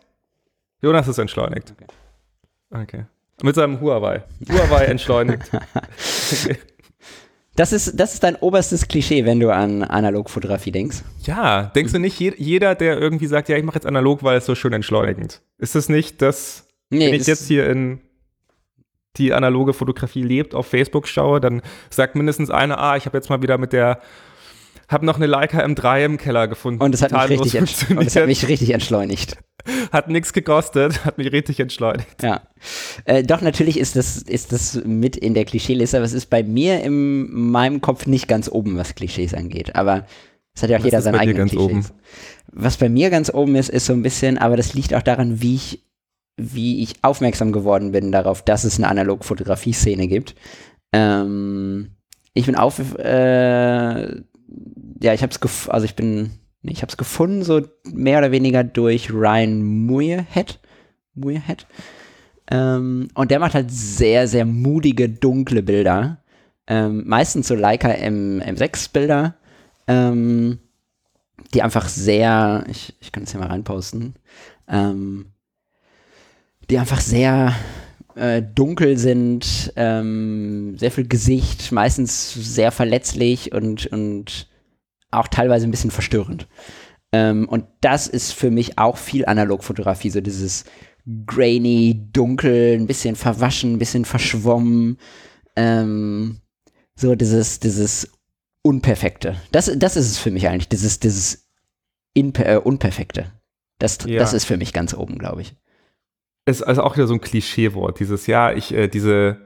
Jonas 0.82 1.07
ist 1.07 1.17
entschleunigt. 1.17 1.73
Okay. 2.71 3.05
Mit 3.41 3.55
seinem 3.55 3.80
Huawei. 3.82 4.23
Huawei 4.49 4.86
entschleunigt. 4.86 5.49
Okay. 5.53 6.57
Das 7.55 7.73
ist, 7.73 7.99
das 7.99 8.13
ist 8.13 8.23
dein 8.23 8.38
oberstes 8.38 8.88
Klischee, 8.88 9.25
wenn 9.25 9.41
du 9.41 9.49
an 9.53 9.84
Analogfotografie 9.84 10.71
denkst. 10.71 10.99
Ja, 11.23 11.63
denkst 11.75 11.91
du 11.91 11.99
nicht, 11.99 12.17
je, 12.17 12.32
jeder, 12.38 12.73
der 12.73 12.97
irgendwie 12.97 13.25
sagt, 13.27 13.49
ja, 13.49 13.57
ich 13.57 13.65
mache 13.65 13.75
jetzt 13.75 13.86
analog, 13.86 14.23
weil 14.23 14.38
es 14.38 14.45
so 14.45 14.55
schön 14.55 14.71
entschleunigend. 14.71 15.41
Ist 15.57 15.75
es 15.75 15.89
nicht, 15.89 16.21
dass, 16.21 16.67
Nee, 16.89 17.07
wenn 17.07 17.13
ich 17.15 17.19
das- 17.19 17.27
jetzt 17.27 17.47
hier 17.47 17.69
in 17.69 17.99
die 19.17 19.34
analoge 19.34 19.73
Fotografie 19.73 20.21
lebt, 20.23 20.55
auf 20.55 20.67
Facebook 20.67 21.05
schaue, 21.05 21.41
dann 21.41 21.61
sagt 21.89 22.15
mindestens 22.15 22.49
einer, 22.49 22.77
ah, 22.80 22.95
ich 22.95 23.05
habe 23.05 23.17
jetzt 23.17 23.30
mal 23.30 23.41
wieder 23.41 23.57
mit 23.57 23.73
der, 23.73 23.99
habe 24.88 25.05
noch 25.05 25.17
eine 25.17 25.25
Leica 25.25 25.59
M3 25.61 26.05
im 26.05 26.17
Keller 26.17 26.47
gefunden. 26.47 26.82
und 26.82 26.95
es 26.95 27.01
hat, 27.01 27.11
mich 27.11 27.41
richtig, 27.41 27.55
und 27.89 28.07
es 28.07 28.15
hat 28.15 28.27
mich 28.27 28.47
richtig 28.47 28.69
entschleunigt. 28.69 29.38
hat 29.91 30.09
nichts 30.09 30.34
gekostet, 30.34 31.05
hat 31.05 31.17
mich 31.17 31.32
richtig 31.32 31.59
entschleunigt. 31.59 32.22
Ja. 32.22 32.41
Äh, 33.05 33.24
doch, 33.24 33.41
natürlich 33.41 33.80
ist 33.80 33.95
das, 33.95 34.22
ist 34.22 34.51
das 34.51 34.82
mit 34.86 35.15
in 35.15 35.34
der 35.34 35.45
Klischeeliste, 35.45 35.97
aber 35.97 36.05
es 36.05 36.13
ist 36.13 36.30
bei 36.30 36.43
mir 36.43 36.82
in 36.84 37.32
meinem 37.32 37.82
Kopf 37.82 38.05
nicht 38.05 38.28
ganz 38.28 38.49
oben, 38.49 38.78
was 38.78 38.95
Klischees 38.95 39.34
angeht. 39.34 39.76
Aber 39.76 40.05
es 40.55 40.63
hat 40.63 40.70
ja 40.70 40.78
auch 40.78 40.82
Was 40.82 40.86
jeder 40.86 41.01
seine 41.01 41.20
eigenen 41.20 41.47
Klischees. 41.47 41.93
Was 42.51 42.78
bei 42.78 42.89
mir 42.89 43.09
ganz 43.09 43.34
oben 43.34 43.55
ist, 43.55 43.70
ist 43.70 43.86
so 43.86 43.93
ein 43.93 44.03
bisschen, 44.03 44.38
aber 44.38 44.57
das 44.57 44.74
liegt 44.74 44.93
auch 44.93 45.01
daran, 45.01 45.41
wie 45.41 45.55
ich, 45.55 45.84
wie 46.38 46.82
ich 46.84 46.95
aufmerksam 47.01 47.51
geworden 47.51 47.91
bin 47.91 48.11
darauf, 48.11 48.43
dass 48.43 48.63
es 48.63 48.78
eine 48.78 48.88
Analog-Fotografie-Szene 48.88 50.07
gibt. 50.07 50.36
Ähm, 50.91 51.91
ich 52.34 52.45
bin 52.45 52.55
auf, 52.55 52.97
äh, 52.97 54.15
ja, 55.01 55.13
ich 55.13 55.24
hab's 55.24 55.39
gef 55.39 55.70
also 55.70 55.86
ich 55.86 55.95
bin, 55.95 56.32
ich 56.62 56.82
hab's 56.82 56.97
gefunden, 56.97 57.43
so 57.43 57.62
mehr 57.86 58.20
oder 58.20 58.32
weniger 58.32 58.64
durch 58.64 59.12
Ryan 59.12 59.62
Muirhead. 59.64 60.60
Muirhead. 61.16 61.66
Ähm, 62.51 63.10
und 63.14 63.32
der 63.32 63.39
macht 63.39 63.53
halt 63.53 63.72
sehr, 63.72 64.28
sehr 64.28 64.45
mutige, 64.45 65.10
dunkle 65.10 65.64
Bilder. 65.64 66.24
Ähm, 66.68 67.03
meistens 67.07 67.47
so 67.47 67.55
Leica 67.55 67.89
M, 67.89 68.41
M6-Bilder, 68.41 69.36
ähm, 69.88 70.60
die 71.53 71.62
einfach 71.62 71.88
sehr, 71.88 72.66
ich, 72.70 72.95
ich 72.99 73.12
kann 73.12 73.24
es 73.24 73.32
hier 73.32 73.39
mal 73.39 73.47
reinposten, 73.47 74.16
ähm, 74.68 75.28
die 76.70 76.78
einfach 76.78 77.01
sehr 77.01 77.55
äh, 78.16 78.41
dunkel 78.41 78.97
sind, 78.97 79.74
ähm, 79.76 80.78
sehr 80.78 80.91
viel 80.91 81.07
Gesicht, 81.07 81.72
meistens 81.72 82.34
sehr 82.34 82.72
verletzlich 82.72 83.53
und, 83.53 83.88
und 83.88 84.49
auch 85.12 85.28
teilweise 85.28 85.68
ein 85.68 85.72
bisschen 85.72 85.91
verstörend. 85.91 86.47
Ähm, 87.12 87.47
und 87.49 87.66
das 87.82 88.07
ist 88.07 88.34
für 88.34 88.51
mich 88.51 88.78
auch 88.78 88.97
viel 88.97 89.26
Analogfotografie, 89.26 90.10
so 90.10 90.22
dieses 90.22 90.66
grainy, 91.26 92.10
dunkel, 92.14 92.78
ein 92.78 92.88
bisschen 92.88 93.16
verwaschen, 93.16 93.74
ein 93.74 93.80
bisschen 93.80 94.05
verschwommen. 94.05 94.97
Ähm, 95.55 96.41
so 96.95 97.16
dieses, 97.16 97.60
dieses 97.60 98.12
Unperfekte. 98.62 99.38
Das, 99.51 99.72
das 99.76 99.95
ist 99.95 100.07
es 100.12 100.18
für 100.18 100.32
mich 100.32 100.47
eigentlich, 100.47 100.70
dieses, 100.70 100.99
dieses 100.99 101.49
Inper 102.14 102.45
äh, 102.45 102.57
Unperfekte. 102.57 103.32
Das, 103.80 103.99
Ja. 104.05 104.20
das 104.20 104.34
ist 104.34 104.45
für 104.45 104.57
mich 104.57 104.74
ganz 104.74 104.93
oben, 104.93 105.18
glaube 105.18 105.41
ich. 105.41 105.55
Ist 106.45 106.62
also 106.62 106.84
auch 106.84 106.95
wieder 106.95 107.07
so 107.07 107.14
ein 107.14 107.22
Klischeewort. 107.22 107.99
Dieses, 107.99 108.28
ja, 108.28 108.51
ich, 108.51 108.74
äh, 108.74 108.88
diese, 108.88 109.38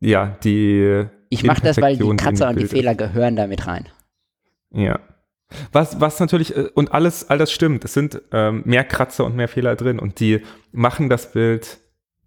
ja, 0.00 0.38
die. 0.44 1.06
Ich 1.28 1.42
mache 1.42 1.62
das, 1.62 1.78
weil 1.78 1.96
die 1.96 2.16
Kratzer 2.16 2.48
und 2.48 2.60
die. 2.60 2.66
Fehler 2.66 2.94
gehören 2.94 3.34
damit 3.36 3.66
rein. 3.66 3.88
Ja. 4.72 5.00
Was, 5.72 6.00
was 6.00 6.18
natürlich, 6.20 6.56
äh, 6.56 6.70
und 6.74 6.92
alles, 6.92 7.28
all 7.30 7.38
das 7.38 7.52
stimmt. 7.52 7.84
Es 7.84 7.94
sind 7.94 8.20
ähm, 8.32 8.62
mehr 8.64 8.84
Kratzer 8.84 9.24
und 9.24 9.36
mehr 9.36 9.48
Fehler 9.48 9.76
drin 9.76 9.98
und 9.98 10.20
die 10.20 10.42
machen 10.72 11.08
das 11.08 11.32
Bild 11.32 11.78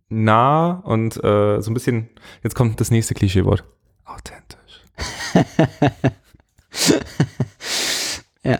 nah 0.07 0.71
und 0.71 1.17
äh, 1.23 1.61
so 1.61 1.69
ein 1.69 1.73
bisschen, 1.73 2.09
jetzt 2.43 2.55
kommt 2.55 2.79
das 2.79 2.91
nächste 2.91 3.13
Klischeewort. 3.13 3.63
Authentisch. 4.05 4.83
Ja. 8.43 8.59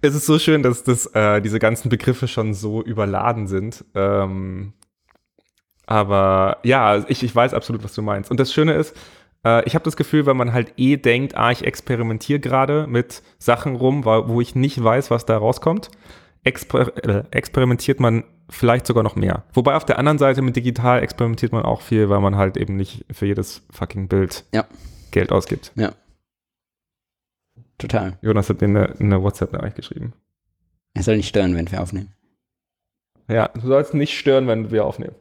Es 0.00 0.14
ist 0.14 0.26
so 0.26 0.38
schön, 0.38 0.62
dass 0.62 0.84
das, 0.84 1.06
äh, 1.14 1.40
diese 1.40 1.58
ganzen 1.58 1.88
Begriffe 1.88 2.28
schon 2.28 2.54
so 2.54 2.82
überladen 2.82 3.46
sind. 3.46 3.84
Ähm, 3.94 4.72
aber 5.86 6.58
ja, 6.62 7.04
ich, 7.08 7.22
ich 7.22 7.34
weiß 7.34 7.54
absolut, 7.54 7.82
was 7.84 7.94
du 7.94 8.02
meinst. 8.02 8.30
Und 8.30 8.40
das 8.40 8.52
Schöne 8.52 8.74
ist, 8.74 8.96
äh, 9.44 9.64
ich 9.66 9.74
habe 9.74 9.84
das 9.84 9.96
Gefühl, 9.96 10.26
wenn 10.26 10.36
man 10.36 10.52
halt 10.52 10.72
eh 10.76 10.96
denkt, 10.96 11.36
ah, 11.36 11.50
ich 11.50 11.64
experimentiere 11.64 12.40
gerade 12.40 12.86
mit 12.86 13.22
Sachen 13.38 13.76
rum, 13.76 14.04
wo 14.04 14.40
ich 14.40 14.54
nicht 14.54 14.82
weiß, 14.82 15.10
was 15.10 15.26
da 15.26 15.36
rauskommt, 15.36 15.90
exper 16.42 16.92
äh, 17.04 17.24
experimentiert 17.30 18.00
man 18.00 18.24
vielleicht 18.50 18.86
sogar 18.86 19.02
noch 19.02 19.16
mehr. 19.16 19.44
Wobei 19.52 19.74
auf 19.76 19.84
der 19.84 19.98
anderen 19.98 20.18
Seite 20.18 20.42
mit 20.42 20.56
digital 20.56 21.02
experimentiert 21.02 21.52
man 21.52 21.64
auch 21.64 21.80
viel, 21.80 22.10
weil 22.10 22.20
man 22.20 22.36
halt 22.36 22.56
eben 22.56 22.76
nicht 22.76 23.04
für 23.10 23.26
jedes 23.26 23.62
fucking 23.70 24.08
Bild 24.08 24.44
Ja. 24.52 24.66
Geld 25.10 25.32
ausgibt. 25.32 25.72
Ja. 25.76 25.92
Total. 27.78 28.18
Jonas 28.22 28.48
hat 28.50 28.60
mir 28.60 28.68
eine, 28.68 28.94
eine 29.00 29.22
WhatsApp-Nachricht 29.22 29.76
geschrieben. 29.76 30.12
Er 30.94 31.02
soll 31.02 31.16
nicht 31.16 31.28
stören, 31.28 31.56
wenn 31.56 31.70
wir 31.70 31.80
aufnehmen. 31.82 32.12
Ja, 33.28 33.48
du 33.48 33.60
sollst 33.60 33.94
nicht 33.94 34.16
stören, 34.16 34.46
wenn 34.46 34.70
wir 34.70 34.84
aufnehmen. 34.84 35.14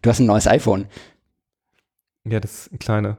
Du 0.00 0.10
hast 0.10 0.20
ein 0.20 0.26
neues 0.26 0.46
iPhone. 0.46 0.86
Ja, 2.30 2.40
das 2.40 2.70
kleine. 2.78 3.16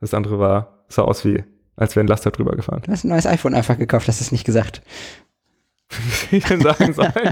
Das 0.00 0.14
andere 0.14 0.38
war, 0.38 0.84
sah 0.88 1.02
aus 1.02 1.24
wie, 1.24 1.42
als 1.76 1.96
wäre 1.96 2.04
ein 2.04 2.08
Laster 2.08 2.30
drüber 2.30 2.52
gefahren. 2.56 2.82
Du 2.84 2.92
hast 2.92 3.04
ein 3.04 3.08
neues 3.08 3.26
iPhone 3.26 3.54
einfach 3.54 3.78
gekauft, 3.78 4.08
hast 4.08 4.20
es 4.20 4.32
nicht 4.32 4.44
gesagt. 4.44 4.82
Wie 6.30 6.36
ich 6.38 6.44
denn 6.44 6.60
sagen 6.60 6.92
soll. 6.92 7.12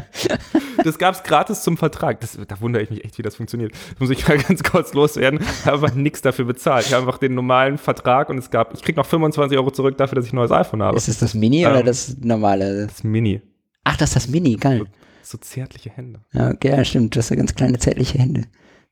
Das 0.84 0.98
gab 0.98 1.16
es 1.16 1.24
gratis 1.24 1.62
zum 1.62 1.76
Vertrag. 1.76 2.20
Das, 2.20 2.38
da 2.46 2.60
wundere 2.60 2.80
ich 2.82 2.90
mich 2.90 3.04
echt, 3.04 3.18
wie 3.18 3.22
das 3.22 3.34
funktioniert. 3.34 3.72
Das 3.72 3.98
muss 3.98 4.10
ich 4.10 4.28
mal 4.28 4.38
ganz 4.48 4.62
kurz 4.62 4.94
loswerden. 4.94 5.40
Ich 5.40 5.66
habe 5.66 5.84
einfach 5.84 5.96
nichts 5.96 6.22
dafür 6.22 6.44
bezahlt. 6.44 6.86
Ich 6.86 6.92
habe 6.92 7.04
einfach 7.04 7.18
den 7.18 7.34
normalen 7.34 7.76
Vertrag 7.76 8.28
und 8.28 8.38
es 8.38 8.50
gab, 8.50 8.72
ich 8.72 8.82
kriege 8.82 8.96
noch 8.96 9.06
25 9.06 9.58
Euro 9.58 9.72
zurück 9.72 9.96
dafür, 9.98 10.14
dass 10.14 10.26
ich 10.26 10.32
ein 10.32 10.36
neues 10.36 10.52
iPhone 10.52 10.82
habe. 10.82 10.96
Ist 10.96 11.08
es 11.08 11.18
das 11.18 11.34
Mini 11.34 11.64
Ähm, 11.64 11.70
oder 11.72 11.82
das 11.82 12.16
normale? 12.20 12.86
Das 12.86 13.02
Mini. 13.02 13.42
Ach, 13.82 13.96
das 13.96 14.10
ist 14.10 14.16
das 14.16 14.28
Mini, 14.28 14.54
geil. 14.56 14.84
So 15.22 15.38
zärtliche 15.38 15.90
Hände. 15.90 16.20
Ja, 16.32 16.50
okay, 16.50 16.68
ja, 16.68 16.84
stimmt. 16.84 17.16
Du 17.16 17.18
hast 17.18 17.30
ja 17.30 17.36
ganz 17.36 17.52
kleine, 17.54 17.78
zärtliche 17.80 18.18
Hände. 18.18 18.42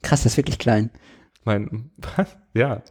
Krass, 0.03 0.25
das 0.25 0.33
ist 0.33 0.37
wirklich 0.37 0.59
klein. 0.59 0.91
Mein, 1.45 1.91
was? 2.17 2.37
Ja. 2.55 2.83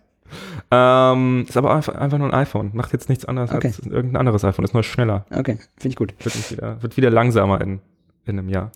Ähm, 0.72 1.46
ist 1.48 1.56
aber 1.58 1.76
einfach, 1.76 1.96
einfach 1.96 2.18
nur 2.18 2.28
ein 2.28 2.34
iPhone. 2.34 2.72
Macht 2.74 2.92
jetzt 2.92 3.08
nichts 3.08 3.24
anderes 3.26 3.52
Okay. 3.52 3.68
als 3.68 3.80
irgendein 3.80 4.18
anderes 4.18 4.44
iPhone. 4.44 4.66
Ist 4.66 4.74
nur 4.74 4.84
schneller. 4.84 5.26
Okay, 5.30 5.58
finde 5.78 5.90
ich 5.90 5.96
gut. 5.96 6.14
Wird, 6.20 6.52
wieder, 6.52 6.82
wird 6.82 6.98
wieder 6.98 7.12
langsamer 7.12 7.62
in, 7.62 7.80
in 8.26 8.40
einem 8.40 8.50
Jahr. 8.50 8.72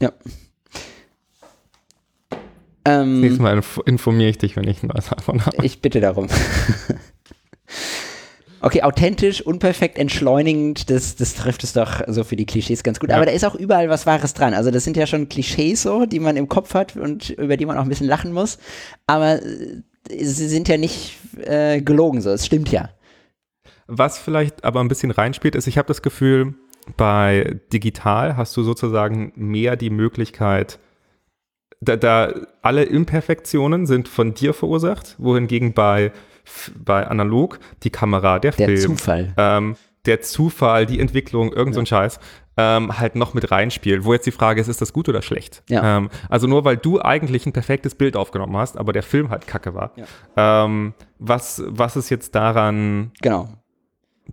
Ähm, 2.86 3.19
Nächstes 3.21 3.41
Mal 3.41 3.55
inf 3.55 3.82
informiere 3.86 4.30
ich 4.30 4.38
dich, 4.38 4.55
wenn 4.55 4.67
ich 4.67 4.84
ein 4.84 4.88
neues 4.88 5.11
iPhone 5.11 5.45
habe. 5.45 5.65
Ich 5.65 5.82
bitte 5.82 5.99
darum. 5.99 6.28
Okay, 8.68 8.84
authentisch, 8.84 9.41
unperfekt, 9.41 9.97
entschleunigend, 9.97 10.89
das, 10.89 11.15
das 11.15 11.36
trifft 11.36 11.63
es 11.63 11.72
doch 11.72 12.01
so 12.07 12.26
für 12.26 12.36
die 12.36 12.45
Klischees 12.45 12.84
ganz 12.84 12.99
gut. 12.99 13.09
Ja. 13.09 13.15
Aber 13.15 13.26
da 13.26 13.32
ist 13.32 13.45
auch 13.45 13.55
überall 13.55 13.88
was 13.88 14.05
Wahres 14.05 14.34
dran. 14.34 14.53
Also 14.53 14.72
das 14.72 14.84
sind 14.84 14.97
ja 14.97 15.07
schon 15.07 15.30
Klischees 15.30 15.84
so, 15.84 16.05
die 16.05 16.20
man 16.20 16.36
im 16.36 16.49
Kopf 16.49 16.74
hat 16.74 16.97
und 16.97 17.30
über 17.30 17.55
die 17.55 17.65
man 17.65 17.78
auch 17.78 17.84
ein 17.84 17.88
bisschen 17.88 18.07
lachen 18.07 18.34
muss. 18.34 18.57
Aber 19.05 19.41
äh, 19.41 19.82
sie 20.09 20.49
sind 20.49 20.68
ja 20.68 20.76
nicht 20.76 21.15
äh, 21.38 21.82
gelogen 21.82 22.20
so, 22.20 22.30
es 22.30 22.45
stimmt 22.45 22.70
ja. 22.70 22.89
Was 23.88 24.18
vielleicht 24.18 24.65
aber 24.65 24.82
ein 24.82 24.89
bisschen 24.89 25.11
reinspielt, 25.11 25.55
ist, 25.55 25.68
ich 25.68 25.78
habe 25.78 25.88
das 25.88 26.01
Gefühl, 26.01 26.55
bei 26.97 27.61
digital 27.72 28.36
hast 28.36 28.57
du 28.57 28.63
sozusagen 28.63 29.32
mehr 29.38 29.78
die 29.78 29.91
Möglichkeit, 29.91 30.78
da, 31.80 31.95
da 31.95 32.34
alle 32.61 32.84
Imperfektionen 32.84 33.86
sind 33.86 34.09
von 34.09 34.34
dir 34.34 34.53
verursacht, 34.53 35.15
wohingegen 35.20 35.72
bei, 35.72 36.11
bei 36.83 37.05
analog 37.07 37.59
die 37.83 37.89
Kamera, 37.89 38.39
der, 38.39 38.51
Der 38.51 38.67
Film, 38.67 38.97
Zufall. 38.97 39.33
ähm, 39.37 39.75
der 40.05 40.21
Zufall, 40.21 40.85
die 40.85 40.99
Entwicklung, 40.99 41.51
irgend 41.51 41.73
so 41.75 41.81
ein 41.81 41.85
Scheiß, 41.85 42.19
ähm, 42.59 42.97
halt 42.97 43.15
noch 43.15 43.33
mit 43.33 43.51
reinspielt. 43.51 44.03
Wo 44.05 44.13
jetzt 44.13 44.25
die 44.25 44.31
Frage 44.31 44.59
ist, 44.61 44.67
ist 44.67 44.81
das 44.81 44.91
gut 44.93 45.07
oder 45.09 45.21
schlecht? 45.21 45.61
Ja. 45.69 45.97
Ähm, 45.97 46.09
also 46.29 46.47
nur 46.47 46.65
weil 46.65 46.77
du 46.77 46.99
eigentlich 47.01 47.45
ein 47.45 47.53
perfektes 47.53 47.93
Bild 47.93 48.15
aufgenommen 48.15 48.55
hast, 48.57 48.77
aber 48.77 48.93
der 48.93 49.03
Film 49.03 49.29
halt 49.29 49.45
kacke 49.47 49.75
war. 49.75 49.91
Ähm, 50.35 50.93
was, 51.19 51.61
was 51.67 51.95
ist 51.97 52.09
jetzt 52.09 52.33
daran 52.35 53.11
Genau. 53.21 53.49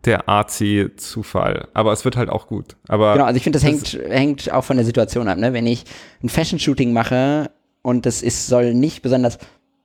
der 0.05 0.29
Arzi-Zufall? 0.29 1.69
Aber 1.75 1.93
es 1.93 2.05
wird 2.05 2.17
halt 2.17 2.31
auch 2.31 2.47
gut. 2.47 2.77
Aber 2.89 3.13
Genau, 3.15 3.25
also 3.27 3.37
ich 3.37 3.43
finde, 3.43 3.59
das, 3.59 3.63
das- 3.71 3.93
hängt, 3.95 4.11
hängt 4.11 4.53
auch 4.53 4.65
von 4.65 4.77
der 4.77 4.87
Situation 4.87 5.29
ab. 5.29 5.39
Ne? 5.39 5.53
Wenn 5.53 5.67
ich 5.67 5.85
ein 6.23 6.29
Fashion-Shooting 6.29 6.93
mache 6.93 7.51
und 7.83 8.07
das 8.07 8.23
ist, 8.23 8.47
soll 8.47 8.75
nicht 8.75 9.03
besonders 9.03 9.39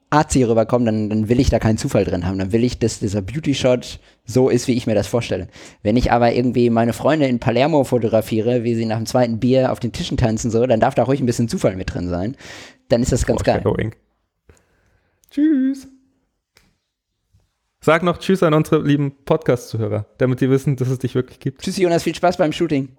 artsy 0.09 0.43
rüberkommen, 0.43 0.85
dann, 0.85 1.09
dann 1.09 1.29
will 1.29 1.39
ich 1.39 1.49
da 1.49 1.59
keinen 1.59 1.77
Zufall 1.77 2.03
drin 2.03 2.25
haben. 2.25 2.39
Dann 2.39 2.51
will 2.51 2.63
ich, 2.63 2.79
dass 2.79 2.99
dieser 2.99 3.21
Beauty-Shot 3.21 3.99
so 4.25 4.49
ist, 4.49 4.67
wie 4.67 4.73
ich 4.73 4.87
mir 4.87 4.95
das 4.95 5.07
vorstelle. 5.07 5.47
Wenn 5.83 5.97
ich 5.97 6.11
aber 6.11 6.33
irgendwie 6.33 6.69
meine 6.69 6.93
Freunde 6.93 7.27
in 7.27 7.39
Palermo 7.39 7.83
fotografiere, 7.83 8.63
wie 8.63 8.75
sie 8.75 8.85
nach 8.85 8.97
dem 8.97 9.05
zweiten 9.05 9.39
Bier 9.39 9.71
auf 9.71 9.79
den 9.79 9.91
Tischen 9.91 10.17
tanzen, 10.17 10.51
so, 10.51 10.65
dann 10.65 10.79
darf 10.79 10.95
da 10.95 11.03
ruhig 11.03 11.19
ein 11.19 11.25
bisschen 11.25 11.47
Zufall 11.47 11.75
mit 11.75 11.93
drin 11.93 12.09
sein. 12.09 12.35
Dann 12.89 13.01
ist 13.01 13.11
das 13.11 13.25
ganz 13.25 13.43
geil. 13.43 13.63
Tschüss. 15.29 15.87
Sag 17.81 18.03
noch 18.03 18.17
Tschüss 18.17 18.43
an 18.43 18.53
unsere 18.53 18.85
lieben 18.85 19.13
Podcast-Zuhörer, 19.23 20.05
damit 20.17 20.41
die 20.41 20.49
wissen, 20.49 20.75
dass 20.75 20.89
es 20.89 20.99
dich 20.99 21.15
wirklich 21.15 21.39
gibt. 21.39 21.61
Tschüss, 21.61 21.77
Jonas, 21.77 22.03
viel 22.03 22.15
Spaß 22.15 22.37
beim 22.37 22.51
Shooting. 22.51 22.98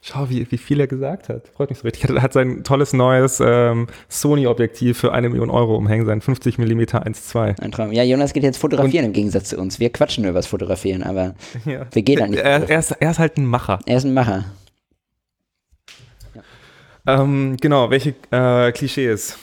Schau, 0.00 0.30
wie, 0.30 0.50
wie 0.50 0.58
viel 0.58 0.78
er 0.78 0.86
gesagt 0.86 1.28
hat. 1.28 1.48
Freut 1.48 1.70
mich 1.70 1.80
so 1.80 1.82
richtig. 1.82 2.08
Er 2.08 2.22
hat 2.22 2.32
sein 2.32 2.62
tolles 2.62 2.92
neues 2.92 3.40
ähm, 3.44 3.88
Sony-Objektiv 4.08 4.96
für 4.96 5.12
eine 5.12 5.28
Million 5.28 5.50
Euro 5.50 5.76
umhängen, 5.76 6.06
sein 6.06 6.20
50 6.20 6.56
mm 6.56 6.80
1.2. 6.80 7.60
Ein 7.60 7.72
Traum. 7.72 7.92
Ja, 7.92 8.04
Jonas 8.04 8.32
geht 8.32 8.44
jetzt 8.44 8.58
fotografieren 8.58 9.06
im 9.06 9.12
Gegensatz 9.12 9.48
zu 9.48 9.58
uns. 9.58 9.80
Wir 9.80 9.90
quatschen 9.90 10.22
nur 10.22 10.30
über 10.30 10.38
das 10.38 10.46
Fotografieren, 10.46 11.02
aber 11.02 11.34
Ja. 11.64 11.86
wir 11.92 12.02
gehen 12.02 12.18
da 12.20 12.26
nicht. 12.28 12.38
Er, 12.40 12.68
er, 12.70 12.78
ist, 12.78 12.92
er 12.92 13.10
ist 13.10 13.18
halt 13.18 13.36
ein 13.38 13.44
Macher. 13.46 13.80
er 13.86 13.96
ist 13.96 14.04
ein 14.04 14.14
Macher. 14.14 14.44
Ähm, 17.06 17.56
genau, 17.60 17.90
welche 17.90 18.14
äh, 18.30 18.70
Klischees? 18.72 19.36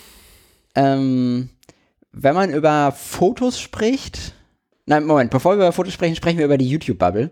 Ähm, 0.75 1.49
wenn 2.11 2.35
man 2.35 2.53
über 2.53 2.93
Fotos 2.95 3.59
spricht. 3.59 4.33
Nein, 4.85 5.05
Moment, 5.05 5.31
bevor 5.31 5.53
wir 5.53 5.55
über 5.65 5.71
Fotos 5.71 5.93
sprechen, 5.93 6.15
sprechen 6.15 6.37
wir 6.37 6.45
über 6.45 6.57
die 6.57 6.69
YouTube-Bubble. 6.69 7.31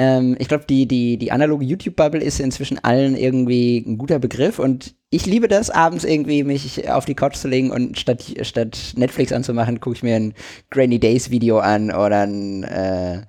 Ähm, 0.00 0.36
ich 0.38 0.46
glaube, 0.48 0.64
die, 0.68 0.86
die, 0.86 1.16
die 1.16 1.32
analoge 1.32 1.64
YouTube-Bubble 1.64 2.22
ist 2.22 2.38
inzwischen 2.38 2.78
allen 2.84 3.16
irgendwie 3.16 3.84
ein 3.86 3.98
guter 3.98 4.18
Begriff 4.20 4.58
und 4.58 4.94
ich 5.10 5.26
liebe 5.26 5.48
das, 5.48 5.70
abends 5.70 6.04
irgendwie 6.04 6.44
mich 6.44 6.88
auf 6.88 7.04
die 7.04 7.14
Couch 7.14 7.34
zu 7.36 7.48
legen 7.48 7.70
und 7.70 7.98
statt, 7.98 8.22
statt 8.42 8.78
Netflix 8.96 9.32
anzumachen, 9.32 9.80
gucke 9.80 9.96
ich 9.96 10.02
mir 10.02 10.16
ein 10.16 10.34
Grainy 10.70 11.00
Days 11.00 11.30
Video 11.30 11.58
an 11.58 11.90
oder 11.90 12.22
ein, 12.26 12.62
äh, 12.62 13.22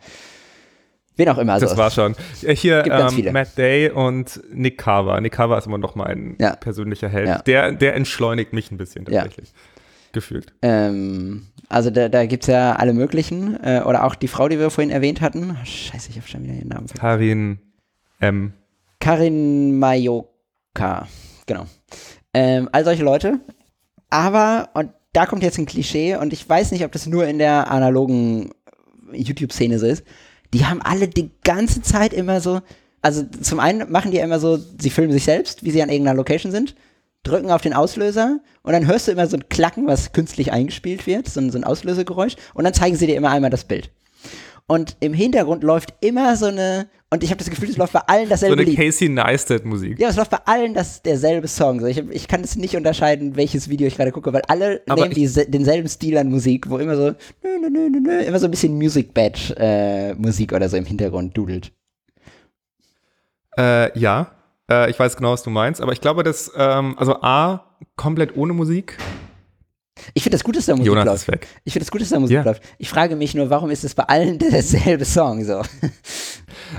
wen 1.15 1.30
auch 1.30 1.38
immer. 1.38 1.59
Das 1.59 1.72
so. 1.72 1.78
war 1.78 1.89
schon. 1.89 2.15
Äh, 2.43 2.55
Hier 2.55 2.86
ähm. 2.86 3.32
Matt 3.34 3.57
Day 3.57 3.89
und 3.89 4.41
Nick 4.53 4.78
Carver. 4.78 5.20
Nick 5.22 5.34
Carver 5.34 5.57
ist 5.57 5.67
immer 5.67 5.78
noch 5.78 5.95
mein 5.95 6.36
Ja. 6.39 6.55
persönlicher 6.55 7.09
Held. 7.09 7.28
Ja. 7.28 7.38
Der, 7.39 7.72
der 7.72 7.95
entschleunigt 7.95 8.53
mich 8.53 8.72
ein 8.72 8.78
bisschen 8.78 9.05
Ja. 9.09 9.22
tatsächlich. 9.24 9.53
Gefühlt. 10.11 10.53
Ähm, 10.61 11.47
also 11.70 11.91
da, 11.91 12.09
da 12.09 12.26
gibt 12.26 12.43
es 12.43 12.47
ja 12.47 12.76
alle 12.76 12.93
möglichen. 12.93 13.63
Äh, 13.63 13.84
oder 13.86 14.03
auch 14.03 14.15
die 14.15 14.28
Frau, 14.28 14.49
die 14.49 14.59
wir 14.59 14.70
vorhin 14.72 14.91
erwähnt 14.91 15.22
hatten. 15.22 15.55
Scheiße, 15.63 16.09
ich 16.09 16.17
habe 16.17 16.28
schon 16.28 16.43
wieder 16.43 16.53
ihren 16.53 16.67
Namen 16.67 16.88
vergessen. 16.88 17.01
Karin 17.01 17.59
M. 18.20 18.53
Karin 18.99 19.78
Majoka. 19.80 21.07
Genau. 21.45 21.65
Ähm, 22.34 22.70
all 22.72 22.84
solche 22.84 23.03
Leute. 23.03 23.39
Aber, 24.09 24.70
und 24.74 24.91
da 25.13 25.26
kommt 25.26 25.43
jetzt 25.43 25.57
ein 25.57 25.65
Klischee, 25.65 26.15
und 26.15 26.34
ich 26.34 26.47
weiß 26.47 26.72
nicht, 26.72 26.84
ob 26.84 26.91
das 26.91 27.05
nur 27.05 27.28
in 27.28 27.38
der 27.38 27.72
analogen 27.72 28.51
YouTube-Szene 29.11 29.80
so 29.80 29.86
ist, 29.86 30.03
die 30.53 30.65
haben 30.65 30.82
alle 30.82 31.07
die 31.07 31.32
ganze 31.43 31.82
Zeit 31.82 32.13
immer 32.13 32.41
so, 32.41 32.61
also 33.01 33.24
zum 33.24 33.59
einen 33.59 33.91
machen 33.91 34.11
die 34.11 34.17
immer 34.17 34.39
so, 34.39 34.57
sie 34.57 34.89
filmen 34.89 35.13
sich 35.13 35.24
selbst, 35.24 35.63
wie 35.63 35.72
sie 35.72 35.82
an 35.82 35.89
irgendeiner 35.89 36.17
Location 36.17 36.51
sind, 36.51 36.76
drücken 37.24 37.51
auf 37.51 37.61
den 37.61 37.74
Auslöser 37.74 38.39
und 38.63 38.74
dann 38.74 38.88
hörst 38.88 39.07
du 39.07 39.11
immer 39.11 39.28
so 39.28 39.38
ein 39.38 39.49
Klacken, 39.49 39.88
was 39.88 40.13
künstlich 40.13 40.51
eingespielt 40.51 41.05
wird, 41.07 41.28
so 41.28 41.39
ein, 41.39 41.51
so 41.51 41.57
ein 41.57 41.63
Auslösegeräusch, 41.63 42.36
und 42.53 42.63
dann 42.63 42.74
zeigen 42.74 42.95
sie 42.95 43.07
dir 43.07 43.15
immer 43.15 43.30
einmal 43.32 43.49
das 43.49 43.65
Bild. 43.65 43.91
Und 44.67 44.97
im 44.99 45.13
Hintergrund 45.13 45.63
läuft 45.63 45.95
immer 45.99 46.36
so 46.36 46.45
eine, 46.45 46.88
und 47.09 47.24
ich 47.24 47.32
habe 47.32 47.39
das 47.39 47.49
Gefühl, 47.49 47.70
es 47.70 47.78
läuft 47.78 47.93
bei 47.93 48.01
allen 48.01 48.26
So 48.26 48.30
dasselbe 48.30 48.61
eine 48.61 48.70
Lied. 48.70 48.78
Casey 48.78 49.09
Neistat 49.09 49.65
Musik. 49.65 49.99
Ja, 49.99 50.09
es 50.09 50.15
läuft 50.15 50.30
bei 50.30 50.38
allen 50.45 50.76
das, 50.76 51.01
derselbe 51.01 51.47
Song. 51.47 51.80
So, 51.80 51.88
ich, 51.88 51.97
ich 51.97 52.28
kann 52.28 52.41
es 52.41 52.55
nicht 52.55 52.76
unterscheiden, 52.76 53.36
welches 53.36 53.67
Video 53.70 53.88
ich 53.88 53.95
gerade 53.95 54.11
gucke, 54.11 54.32
weil 54.32 54.43
alle 54.47 54.84
Aber 54.88 55.01
nehmen 55.01 55.15
die, 55.15 55.28
denselben 55.28 55.89
Stil 55.89 56.20
an 56.20 56.30
Musik, 56.30 56.70
wo 56.70 56.78
immer 56.78 56.95
so, 56.95 57.15
nö, 57.41 57.70
nö, 57.70 57.89
nö, 57.89 58.20
immer 58.22 58.38
so 58.38 58.45
ein 58.45 58.51
bisschen 58.51 58.76
Music 58.76 59.15
Bad 59.15 59.55
äh, 59.57 60.13
Musik 60.13 60.53
oder 60.53 60.70
so 60.70 60.78
im 60.78 60.86
Hintergrund 60.86 61.36
dudelt. 61.36 61.72
Äh, 63.57 63.97
ja, 63.99 64.32
äh, 64.70 64.89
ich 64.89 64.99
weiß 64.99 65.15
genau, 65.17 65.32
was 65.32 65.43
du 65.43 65.49
meinst, 65.49 65.82
aber 65.82 65.91
ich 65.93 66.01
glaube, 66.01 66.24
dass, 66.24 66.51
ähm, 66.55 66.95
also 66.97 67.22
A, 67.22 67.76
komplett 67.95 68.36
ohne 68.36 68.53
Musik. 68.53 68.97
Ich 70.13 70.24
finde 70.24 70.38
das 70.38 70.43
gut, 70.45 70.55
dass 70.55 70.65
da 70.65 70.74
Musik 70.74 70.88
Jonas 70.88 71.05
läuft. 71.05 71.17
ist 71.24 71.28
weg. 71.28 71.47
Ich 71.65 71.74
finde 71.74 71.84
das 71.86 71.91
gut, 71.91 72.01
dass 72.01 72.09
da 72.09 72.20
Musik 72.20 72.36
Ja. 72.36 72.43
läuft. 72.43 72.63
Ich 72.78 72.89
frage 72.89 73.15
mich 73.17 73.36
nur, 73.36 73.49
warum 73.49 73.70
ist 73.70 73.84
es 73.84 73.93
bei 73.95 74.03
allen 74.03 74.38
derselbe 74.39 75.03
Song 75.05 75.43
so? 75.43 75.61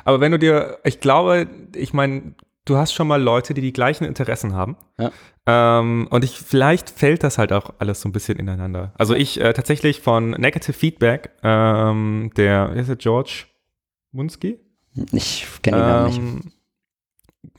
Aber 0.05 0.20
wenn 0.20 0.32
du 0.32 0.38
dir, 0.38 0.78
ich 0.84 1.01
glaube, 1.01 1.47
ich 1.74 1.93
meine, 1.93 2.34
du 2.64 2.76
hast 2.76 2.93
schon 2.95 3.07
mal 3.09 3.20
Leute, 3.20 3.53
die 3.53 3.61
die 3.61 3.72
gleichen 3.74 4.05
Interessen 4.05 4.55
haben. 4.55 4.76
Ja. 4.99 5.11
Ähm, 5.47 6.07
und 6.11 6.24
ich, 6.24 6.38
vielleicht 6.38 6.88
fällt 6.91 7.22
das 7.22 7.36
halt 7.36 7.53
auch 7.53 7.74
alles 7.78 8.01
so 8.01 8.09
ein 8.09 8.12
bisschen 8.12 8.38
ineinander. 8.38 8.93
Also 8.97 9.14
ich 9.14 9.41
äh, 9.41 9.53
tatsächlich 9.53 10.01
von 10.01 10.30
Negative 10.30 10.72
Feedback, 10.72 11.30
ähm, 11.43 12.30
der, 12.36 12.70
wie 12.74 12.78
ist 12.80 12.88
der, 12.88 12.97
George 12.97 13.45
Munski? 14.12 14.61
Ich 15.12 15.47
kenne 15.62 15.76
den 15.78 15.86
Namen 15.86 16.34
nicht. 16.36 16.55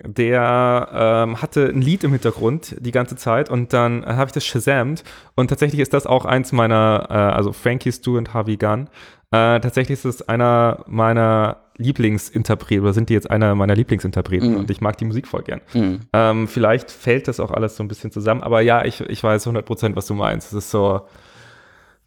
Der 0.03 0.89
ähm, 1.27 1.41
hatte 1.41 1.65
ein 1.67 1.82
Lied 1.82 2.03
im 2.03 2.11
Hintergrund 2.11 2.75
die 2.79 2.91
ganze 2.91 3.15
Zeit 3.15 3.49
und 3.49 3.73
dann 3.73 4.03
äh, 4.03 4.07
habe 4.13 4.27
ich 4.27 4.32
das 4.32 4.45
shazamt 4.45 5.03
und 5.36 5.47
tatsächlich 5.47 5.79
ist 5.82 5.93
das 5.93 6.05
auch 6.05 6.25
eins 6.25 6.51
meiner, 6.51 7.07
äh, 7.09 7.13
also 7.13 7.51
Frankie 7.51 7.91
Stu 7.91 8.17
und 8.17 8.32
Harvey 8.34 8.57
Gunn, 8.57 8.89
äh, 9.32 9.59
tatsächlich 9.59 9.97
ist 9.99 10.05
es 10.05 10.27
einer 10.29 10.84
meiner 10.88 11.57
Lieblingsinterpreten 11.77 12.84
oder 12.84 12.93
sind 12.93 13.09
die 13.09 13.13
jetzt 13.15 13.32
einer 13.32 13.55
meiner 13.55 13.73
Lieblingsinterpreten 13.75 14.51
Mhm. 14.51 14.57
und 14.57 14.69
ich 14.69 14.82
mag 14.82 14.97
die 14.97 15.05
Musik 15.05 15.27
voll 15.27 15.41
gern. 15.41 15.61
Mhm. 15.73 15.99
Ähm, 16.13 16.47
vielleicht 16.47 16.91
fällt 16.91 17.27
das 17.27 17.39
auch 17.39 17.49
alles 17.49 17.75
so 17.75 17.84
ein 17.84 17.88
bisschen 17.88 18.11
zusammen, 18.11 18.43
aber 18.43 18.61
ja, 18.61 18.86
ich, 18.86 19.01
ich 19.01 19.23
weiß 19.23 19.47
100%, 19.47 19.95
was 19.95 20.05
du 20.05 20.13
meinst. 20.13 20.49
Es 20.49 20.53
ist 20.65 20.69
so, 20.71 21.01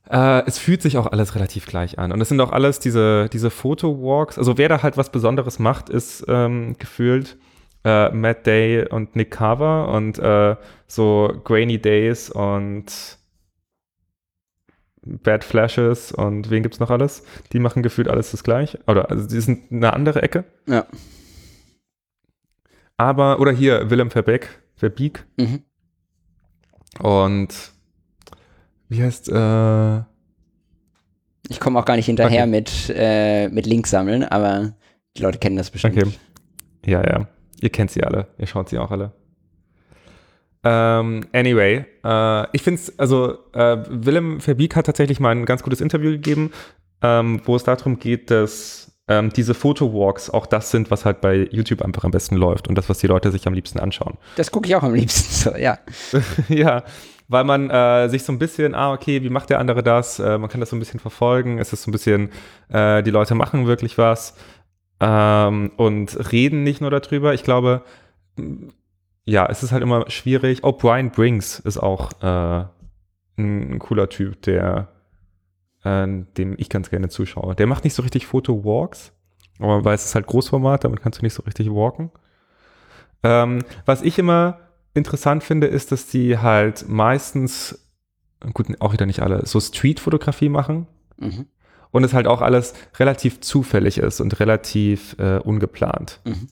Äh, 0.09 0.43
es 0.47 0.59
fühlt 0.59 0.83
sich 0.83 0.99
auch 0.99 1.07
alles 1.07 1.35
relativ 1.35 1.65
gleich 1.65 1.99
an. 1.99 2.13
Und 2.13 2.21
es 2.21 2.29
sind 2.29 2.39
auch 2.43 2.53
alles 2.53 2.79
diese, 2.79 3.31
diese 3.33 3.49
Foto-Walks. 3.49 4.37
Also 4.37 4.59
wer 4.59 4.69
da 4.69 4.83
halt 4.83 4.99
was 4.99 5.11
Besonderes 5.11 5.59
macht, 5.59 5.89
ist 5.89 6.27
ähm, 6.29 6.77
gefühlt 6.79 7.39
äh, 7.85 8.11
Matt 8.11 8.47
Day 8.47 8.89
und 8.89 9.15
Nick 9.17 9.31
Carver 9.31 9.89
und 9.89 10.19
äh, 10.19 10.57
so 10.87 11.41
Grainy 11.45 11.79
Days 11.79 12.31
und 12.31 13.19
Bad 15.07 15.45
Flashes 15.45 16.13
und 16.13 16.49
wen 16.51 16.63
gibt's 16.63 16.81
noch 16.81 16.91
alles? 16.91 17.25
Die 17.53 17.59
machen 17.59 17.83
gefühlt 17.83 18.09
alles 18.09 18.31
das 18.31 18.43
gleiche. 18.43 18.81
Oder 18.87 19.11
also 19.11 19.29
die 19.29 19.41
sind 19.41 19.71
eine 19.71 19.93
andere 19.93 20.23
Ecke. 20.23 20.45
Ja. 20.67 20.87
Aber, 22.97 23.41
oder 23.41 23.53
hier, 23.53 23.91
Willem 23.91 24.11
Verbeek, 24.11 24.49
Verbeek. 24.77 25.27
Mhm. 25.37 25.63
Und 27.01 27.73
wie 28.89 29.03
heißt, 29.03 29.29
äh, 29.31 29.99
Ich 31.49 31.61
komme 31.61 31.79
auch 31.79 31.85
gar 31.85 31.97
nicht 31.97 32.07
hinterher 32.07 32.43
Okay. 32.45 32.51
mit, 32.51 32.93
äh, 32.97 33.49
mit 33.49 33.67
Links 33.67 33.91
sammeln, 33.91 34.25
aber 34.25 34.75
die 35.17 35.23
Leute 35.23 35.39
kennen 35.39 35.57
das 35.57 35.71
bestimmt. 35.71 35.99
Okay. 35.99 36.13
Ja, 36.87 37.03
ja. 37.03 37.29
Ihr 37.65 37.71
kennt 37.71 37.91
sie 37.91 38.05
alle. 38.05 38.27
Ihr 38.37 38.47
schaut 38.47 38.69
sie 38.69 38.79
auch 38.79 38.91
alle. 38.91 39.13
Ähm, 40.65 41.25
anyway, 41.33 41.87
äh, 42.05 42.47
ich 42.53 42.63
finde 42.63 42.79
es, 42.79 42.99
also 42.99 43.39
äh, 43.55 43.79
Willem 43.89 44.39
Verbeek 44.41 44.77
hat 44.77 44.85
tatsächlich 44.85 45.19
mal 45.19 45.31
ein 45.31 45.47
ganz 45.47 45.63
gutes 45.63 45.81
Interview 45.81 46.11
gegeben, 46.11 46.53
ähm, 47.01 47.41
wo 47.47 47.57
es 47.57 47.65
darum 47.65 47.99
geht, 47.99 48.31
dass 48.31 48.93
ähm, 49.09 49.31
diese 49.31 49.55
Fotowalks 49.55 50.29
auch 50.29 50.45
das 50.45 50.71
sind, 50.71 50.91
was 50.91 51.07
halt 51.07 51.23
bei 51.23 51.49
YouTube 51.51 51.81
einfach 51.81 52.05
am 52.05 52.11
besten 52.11 52.37
läuft 52.37 52.69
und 52.69 52.77
das, 52.77 52.91
was 52.91 52.99
die 52.99 53.07
Leute 53.07 53.31
sich 53.31 53.47
am 53.47 53.55
liebsten 53.55 53.81
anschauen. 53.81 54.19
Das 54.37 54.51
gucke 54.51 54.69
ich 54.69 54.77
auch 54.77 54.83
am 54.83 54.93
liebsten 54.93 55.33
so, 55.33 55.57
ja. 55.57 55.79
ja, 56.49 56.83
weil 57.29 57.45
man 57.45 57.71
äh, 57.71 58.09
sich 58.09 58.25
so 58.25 58.33
ein 58.33 58.39
bisschen, 58.39 58.75
ah, 58.75 58.93
okay, 58.93 59.23
wie 59.23 59.31
macht 59.31 59.49
der 59.49 59.59
andere 59.59 59.83
das? 59.83 60.19
Äh, 60.19 60.37
man 60.37 60.51
kann 60.51 60.61
das 60.61 60.69
so 60.69 60.77
ein 60.77 60.81
bisschen 60.81 61.01
verfolgen. 61.01 61.59
Es 61.59 61.73
ist 61.73 61.85
so 61.85 61.91
ein 61.91 61.93
bisschen, 61.93 62.31
äh, 62.69 63.03
die 63.03 63.11
Leute 63.11 63.35
machen 63.35 63.67
wirklich 63.67 63.97
was 63.97 64.35
ähm, 65.05 65.71
und 65.77 66.33
reden 66.33 66.63
nicht 66.63 66.81
nur 66.81 66.91
darüber. 66.91 67.35
Ich 67.35 67.43
glaube, 67.43 67.83
m, 68.39 68.73
ja, 69.27 69.47
es 69.47 69.63
ist 69.63 69.73
halt 69.73 69.83
immer 69.83 70.11
schwierig. 70.11 70.65
Oh, 70.65 70.73
Brian 70.73 71.11
Brings 71.11 71.59
ist 71.61 71.79
auch 71.79 72.13
äh, 72.23 72.65
ein, 73.37 73.75
ein 73.75 73.79
cooler 73.79 74.09
Typ, 74.09 74.41
der 74.43 74.89
äh, 75.83 76.07
dem 76.39 76.55
ich 76.57 76.71
ganz 76.71 76.89
gerne 76.89 77.11
zuschaue. 77.11 77.55
Der 77.55 77.67
macht 77.67 77.85
nicht 77.85 77.95
so 77.95 78.03
richtig 78.03 78.27
Foto-Walks, 78.27 79.13
aber 79.59 79.85
weil 79.85 79.95
es 79.95 80.07
ist 80.07 80.15
halt 80.15 80.27
Großformat, 80.27 80.85
damit 80.85 81.03
kannst 81.03 81.21
du 81.21 81.25
nicht 81.25 81.35
so 81.35 81.43
richtig 81.43 81.71
walken. 81.71 82.11
Ähm, 83.23 83.61
was 83.85 84.03
ich 84.03 84.19
immer 84.19 84.59
interessant 84.95 85.45
finde, 85.45 85.67
ist, 85.67 85.93
dass 85.93 86.07
die 86.07 86.39
halt 86.39 86.89
meistens, 86.89 87.91
gut, 88.55 88.67
auch 88.81 88.93
wieder 88.93 89.07
nicht 89.07 89.21
alle, 89.21 89.45
so 89.45 89.61
Street-Fotografie 89.61 90.49
machen 90.49 90.87
Mhm. 91.17 91.47
Und 91.95 92.03
es 92.05 92.13
halt 92.13 92.27
auch 92.27 92.43
alles 92.43 92.75
relativ 92.99 93.41
zufällig 93.41 93.99
ist 93.99 94.21
und 94.21 94.39
relativ 94.41 95.17
äh, 95.19 95.39
ungeplant. 95.39 96.21
Mhm. 96.25 96.49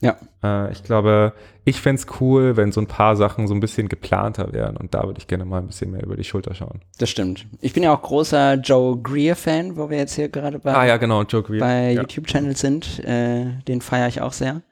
Ja. 0.00 0.16
Äh, 0.44 0.70
ich 0.70 0.84
glaube, 0.84 1.32
ich 1.64 1.80
fände 1.80 2.00
es 2.00 2.06
cool, 2.20 2.56
wenn 2.56 2.70
so 2.70 2.80
ein 2.80 2.86
paar 2.86 3.16
Sachen 3.16 3.48
so 3.48 3.54
ein 3.54 3.58
bisschen 3.58 3.88
geplanter 3.88 4.52
wären 4.52 4.76
und 4.76 4.94
da 4.94 5.02
würde 5.02 5.18
ich 5.18 5.26
gerne 5.26 5.44
mal 5.44 5.58
ein 5.58 5.66
bisschen 5.66 5.90
mehr 5.90 6.04
über 6.04 6.16
die 6.16 6.22
Schulter 6.22 6.54
schauen. 6.54 6.82
Das 6.98 7.10
stimmt. 7.10 7.46
Ich 7.60 7.72
bin 7.72 7.82
ja 7.82 7.92
auch 7.92 8.00
großer 8.00 8.54
Joe 8.54 8.96
Greer-Fan, 9.02 9.76
wo 9.76 9.90
wir 9.90 9.98
jetzt 9.98 10.14
hier 10.14 10.28
gerade 10.28 10.60
bei, 10.60 10.72
Ah 10.72 10.86
ja, 10.86 10.98
genau, 10.98 11.22
Joe 11.24 11.42
Greer. 11.42 11.58
bei 11.58 11.90
ja. 11.92 12.00
YouTube-Channels 12.02 12.60
sind. 12.60 13.00
Äh, 13.04 13.46
den 13.66 13.80
feiere 13.80 14.06
ich 14.06 14.20
auch 14.20 14.32
sehr. 14.32 14.62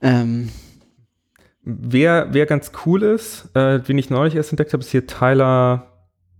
Ähm, 0.00 0.48
Wer, 1.62 2.28
wer 2.32 2.46
ganz 2.46 2.72
cool 2.86 3.02
ist, 3.02 3.50
äh, 3.54 3.80
den 3.80 3.98
ich 3.98 4.08
neulich 4.08 4.34
erst 4.34 4.50
entdeckt 4.50 4.72
habe, 4.72 4.82
ist 4.82 4.90
hier 4.90 5.06
Tyler, 5.06 5.92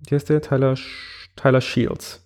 wie 0.09 0.15
heißt 0.15 0.31
der? 0.31 0.41
Tyler, 0.41 0.73
Sch- 0.73 1.20
Tyler 1.41 1.61
Shields. 1.61 2.21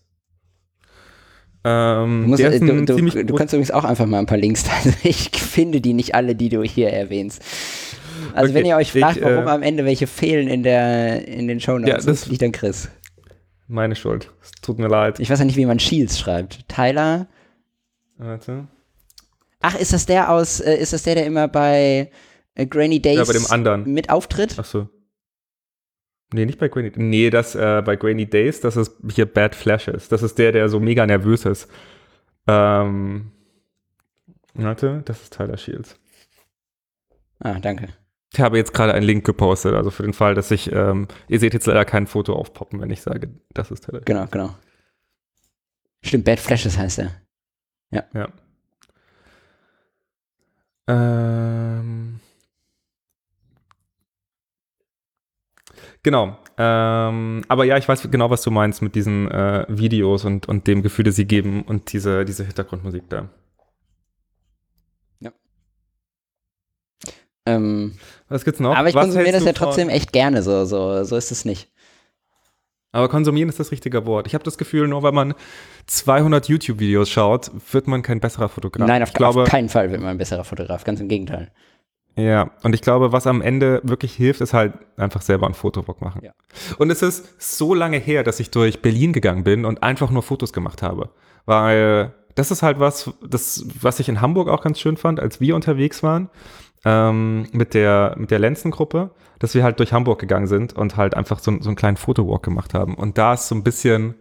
Ähm, 1.66 2.22
du, 2.24 2.28
musst, 2.28 2.42
ist 2.42 2.60
du, 2.60 2.84
du, 2.84 3.24
du 3.24 3.34
kannst 3.34 3.54
übrigens 3.54 3.70
auch 3.70 3.84
einfach 3.84 4.04
mal 4.06 4.18
ein 4.18 4.26
paar 4.26 4.36
Links 4.38 4.64
teilen. 4.64 4.94
Ich 5.02 5.30
finde 5.30 5.80
die 5.80 5.94
nicht 5.94 6.14
alle, 6.14 6.34
die 6.34 6.50
du 6.50 6.62
hier 6.62 6.90
erwähnst. 6.90 7.42
Also 8.34 8.50
Okay, 8.50 8.54
wenn 8.54 8.66
ihr 8.66 8.76
euch 8.76 8.92
fragt, 8.92 9.16
ich, 9.16 9.22
warum 9.22 9.46
äh, 9.46 9.50
am 9.50 9.62
Ende 9.62 9.84
welche 9.84 10.06
fehlen 10.06 10.48
in, 10.48 10.62
der, 10.62 11.26
in 11.26 11.48
den 11.48 11.60
Show 11.60 11.72
Ja, 11.78 11.78
Notes, 11.78 12.04
das- 12.06 12.20
das 12.22 12.26
liegt 12.28 12.42
an 12.42 12.52
Chris. 12.52 12.88
meine 13.66 13.96
Schuld. 13.96 14.30
Es 14.42 14.50
tut 14.60 14.78
mir 14.78 14.88
leid. 14.88 15.20
Ich 15.20 15.30
weiß 15.30 15.38
ja 15.38 15.44
nicht, 15.46 15.56
wie 15.56 15.64
man 15.66 15.78
Shields 15.80 16.18
schreibt. 16.18 16.68
Tyler. 16.68 17.28
Warte. 18.18 18.68
Ach, 19.60 19.74
ist 19.78 19.92
das 19.94 20.04
der 20.04 20.30
aus, 20.30 20.60
äh, 20.60 20.76
ist 20.76 20.92
das 20.92 21.04
der, 21.04 21.14
der 21.14 21.24
immer 21.26 21.48
bei 21.48 22.10
äh, 22.54 22.66
Grainy 22.66 23.00
Days 23.00 23.16
Ja, 23.16 23.24
bei 23.24 23.32
dem 23.32 23.46
anderen. 23.50 23.90
mit 23.90 24.10
auftritt? 24.10 24.56
Ach 24.58 24.64
so. 24.66 24.88
Nee, 26.34 26.46
nicht 26.46 26.58
bei 26.58 26.66
Grainy. 26.66 26.90
Nee, 26.96 27.30
das 27.30 27.54
äh, 27.54 27.80
bei 27.84 27.94
Grainy 27.94 28.26
Days, 28.26 28.60
das 28.60 28.76
ist 28.76 28.96
hier 29.12 29.24
Bad 29.24 29.54
Flashes. 29.54 30.08
Das 30.08 30.24
ist 30.24 30.36
der, 30.36 30.50
der 30.50 30.68
so 30.68 30.80
mega 30.80 31.06
nervös 31.06 31.44
ist. 31.44 31.70
Ähm, 32.48 33.30
warte, 34.54 35.02
das 35.04 35.22
ist 35.22 35.32
Tyler 35.32 35.56
Shields. 35.56 35.96
Ah, 37.38 37.60
danke. 37.60 37.90
Ich 38.32 38.40
habe 38.40 38.56
jetzt 38.56 38.74
gerade 38.74 38.94
einen 38.94 39.06
Link 39.06 39.24
gepostet, 39.24 39.74
also 39.74 39.92
für 39.92 40.02
den 40.02 40.12
Fall, 40.12 40.34
dass 40.34 40.50
ich, 40.50 40.72
ähm, 40.72 41.06
ihr 41.28 41.38
seht 41.38 41.54
jetzt 41.54 41.66
leider 41.66 41.84
kein 41.84 42.08
Foto 42.08 42.34
aufpoppen, 42.34 42.80
wenn 42.80 42.90
ich 42.90 43.00
sage, 43.00 43.30
das 43.52 43.70
ist 43.70 43.84
Tyler. 43.84 44.00
Genau, 44.00 44.26
genau. 44.26 44.56
Stimmt, 46.02 46.24
Bad 46.24 46.40
Flashes 46.40 46.76
heißt 46.76 46.98
er. 46.98 47.12
Ja. 47.92 48.28
Ähm, 50.88 52.03
genau. 56.04 56.38
Ähm, 56.56 57.42
aber 57.48 57.64
ja, 57.64 57.76
ich 57.76 57.88
weiß 57.88 58.08
genau, 58.08 58.30
was 58.30 58.42
du 58.42 58.52
meinst 58.52 58.80
mit 58.80 58.94
diesen 58.94 59.28
äh, 59.28 59.66
Videos 59.68 60.24
und, 60.24 60.46
und 60.46 60.68
dem 60.68 60.82
Gefühl, 60.82 61.04
das 61.04 61.16
sie 61.16 61.26
geben 61.26 61.62
und 61.62 61.92
diese, 61.92 62.24
diese 62.24 62.44
Hintergrundmusik 62.44 63.08
da. 63.08 63.28
Ähm, 67.46 67.94
Was 68.28 68.44
gibt's 68.44 68.60
noch? 68.60 68.74
aber 68.74 68.88
ich 68.88 68.94
was 68.94 69.04
konsumiere 69.04 69.32
das 69.32 69.44
ja 69.44 69.52
trotzdem 69.52 69.88
echt 69.88 70.12
gerne, 70.12 70.42
so, 70.42 70.64
so, 70.64 71.04
so 71.04 71.16
ist 71.16 71.30
es 71.30 71.44
nicht. 71.44 71.70
Aber 72.92 73.08
konsumieren 73.08 73.48
ist 73.48 73.58
das 73.58 73.72
richtige 73.72 74.06
Wort. 74.06 74.28
Ich 74.28 74.34
habe 74.34 74.44
das 74.44 74.56
Gefühl, 74.56 74.86
nur 74.86 75.02
weil 75.02 75.12
man 75.12 75.34
200 75.86 76.48
YouTube-Videos 76.48 77.10
schaut, 77.10 77.50
wird 77.72 77.88
man 77.88 78.02
kein 78.02 78.20
besserer 78.20 78.48
Fotograf. 78.48 78.86
Nein, 78.86 79.02
auf, 79.02 79.08
ich 79.08 79.14
glaube, 79.14 79.42
auf 79.42 79.48
keinen 79.48 79.68
Fall 79.68 79.90
wird 79.90 80.00
man 80.00 80.10
ein 80.10 80.18
besserer 80.18 80.44
Fotograf, 80.44 80.84
ganz 80.84 81.00
im 81.00 81.08
Gegenteil. 81.08 81.50
Ja, 82.16 82.50
und 82.62 82.74
ich 82.74 82.80
glaube, 82.80 83.12
was 83.12 83.26
am 83.26 83.42
Ende 83.42 83.80
wirklich 83.82 84.14
hilft, 84.14 84.40
ist 84.40 84.54
halt 84.54 84.74
einfach 84.96 85.20
selber 85.20 85.46
einen 85.46 85.54
Fotowalk 85.54 86.00
machen. 86.00 86.20
Ja. 86.22 86.32
Und 86.78 86.90
es 86.90 87.02
ist 87.02 87.42
so 87.42 87.74
lange 87.74 87.98
her, 87.98 88.22
dass 88.22 88.38
ich 88.38 88.50
durch 88.50 88.82
Berlin 88.82 89.12
gegangen 89.12 89.42
bin 89.42 89.64
und 89.64 89.82
einfach 89.82 90.10
nur 90.10 90.22
Fotos 90.22 90.52
gemacht 90.52 90.82
habe. 90.82 91.10
Weil 91.44 92.14
das 92.36 92.50
ist 92.50 92.62
halt 92.62 92.78
was, 92.78 93.12
das, 93.26 93.66
was 93.80 94.00
ich 94.00 94.08
in 94.08 94.20
Hamburg 94.20 94.48
auch 94.48 94.62
ganz 94.62 94.78
schön 94.78 94.96
fand, 94.96 95.18
als 95.18 95.40
wir 95.40 95.56
unterwegs 95.56 96.02
waren 96.02 96.30
ähm, 96.84 97.46
mit 97.52 97.74
der, 97.74 98.14
mit 98.16 98.30
der 98.30 98.38
Lenzengruppe, 98.38 99.10
dass 99.38 99.54
wir 99.54 99.64
halt 99.64 99.78
durch 99.80 99.92
Hamburg 99.92 100.20
gegangen 100.20 100.46
sind 100.46 100.72
und 100.72 100.96
halt 100.96 101.14
einfach 101.14 101.38
so, 101.40 101.52
so 101.60 101.68
einen 101.68 101.76
kleinen 101.76 101.96
Fotowalk 101.96 102.42
gemacht 102.42 102.74
haben. 102.74 102.94
Und 102.94 103.18
da 103.18 103.34
ist 103.34 103.48
so 103.48 103.54
ein 103.54 103.64
bisschen, 103.64 104.14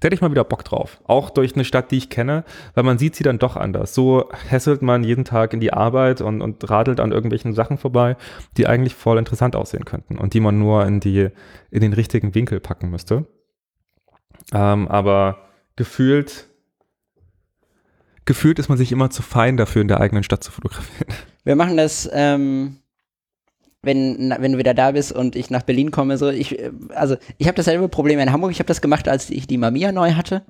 da 0.00 0.06
hätte 0.06 0.14
ich 0.14 0.22
mal 0.22 0.30
wieder 0.30 0.44
Bock 0.44 0.64
drauf. 0.64 1.00
Auch 1.04 1.28
durch 1.30 1.54
eine 1.54 1.64
Stadt, 1.64 1.90
die 1.90 1.98
ich 1.98 2.08
kenne, 2.08 2.44
weil 2.74 2.84
man 2.84 2.98
sieht 2.98 3.14
sie 3.14 3.22
dann 3.22 3.38
doch 3.38 3.56
anders. 3.56 3.94
So 3.94 4.30
hässelt 4.48 4.80
man 4.80 5.04
jeden 5.04 5.24
Tag 5.24 5.52
in 5.52 5.60
die 5.60 5.72
Arbeit 5.72 6.22
und, 6.22 6.40
und 6.40 6.68
radelt 6.68 7.00
an 7.00 7.12
irgendwelchen 7.12 7.52
Sachen 7.52 7.76
vorbei, 7.76 8.16
die 8.56 8.66
eigentlich 8.66 8.94
voll 8.94 9.18
interessant 9.18 9.54
aussehen 9.54 9.84
könnten 9.84 10.18
und 10.18 10.32
die 10.32 10.40
man 10.40 10.58
nur 10.58 10.86
in, 10.86 11.00
die, 11.00 11.28
in 11.70 11.80
den 11.80 11.92
richtigen 11.92 12.34
Winkel 12.34 12.60
packen 12.60 12.90
müsste. 12.90 13.26
Ähm, 14.52 14.88
aber 14.88 15.48
gefühlt, 15.76 16.48
gefühlt 18.24 18.58
ist 18.58 18.70
man 18.70 18.78
sich 18.78 18.92
immer 18.92 19.10
zu 19.10 19.22
fein 19.22 19.58
dafür, 19.58 19.82
in 19.82 19.88
der 19.88 20.00
eigenen 20.00 20.24
Stadt 20.24 20.42
zu 20.42 20.50
fotografieren. 20.50 21.12
Wir 21.44 21.56
machen 21.56 21.76
das, 21.76 22.08
ähm, 22.12 22.79
wenn, 23.82 24.34
wenn 24.38 24.52
du 24.52 24.58
wieder 24.58 24.74
da 24.74 24.90
bist 24.92 25.12
und 25.12 25.36
ich 25.36 25.50
nach 25.50 25.62
Berlin 25.62 25.90
komme. 25.90 26.16
So, 26.18 26.28
ich, 26.28 26.58
also 26.94 27.16
ich 27.38 27.46
habe 27.46 27.56
dasselbe 27.56 27.88
Problem 27.88 28.18
in 28.18 28.32
Hamburg. 28.32 28.50
Ich 28.52 28.58
habe 28.58 28.68
das 28.68 28.80
gemacht, 28.80 29.08
als 29.08 29.30
ich 29.30 29.46
die 29.46 29.58
Mamiya 29.58 29.92
neu 29.92 30.12
hatte. 30.12 30.42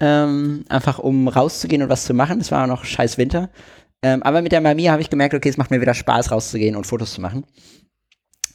Ähm, 0.00 0.64
einfach 0.68 0.98
um 0.98 1.28
rauszugehen 1.28 1.82
und 1.82 1.88
was 1.88 2.04
zu 2.04 2.14
machen. 2.14 2.40
Es 2.40 2.50
war 2.50 2.66
noch 2.66 2.84
scheiß 2.84 3.16
Winter. 3.16 3.50
Ähm, 4.02 4.22
aber 4.22 4.42
mit 4.42 4.52
der 4.52 4.60
Mamiya 4.60 4.92
habe 4.92 5.02
ich 5.02 5.10
gemerkt, 5.10 5.34
okay, 5.34 5.48
es 5.48 5.56
macht 5.56 5.70
mir 5.70 5.80
wieder 5.80 5.94
Spaß, 5.94 6.32
rauszugehen 6.32 6.74
und 6.74 6.86
Fotos 6.86 7.14
zu 7.14 7.20
machen. 7.20 7.44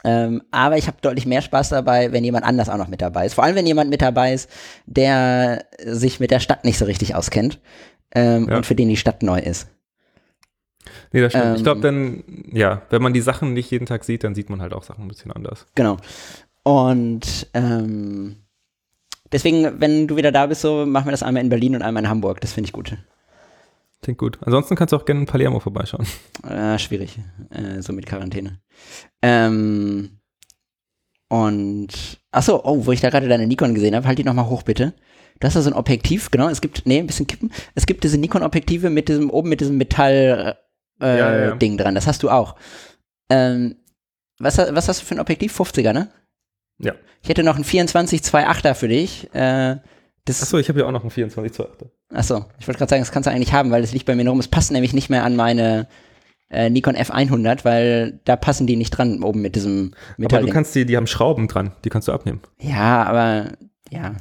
Ähm, 0.03 0.43
aber 0.51 0.77
ich 0.77 0.87
habe 0.87 0.97
deutlich 1.01 1.25
mehr 1.25 1.41
Spaß 1.41 1.69
dabei, 1.69 2.11
wenn 2.11 2.23
jemand 2.23 2.45
anders 2.45 2.69
auch 2.69 2.77
noch 2.77 2.87
mit 2.87 3.01
dabei 3.01 3.25
ist. 3.25 3.33
Vor 3.33 3.43
allem, 3.43 3.55
wenn 3.55 3.67
jemand 3.67 3.89
mit 3.89 4.01
dabei 4.01 4.33
ist, 4.33 4.49
der 4.85 5.65
sich 5.83 6.19
mit 6.19 6.31
der 6.31 6.39
Stadt 6.39 6.63
nicht 6.65 6.77
so 6.77 6.85
richtig 6.85 7.15
auskennt 7.15 7.59
ähm, 8.15 8.47
Ja. 8.49 8.57
und 8.57 8.65
für 8.65 8.75
den 8.75 8.89
die 8.89 8.97
Stadt 8.97 9.23
neu 9.23 9.39
ist. 9.39 9.67
Nee, 11.11 11.21
das 11.21 11.31
stimmt. 11.33 11.53
ich 11.53 11.57
Ähm. 11.59 11.63
glaube 11.63 11.81
dann, 11.81 12.23
ja, 12.51 12.81
wenn 12.89 13.01
man 13.01 13.13
die 13.13 13.21
Sachen 13.21 13.53
nicht 13.53 13.69
jeden 13.71 13.85
Tag 13.85 14.03
sieht, 14.03 14.23
dann 14.23 14.35
sieht 14.35 14.49
man 14.49 14.61
halt 14.61 14.73
auch 14.73 14.83
Sachen 14.83 15.05
ein 15.05 15.07
bisschen 15.07 15.31
anders. 15.31 15.65
Genau. 15.75 15.97
Und 16.63 17.47
ähm, 17.53 18.37
deswegen, 19.31 19.79
wenn 19.79 20.07
du 20.07 20.15
wieder 20.17 20.31
da 20.31 20.45
bist, 20.45 20.61
so 20.61 20.85
machen 20.85 21.07
wir 21.07 21.11
das 21.11 21.23
einmal 21.23 21.43
in 21.43 21.49
Berlin 21.49 21.75
und 21.75 21.81
einmal 21.81 22.03
in 22.03 22.09
Hamburg. 22.09 22.41
Das 22.41 22.53
finde 22.53 22.67
ich 22.67 22.73
gut. 22.73 22.95
Klingt 24.01 24.17
gut. 24.19 24.37
Ansonsten 24.45 24.75
kannst 24.75 24.93
du 24.93 24.97
auch 24.97 25.05
gerne 25.05 25.21
in 25.21 25.25
Palermo 25.25 25.59
vorbeischauen. 25.59 26.05
Äh, 26.47 26.79
schwierig, 26.79 27.19
äh, 27.49 27.81
so 27.81 27.91
mit 27.91 28.05
Quarantäne. 28.05 28.59
Ähm, 29.21 30.19
Und, 31.27 32.19
achso, 32.31 32.61
oh, 32.63 32.85
wo 32.85 32.91
ich 32.91 33.01
da 33.01 33.09
gerade 33.09 33.27
deine 33.27 33.45
Nikon 33.45 33.75
gesehen 33.75 33.95
habe, 33.95 34.07
halt 34.07 34.17
die 34.17 34.23
nochmal 34.23 34.47
hoch 34.47 34.63
bitte. 34.63 34.93
Du 35.39 35.45
hast 35.47 35.55
da 35.55 35.61
so 35.61 35.69
ein 35.69 35.75
Objektiv, 35.75 36.31
genau, 36.31 36.49
es 36.49 36.59
gibt, 36.59 36.85
nee, 36.85 36.99
ein 36.99 37.07
bisschen 37.07 37.27
kippen. 37.27 37.51
Es 37.75 37.85
gibt 37.85 38.03
diese 38.03 38.17
Nikon-Objektive 38.17 38.89
mit 38.89 39.09
diesem, 39.09 39.29
oben 39.29 39.49
mit 39.49 39.61
diesem 39.61 39.77
Metall, 39.77 40.57
äh, 41.01 41.17
Ja, 41.17 41.37
ja. 41.49 41.55
Ding 41.55 41.77
dran, 41.77 41.95
das 41.95 42.07
hast 42.07 42.23
du 42.23 42.29
auch. 42.29 42.55
Ähm, 43.29 43.75
was, 44.39 44.57
was 44.57 44.87
hast 44.87 45.01
du 45.01 45.05
für 45.05 45.15
ein 45.15 45.19
Objektiv? 45.19 45.59
50er, 45.59 45.93
ne? 45.93 46.09
Ja. 46.79 46.93
Ich 47.21 47.29
hätte 47.29 47.43
noch 47.43 47.57
ein 47.57 47.63
24 47.63 48.21
2.8er 48.21 48.73
für 48.73 48.87
dich. 48.87 49.33
Äh, 49.33 49.77
Achso, 50.27 50.59
ich 50.59 50.69
habe 50.69 50.79
ja 50.79 50.85
auch 50.85 50.91
noch 50.91 51.01
einen 51.01 51.09
24 51.09 51.51
zu 51.53 51.63
8. 51.67 51.85
Achso, 52.13 52.45
ich 52.59 52.67
wollte 52.67 52.77
gerade 52.77 52.89
sagen, 52.91 53.01
das 53.01 53.11
kannst 53.11 53.25
du 53.27 53.31
eigentlich 53.31 53.51
haben, 53.51 53.71
weil 53.71 53.81
das 53.81 53.93
liegt 53.93 54.05
bei 54.05 54.15
mir 54.15 54.27
rum. 54.29 54.39
Es 54.39 54.47
passt 54.47 54.71
nämlich 54.71 54.93
nicht 54.93 55.09
mehr 55.09 55.23
an 55.23 55.35
meine 55.35 55.87
äh, 56.49 56.69
Nikon 56.69 56.95
F100, 56.95 57.65
weil 57.65 58.19
da 58.25 58.35
passen 58.35 58.67
die 58.67 58.75
nicht 58.75 58.91
dran 58.91 59.23
oben 59.23 59.41
mit 59.41 59.55
diesem 59.55 59.93
Aber 59.93 60.13
Metall. 60.17 60.45
du 60.45 60.51
kannst 60.51 60.75
die, 60.75 60.85
die 60.85 60.95
haben 60.97 61.07
Schrauben 61.07 61.47
dran, 61.47 61.71
die 61.83 61.89
kannst 61.89 62.07
du 62.07 62.11
abnehmen. 62.11 62.41
ja, 62.59 63.03
aber 63.03 63.53
ja. 63.89 64.15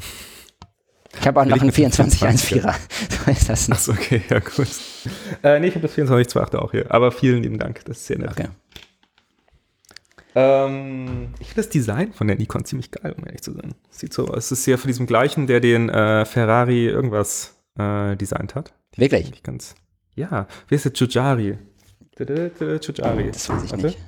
Ich 1.20 1.26
habe 1.26 1.40
auch 1.40 1.44
noch 1.44 1.52
einen 1.52 1.66
mit 1.66 1.74
dem 1.74 1.76
24 1.76 2.22
24er. 2.22 2.62
1.4er. 2.62 2.74
So 3.24 3.30
ist 3.30 3.48
das. 3.48 3.70
Achso, 3.70 3.92
okay, 3.92 4.22
ja 4.28 4.38
gut. 4.38 4.68
Äh, 5.42 5.60
nee, 5.60 5.68
ich 5.68 5.74
habe 5.74 5.82
das 5.82 5.94
24 5.94 6.28
zu 6.28 6.40
8 6.40 6.54
auch 6.56 6.70
hier. 6.70 6.90
Aber 6.90 7.12
vielen 7.12 7.42
lieben 7.42 7.58
Dank, 7.58 7.84
das 7.84 7.98
ist 7.98 8.06
sehr 8.06 8.18
nett. 8.18 8.30
Okay. 8.30 8.48
Ähm, 10.34 11.34
ich 11.40 11.48
finde 11.48 11.62
das 11.62 11.68
Design 11.68 12.12
von 12.12 12.28
der 12.28 12.36
Nikon 12.36 12.64
ziemlich 12.64 12.90
geil, 12.90 13.14
um 13.16 13.24
ehrlich 13.24 13.42
zu 13.42 13.52
sein. 13.52 13.74
Sieht 13.90 14.12
so 14.12 14.28
aus. 14.28 14.50
Es 14.50 14.60
ist 14.60 14.66
ja 14.66 14.76
von 14.76 14.88
diesem 14.88 15.06
gleichen, 15.06 15.46
der 15.46 15.60
den 15.60 15.88
äh, 15.88 16.24
Ferrari 16.24 16.86
irgendwas 16.86 17.56
äh, 17.78 18.16
designt 18.16 18.54
hat. 18.54 18.72
Wirklich? 18.96 19.30
Nicht 19.30 19.44
ganz. 19.44 19.74
Ja, 20.14 20.46
wie 20.68 20.74
heißt 20.74 20.84
der? 20.84 20.92
Giugiari. 20.92 21.58
Giugiari. 22.16 23.30
Das 23.32 23.48
weiß 23.48 23.64
ich 23.64 23.70
Warte. 23.72 23.86
nicht. 23.86 23.98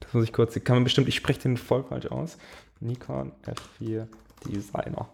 Das 0.00 0.14
muss 0.14 0.24
ich 0.24 0.32
kurz. 0.32 0.54
Kann 0.62 0.76
man 0.76 0.84
bestimmt, 0.84 1.08
ich 1.08 1.16
spreche 1.16 1.40
den 1.40 1.56
voll 1.56 1.84
falsch 1.84 2.06
aus. 2.06 2.38
Nikon 2.80 3.32
F4 3.80 4.06
Designer. 4.46 5.08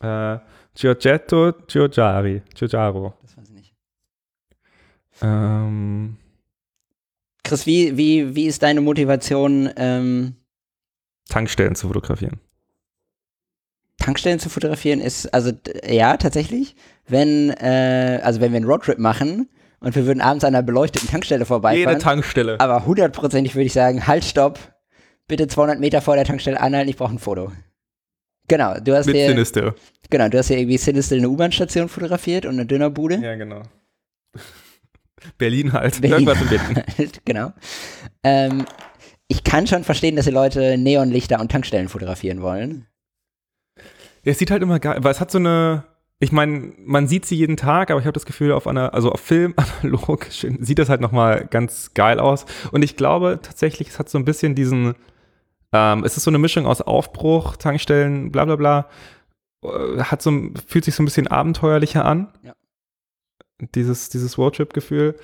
Äh, 0.00 0.38
Giorgetto 0.74 1.52
Giugiari. 1.66 2.42
Giugiaro. 2.54 3.14
Das 3.22 3.36
weiß 3.36 3.48
ich 3.48 3.54
nicht. 3.54 3.74
Ähm, 5.22 6.16
Chris, 7.44 7.66
wie, 7.66 7.96
wie, 7.96 8.34
wie 8.34 8.46
ist 8.46 8.62
deine 8.62 8.80
Motivation, 8.80 9.70
ähm, 9.76 10.36
Tankstellen 11.28 11.74
zu 11.74 11.88
fotografieren. 11.88 12.40
Tankstellen 13.98 14.38
zu 14.38 14.48
fotografieren? 14.48 15.00
Ist, 15.00 15.32
also, 15.34 15.52
ja, 15.86 16.16
tatsächlich. 16.16 16.74
Wenn, 17.06 17.50
äh, 17.50 18.20
also 18.22 18.40
wenn 18.40 18.52
wir 18.52 18.56
einen 18.56 18.66
Roadtrip 18.66 18.98
machen 18.98 19.48
und 19.80 19.94
wir 19.94 20.06
würden 20.06 20.20
abends 20.20 20.44
an 20.44 20.54
einer 20.54 20.62
beleuchteten 20.62 21.08
Tankstelle 21.08 21.40
Jede 21.40 21.46
vorbeifahren, 21.46 21.98
Tankstelle. 21.98 22.58
aber 22.60 22.86
hundertprozentig 22.86 23.54
würde 23.54 23.66
ich 23.66 23.72
sagen, 23.72 24.06
halt, 24.06 24.24
stopp, 24.24 24.58
bitte 25.28 25.46
200 25.46 25.78
Meter 25.78 26.00
vor 26.00 26.16
der 26.16 26.24
Tankstelle 26.24 26.60
anhalten, 26.60 26.88
ich 26.88 26.96
brauche 26.96 27.12
ein 27.14 27.18
Foto. 27.18 27.52
Genau, 28.50 28.74
du 28.80 28.96
hast 28.96 29.06
Mit 29.06 29.14
dir, 29.14 29.28
Sinister. 29.28 29.76
genau, 30.10 30.28
du 30.28 30.36
hast 30.36 30.48
hier 30.48 30.58
irgendwie 30.58 30.76
Sinistel 30.76 31.18
eine 31.18 31.28
U-Bahn-Station 31.28 31.88
fotografiert 31.88 32.46
und 32.46 32.54
eine 32.54 32.66
Dönerbude. 32.66 33.14
Ja, 33.22 33.36
genau. 33.36 33.62
Berlin 35.38 35.72
halt. 35.72 36.00
Berlin. 36.00 36.26
Irgendwas 36.26 36.42
in 36.42 36.48
Berlin. 36.48 36.84
Halt, 36.98 37.24
genau. 37.24 37.52
Ähm, 38.24 38.64
ich 39.28 39.44
kann 39.44 39.68
schon 39.68 39.84
verstehen, 39.84 40.16
dass 40.16 40.24
die 40.24 40.32
Leute 40.32 40.78
Neonlichter 40.78 41.38
und 41.40 41.52
Tankstellen 41.52 41.88
fotografieren 41.88 42.42
wollen. 42.42 42.86
Ja, 44.24 44.32
es 44.32 44.38
sieht 44.38 44.50
halt 44.50 44.62
immer 44.62 44.80
geil, 44.80 44.98
weil 45.00 45.12
es 45.12 45.20
hat 45.20 45.30
so 45.30 45.38
eine, 45.38 45.84
ich 46.18 46.32
meine, 46.32 46.72
man 46.78 47.06
sieht 47.06 47.26
sie 47.26 47.36
jeden 47.36 47.56
Tag, 47.56 47.90
aber 47.90 48.00
ich 48.00 48.06
habe 48.06 48.14
das 48.14 48.26
Gefühl, 48.26 48.50
auf 48.50 48.66
einer, 48.66 48.94
also 48.94 49.12
auf 49.12 49.20
Film 49.20 49.54
analog 49.82 50.26
sieht 50.30 50.78
das 50.78 50.88
halt 50.88 51.00
nochmal 51.00 51.46
ganz 51.48 51.94
geil 51.94 52.18
aus. 52.18 52.46
Und 52.72 52.82
ich 52.82 52.96
glaube 52.96 53.38
tatsächlich, 53.40 53.88
es 53.88 53.98
hat 54.00 54.08
so 54.08 54.18
ein 54.18 54.24
bisschen 54.24 54.56
diesen, 54.56 54.96
ähm, 55.72 56.04
es 56.04 56.16
ist 56.16 56.24
so 56.24 56.30
eine 56.30 56.38
Mischung 56.38 56.66
aus 56.66 56.80
Aufbruch, 56.80 57.56
Tankstellen, 57.56 58.32
bla 58.32 58.44
bla 58.44 58.56
bla. 58.56 58.88
Äh, 59.62 60.02
Hat 60.02 60.22
so, 60.22 60.30
fühlt 60.66 60.84
sich 60.84 60.94
so 60.94 61.02
ein 61.02 61.06
bisschen 61.06 61.28
abenteuerlicher 61.28 62.04
an. 62.04 62.32
Ja. 62.42 62.54
Dieses, 63.74 64.08
dieses 64.08 64.38
Roadtrip-Gefühl. 64.38 65.16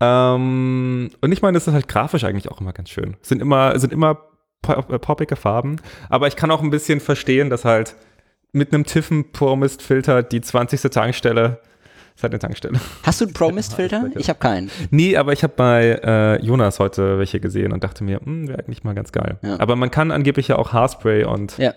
Ähm, 0.00 1.10
und 1.20 1.32
ich 1.32 1.42
meine, 1.42 1.56
das 1.56 1.66
ist 1.66 1.74
halt 1.74 1.88
grafisch 1.88 2.24
eigentlich 2.24 2.50
auch 2.50 2.60
immer 2.60 2.72
ganz 2.72 2.90
schön. 2.90 3.16
Es 3.22 3.28
sind 3.28 3.42
immer, 3.42 3.78
sind 3.78 3.92
immer 3.92 4.28
äh, 4.66 4.98
poppige 4.98 5.36
Farben. 5.36 5.80
Aber 6.08 6.26
ich 6.26 6.36
kann 6.36 6.50
auch 6.50 6.62
ein 6.62 6.70
bisschen 6.70 7.00
verstehen, 7.00 7.50
dass 7.50 7.64
halt 7.64 7.96
mit 8.52 8.72
einem 8.72 8.84
Tiffen 8.84 9.32
Promist 9.32 9.82
Filter 9.82 10.22
die 10.22 10.40
20. 10.40 10.82
Tankstelle 10.82 11.60
ist 12.20 12.22
halt 12.22 12.32
eine 12.34 12.38
Tankstelle. 12.38 12.78
Hast 13.02 13.20
du 13.20 13.24
einen 13.24 13.34
Pro-Mist-Filter? 13.34 14.10
Ich 14.16 14.28
habe 14.28 14.38
keinen. 14.38 14.70
Nee, 14.90 15.16
aber 15.16 15.32
ich 15.32 15.42
habe 15.42 15.54
bei 15.56 15.98
äh, 16.02 16.44
Jonas 16.44 16.78
heute 16.78 17.18
welche 17.18 17.40
gesehen 17.40 17.72
und 17.72 17.82
dachte 17.82 18.04
mir, 18.04 18.20
hm, 18.22 18.48
wäre 18.48 18.58
eigentlich 18.58 18.84
mal 18.84 18.94
ganz 18.94 19.12
geil. 19.12 19.38
Ja. 19.42 19.58
Aber 19.58 19.76
man 19.76 19.90
kann 19.90 20.10
angeblich 20.10 20.48
ja 20.48 20.56
auch 20.56 20.72
Haarspray 20.72 21.24
und, 21.24 21.56
Ja. 21.58 21.74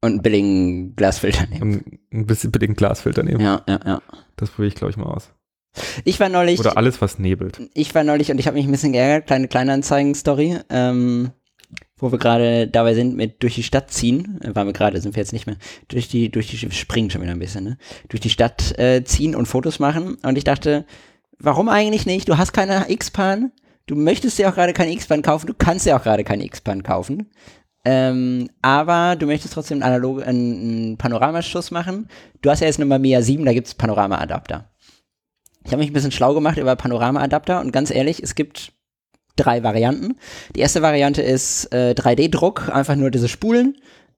Und 0.00 0.10
einen 0.12 0.22
billigen 0.22 0.96
Glasfilter 0.96 1.46
nehmen. 1.46 2.00
ein 2.12 2.26
bisschen 2.26 2.50
bedingt 2.52 2.76
Glasfilter 2.76 3.22
nehmen. 3.22 3.40
Ja, 3.40 3.62
ja, 3.68 3.80
ja. 3.86 4.02
Das 4.36 4.50
probiere 4.50 4.68
ich, 4.68 4.74
glaube 4.74 4.90
ich, 4.90 4.96
mal 4.96 5.06
aus. 5.06 5.30
Ich 6.04 6.20
war 6.20 6.28
neulich, 6.28 6.60
Oder 6.60 6.76
alles, 6.76 7.00
was 7.00 7.18
nebelt. 7.18 7.60
ich 7.74 7.94
war 7.94 8.04
neulich 8.04 8.30
und 8.30 8.38
ich 8.38 8.46
habe 8.46 8.56
mich 8.56 8.66
ein 8.66 8.70
bisschen 8.70 8.92
geärgert, 8.92 9.26
kleine 9.26 9.48
Kleinanzeigen-Story, 9.48 10.58
ähm, 10.70 11.30
wo 11.96 12.10
wir 12.10 12.18
gerade 12.18 12.66
dabei 12.66 12.94
sind 12.94 13.16
mit 13.16 13.42
durch 13.42 13.54
die 13.54 13.62
Stadt 13.62 13.90
ziehen, 13.90 14.40
äh, 14.42 14.54
waren 14.54 14.66
wir 14.66 14.72
gerade, 14.72 15.00
sind 15.00 15.14
wir 15.14 15.20
jetzt 15.20 15.32
nicht 15.32 15.46
mehr, 15.46 15.56
durch 15.88 16.08
die, 16.08 16.30
durch 16.30 16.48
die, 16.48 16.70
springen 16.70 17.10
schon 17.10 17.22
wieder 17.22 17.32
ein 17.32 17.38
bisschen, 17.38 17.64
ne? 17.64 17.78
Durch 18.08 18.20
die 18.20 18.30
Stadt 18.30 18.78
äh, 18.78 19.04
ziehen 19.04 19.34
und 19.34 19.46
Fotos 19.46 19.78
machen 19.78 20.16
und 20.22 20.36
ich 20.36 20.44
dachte, 20.44 20.84
warum 21.38 21.68
eigentlich 21.68 22.06
nicht? 22.06 22.28
Du 22.28 22.38
hast 22.38 22.52
keine 22.52 22.90
X-Pan, 22.90 23.52
du 23.86 23.94
möchtest 23.94 24.38
dir 24.38 24.48
auch 24.48 24.54
gerade 24.54 24.72
keine 24.72 24.92
X-Pan 24.92 25.22
kaufen, 25.22 25.46
du 25.46 25.54
kannst 25.54 25.86
dir 25.86 25.96
auch 25.96 26.02
gerade 26.02 26.24
keine 26.24 26.44
X-Pan 26.44 26.82
kaufen. 26.82 27.30
Ähm, 27.86 28.48
aber 28.62 29.14
du 29.14 29.26
möchtest 29.26 29.52
trotzdem 29.52 29.82
einen, 29.82 29.82
analog, 29.82 30.26
einen 30.26 30.96
Panoramaschuss 30.96 31.70
machen. 31.70 32.08
Du 32.40 32.50
hast 32.50 32.60
ja 32.60 32.66
jetzt 32.66 32.78
eine 32.78 32.86
Mamiya 32.86 33.20
7, 33.20 33.44
da 33.44 33.52
gibt 33.52 33.66
es 33.66 33.74
Panorama-Adapter. 33.74 34.70
Ich 35.64 35.72
habe 35.72 35.80
mich 35.80 35.90
ein 35.90 35.94
bisschen 35.94 36.12
schlau 36.12 36.32
gemacht 36.34 36.56
über 36.56 36.76
Panorama-Adapter 36.76 37.60
und 37.60 37.72
ganz 37.72 37.90
ehrlich, 37.90 38.22
es 38.22 38.34
gibt 38.34 38.72
drei 39.36 39.62
Varianten. 39.62 40.16
Die 40.54 40.60
erste 40.60 40.82
Variante 40.82 41.22
ist 41.22 41.72
äh, 41.72 41.94
3D-Druck, 41.96 42.68
einfach 42.68 42.96
nur 42.96 43.10
diese 43.10 43.28
Spulen, 43.28 43.76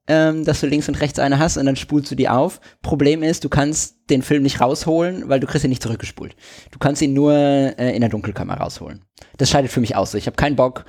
ähm, 0.08 0.44
dass 0.44 0.60
du 0.60 0.66
links 0.66 0.88
und 0.88 1.00
rechts 1.00 1.18
eine 1.18 1.38
hast 1.38 1.56
und 1.56 1.66
dann 1.66 1.76
spulst 1.76 2.10
du 2.10 2.14
die 2.14 2.28
auf. 2.28 2.60
Problem 2.82 3.22
ist, 3.22 3.42
du 3.44 3.48
kannst 3.48 3.96
den 4.10 4.22
Film 4.22 4.42
nicht 4.42 4.60
rausholen, 4.60 5.28
weil 5.28 5.40
du 5.40 5.46
kriegst 5.46 5.64
ihn 5.64 5.70
nicht 5.70 5.82
zurückgespult. 5.82 6.36
Du 6.70 6.78
kannst 6.78 7.02
ihn 7.02 7.12
nur 7.12 7.32
äh, 7.34 7.94
in 7.94 8.00
der 8.00 8.10
Dunkelkammer 8.10 8.54
rausholen. 8.54 9.02
Das 9.38 9.50
scheidet 9.50 9.70
für 9.72 9.80
mich 9.80 9.96
aus. 9.96 10.14
Ich 10.14 10.26
habe 10.26 10.36
keinen 10.36 10.56
Bock. 10.56 10.84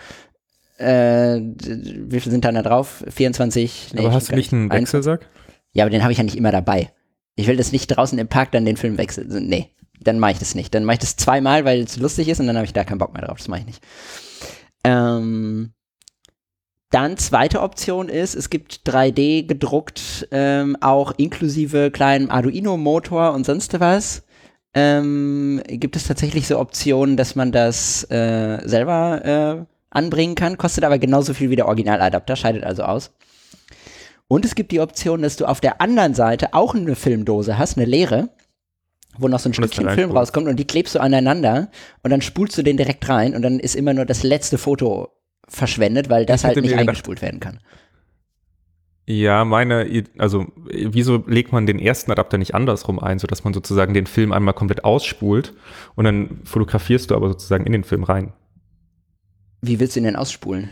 Äh, 0.78 1.40
wie 1.42 2.20
viel 2.20 2.32
sind 2.32 2.46
da 2.46 2.52
da 2.52 2.62
drauf? 2.62 3.04
24? 3.10 3.94
Nee, 3.94 4.02
aber 4.02 4.14
hast 4.14 4.30
du 4.32 4.36
nicht 4.36 4.54
einen 4.54 4.70
Ein- 4.72 4.82
Wechselsack? 4.82 5.28
ja, 5.72 5.84
aber 5.84 5.90
den 5.90 6.04
habe 6.04 6.12
ich 6.12 6.20
ja 6.20 6.24
nicht 6.24 6.38
immer 6.38 6.52
dabei. 6.52 6.92
Ich 7.36 7.48
will 7.48 7.58
das 7.58 7.72
nicht 7.72 7.88
draußen 7.88 8.18
im 8.20 8.28
Park 8.28 8.52
dann 8.52 8.66
den 8.66 8.78
Film 8.78 8.98
wechseln. 8.98 9.48
Nee, 9.48 9.72
dann 10.00 10.20
mache 10.20 10.34
ich 10.34 10.40
das 10.40 10.56
nicht. 10.56 10.74
Dann 10.74 10.84
mache 10.84 10.96
ich 10.96 11.00
das 11.00 11.16
zweimal, 11.16 11.66
weil 11.66 11.82
es 11.82 11.98
lustig 11.98 12.28
ist 12.28 12.40
und 12.40 12.48
dann 12.48 12.56
habe 12.56 12.66
ich 12.66 12.74
da 12.74 12.84
keinen 12.84 13.00
Bock 13.00 13.14
mehr 13.14 13.26
drauf. 13.26 13.38
Das 13.38 13.48
mache 13.48 13.62
ich 13.62 13.66
nicht. 13.66 13.84
Ähm, 14.84 15.74
dann 16.90 17.18
zweite 17.18 17.62
Option 17.62 18.08
ist, 18.08 18.34
es 18.36 18.50
gibt 18.50 18.88
3D 18.88 19.46
gedruckt, 19.46 20.28
ähm, 20.32 20.78
auch 20.80 21.12
inklusive 21.18 21.92
kleinem 21.92 22.32
Arduino-Motor 22.32 23.34
und 23.34 23.46
sonst 23.46 23.80
was. 23.80 24.24
Ähm, 24.74 25.62
gibt 25.68 25.96
es 25.96 26.08
tatsächlich 26.08 26.48
so 26.48 26.60
Optionen, 26.60 27.18
dass 27.18 27.36
man 27.36 27.52
das 27.52 28.04
äh, 28.10 28.60
selber 28.66 29.26
äh, 29.26 29.66
anbringen 29.90 30.36
kann, 30.36 30.58
kostet 30.58 30.84
aber 30.84 31.00
genauso 31.00 31.34
viel 31.34 31.50
wie 31.50 31.56
der 31.56 31.68
Originaladapter, 31.68 32.36
scheidet 32.36 32.64
also 32.64 32.84
aus. 32.84 33.12
Und 34.30 34.46
es 34.46 34.56
gibt 34.56 34.72
die 34.72 34.82
Option, 34.82 35.22
dass 35.22 35.38
du 35.38 35.46
auf 35.46 35.62
der 35.62 35.82
anderen 35.82 36.14
Seite 36.14 36.54
auch 36.54 36.76
eine 36.76 36.96
Filmdose 36.96 37.58
hast, 37.58 37.78
eine 37.78 37.86
leere, 37.86 38.30
wo 39.20 39.28
noch 39.28 39.40
so 39.40 39.50
ein 39.50 39.54
Stückchen 39.54 39.86
Film 39.86 39.88
reinspulst. 39.88 40.16
rauskommt 40.16 40.48
und 40.48 40.58
die 40.58 40.66
klebst 40.66 40.96
du 40.96 41.00
aneinander 41.00 41.70
und 42.04 42.12
dann 42.12 42.22
spulst 42.22 42.58
du 42.58 42.64
den 42.64 42.78
direkt 42.78 43.08
rein 43.10 43.36
und 43.36 43.42
dann 43.42 43.60
ist 43.60 43.76
immer 43.76 43.94
nur 43.94 44.06
das 44.06 44.24
letzte 44.24 44.58
Foto 44.58 45.10
verschwendet, 45.48 46.10
weil 46.10 46.26
das 46.26 46.42
Ich 46.42 46.48
halt 46.48 46.62
nicht 46.62 46.76
eingespult 46.76 47.22
werden 47.22 47.40
kann. 47.40 47.60
Ja, 49.10 49.46
meine, 49.46 50.04
also 50.18 50.48
wieso 50.66 51.24
legt 51.28 51.54
man 51.54 51.66
den 51.66 51.80
ersten 51.80 52.12
Adapter 52.12 52.38
nicht 52.38 52.54
andersrum 52.54 53.00
ein, 53.00 53.20
sodass 53.20 53.46
man 53.46 53.54
sozusagen 53.54 53.94
den 53.94 54.06
Film 54.06 54.34
einmal 54.34 54.54
komplett 54.54 54.84
ausspult 54.84 55.54
und 55.96 56.04
dann 56.04 56.42
fotografierst 56.44 57.10
du 57.10 57.16
aber 57.16 57.30
sozusagen 57.30 57.66
in 57.66 57.72
den 57.72 57.86
Film 57.86 58.04
rein? 58.04 58.34
Wie 59.62 59.80
willst 59.80 59.96
du 59.96 60.02
ihn 60.02 60.04
denn 60.04 60.18
ausspulen? 60.18 60.72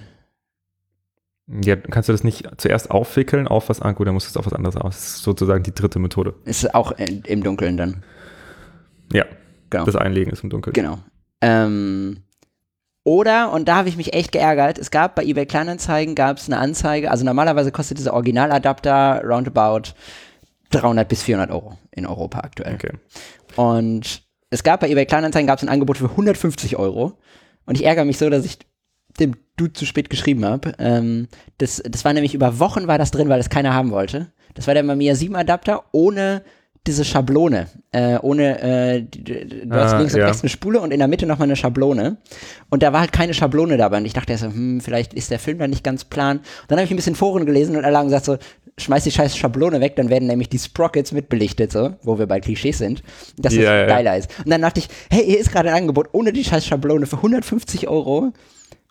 Ja, 1.47 1.77
kannst 1.77 2.09
du 2.09 2.13
das 2.13 2.23
nicht 2.25 2.49
zuerst 2.57 2.91
aufwickeln 2.91 3.47
auf 3.47 3.69
was, 3.69 3.81
ah 3.81 3.91
gut, 3.93 4.07
dann 4.07 4.15
muss 4.15 4.27
es 4.27 4.35
auf 4.35 4.47
was 4.47 4.53
anderes 4.53 4.75
aus. 4.75 4.95
Das 4.95 5.05
ist 5.15 5.23
sozusagen 5.23 5.63
die 5.63 5.73
dritte 5.73 5.99
Methode. 5.99 6.33
Ist 6.43 6.73
auch 6.75 6.91
im 6.91 7.43
Dunkeln 7.43 7.77
dann. 7.77 8.03
Ja, 9.13 9.25
Genau. 9.69 9.85
das 9.85 9.95
Einlegen 9.95 10.31
ist 10.31 10.43
im 10.43 10.49
Dunkeln. 10.49 10.73
Genau. 10.73 10.99
Ähm, 11.41 12.17
oder, 13.03 13.51
und 13.51 13.67
da 13.67 13.75
habe 13.75 13.89
ich 13.89 13.97
mich 13.97 14.13
echt 14.13 14.31
geärgert, 14.31 14.77
es 14.77 14.89
gab 14.89 15.15
bei 15.15 15.23
eBay 15.23 15.45
Kleinanzeigen 15.45 16.15
gab 16.15 16.37
es 16.37 16.47
eine 16.47 16.57
Anzeige, 16.57 17.11
also 17.11 17.23
normalerweise 17.23 17.71
kostet 17.71 17.99
dieser 17.99 18.13
Originaladapter 18.13 19.21
roundabout 19.23 19.93
300 20.71 21.07
bis 21.07 21.23
400 21.23 21.51
Euro 21.51 21.77
in 21.91 22.05
Europa 22.07 22.39
aktuell. 22.39 22.73
Okay. 22.75 22.93
Und 23.55 24.23
es 24.49 24.63
gab 24.63 24.79
bei 24.79 24.89
eBay 24.89 25.05
Kleinanzeigen 25.05 25.47
gab 25.47 25.59
es 25.59 25.63
ein 25.63 25.69
Angebot 25.69 25.97
für 25.97 26.09
150 26.09 26.77
Euro. 26.77 27.17
Und 27.65 27.75
ich 27.75 27.85
ärgere 27.85 28.05
mich 28.05 28.17
so, 28.17 28.29
dass 28.29 28.45
ich 28.45 28.59
dem 29.19 29.35
du 29.55 29.67
zu 29.67 29.85
spät 29.85 30.09
geschrieben 30.09 30.43
habe. 30.45 30.73
Ähm, 30.79 31.27
das, 31.57 31.81
das 31.85 32.03
war 32.05 32.13
nämlich 32.13 32.33
über 32.33 32.59
Wochen 32.59 32.87
war 32.87 32.97
das 32.97 33.11
drin, 33.11 33.29
weil 33.29 33.37
das 33.37 33.49
keiner 33.49 33.73
haben 33.73 33.91
wollte. 33.91 34.31
Das 34.55 34.67
war 34.67 34.73
der 34.73 34.83
Mamiya 34.83 35.15
7 35.15 35.35
Adapter 35.35 35.83
ohne 35.91 36.43
diese 36.87 37.03
Schablone. 37.05 37.67
Äh, 37.91 38.17
ohne, 38.21 38.59
äh, 38.61 39.01
du 39.01 39.69
hast 39.75 39.93
Ah, 39.93 39.97
links 39.99 40.13
und 40.13 40.19
ja. 40.19 40.27
rechts 40.27 40.43
eine 40.43 40.49
Spule 40.49 40.79
und 40.81 40.91
in 40.91 40.99
der 40.99 41.07
Mitte 41.07 41.25
nochmal 41.25 41.47
eine 41.47 41.55
Schablone. 41.55 42.17
Und 42.69 42.83
da 42.83 42.93
war 42.93 42.99
halt 43.01 43.11
keine 43.13 43.33
Schablone 43.33 43.77
dabei. 43.77 43.97
Und 43.97 44.05
ich 44.05 44.13
dachte 44.13 44.37
so, 44.37 44.47
hm, 44.47 44.81
vielleicht 44.81 45.13
ist 45.13 45.31
der 45.31 45.39
Film 45.39 45.57
da 45.59 45.67
nicht 45.67 45.83
ganz 45.83 46.05
plan. 46.05 46.37
Und 46.37 46.45
dann 46.69 46.77
habe 46.77 46.85
ich 46.85 46.91
ein 46.91 46.95
bisschen 46.97 47.15
Foren 47.15 47.45
gelesen 47.45 47.75
und 47.75 47.85
alle 47.85 47.97
haben 47.97 48.07
gesagt 48.07 48.25
so, 48.25 48.37
schmeiß 48.77 49.03
die 49.05 49.11
scheiß 49.11 49.37
Schablone 49.37 49.79
weg, 49.79 49.95
dann 49.95 50.09
werden 50.09 50.27
nämlich 50.27 50.49
die 50.49 50.59
Sprockets 50.59 51.11
mitbelichtet, 51.13 51.71
so, 51.71 51.93
wo 52.03 52.19
wir 52.19 52.27
bei 52.27 52.39
Klischees 52.41 52.77
sind, 52.77 53.03
dass 53.37 53.53
das 53.53 53.63
Ja, 53.63 53.73
ja. 53.81 53.85
geiler 53.87 54.17
ist. 54.17 54.29
Und 54.43 54.49
dann 54.49 54.61
dachte 54.61 54.81
ich, 54.81 54.89
hey, 55.09 55.23
hier 55.23 55.39
ist 55.39 55.51
gerade 55.51 55.69
ein 55.69 55.75
Angebot 55.75 56.09
ohne 56.11 56.33
die 56.33 56.43
scheiß 56.43 56.65
Schablone 56.65 57.05
für 57.05 57.15
150 57.17 57.87
Euro. 57.87 58.33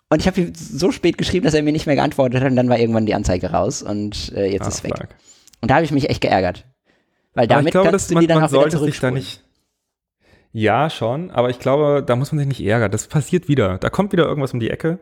Und 0.09 0.19
ich 0.21 0.27
habe 0.27 0.41
ihm 0.41 0.53
so 0.55 0.91
spät 0.91 1.17
geschrieben, 1.17 1.45
dass 1.45 1.53
er 1.53 1.61
mir 1.63 1.71
nicht 1.71 1.85
mehr 1.85 1.95
geantwortet 1.95 2.41
hat 2.41 2.49
und 2.49 2.55
dann 2.55 2.69
war 2.69 2.79
irgendwann 2.79 3.05
die 3.05 3.13
Anzeige 3.15 3.51
raus 3.51 3.81
und 3.83 4.31
äh, 4.35 4.51
jetzt 4.51 4.65
Ah, 4.65 4.69
ist 4.69 4.83
weg. 4.83 4.93
stark. 4.95 5.15
Und 5.61 5.69
da 5.71 5.75
habe 5.75 5.85
ich 5.85 5.91
mich 5.91 6.09
echt 6.09 6.21
geärgert. 6.21 6.65
Weil 7.35 7.47
damit 7.47 7.71
glaube, 7.71 7.89
kannst 7.89 8.09
du 8.09 8.15
man, 8.15 8.21
die 8.21 8.27
dann 8.27 8.37
man 8.37 8.45
auch 8.45 8.49
wieder 8.49 8.59
sollte 8.61 8.71
sich 8.71 8.79
da 8.79 8.79
zurückspulen. 8.79 9.13
nicht. 9.15 9.41
Ja, 10.51 10.89
schon, 10.89 11.31
aber 11.31 11.49
ich 11.49 11.59
glaube, 11.59 12.01
da 12.05 12.15
muss 12.15 12.31
man 12.31 12.39
sich 12.39 12.47
nicht 12.47 12.65
ärgern. 12.65 12.89
Das 12.89 13.07
passiert 13.07 13.49
wieder. 13.49 13.77
Da 13.77 13.89
kommt 13.89 14.13
wieder 14.13 14.25
irgendwas 14.25 14.53
um 14.53 14.61
die 14.61 14.69
Ecke. 14.69 14.99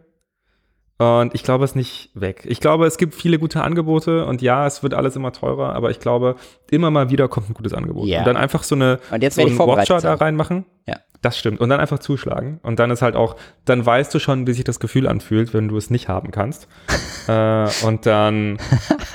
Und 0.97 1.35
ich 1.35 1.43
glaube, 1.43 1.63
es 1.65 1.71
ist 1.71 1.75
nicht 1.75 2.09
weg. 2.13 2.43
Ich 2.45 2.59
glaube, 2.59 2.85
es 2.85 2.97
gibt 2.97 3.13
viele 3.13 3.39
gute 3.39 3.61
Angebote 3.61 4.25
und 4.25 4.41
ja, 4.41 4.65
es 4.65 4.83
wird 4.83 4.93
alles 4.93 5.15
immer 5.15 5.31
teurer, 5.31 5.75
aber 5.75 5.91
ich 5.91 5.99
glaube, 5.99 6.35
immer 6.69 6.91
mal 6.91 7.09
wieder 7.09 7.27
kommt 7.27 7.49
ein 7.49 7.53
gutes 7.53 7.73
Angebot. 7.73 8.07
Ja. 8.07 8.19
Und 8.19 8.27
dann 8.27 8.37
einfach 8.37 8.63
so 8.63 8.75
eine 8.75 8.99
Und 9.11 9.21
jetzt 9.21 9.35
so 9.35 9.41
einen 9.41 9.57
Watcher 9.57 9.99
da 9.99 10.13
reinmachen. 10.13 10.65
Ja. 10.87 10.97
Das 11.21 11.37
stimmt. 11.37 11.61
Und 11.61 11.69
dann 11.69 11.79
einfach 11.79 11.99
zuschlagen. 11.99 12.59
Und 12.63 12.79
dann 12.79 12.91
ist 12.91 13.01
halt 13.01 13.15
auch, 13.15 13.37
dann 13.65 13.85
weißt 13.85 14.13
du 14.13 14.19
schon, 14.19 14.45
wie 14.45 14.53
sich 14.53 14.65
das 14.65 14.79
Gefühl 14.79 15.07
anfühlt, 15.07 15.53
wenn 15.53 15.67
du 15.67 15.77
es 15.77 15.89
nicht 15.89 16.09
haben 16.09 16.31
kannst. 16.31 16.67
äh, 17.27 17.67
und 17.85 18.05
dann 18.05 18.57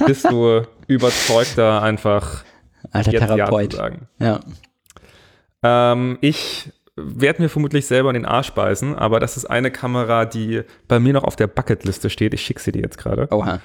bist 0.07 0.31
du 0.31 0.63
überzeugter, 0.87 1.83
einfach 1.83 2.45
Alter 2.91 3.13
jetzt 3.13 3.21
Ja 3.23 3.27
Therapeut. 3.37 3.73
sagen. 3.75 4.09
Ja. 4.19 4.41
Ähm, 5.63 6.19
ich 6.21 6.71
werde 6.97 7.43
mir 7.43 7.49
vermutlich 7.49 7.87
selber 7.87 8.11
in 8.11 8.15
den 8.15 8.27
Arsch 8.27 8.51
beißen, 8.53 8.95
aber 8.95 9.21
das 9.21 9.37
ist 9.37 9.45
eine 9.47 9.71
Kamera, 9.71 10.25
die 10.25 10.63
bei 10.89 10.99
mir 10.99 11.13
noch 11.13 11.25
auf 11.25 11.37
der 11.37 11.47
Bucketliste 11.47 12.11
steht. 12.11 12.35
Ich 12.35 12.43
schicke 12.43 12.61
sie 12.61 12.73
dir 12.73 12.83
jetzt 12.83 12.99
gerade. 12.99 13.29
Oha. 13.31 13.61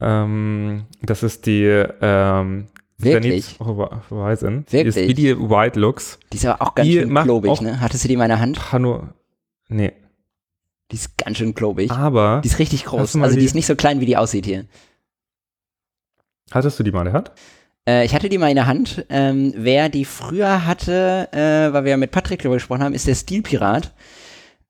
Ähm, 0.00 0.84
das 1.02 1.22
ist 1.22 1.46
die 1.46 1.64
ähm, 1.64 2.68
Wirklich? 2.98 3.56
Zenith 3.56 3.60
Hor- 3.60 4.02
Horizon. 4.10 4.66
Die 4.70 4.78
ist 4.78 4.96
Wirklich? 4.96 5.08
wie 5.08 5.14
die 5.14 5.38
White 5.38 5.78
Looks. 5.80 6.18
Die 6.32 6.36
ist 6.36 6.46
aber 6.46 6.62
auch 6.66 6.74
ganz 6.74 6.86
Die 6.88 6.94
schön 6.94 7.14
klobig, 7.14 7.60
ne? 7.60 7.80
Hattest 7.80 8.04
du 8.04 8.08
die 8.08 8.14
in 8.14 8.18
meiner 8.20 8.38
Hand? 8.38 8.58
Pano 8.58 9.08
nee, 9.68 9.92
Die 10.92 10.96
ist 10.96 11.16
ganz 11.18 11.38
schön 11.38 11.54
klobig. 11.54 11.90
aber 11.90 12.40
Die 12.44 12.48
ist 12.48 12.58
richtig 12.58 12.84
groß. 12.84 13.16
Also 13.16 13.34
die 13.34 13.40
die- 13.40 13.46
ist 13.46 13.54
nicht 13.54 13.66
so 13.66 13.74
klein, 13.74 14.00
wie 14.00 14.06
die 14.06 14.16
aussieht 14.16 14.46
hier. 14.46 14.64
hattest 16.50 16.78
du 16.78 16.82
die 16.84 16.92
mal 16.92 17.00
in 17.00 17.04
der 17.06 17.14
Hand? 17.14 17.32
Äh, 17.88 18.04
ich 18.04 18.14
hatte 18.14 18.28
die 18.28 18.38
mal 18.38 18.48
in 18.48 18.56
der 18.56 18.66
Hand. 18.66 19.04
Ähm, 19.08 19.52
wer 19.56 19.88
die 19.88 20.04
früher 20.04 20.66
hatte, 20.66 21.28
äh, 21.32 21.72
weil 21.72 21.84
wir 21.84 21.90
ja 21.92 21.96
mit 21.96 22.10
Patrick 22.10 22.40
darüber 22.40 22.56
gesprochen 22.56 22.82
haben, 22.82 22.94
ist 22.94 23.06
der 23.06 23.14
Stilpirat. 23.14 23.92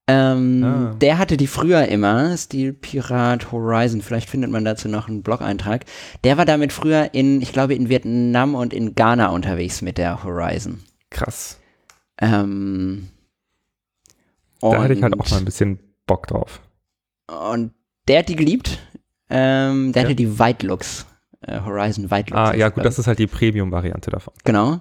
Ähm, 0.08 0.62
Ah. 0.64 0.94
Der 1.00 1.18
hatte 1.18 1.36
die 1.36 1.48
früher 1.48 1.88
immer, 1.88 2.36
Stilpirat 2.36 3.50
Horizon, 3.50 4.02
vielleicht 4.02 4.30
findet 4.30 4.50
man 4.52 4.64
dazu 4.64 4.88
noch 4.88 5.08
einen 5.08 5.22
Blog-Eintrag. 5.22 5.84
Der 6.22 6.36
war 6.38 6.44
damit 6.44 6.72
früher 6.72 7.12
in, 7.12 7.42
ich 7.42 7.52
glaube, 7.52 7.74
in 7.74 7.88
Vietnam 7.88 8.54
und 8.54 8.72
in 8.72 8.94
Ghana 8.94 9.28
unterwegs 9.30 9.82
mit 9.82 9.98
der 9.98 10.22
Horizon. 10.22 10.80
Krass. 11.10 11.58
Ähm, 12.20 13.08
Da 14.60 14.80
hatte 14.82 14.94
ich 14.94 15.02
halt 15.02 15.18
auch 15.18 15.28
mal 15.30 15.38
ein 15.38 15.44
bisschen 15.44 15.80
Bock 16.06 16.28
drauf. 16.28 16.60
Und 17.50 17.72
der 18.06 18.20
hat 18.20 18.28
die 18.28 18.36
geliebt. 18.36 18.78
Ähm, 19.28 19.92
der 19.92 20.02
Ja. 20.02 20.08
hatte 20.08 20.14
die 20.16 20.38
White 20.38 20.64
Looks. 20.66 21.04
Äh, 21.46 21.60
Horizon 21.60 22.10
White. 22.10 22.34
Ah, 22.34 22.54
ja 22.54 22.68
gut, 22.70 22.84
das 22.84 22.98
ist 22.98 23.06
halt 23.06 23.18
die 23.18 23.26
Premium-Variante 23.26 24.10
davon. 24.10 24.34
Genau. 24.44 24.80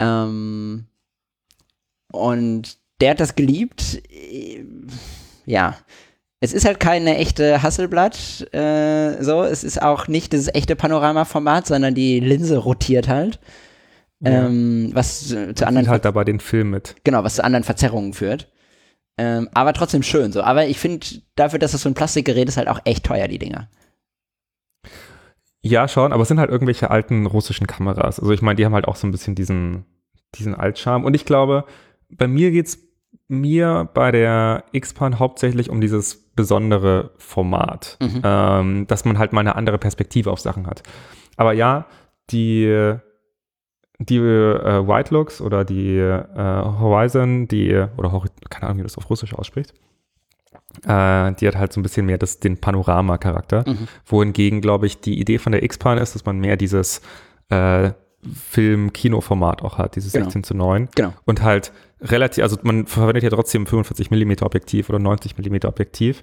Ähm, 0.00 0.86
und 2.12 2.78
der 3.00 3.10
hat 3.10 3.20
das 3.20 3.34
geliebt. 3.34 4.00
Äh, 4.10 4.64
Ja. 5.46 5.76
Es 6.40 6.52
ist 6.52 6.64
halt 6.64 6.78
keine 6.78 7.16
echte 7.16 7.62
Hasselblatt, 7.64 8.46
äh, 8.54 9.20
so. 9.24 9.42
Es 9.42 9.64
ist 9.64 9.82
auch 9.82 10.06
nicht 10.06 10.32
das 10.32 10.46
echte 10.54 10.76
Panoramaformat, 10.76 11.66
sondern 11.66 11.94
die 11.96 12.20
Linse 12.20 12.58
rotiert 12.58 13.08
halt. 13.08 13.40
Ja. 14.20 14.46
Ähm, 14.46 14.90
was 14.94 15.26
zu 15.28 15.34
anderen 15.66 15.86
Und 15.86 15.88
halt 15.88 16.04
dabei 16.04 16.22
den 16.24 16.38
Film 16.38 16.70
mit. 16.70 16.94
genau, 17.02 17.24
was 17.24 17.36
zu 17.36 17.44
anderen 17.44 17.64
Verzerrungen 17.64 18.12
führt. 18.14 18.48
Ähm, 19.16 19.48
aber 19.52 19.72
trotzdem 19.72 20.04
schön 20.04 20.30
so. 20.30 20.42
Aber 20.42 20.66
ich 20.66 20.78
finde, 20.78 21.04
dafür, 21.34 21.58
dass 21.58 21.74
es 21.74 21.82
so 21.82 21.88
ein 21.88 21.94
Plastikgerät 21.94 22.48
ist, 22.48 22.56
halt 22.56 22.68
auch 22.68 22.80
echt 22.84 23.04
teuer, 23.04 23.26
die 23.26 23.38
Dinger. 23.40 23.68
Ja, 25.62 25.88
schon, 25.88 26.12
aber 26.12 26.22
es 26.22 26.28
sind 26.28 26.38
halt 26.40 26.50
irgendwelche 26.50 26.90
alten 26.90 27.26
russischen 27.26 27.66
Kameras. 27.66 28.20
Also 28.20 28.32
ich 28.32 28.42
meine, 28.42 28.56
die 28.56 28.64
haben 28.64 28.74
halt 28.74 28.86
auch 28.86 28.96
so 28.96 29.06
ein 29.06 29.10
bisschen 29.10 29.34
diesen, 29.34 29.84
diesen 30.36 30.54
Altcharme. 30.54 31.04
Und 31.04 31.14
ich 31.14 31.24
glaube, 31.24 31.64
bei 32.10 32.28
mir 32.28 32.50
geht's 32.50 32.78
mir 33.26 33.88
bei 33.92 34.10
der 34.12 34.64
X-Pan 34.72 35.18
hauptsächlich 35.18 35.68
um 35.70 35.80
dieses 35.80 36.30
besondere 36.34 37.10
Format, 37.18 37.98
Mhm. 38.00 38.20
ähm, 38.24 38.86
dass 38.86 39.04
man 39.04 39.18
halt 39.18 39.32
mal 39.32 39.40
eine 39.40 39.56
andere 39.56 39.78
Perspektive 39.78 40.30
auf 40.30 40.40
Sachen 40.40 40.66
hat. 40.66 40.82
Aber 41.36 41.52
ja, 41.52 41.86
die, 42.30 42.94
die 43.98 44.16
äh, 44.16 44.86
White 44.88 45.12
Looks 45.12 45.40
oder 45.40 45.64
die 45.64 45.96
äh, 45.98 46.24
Horizon, 46.36 47.48
die, 47.48 47.74
oder 47.96 48.12
Hori- 48.12 48.30
keine 48.48 48.66
Ahnung, 48.66 48.78
wie 48.78 48.82
das 48.84 48.96
auf 48.96 49.10
Russisch 49.10 49.34
ausspricht, 49.34 49.74
äh, 50.84 51.32
die 51.34 51.46
hat 51.48 51.56
halt 51.56 51.72
so 51.72 51.80
ein 51.80 51.82
bisschen 51.82 52.06
mehr 52.06 52.18
das, 52.18 52.40
den 52.40 52.58
Panorama-Charakter. 52.58 53.64
Mhm. 53.66 53.88
Wohingegen, 54.06 54.60
glaube 54.60 54.86
ich, 54.86 55.00
die 55.00 55.18
Idee 55.18 55.38
von 55.38 55.52
der 55.52 55.62
X-Pan 55.62 55.98
ist, 55.98 56.14
dass 56.14 56.24
man 56.24 56.38
mehr 56.38 56.56
dieses 56.56 57.00
äh, 57.48 57.92
Film-Kino-Format 58.50 59.62
auch 59.62 59.78
hat, 59.78 59.96
dieses 59.96 60.12
Genau. 60.12 60.24
16 60.24 60.44
zu 60.44 60.54
9. 60.54 60.88
Genau. 60.94 61.14
Und 61.24 61.42
halt 61.42 61.72
relativ, 62.00 62.42
also 62.42 62.58
man 62.62 62.86
verwendet 62.86 63.24
ja 63.24 63.30
trotzdem 63.30 63.66
45 63.66 64.10
mm 64.10 64.42
Objektiv 64.42 64.88
oder 64.88 64.98
90 64.98 65.36
mm 65.38 65.66
Objektiv. 65.66 66.22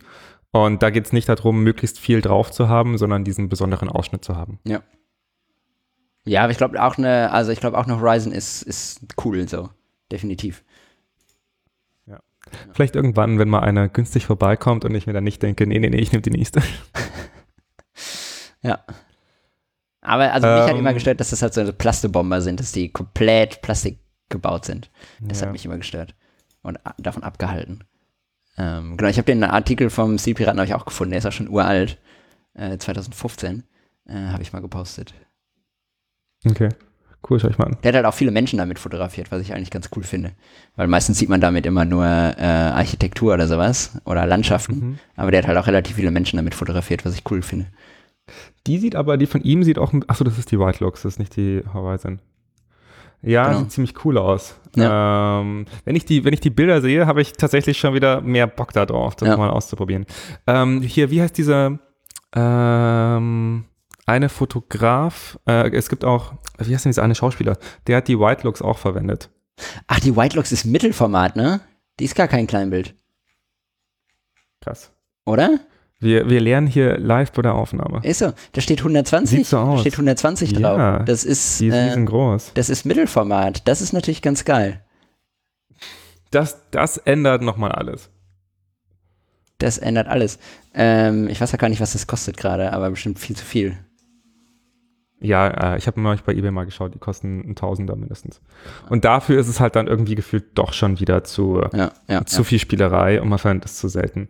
Und 0.52 0.84
da 0.84 0.90
geht 0.90 1.06
es 1.06 1.14
nicht 1.14 1.28
darum, 1.28 1.64
möglichst 1.64 2.00
viel 2.00 2.22
drauf 2.22 2.52
zu 2.52 2.70
haben, 2.70 2.98
sondern 2.98 3.24
diesen 3.26 3.50
besonderen 3.50 3.90
Ausschnitt 3.90 4.24
zu 4.24 4.36
haben. 4.36 4.60
Ja, 6.26 6.44
aber 6.44 6.52
ich 6.52 6.58
glaube 6.58 6.82
auch 6.82 6.98
eine, 6.98 7.32
also 7.32 7.52
ich 7.52 7.60
glaube 7.60 7.78
auch 7.78 7.86
eine 7.86 8.00
Horizon 8.00 8.32
ist, 8.32 8.62
ist 8.62 9.02
cool 9.24 9.48
so. 9.48 9.70
Definitiv. 10.12 10.64
Vielleicht 12.74 12.96
irgendwann, 12.96 13.40
wenn 13.40 13.50
mal 13.50 13.60
eine 13.62 13.90
günstig 13.90 14.26
vorbeikommt 14.26 14.86
und 14.86 14.94
ich 14.96 15.08
mir 15.08 15.14
dann 15.14 15.24
nicht 15.24 15.42
denke, 15.42 15.66
nee, 15.68 15.80
nee, 15.80 15.90
nee, 15.90 15.98
ich 15.98 16.12
nehme 16.12 16.22
die 16.22 16.32
nächste. 16.32 16.62
Ja. 18.62 18.84
Aber 20.02 20.34
also 20.34 20.48
mich 20.48 20.62
hat 20.64 20.72
Ähm. 20.72 20.78
immer 20.78 20.94
gestört, 20.94 21.20
dass 21.20 21.30
das 21.30 21.42
halt 21.44 21.54
so 21.54 21.72
Plastebomber 21.72 22.42
sind, 22.42 22.60
dass 22.60 22.72
die 22.72 22.90
komplett 22.92 23.62
Plastik 23.62 24.00
gebaut 24.30 24.66
sind. 24.66 24.90
Das 25.22 25.40
Ja. 25.40 25.46
hat 25.48 25.54
mich 25.54 25.66
immer 25.66 25.78
gestört 25.78 26.16
und 26.64 26.80
davon 26.98 27.22
abgehalten. 27.24 27.84
Ähm, 28.58 28.98
genau, 28.98 29.10
ich 29.10 29.18
habe 29.18 29.26
den 29.26 29.44
Artikel 29.44 29.90
vom 29.92 30.18
Stilpiraten 30.18 30.60
habe 30.60 30.68
ich 30.68 30.74
auch 30.74 30.86
gefunden, 30.86 31.12
der 31.12 31.20
ist 31.20 31.26
auch 31.28 31.32
schon 31.32 31.48
uralt, 31.50 32.00
äh, 32.56 32.78
2015, 32.78 33.64
äh, 34.08 34.14
habe 34.14 34.42
ich 34.42 34.52
mal 34.52 34.62
gepostet. 34.62 35.14
Okay, 36.46 36.70
cool, 37.30 37.40
schau 37.40 37.48
ich 37.50 37.58
mal 37.58 37.66
an. 37.68 37.78
Der 37.84 37.90
hat 37.90 37.96
halt 37.96 38.06
auch 38.06 38.14
viele 38.14 38.32
Menschen 38.32 38.58
damit 38.58 38.80
fotografiert, 38.80 39.32
was 39.32 39.42
ich 39.42 39.54
eigentlich 39.54 39.72
ganz 39.72 39.90
cool 39.96 40.04
finde. 40.04 40.32
Weil 40.76 40.88
meistens 40.88 41.18
sieht 41.20 41.30
man 41.30 41.42
damit 41.42 41.66
immer 41.66 41.86
nur 41.86 42.06
äh, 42.06 42.42
Architektur 42.44 43.34
oder 43.34 43.48
sowas 43.48 44.00
oder 44.06 44.26
Landschaften. 44.26 44.76
Mhm. 44.76 45.00
Aber 45.16 45.32
der 45.32 45.42
hat 45.42 45.48
halt 45.48 45.58
auch 45.58 45.68
relativ 45.68 45.96
viele 45.96 46.12
Menschen 46.12 46.38
damit 46.38 46.56
fotografiert, 46.56 47.06
was 47.06 47.16
ich 47.16 47.24
cool 47.32 47.42
finde. 47.42 47.68
Die 48.68 48.78
sieht 48.80 48.96
aber, 48.96 49.18
die 49.18 49.28
von 49.28 49.42
ihm 49.44 49.64
sieht 49.64 49.78
auch, 49.78 49.94
achso, 50.08 50.24
das 50.24 50.38
ist 50.40 50.52
die 50.52 50.60
White 50.60 50.84
Looks, 50.84 51.04
das 51.04 51.14
ist 51.14 51.20
nicht 51.20 51.36
die 51.36 51.62
Horizon. 51.74 52.20
Ja, 53.22 53.48
Genau. 53.50 53.60
sieht 53.60 53.72
ziemlich 53.72 54.06
cool 54.06 54.18
aus. 54.18 54.56
Ähm, 54.78 55.66
wenn, 55.86 55.96
ich 55.96 56.06
die, 56.06 56.26
wenn 56.26 56.34
ich 56.34 56.42
die 56.42 56.50
Bilder 56.50 56.82
sehe, 56.82 57.08
habe 57.08 57.22
ich 57.22 57.34
tatsächlich 57.34 57.78
schon 57.78 57.94
wieder 57.94 58.22
mehr 58.22 58.46
Bock 58.48 58.74
da 58.74 58.86
drauf, 58.86 59.16
das 59.16 59.30
Ja. 59.30 59.38
mal 59.38 59.50
auszuprobieren. 59.50 60.06
Ähm, 60.48 60.82
hier, 60.82 61.10
wie 61.12 61.22
heißt 61.22 61.38
dieser 61.38 61.80
ähm, 62.36 63.66
eine 64.06 64.30
Fotograf? 64.30 65.40
Äh, 65.48 65.70
es 65.76 65.90
gibt 65.90 66.06
auch, 66.06 66.34
wie 66.60 66.74
heißt 66.74 66.86
denn 66.86 66.92
dieser 66.92 67.04
eine 67.04 67.16
Schauspieler? 67.16 67.58
Der 67.88 67.98
hat 67.98 68.08
die 68.08 68.20
White 68.20 68.44
Looks 68.44 68.62
auch 68.62 68.78
verwendet. 68.78 69.30
Ach, 69.88 70.00
die 70.00 70.16
White 70.16 70.36
Looks 70.36 70.52
ist 70.52 70.66
Mittelformat, 70.66 71.36
ne? 71.36 71.62
Die 72.00 72.06
ist 72.06 72.16
gar 72.16 72.28
kein 72.28 72.46
Kleinbild, 72.46 72.94
Krass. 74.62 74.92
oder? 75.26 75.60
Wir, 76.02 76.30
wir 76.30 76.42
lernen 76.42 76.68
hier 76.68 76.98
live 76.98 77.32
bei 77.32 77.42
der 77.42 77.56
Aufnahme. 77.56 78.02
Ist 78.04 78.20
so. 78.20 78.34
Da 78.52 78.62
steht 78.62 78.80
120. 78.80 79.38
Sieht 79.40 79.48
so 79.48 79.58
aus. 79.58 79.76
Da 79.78 79.82
steht 79.82 79.94
120 79.94 80.54
drauf. 80.54 80.78
Ja, 80.78 81.00
Das 81.04 81.24
ist, 81.24 81.62
Die 81.62 81.68
ist 81.68 81.74
äh, 81.74 81.84
riesengroß. 81.86 82.52
das 82.54 82.70
ist 82.70 82.86
Mittelformat. 82.86 83.66
Das 83.68 83.82
ist 83.82 83.94
natürlich 83.94 84.22
ganz 84.22 84.44
geil. 84.44 84.84
Das, 86.32 86.70
das 86.72 86.98
ändert 86.98 87.42
nochmal 87.42 87.72
alles. 87.72 88.10
Das 89.60 89.78
ändert 89.78 90.08
alles. 90.08 90.38
Ähm, 90.74 91.30
ich 91.30 91.40
weiß 91.40 91.54
ja 91.54 91.58
gar 91.58 91.70
nicht, 91.70 91.80
was 91.80 91.94
das 91.94 92.08
kostet 92.08 92.36
gerade, 92.36 92.74
aber 92.74 92.90
bestimmt 92.90 93.18
viel 93.20 93.38
zu 93.38 93.46
viel. 93.46 93.78
Ja, 95.20 95.74
äh, 95.74 95.78
ich 95.78 95.88
habe 95.88 96.00
mal 96.00 96.18
bei 96.26 96.34
eBay 96.34 96.52
mal 96.52 96.66
geschaut, 96.66 96.94
die 96.94 97.00
kosten 97.00 97.40
ein 97.48 97.56
Tausender 97.56 97.96
mindestens. 97.96 98.42
Und 98.90 99.06
dafür 99.06 99.40
ist 99.40 99.48
es 99.48 99.60
halt 99.60 99.76
dann 99.76 99.88
irgendwie 99.88 100.16
gefühlt 100.16 100.46
doch 100.56 100.74
schon 100.74 101.00
wieder 101.00 101.24
zu, 101.24 101.62
Ja, 101.74 101.92
ja. 102.08 102.26
zu 102.26 102.44
viel 102.44 102.60
Spielerei 102.60 103.22
und 103.22 103.30
man 103.30 103.40
verwendet 103.40 103.66
es 103.66 103.78
zu 103.78 103.88
selten. 103.88 104.30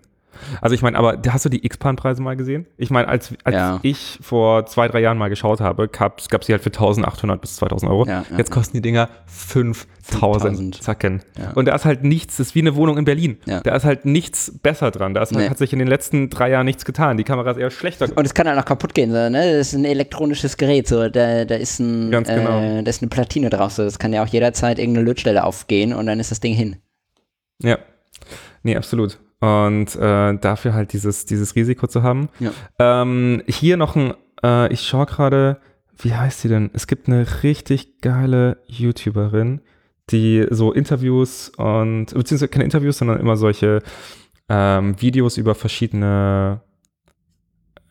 Also 0.61 0.73
ich 0.75 0.81
meine, 0.81 0.97
aber 0.97 1.19
hast 1.29 1.45
du 1.45 1.49
die 1.49 1.65
X-Pan-Preise 1.65 2.21
mal 2.21 2.35
gesehen? 2.35 2.65
Ich 2.77 2.89
meine, 2.89 3.07
als, 3.07 3.33
als 3.43 3.55
Ja. 3.55 3.79
ich 3.81 4.19
vor 4.21 4.65
zwei, 4.65 4.87
drei 4.87 4.99
Jahren 4.99 5.17
mal 5.17 5.29
geschaut 5.29 5.61
habe, 5.61 5.87
gab 5.87 6.19
es 6.19 6.27
sie 6.47 6.53
halt 6.53 6.63
für 6.63 6.69
1800 6.69 7.39
bis 7.41 7.55
2000 7.57 7.91
Euro. 7.91 8.05
Ja, 8.05 8.25
ja. 8.29 8.37
Jetzt 8.37 8.51
kosten 8.51 8.77
die 8.77 8.81
Dinger 8.81 9.09
5000 9.27 9.87
5000. 10.05 10.83
Zacken. 10.83 11.23
Und 11.55 11.65
da 11.67 11.73
ist 11.75 11.85
halt 11.85 12.03
nichts, 12.03 12.37
das 12.37 12.47
ist 12.47 12.55
wie 12.55 12.59
eine 12.61 12.75
Wohnung 12.75 12.97
in 12.97 13.05
Berlin. 13.05 13.37
Da 13.45 13.75
ist 13.75 13.85
halt 13.85 14.05
nichts 14.05 14.51
besser 14.61 14.91
dran. 14.91 15.13
Da 15.15 15.23
ist 15.23 15.31
halt, 15.33 15.45
Nee. 15.45 15.49
hat 15.49 15.57
sich 15.57 15.73
in 15.73 15.79
den 15.79 15.87
letzten 15.87 16.29
drei 16.29 16.49
Jahren 16.51 16.65
nichts 16.65 16.85
getan. 16.85 17.17
Die 17.17 17.23
Kamera 17.23 17.51
ist 17.51 17.57
eher 17.57 17.71
schlechter. 17.71 18.07
Und 18.15 18.25
es 18.25 18.33
kann 18.33 18.47
halt 18.47 18.59
auch 18.59 18.65
kaputt 18.65 18.93
gehen, 18.93 19.09
so, 19.11 19.29
ne? 19.29 19.57
Das 19.57 19.67
ist 19.69 19.73
ein 19.73 19.85
elektronisches 19.85 20.57
Gerät, 20.57 20.87
so, 20.87 21.09
da, 21.09 21.45
da 21.45 21.55
ist 21.55 21.79
ein, 21.79 22.11
Ganz 22.11 22.27
genau. 22.27 22.59
äh, 22.61 22.83
da 22.83 22.89
ist 22.89 23.01
eine 23.01 23.09
Platine 23.09 23.49
drauf, 23.49 23.71
so, 23.71 23.83
das 23.83 23.97
kann 23.97 24.13
ja 24.13 24.23
auch 24.23 24.27
jederzeit 24.27 24.77
irgendeine 24.77 25.05
Lötstelle 25.07 25.43
aufgehen 25.43 25.93
und 25.93 26.05
dann 26.05 26.19
ist 26.19 26.29
das 26.31 26.39
Ding 26.39 26.53
hin. 26.53 26.75
Ja. 27.61 27.79
Nee, 28.63 28.75
absolut. 28.77 29.17
Und 29.45 29.95
äh, 29.95 30.37
dafür 30.39 30.73
halt 30.73 30.93
dieses, 30.93 31.25
dieses 31.25 31.55
Risiko 31.55 31.85
zu 31.85 32.01
haben. 32.01 32.29
Ja. 32.39 32.51
Ähm, 32.79 33.43
hier 33.47 33.77
noch 33.77 33.95
ein, 33.95 34.13
äh, 34.43 34.73
ich 34.73 34.81
schaue 34.81 35.05
gerade, 35.05 35.59
wie 35.99 36.15
heißt 36.15 36.41
sie 36.41 36.49
denn? 36.49 36.71
Es 36.73 36.87
gibt 36.87 37.07
eine 37.07 37.27
richtig 37.43 38.01
geile 38.01 38.57
YouTuberin, 38.65 39.61
die 40.09 40.47
so 40.49 40.71
Interviews 40.71 41.49
und, 41.57 42.07
beziehungsweise 42.07 42.47
keine 42.47 42.63
Interviews, 42.63 42.97
sondern 42.97 43.19
immer 43.19 43.37
solche 43.37 43.83
ähm, 44.49 44.99
Videos 44.99 45.37
über 45.37 45.53
verschiedene 45.53 46.61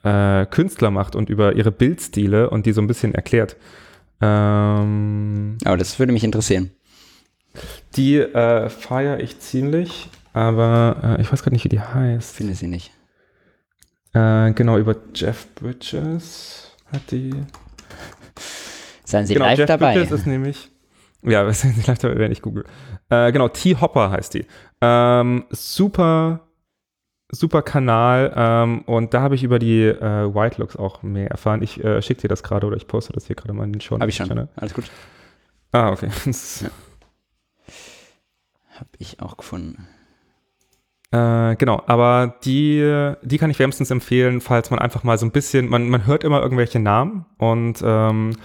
äh, 0.02 0.46
Künstler 0.46 0.90
macht 0.90 1.14
und 1.14 1.30
über 1.30 1.54
ihre 1.54 1.70
Bildstile 1.70 2.50
und 2.50 2.66
die 2.66 2.72
so 2.72 2.80
ein 2.80 2.88
bisschen 2.88 3.14
erklärt. 3.14 3.56
Ähm, 4.20 5.58
Aber 5.64 5.76
das 5.76 5.98
würde 5.98 6.12
mich 6.12 6.24
interessieren. 6.24 6.70
die 7.96 8.16
äh, 8.18 8.68
feiere 8.68 9.20
ich 9.20 9.38
ziemlich, 9.38 10.10
aber 10.34 11.16
äh, 11.18 11.22
ich 11.22 11.32
weiß 11.32 11.42
gar 11.42 11.52
nicht, 11.52 11.64
wie 11.64 11.70
die 11.70 11.80
heißt. 11.80 12.36
Finde 12.36 12.54
sie 12.54 12.66
nicht. 12.66 12.90
Äh, 14.12 14.52
genau, 14.52 14.76
über 14.78 14.96
Jeff 15.14 15.46
Bridges 15.54 16.72
hat 16.92 17.10
die. 17.10 17.32
Seien 19.04 19.26
Sie 19.26 19.34
genau, 19.34 19.46
live 19.46 19.58
Jeff 19.58 19.68
dabei. 19.68 19.94
Bridges 19.94 20.10
ist 20.10 20.26
nämlich. 20.26 20.70
Ja, 21.22 21.50
sind 21.52 21.74
Sie 21.74 21.82
live 21.86 21.98
dabei, 21.98 22.18
wenn 22.18 22.32
ich 22.32 22.42
google. 22.42 22.64
Äh, 23.08 23.32
genau, 23.32 23.48
T-Hopper 23.48 24.10
heißt 24.10 24.34
die. 24.34 24.44
Ähm, 24.80 25.44
super, 25.50 26.40
super 27.30 27.62
Kanal 27.62 28.32
ähm, 28.36 28.82
und 28.82 29.14
da 29.14 29.20
habe 29.20 29.36
ich 29.36 29.44
über 29.44 29.58
die 29.58 29.82
äh, 29.84 30.34
White 30.34 30.60
Looks 30.60 30.76
auch 30.76 31.02
mehr 31.02 31.30
erfahren. 31.30 31.62
Ich 31.62 31.82
äh, 31.82 32.02
schicke 32.02 32.22
dir 32.22 32.28
das 32.28 32.42
gerade 32.42 32.66
oder 32.66 32.76
ich 32.76 32.88
poste 32.88 33.12
das 33.12 33.26
hier 33.26 33.36
gerade 33.36 33.52
mal 33.52 33.64
in 33.64 33.72
den 33.72 33.80
Show. 33.80 33.98
Habe 33.98 34.08
ich 34.08 34.16
schon. 34.16 34.26
Channel. 34.26 34.48
Alles 34.56 34.74
gut. 34.74 34.90
Ah, 35.72 35.90
okay. 35.90 36.08
Habe 38.74 38.90
ich 38.98 39.20
auch 39.20 39.36
gefunden. 39.36 39.86
Äh, 41.14 41.54
genau, 41.56 41.80
aber 41.86 42.34
die, 42.44 43.12
die 43.22 43.38
kann 43.38 43.50
ich 43.50 43.58
wärmstens 43.60 43.90
empfehlen, 43.92 44.40
falls 44.40 44.70
man 44.70 44.80
einfach 44.80 45.04
mal 45.04 45.16
so 45.16 45.26
ein 45.26 45.30
bisschen, 45.30 45.68
man, 45.68 45.88
man 45.88 46.06
hört 46.06 46.24
immer 46.24 46.42
irgendwelche 46.42 46.80
Namen 46.80 47.24
und 47.38 47.80
ähm, 47.84 48.36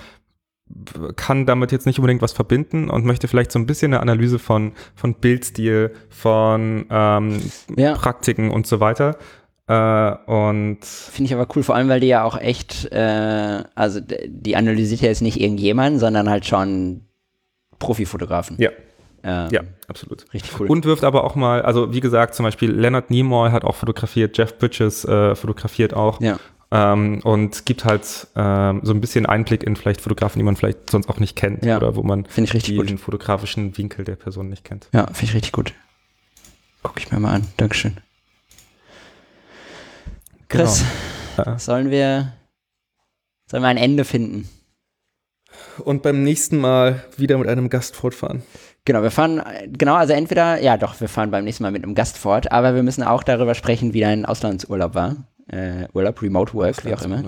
kann 1.16 1.48
damit 1.48 1.72
jetzt 1.72 1.88
nicht 1.88 1.98
unbedingt 1.98 2.22
was 2.22 2.32
verbinden 2.32 2.92
und 2.92 3.06
möchte 3.06 3.28
vielleicht 3.28 3.52
so 3.52 3.58
ein 3.58 3.66
bisschen 3.66 3.92
eine 3.92 4.02
Analyse 4.04 4.38
von, 4.38 4.74
von 4.94 5.16
Bildstil, 5.16 5.94
von 6.10 6.86
ähm, 6.92 7.42
Ja. 7.76 7.96
Praktiken 7.96 8.52
und 8.52 8.68
so 8.68 8.80
weiter. 8.80 9.18
Äh, 9.66 10.12
und 10.32 10.86
Finde 10.86 11.26
ich 11.28 11.34
aber 11.34 11.48
cool, 11.56 11.64
vor 11.64 11.74
allem, 11.74 11.90
weil 11.90 12.02
die 12.02 12.08
ja 12.08 12.24
auch 12.24 12.40
echt, 12.40 12.92
äh, 12.92 13.64
also 13.74 14.00
die 14.28 14.56
analysiert 14.56 15.02
ja 15.02 15.08
jetzt 15.08 15.24
nicht 15.24 15.42
irgendjemanden, 15.42 16.00
sondern 16.00 16.30
halt 16.30 16.46
schon 16.46 17.06
Profifotografen. 17.80 18.58
ja, 18.60 18.70
Ähm, 19.24 19.50
ja, 19.52 19.62
absolut. 19.88 20.26
Richtig 20.34 20.60
cool. 20.60 20.68
Und 20.68 20.86
wirft 20.86 21.04
aber 21.04 21.24
auch 21.24 21.36
mal, 21.36 21.62
also 21.62 21.94
wie 21.94 22.00
gesagt, 22.00 22.36
zum 22.36 22.44
Beispiel 22.46 22.72
Leonard 22.72 23.10
Nimoy 23.10 23.52
hat 23.52 23.64
auch 23.64 23.76
fotografiert, 23.76 24.38
Jeff 24.38 24.58
Bridges 24.58 25.06
äh, 25.06 25.36
fotografiert 25.36 25.94
auch. 25.94 26.20
ja. 26.22 26.38
Ähm, 26.72 27.22
und 27.24 27.66
gibt 27.66 27.84
halt 27.84 28.28
ähm, 28.36 28.82
so 28.84 28.94
ein 28.94 29.02
bisschen 29.02 29.26
Einblick 29.26 29.64
in 29.64 29.76
vielleicht 29.76 30.02
Fotografen, 30.02 30.38
die 30.38 30.44
man 30.44 30.56
vielleicht 30.56 30.92
sonst 30.92 31.10
auch 31.10 31.18
nicht 31.20 31.36
kennt 31.36 31.66
Ja. 31.66 31.78
oder 31.78 31.96
wo 31.96 32.04
man 32.04 32.28
ich 32.36 32.54
richtig 32.54 32.78
den 32.78 32.88
gut. 32.88 33.00
fotografischen 33.00 33.76
Winkel 33.76 34.06
der 34.06 34.16
Person 34.16 34.50
nicht 34.50 34.64
kennt. 34.66 34.88
Ja, 34.94 35.08
finde 35.08 35.24
ich 35.26 35.34
richtig 35.34 35.52
gut. 35.52 35.74
Guck 36.84 37.00
ich 37.00 37.12
mir 37.12 37.20
mal 37.20 37.34
an. 37.34 37.48
Dankeschön. 37.58 37.98
Chris, 40.48 40.84
Ja. 41.38 41.58
sollen 41.58 41.90
wir 41.90 42.34
sollen 43.50 43.64
wir 43.64 43.68
ein 43.70 43.78
Ende 43.78 44.06
finden? 44.06 44.48
Und 45.84 46.02
beim 46.04 46.24
nächsten 46.24 46.58
Mal 46.58 47.04
wieder 47.18 47.38
mit 47.38 47.48
einem 47.48 47.70
Gast 47.70 47.96
fortfahren. 47.96 48.44
Genau, 48.86 49.04
wir 49.04 49.12
fahren, 49.12 49.42
genau, 49.78 49.96
also 49.96 50.14
entweder, 50.14 50.62
ja 50.62 50.78
doch, 50.78 51.00
wir 51.00 51.10
fahren 51.10 51.32
beim 51.32 51.44
nächsten 51.44 51.64
Mal 51.64 51.72
mit 51.72 51.84
einem 51.84 51.96
Gast 51.96 52.18
fort, 52.18 52.52
aber 52.52 52.76
wir 52.76 52.84
müssen 52.84 53.04
auch 53.04 53.24
darüber 53.24 53.54
sprechen, 53.56 53.94
wie 53.94 54.02
dein 54.02 54.26
Auslandsurlaub 54.26 54.96
war. 54.96 55.16
Äh, 55.48 55.88
Urlaub, 55.94 56.22
Remote 56.22 56.54
Work, 56.54 56.86
wie 56.86 56.94
auch 56.94 57.02
immer. 57.02 57.24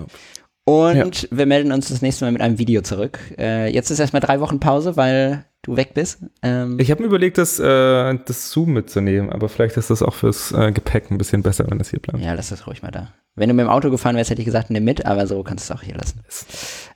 Und 0.64 1.28
wir 1.32 1.46
melden 1.46 1.72
uns 1.72 1.88
das 1.88 2.02
nächste 2.02 2.24
Mal 2.24 2.32
mit 2.32 2.40
einem 2.40 2.58
Video 2.58 2.82
zurück. 2.82 3.18
Äh, 3.36 3.72
jetzt 3.72 3.90
ist 3.90 3.98
erstmal 3.98 4.20
drei 4.20 4.38
Wochen 4.40 4.60
Pause, 4.60 4.96
weil 4.96 5.44
du 5.62 5.76
weg 5.76 5.92
bist. 5.94 6.20
Ähm, 6.42 6.78
Ich 6.78 6.90
habe 6.90 7.02
mir 7.02 7.08
überlegt, 7.08 7.36
das, 7.38 7.58
äh, 7.58 8.18
das 8.24 8.50
Zoom 8.50 8.72
mitzunehmen, 8.72 9.30
aber 9.30 9.48
vielleicht 9.48 9.76
ist 9.76 9.90
das 9.90 10.02
auch 10.02 10.14
fürs 10.14 10.52
äh, 10.52 10.70
Gepäck 10.72 11.10
ein 11.10 11.18
bisschen 11.18 11.42
besser, 11.42 11.66
wenn 11.68 11.78
das 11.78 11.90
hier 11.90 11.98
bleibt. 12.00 12.24
ja, 12.24 12.32
lass 12.34 12.50
das 12.50 12.66
ruhig 12.66 12.82
mal 12.82 12.90
da. 12.92 13.12
Wenn 13.34 13.48
du 13.48 13.54
mit 13.54 13.64
dem 13.64 13.70
Auto 13.70 13.90
gefahren 13.90 14.14
wärst, 14.16 14.30
hätte 14.30 14.40
ich 14.42 14.46
gesagt, 14.46 14.70
nimm 14.70 14.84
mit, 14.84 15.04
aber 15.06 15.26
so 15.26 15.42
kannst 15.42 15.68
du 15.68 15.74
es 15.74 15.78
auch 15.78 15.82
hier 15.82 15.96
lassen. 15.96 16.20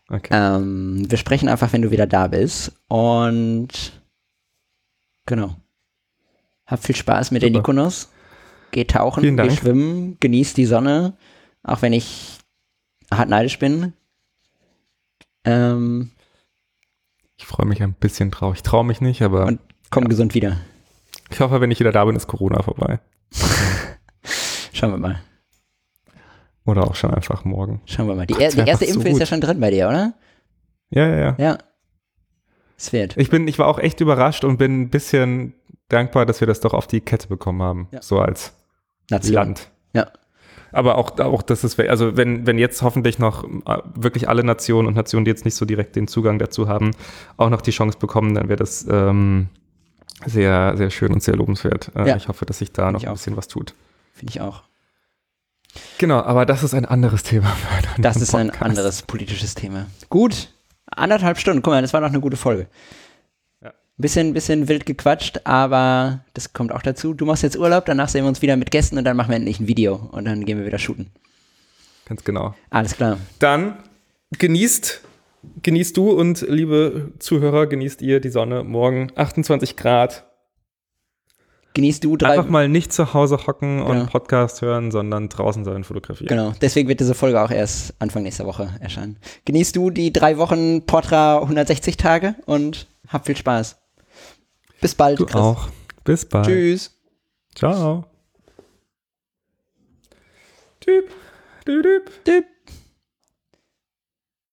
Okay. 0.08 0.28
Ähm, 0.32 1.10
wir 1.10 1.18
sprechen 1.18 1.48
einfach, 1.48 1.72
wenn 1.72 1.82
du 1.82 1.90
wieder 1.90 2.06
da 2.06 2.28
bist. 2.28 2.72
Und 2.88 3.68
genau. 5.26 5.56
Hab 6.66 6.82
viel 6.84 6.96
Spaß 6.96 7.30
mit 7.32 7.42
den 7.42 7.52
Super. 7.52 7.58
Nikonos. 7.60 8.10
Geh 8.72 8.84
tauchen, 8.84 9.36
geh 9.36 9.50
schwimmen, 9.50 10.16
genieß 10.20 10.54
die 10.54 10.66
Sonne, 10.66 11.16
auch 11.62 11.82
wenn 11.82 11.92
ich 11.92 12.38
hart 13.12 13.28
neidisch 13.28 13.58
bin. 13.58 13.92
Ähm, 15.44 16.10
Ich 17.38 17.46
freue 17.46 17.66
mich 17.66 17.82
ein 17.82 17.92
bisschen 17.94 18.30
drauf. 18.30 18.54
Ich 18.56 18.62
traue 18.62 18.84
mich 18.84 19.00
nicht, 19.00 19.22
aber 19.22 19.46
Und- 19.46 19.60
komm 19.90 20.08
gesund 20.08 20.34
wieder. 20.34 20.58
ich 21.30 21.38
hoffe, 21.40 21.60
wenn 21.60 21.70
ich 21.70 21.78
wieder 21.80 21.92
da 21.92 22.04
bin, 22.04 22.16
ist 22.16 22.26
Corona 22.26 22.62
vorbei. 22.62 22.98
Schauen 24.72 24.90
wir 24.90 24.98
mal. 24.98 25.22
Oder 26.66 26.84
auch 26.84 26.94
schon 26.96 27.14
einfach 27.14 27.44
morgen. 27.44 27.80
Schauen 27.86 28.08
wir 28.08 28.14
mal. 28.16 28.26
Die, 28.26 28.34
Gott, 28.34 28.42
er, 28.42 28.50
die 28.50 28.68
erste 28.68 28.86
einfach 28.86 29.02
so 29.02 29.08
ist 29.08 29.18
ja 29.20 29.26
schon 29.26 29.40
drin 29.40 29.60
bei 29.60 29.70
dir, 29.70 29.88
oder? 29.88 30.14
Ja, 30.90 31.06
ja, 31.08 31.16
ja. 31.18 31.34
Ja. 31.38 31.58
Es 32.76 32.92
wird. 32.92 33.16
Ich 33.16 33.30
bin, 33.30 33.48
ich 33.48 33.58
war 33.58 33.68
auch 33.68 33.78
echt 33.78 34.00
überrascht 34.00 34.44
und 34.44 34.58
bin 34.58 34.82
ein 34.82 34.90
bisschen 34.90 35.54
dankbar, 35.88 36.26
dass 36.26 36.40
wir 36.40 36.46
das 36.46 36.60
doch 36.60 36.74
auf 36.74 36.86
die 36.86 37.00
Kette 37.00 37.28
bekommen 37.28 37.62
haben. 37.62 37.88
Ja. 37.92 38.02
So 38.02 38.18
als 38.20 38.52
Nation. 39.10 39.34
Land. 39.34 39.70
Ja. 39.94 40.08
Aber 40.72 40.98
auch, 40.98 41.18
auch 41.20 41.42
das 41.42 41.64
ist, 41.64 41.78
also 41.80 42.16
wenn, 42.16 42.46
wenn 42.46 42.58
jetzt 42.58 42.82
hoffentlich 42.82 43.18
noch 43.18 43.44
äh, 43.44 43.78
wirklich 43.94 44.28
alle 44.28 44.44
Nationen 44.44 44.88
und 44.88 44.94
Nationen, 44.94 45.24
die 45.24 45.30
jetzt 45.30 45.44
nicht 45.44 45.54
so 45.54 45.64
direkt 45.64 45.96
den 45.96 46.08
Zugang 46.08 46.38
dazu 46.38 46.68
haben, 46.68 46.90
auch 47.36 47.48
noch 47.48 47.62
die 47.62 47.70
Chance 47.70 47.96
bekommen, 47.98 48.34
dann 48.34 48.48
wäre 48.48 48.58
das 48.58 48.86
ähm, 48.90 49.48
sehr, 50.26 50.76
sehr 50.76 50.90
schön 50.90 51.12
und 51.12 51.22
sehr 51.22 51.36
lobenswert. 51.36 51.92
Äh, 51.94 52.08
Ja. 52.08 52.16
Ich 52.16 52.28
hoffe, 52.28 52.44
dass 52.44 52.58
sich 52.58 52.72
da 52.72 52.90
noch 52.92 53.00
Ich 53.00 53.08
ein 53.08 53.14
bisschen 53.14 53.36
was 53.36 53.48
tut. 53.48 53.74
Finde 54.12 54.32
ich 54.32 54.40
auch. 54.40 54.64
Genau, 55.98 56.20
aber 56.20 56.46
das 56.46 56.62
ist 56.62 56.74
ein 56.74 56.84
anderes 56.84 57.22
Thema. 57.22 57.56
Das 57.98 58.16
ist 58.16 58.34
ein 58.34 58.48
Podcast. 58.48 58.62
anderes 58.62 59.02
politisches 59.02 59.54
Thema. 59.54 59.86
Gut. 60.08 60.48
Anderthalb 60.86 61.38
Stunden. 61.38 61.62
Guck 61.62 61.72
mal, 61.72 61.82
das 61.82 61.92
war 61.92 62.00
noch 62.00 62.08
eine 62.08 62.20
gute 62.20 62.36
Folge. 62.36 62.68
Ja. 63.62 63.72
Bisschen, 63.96 64.34
bisschen 64.34 64.68
wild 64.68 64.86
gequatscht, 64.86 65.40
aber 65.44 66.20
das 66.34 66.52
kommt 66.52 66.72
auch 66.72 66.82
dazu. 66.82 67.14
Du 67.14 67.26
machst 67.26 67.42
jetzt 67.42 67.58
Urlaub, 67.58 67.86
danach 67.86 68.08
sehen 68.08 68.24
wir 68.24 68.28
uns 68.28 68.42
wieder 68.42 68.56
mit 68.56 68.70
Gästen 68.70 68.98
und 68.98 69.04
dann 69.04 69.16
machen 69.16 69.30
wir 69.30 69.36
endlich 69.36 69.60
ein 69.60 69.66
Video 69.66 70.08
und 70.12 70.26
dann 70.26 70.44
gehen 70.44 70.58
wir 70.58 70.66
wieder 70.66 70.78
shooten. 70.78 71.10
Ganz 72.06 72.22
genau. 72.22 72.54
Alles 72.70 72.94
klar. 72.94 73.18
Dann 73.40 73.78
genießt, 74.38 75.00
genießt 75.62 75.96
du 75.96 76.10
und 76.10 76.42
liebe 76.48 77.12
Zuhörer, 77.18 77.66
genießt 77.66 78.00
ihr 78.02 78.20
die 78.20 78.30
Sonne 78.30 78.62
morgen. 78.62 79.10
28 79.16 79.76
Grad. 79.76 80.24
Genießt 81.76 82.02
du 82.04 82.16
drei. 82.16 82.30
Einfach 82.30 82.48
mal 82.48 82.70
nicht 82.70 82.90
zu 82.90 83.12
Hause 83.12 83.36
hocken 83.46 83.82
und 83.82 83.92
Genau. 83.92 84.06
Podcast 84.06 84.62
hören, 84.62 84.90
sondern 84.90 85.28
draußen 85.28 85.62
sein 85.62 85.84
fotografieren. 85.84 86.26
Genau, 86.28 86.54
deswegen 86.62 86.88
wird 86.88 87.00
diese 87.00 87.14
Folge 87.14 87.38
auch 87.38 87.50
erst 87.50 87.92
Anfang 87.98 88.22
nächster 88.22 88.46
Woche 88.46 88.70
erscheinen. 88.80 89.18
Genießt 89.44 89.76
du 89.76 89.90
die 89.90 90.10
drei 90.10 90.38
Wochen 90.38 90.86
Portra 90.86 91.36
160 91.42 91.98
Tage 91.98 92.34
und 92.46 92.86
hab 93.08 93.26
viel 93.26 93.36
Spaß. 93.36 93.76
Bis 94.80 94.94
bald. 94.94 95.20
Du 95.20 95.26
auch. 95.26 95.68
Bis 96.02 96.24
bald. 96.24 96.46
Tschüss. 96.46 96.96
Ciao. 97.54 98.06
Typ. 100.80 101.10
Typ. 101.66 102.24
Typ. 102.24 102.44